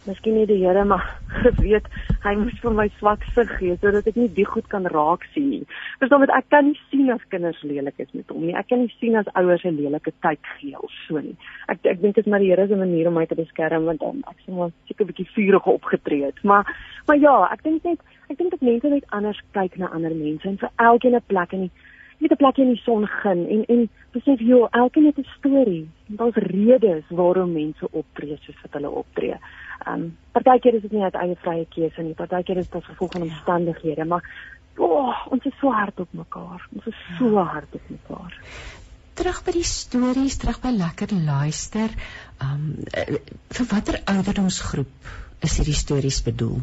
Miskien 0.07 0.37
nie 0.37 0.45
die 0.47 0.59
Here 0.61 0.83
maar 0.87 1.03
geweet 1.43 1.87
hy 2.23 2.33
moes 2.39 2.59
vir 2.63 2.75
my 2.75 2.87
swak 2.97 3.25
sig 3.35 3.49
gee 3.59 3.75
sodat 3.81 4.07
ek 4.07 4.19
nie 4.19 4.29
die 4.37 4.45
goed 4.47 4.67
kan 4.71 4.87
raak 4.93 5.25
sien 5.33 5.49
nie. 5.51 5.63
Verstaan 6.01 6.23
met 6.23 6.33
ek 6.35 6.47
kan 6.53 6.69
nie 6.69 6.79
sien 6.91 7.11
as 7.13 7.25
kinders 7.33 7.59
lelik 7.67 7.99
is 8.03 8.13
met 8.15 8.31
hom 8.31 8.45
nie. 8.47 8.55
Ek 8.55 8.69
kan 8.71 8.83
nie 8.83 8.93
sien 9.01 9.17
as 9.19 9.27
ouers 9.35 9.65
'n 9.65 9.75
lelike 9.75 10.13
tyd 10.25 10.39
gee 10.57 10.75
of 10.79 10.91
so 11.07 11.19
nie. 11.19 11.35
Ek 11.67 11.83
ek 11.83 12.01
dink 12.01 12.15
dit 12.15 12.25
is 12.25 12.31
maar 12.31 12.39
die 12.39 12.51
Here 12.51 12.67
se 12.67 12.75
manier 12.75 13.07
om 13.07 13.19
my 13.19 13.25
te 13.25 13.35
beskerm 13.35 13.85
want 13.85 13.99
dan 13.99 14.23
ek 14.31 14.39
sê 14.45 14.55
maar 14.55 14.71
seker 14.87 15.05
'n 15.05 15.11
bietjie 15.11 15.29
vurig 15.35 15.67
opgetree 15.67 16.23
het. 16.25 16.43
Maar 16.43 16.63
maar 17.07 17.17
ja, 17.17 17.35
ek 17.51 17.63
dink 17.63 17.83
net 17.83 17.99
ek 18.29 18.37
dink 18.37 18.51
dat 18.51 18.61
mense 18.61 18.87
net 18.87 19.05
anders 19.11 19.41
kyk 19.51 19.77
na 19.77 19.91
ander 19.91 20.15
mense 20.15 20.47
en 20.47 20.57
vir 20.57 20.71
elkeen 20.77 21.15
'n 21.15 21.27
plek 21.27 21.53
in 21.53 21.67
die 21.67 21.71
weet 22.17 22.31
'n 22.31 22.35
plek 22.35 22.57
in 22.57 22.73
die 22.73 22.81
son 22.83 23.07
gun 23.07 23.47
en 23.47 23.65
en 23.65 23.89
besef 24.11 24.39
jy 24.39 24.67
elkeen 24.71 25.05
het 25.05 25.17
'n 25.17 25.27
storie. 25.37 25.89
Daar's 26.07 26.35
redes 26.35 27.03
waarom 27.09 27.51
mense 27.51 27.91
optree 27.91 28.37
soos 28.41 28.61
wat 28.61 28.73
hulle 28.73 28.89
optree. 28.89 29.37
Ehm 29.85 29.93
um, 29.93 30.17
partykeer 30.31 30.73
is 30.73 30.81
dit 30.81 30.91
nie 30.91 31.03
uit 31.03 31.13
eie 31.13 31.35
vrye 31.35 31.65
keuse 31.69 32.01
nie. 32.01 32.13
Partykeer 32.13 32.57
is 32.57 32.69
dit 32.69 32.81
as 32.81 32.89
gevolg 32.89 33.11
van 33.11 33.21
omstandighede, 33.21 34.05
maar 34.05 34.23
oh, 34.77 35.27
ons 35.29 35.45
is 35.45 35.57
so 35.59 35.71
hard 35.71 35.99
op 35.99 36.07
mekaar. 36.11 36.67
Ons 36.73 36.85
is 36.85 36.99
so 37.17 37.37
hard 37.37 37.73
op 37.73 37.89
mekaar. 37.89 38.33
Terug 39.13 39.43
by 39.43 39.51
die 39.51 39.65
stories, 39.65 40.37
terug 40.37 40.59
by 40.61 40.69
lekker 40.69 41.13
luister. 41.25 41.89
Um 42.41 42.83
vir 43.49 43.65
watter 43.69 44.01
ouderdomsgroep 44.05 44.87
is 45.41 45.57
hierdie 45.57 45.77
stories 45.77 46.21
bedoel? 46.23 46.61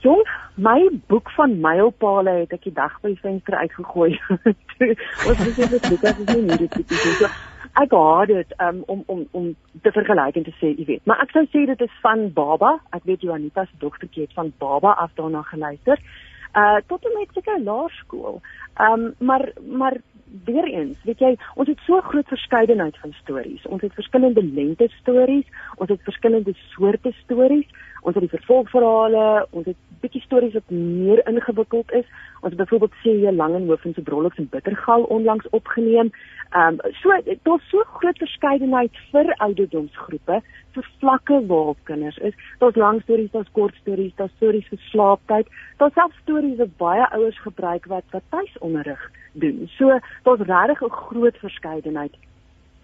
Jong, 0.00 0.22
my 0.54 0.88
boek 1.06 1.30
van 1.34 1.56
mylpale 1.60 2.30
het 2.44 2.52
ek 2.54 2.68
die 2.68 2.74
dag 2.74 2.92
by 3.02 3.10
die 3.10 3.22
venster 3.22 3.56
uitgegooi. 3.58 4.12
ons 5.28 5.40
het 5.42 5.56
dit 5.58 5.88
Lukas 5.90 6.20
is 6.22 6.28
nie 6.28 6.44
hierdie 6.44 6.68
tipe 6.70 6.98
so. 7.02 7.30
Ek 7.82 7.94
haat 7.94 8.30
dit 8.30 8.54
um, 8.62 8.78
om 8.94 9.02
om 9.10 9.24
om 9.40 9.48
te 9.82 9.92
vergelyk 9.94 10.38
en 10.38 10.46
te 10.46 10.54
sê, 10.60 10.70
jy 10.70 10.86
weet, 10.86 11.02
maar 11.10 11.24
ek 11.24 11.34
sou 11.34 11.42
sê 11.50 11.64
dit 11.66 11.82
is 11.82 11.98
van 12.04 12.28
baba. 12.36 12.76
Ek 12.94 13.02
weet 13.10 13.26
Juanita 13.26 13.66
se 13.66 13.74
dogtertjie 13.82 14.28
het 14.28 14.38
van 14.38 14.52
baba 14.62 14.94
af 15.02 15.10
daarna 15.18 15.42
geluister. 15.50 15.98
Uh 16.54 16.78
tot 16.86 17.02
en 17.04 17.18
met 17.18 17.34
seker 17.34 17.58
laerskool. 17.66 18.38
Um 18.78 19.10
maar 19.18 19.50
maar 19.66 19.98
weer 20.44 20.66
eens, 20.68 20.98
weet 21.08 21.22
jy, 21.24 21.30
ons 21.54 21.68
het 21.68 21.80
so 21.86 22.00
groot 22.04 22.28
verskeidenheid 22.28 22.96
van 23.02 23.12
stories. 23.22 23.66
Ons 23.66 23.82
het 23.82 23.94
verskillende 23.96 24.44
lengte 24.44 24.88
stories, 25.00 25.46
ons 25.76 25.90
het 25.90 26.02
verskillende 26.04 26.54
soorte 26.74 27.12
stories, 27.22 27.68
ons 28.02 28.14
het 28.14 28.24
die 28.24 28.36
vervolgverhale, 28.36 29.46
ons 29.50 29.66
het 29.66 29.76
bietjie 30.02 30.22
stories 30.22 30.54
wat 30.54 30.70
meer 30.70 31.22
ingewikkeld 31.26 31.92
is. 31.92 32.06
Ons 32.40 32.52
het 32.52 32.60
byvoorbeeld 32.60 32.98
sê 33.02 33.14
jy 33.24 33.32
lang 33.34 33.56
en 33.58 33.66
hoof 33.66 33.84
en 33.84 33.94
se 33.94 34.04
brolloks 34.06 34.38
en 34.38 34.48
bittergal 34.52 35.06
onlangs 35.14 35.48
opgeneem. 35.50 36.12
Ehm 36.50 36.78
um, 36.78 36.92
so 37.00 37.16
daar's 37.48 37.68
so 37.70 37.82
groot 37.98 38.18
verskeidenheid 38.18 39.00
vir 39.12 39.32
ouderdomsgroepe, 39.46 40.40
vir 40.74 40.90
vlakke 41.00 41.40
waarop 41.46 41.82
kinders 41.90 42.18
is. 42.18 42.34
Daar's 42.58 42.76
lang 42.76 43.02
stories, 43.02 43.30
daar's 43.34 43.52
kort 43.52 43.74
stories, 43.82 44.14
daar's 44.16 44.36
stories 44.36 44.70
vir 44.70 44.80
slaaptyd. 44.90 45.50
Daar's 45.76 45.98
selfs 45.98 46.22
stories 46.22 46.58
wat 46.62 46.76
baie 46.76 47.10
ouers 47.18 47.42
gebruik 47.42 47.90
wat 47.92 48.04
wat 48.14 48.30
tuisonderrig 48.30 49.10
doen. 49.32 49.68
So 49.76 49.98
daar's 50.24 50.46
regtig 50.46 50.82
'n 50.82 50.98
groot 51.02 51.36
verskeidenheid 51.36 52.16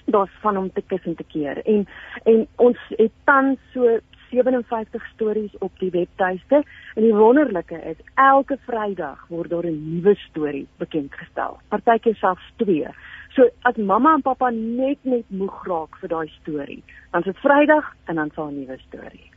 daar's 0.04 0.30
van 0.40 0.56
om 0.56 0.72
te 0.72 0.82
kus 0.86 1.04
en 1.04 1.14
te 1.14 1.24
keer. 1.24 1.62
En 1.66 1.86
en 2.22 2.46
ons 2.56 2.78
het 2.88 3.12
tans 3.24 3.58
so 3.72 3.98
57 4.34 5.06
stories 5.14 5.54
op 5.58 5.72
die 5.78 5.90
webtuiste 5.94 6.62
en 6.94 7.02
die 7.02 7.14
wonderlike 7.14 7.80
is 7.90 8.00
elke 8.14 8.58
Vrydag 8.66 9.26
word 9.28 9.50
daar 9.50 9.66
'n 9.66 9.94
nuwe 9.94 10.14
storie 10.28 10.66
bekend 10.78 11.14
gestel. 11.14 11.58
Partykeer 11.68 12.16
selfs 12.16 12.52
twee. 12.56 12.88
So 13.34 13.48
as 13.62 13.76
mamma 13.76 14.14
en 14.14 14.22
pappa 14.22 14.50
net 14.50 14.98
net 15.02 15.24
moeg 15.28 15.64
raak 15.66 15.96
vir 16.00 16.08
daai 16.08 16.28
storie, 16.40 16.82
dan 17.10 17.20
is 17.20 17.32
dit 17.32 17.38
Vrydag 17.42 17.94
en 18.06 18.14
dan 18.14 18.30
sal 18.34 18.50
'n 18.50 18.58
nuwe 18.58 18.78
storie. 18.88 19.30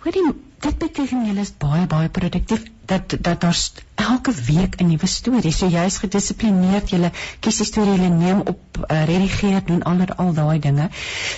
Hoorie, 0.00 0.32
dit 0.64 0.76
beteken 0.78 1.26
julle 1.26 1.42
is 1.44 1.50
baie 1.62 1.86
baie 1.86 2.08
produktief 2.08 2.62
dat 2.92 3.16
dat 3.26 3.40
daar 3.40 3.58
elke 4.04 4.32
week 4.46 4.78
'n 4.80 4.86
nuwe 4.86 5.06
storie. 5.06 5.52
So 5.52 5.66
jy 5.66 5.84
is 5.84 5.98
gedissiplineerd, 5.98 6.90
julle 6.90 7.10
kies 7.40 7.56
die 7.56 7.66
storie, 7.66 7.96
julle 7.96 8.08
neem 8.08 8.40
op, 8.40 8.60
uh, 8.78 9.04
redigeer, 9.10 9.60
doen 9.64 9.82
al 9.82 10.00
al 10.16 10.32
daai 10.34 10.58
dinge. 10.58 10.88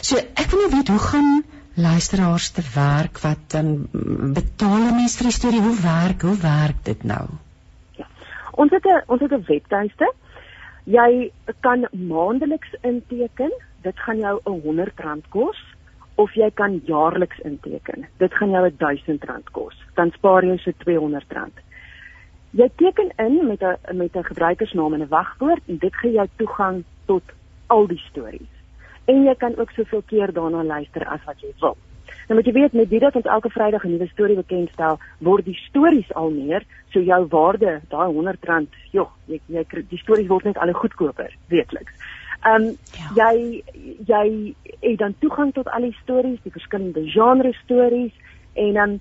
So 0.01 0.17
ek 0.17 0.51
wil 0.51 0.61
net 0.61 0.73
weet 0.77 0.89
hoe 0.89 0.99
gaan 0.99 1.45
luisteraars 1.75 2.51
te 2.51 2.63
werk 2.75 3.19
wat 3.19 3.39
dan 3.49 3.89
um, 3.93 4.33
betaal 4.37 4.93
mense 4.93 5.19
vir 5.19 5.29
die 5.31 5.37
storie? 5.37 5.63
Hoe 5.65 5.77
werk 5.81 6.23
hoe 6.23 6.37
werk 6.37 6.85
dit 6.85 7.05
nou? 7.05 7.25
Ja. 7.97 8.07
Ons 8.53 8.71
het 8.71 8.85
'n 8.85 9.03
ons 9.07 9.21
het 9.21 9.33
'n 9.33 9.45
webtuiste. 9.47 10.13
Jy 10.85 11.33
kan 11.61 11.87
maandeliks 11.91 12.75
inteken. 12.81 13.53
Dit 13.83 13.99
gaan 13.99 14.19
jou 14.19 14.41
R100 14.45 15.29
kos 15.29 15.59
of 16.15 16.35
jy 16.35 16.51
kan 16.51 16.81
jaarliks 16.85 17.39
inteken. 17.39 18.07
Dit 18.19 18.35
gaan 18.35 18.51
jou 18.51 18.71
R1000 18.71 19.51
kos. 19.53 19.75
Dan 19.95 20.11
spaar 20.11 20.45
jy 20.45 20.57
so 20.57 20.71
R200. 20.71 21.63
Jy 22.51 22.69
teken 22.77 23.13
in 23.17 23.47
met 23.47 23.63
'n 23.63 23.97
met 23.97 24.17
'n 24.17 24.25
gebruikersnaam 24.25 24.95
en 24.95 25.01
'n 25.01 25.09
wagwoord 25.09 25.63
en 25.67 25.79
dit 25.79 25.95
gee 25.97 26.13
jou 26.13 26.29
toegang 26.37 26.85
tot 27.07 27.23
al 27.67 27.87
die 27.87 28.03
stories. 28.11 28.62
En 29.05 29.25
jy 29.25 29.35
kan 29.35 29.59
ook 29.59 29.71
soveel 29.71 30.03
keer 30.07 30.33
daarna 30.33 30.65
luister 30.65 31.07
as 31.07 31.25
wat 31.25 31.41
jy 31.41 31.53
wil. 31.61 31.77
Nou 32.29 32.39
moet 32.39 32.47
jy 32.47 32.53
weet 32.53 32.73
met 32.73 32.91
dit 32.91 33.01
dat 33.01 33.15
ons 33.19 33.25
elke 33.25 33.51
Vrydag 33.51 33.85
'n 33.85 33.91
nuwe 33.91 34.09
storie 34.09 34.37
bekendstel, 34.37 34.99
word 35.19 35.45
die 35.45 35.59
stories 35.69 36.15
al 36.15 36.31
meer, 36.31 36.63
so 36.91 37.01
jou 37.01 37.27
waarde, 37.29 37.81
daai 37.89 38.13
R100, 38.13 38.69
joh, 38.91 39.11
jy 39.27 39.41
jy 39.47 39.65
die 39.89 39.99
stories 39.99 40.29
word 40.29 40.45
net 40.45 40.59
al 40.59 40.67
hoe 40.67 40.75
goedkoper, 40.75 41.37
weekliks. 41.49 41.93
Ehm 42.43 42.63
um, 42.63 42.77
ja. 43.15 43.17
jy 43.33 43.63
jy 44.07 44.55
het 44.81 44.99
dan 44.99 45.15
toegang 45.19 45.55
tot 45.55 45.71
al 45.71 45.81
die 45.81 45.97
stories, 46.03 46.43
die 46.43 46.53
verskillende 46.53 47.11
genre 47.11 47.53
stories 47.53 48.13
en 48.53 48.73
dan 48.73 49.01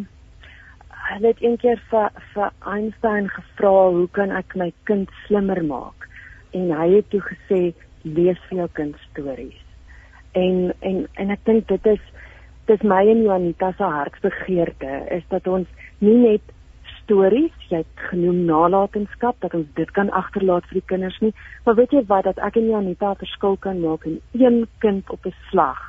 hy 1.09 1.17
het 1.23 1.39
eendag 1.41 1.79
vir 1.89 2.11
vir 2.33 2.51
Einstein 2.73 3.29
gevra, 3.33 3.71
"Hoe 3.95 4.07
kan 4.13 4.31
ek 4.31 4.55
my 4.55 4.71
kind 4.83 5.09
slimmer 5.25 5.63
maak?" 5.63 6.07
En 6.53 6.71
hy 6.71 6.89
het 6.95 7.09
toe 7.09 7.21
gesê, 7.21 7.73
"Lees 8.03 8.37
vir 8.49 8.57
jou 8.57 8.69
kind 8.73 8.95
stories." 9.09 9.61
En 10.33 10.73
en 10.81 11.07
en 11.13 11.31
ek 11.31 11.45
dink 11.45 11.67
dit 11.67 11.85
is 11.85 12.03
dis 12.69 12.85
my 12.85 13.01
en 13.09 13.25
Janita 13.25 13.73
se 13.77 13.83
hartsbegeerte 13.97 14.93
is 15.17 15.25
dat 15.33 15.47
ons 15.49 15.67
nie 16.05 16.17
net 16.21 16.55
stories, 17.01 17.53
jy 17.71 17.81
het 17.81 18.01
genoem 18.11 18.43
nalatenskap 18.45 19.39
dat 19.41 19.55
ons 19.57 19.69
dit 19.79 19.91
kan 19.97 20.11
agterlaat 20.13 20.67
vir 20.69 20.79
die 20.79 20.89
kinders 20.91 21.17
nie, 21.23 21.31
maar 21.65 21.77
weet 21.79 21.95
jy 21.95 22.03
wat 22.11 22.27
dat 22.29 22.41
ek 22.45 22.59
en 22.61 22.69
Janita 22.69 23.11
'n 23.11 23.21
verskil 23.25 23.57
kan 23.65 23.81
maak 23.81 24.05
en 24.05 24.19
een 24.37 24.67
kind 24.85 25.09
op 25.09 25.25
'n 25.25 25.33
slag 25.49 25.79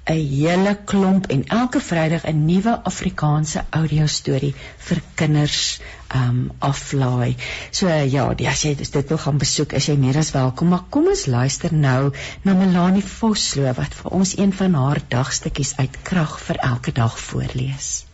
'n 0.05 0.27
hele 0.29 0.79
klomp 0.85 1.27
en 1.31 1.45
elke 1.47 1.81
Vrydag 1.81 2.25
'n 2.27 2.45
nuwe 2.45 2.83
Afrikaanse 2.91 3.65
audio 3.71 4.07
storie 4.07 4.55
vir 4.87 5.03
kinders 5.15 5.81
um 6.15 6.51
aflaai. 6.59 7.37
So 7.71 7.89
ja, 7.89 8.35
die, 8.35 8.49
as 8.49 8.65
jy 8.65 8.75
dit 8.75 9.09
wil 9.09 9.19
gaan 9.19 9.39
besoek, 9.39 9.73
is 9.73 9.87
jy 9.87 9.97
meer 9.97 10.19
as 10.19 10.35
welkom. 10.35 10.69
Maar 10.69 10.85
kom 10.91 11.07
ons 11.07 11.27
luister 11.27 11.75
nou 11.75 12.13
na 12.43 12.55
Melanie 12.55 13.09
Vosloo 13.15 13.75
wat 13.79 13.95
vir 13.95 14.11
ons 14.11 14.39
een 14.39 14.53
van 14.53 14.75
haar 14.75 15.01
dagstukkies 15.09 15.77
uit 15.77 16.03
krag 16.03 16.41
vir 16.41 16.57
elke 16.57 16.93
dag 16.93 17.19
voorlees. 17.19 18.12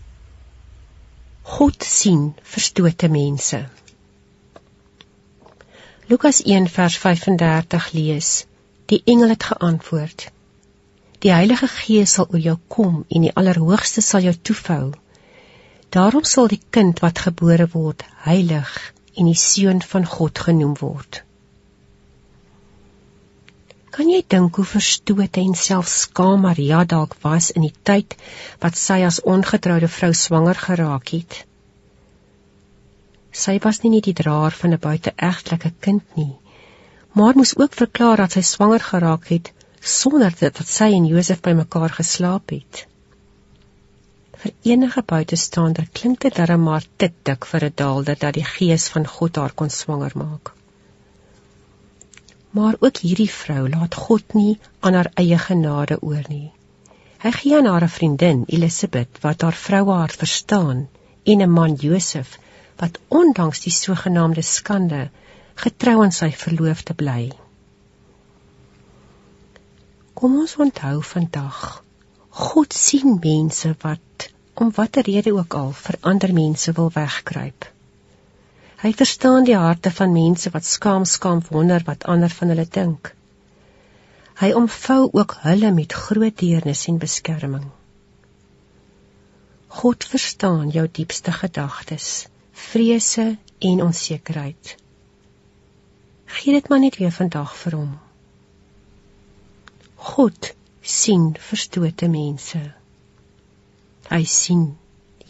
God 1.48 1.82
sien 1.82 2.34
verstote 2.42 3.08
mense. 3.08 3.58
Lukas 6.10 6.42
1 6.44 6.68
vers 6.68 6.98
35 6.98 7.92
lees: 7.92 8.28
Die 8.92 9.02
engel 9.04 9.32
het 9.32 9.46
geantwoord: 9.50 10.26
Die 11.24 11.32
Heilige 11.32 11.68
Gees 11.72 12.12
sal 12.18 12.28
oor 12.30 12.44
jou 12.48 12.56
kom 12.68 12.98
en 13.08 13.24
die 13.24 13.32
Allerhoogste 13.32 14.04
sal 14.04 14.28
jou 14.28 14.34
toevou. 14.50 14.92
Daarom 15.88 16.24
sal 16.24 16.52
die 16.52 16.60
kind 16.70 17.00
wat 17.00 17.24
gebore 17.24 17.70
word 17.72 18.04
heilig 18.28 18.74
en 19.16 19.32
die 19.32 19.40
seun 19.46 19.80
van 19.94 20.04
God 20.04 20.44
genoem 20.50 20.76
word. 20.84 21.22
Kan 23.98 24.12
jy 24.14 24.20
dink 24.30 24.54
hoe 24.60 24.64
verstoot 24.70 25.38
en 25.40 25.56
selfs 25.58 25.94
skaam 26.04 26.44
Maria 26.46 26.84
dalk 26.90 27.16
was 27.22 27.48
in 27.50 27.64
die 27.66 27.74
tyd 27.88 28.14
wat 28.64 28.76
sy 28.78 28.98
as 29.02 29.16
ongetroude 29.32 29.88
vrou 29.90 30.10
swanger 30.14 30.60
geraak 30.66 31.08
het? 31.16 31.38
Sy 33.34 33.56
was 33.64 33.80
nie 33.82 33.90
net 33.96 34.06
die 34.06 34.14
draer 34.20 34.54
van 34.58 34.76
'n 34.76 34.78
buiteegtelike 34.84 35.72
kind 35.86 36.14
nie, 36.20 36.30
maar 37.20 37.34
moes 37.40 37.56
ook 37.58 37.74
verklaar 37.80 38.22
dat 38.22 38.36
sy 38.36 38.44
swanger 38.50 38.84
geraak 38.90 39.26
het 39.32 39.50
sonder 39.94 40.36
dat 40.38 40.62
sy 40.74 40.88
en 41.00 41.08
Josef 41.14 41.42
bymekaar 41.48 41.96
geslaap 41.96 42.54
het. 42.54 42.84
Vir 44.44 44.54
enige 44.74 45.02
buitestander 45.14 45.90
klink 45.92 46.20
dit 46.20 46.38
darem 46.38 46.62
maar 46.70 46.86
te 46.96 47.10
dik 47.30 47.50
vir 47.50 47.66
'n 47.70 47.74
daalder 47.74 48.18
dat 48.26 48.38
die 48.38 48.46
gees 48.54 48.88
van 48.94 49.10
God 49.16 49.42
haar 49.42 49.54
kon 49.54 49.70
swanger 49.70 50.14
maak. 50.14 50.54
Maar 52.50 52.74
ook 52.80 52.96
hierdie 52.96 53.30
vrou 53.30 53.68
laat 53.68 53.94
God 53.94 54.34
nie 54.34 54.58
aan 54.80 54.94
haar 54.94 55.10
eie 55.14 55.38
genade 55.38 55.98
oor 56.02 56.24
nie. 56.28 56.52
Hy 57.18 57.30
gee 57.34 57.56
aan 57.56 57.66
haar 57.66 57.84
'n 57.84 57.96
vriendin, 57.98 58.44
Elisabet, 58.46 59.18
wat 59.20 59.40
haar 59.40 59.58
vroue 59.66 59.92
hart 59.92 60.16
verstaan, 60.16 60.88
en 61.24 61.42
'n 61.42 61.50
man, 61.50 61.74
Josef, 61.74 62.38
wat 62.76 62.98
ondanks 63.08 63.60
die 63.60 63.72
sogenaamde 63.72 64.42
skande 64.42 65.10
getrou 65.54 66.02
aan 66.02 66.12
sy 66.12 66.30
verloofde 66.30 66.94
bly. 66.94 67.32
Kom 70.14 70.38
ons 70.38 70.56
onthou 70.56 71.02
vandag. 71.02 71.82
God 72.28 72.74
sien 72.74 73.18
mense 73.22 73.74
wat 73.82 74.30
om 74.54 74.70
watter 74.74 75.02
rede 75.02 75.32
ook 75.34 75.54
al 75.54 75.72
vir 75.72 75.98
ander 76.00 76.32
mense 76.34 76.72
wil 76.72 76.90
wegkruip. 76.94 77.66
Hy 78.78 78.92
verstaan 78.94 79.44
die 79.44 79.56
harte 79.59 79.90
van 79.90 80.12
mense 80.14 80.50
wat 80.55 80.64
skaam 80.64 81.05
skaam 81.05 81.40
wonder 81.50 81.82
wat 81.86 82.05
ander 82.06 82.30
van 82.30 82.52
hulle 82.52 82.66
dink. 82.76 83.10
Hy 84.38 84.52
omvou 84.55 85.09
ook 85.18 85.34
hulle 85.42 85.72
met 85.74 85.92
groot 85.92 86.36
deernis 86.38 86.84
en 86.86 87.00
beskerming. 87.02 87.64
God 89.80 90.05
verstaan 90.05 90.70
jou 90.70 90.84
diepste 91.00 91.34
gedagtes, 91.34 92.28
vrese 92.52 93.26
en 93.59 93.82
onsekerheid. 93.82 94.76
Gee 96.38 96.55
dit 96.55 96.68
maar 96.68 96.80
net 96.80 97.00
weer 97.02 97.12
vandag 97.12 97.56
vir 97.64 97.76
hom. 97.80 97.90
God 100.12 100.52
sien 100.82 101.32
verstote 101.50 102.06
mense. 102.09 102.62
Hy 104.09 104.24
sien 104.24 104.68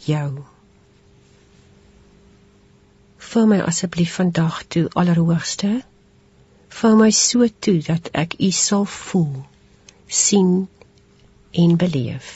jou. 0.05 0.45
Vou 3.29 3.45
my 3.45 3.59
asseblief 3.61 4.13
vandag 4.15 4.63
toe 4.67 4.87
allerhoogste. 4.97 5.83
Vou 6.69 6.95
my 6.97 7.11
so 7.11 7.45
toe 7.59 7.77
dat 7.85 8.09
ek 8.17 8.33
U 8.41 8.49
sal 8.51 8.85
voel, 8.89 9.45
sien 10.07 10.67
en 11.51 11.75
beleef. 11.77 12.31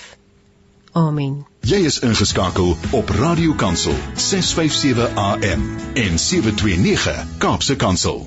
Amen. 0.91 1.39
Jy 1.65 1.79
is 1.89 1.97
ingeskakel 2.05 2.75
op 2.93 3.09
Radio 3.09 3.55
Kansel 3.57 3.97
657 4.13 5.17
AM 5.17 5.65
en 5.97 6.19
729 6.19 7.25
Kaapse 7.41 7.75
Kansel. 7.75 8.21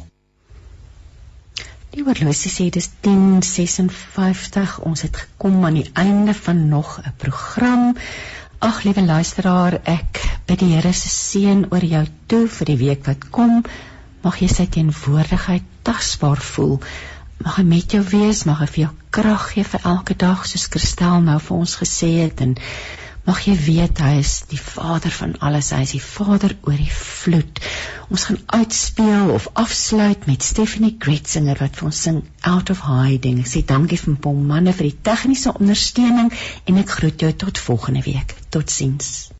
Die 1.94 2.02
oorlosie 2.02 2.51
sê 2.51 2.66
dis 2.74 2.90
10:56. 3.06 4.80
Ons 4.82 5.06
het 5.06 5.22
gekom 5.22 5.62
aan 5.64 5.78
die 5.78 5.90
einde 5.94 6.34
van 6.34 6.68
nog 6.68 6.98
'n 6.98 7.14
program. 7.16 7.94
Ag 8.58 8.86
liewe 8.86 9.02
luisteraar, 9.04 9.74
ek 9.84 10.22
bid 10.48 10.62
die 10.62 10.70
Here 10.72 10.92
se 10.96 11.10
seën 11.12 11.66
oor 11.68 11.84
jou 11.84 12.04
toe 12.30 12.46
vir 12.48 12.68
die 12.70 12.76
week 12.80 13.02
wat 13.04 13.26
kom. 13.28 13.58
Mag 14.24 14.38
jy 14.40 14.48
sy 14.48 14.64
teenwoordigheid 14.72 15.66
tasbaar 15.84 16.40
voel. 16.40 16.78
Mag 17.44 17.58
hy 17.60 17.64
met 17.68 17.92
jou 17.92 18.00
wees, 18.08 18.46
mag 18.48 18.62
hy 18.64 18.68
vir 18.70 18.82
jou 18.86 18.92
krag 19.12 19.44
gee 19.52 19.64
vir 19.74 19.84
elke 19.92 20.16
dag 20.16 20.46
soos 20.48 20.64
Christel 20.72 21.20
nou 21.26 21.36
vir 21.36 21.56
ons 21.58 21.76
gesê 21.82 22.08
het 22.22 22.40
en 22.46 22.56
Mag 23.26 23.40
jy 23.42 23.56
weet 23.58 23.98
hy 23.98 24.20
is 24.20 24.32
die 24.46 24.60
Vader 24.60 25.10
van 25.10 25.32
alles. 25.42 25.72
Hy 25.74 25.80
is 25.82 25.96
die 25.96 26.02
Vader 26.02 26.52
oor 26.62 26.76
die 26.78 26.92
vloed. 26.94 27.58
Ons 28.06 28.28
gaan 28.28 28.38
uitspeel 28.54 29.32
of 29.34 29.48
afsluit 29.58 30.28
met 30.30 30.46
Stephanie 30.46 30.94
Gretzinger 31.02 31.58
wat 31.58 31.74
vir 31.74 31.90
ons 31.90 32.02
sing 32.06 32.22
Out 32.46 32.70
of 32.70 32.84
Hiding. 32.86 33.42
Ek 33.42 33.50
sê 33.50 33.64
dankie 33.66 33.98
vir 33.98 34.14
Paul 34.22 34.38
Manne 34.38 34.76
vir 34.78 34.92
die 34.92 35.00
tegniese 35.10 35.56
ondersteuning 35.58 36.30
en 36.30 36.82
ek 36.84 36.98
groet 37.00 37.26
jou 37.26 37.32
tot 37.46 37.58
volgende 37.66 38.06
week. 38.06 38.38
Totsiens. 38.54 39.32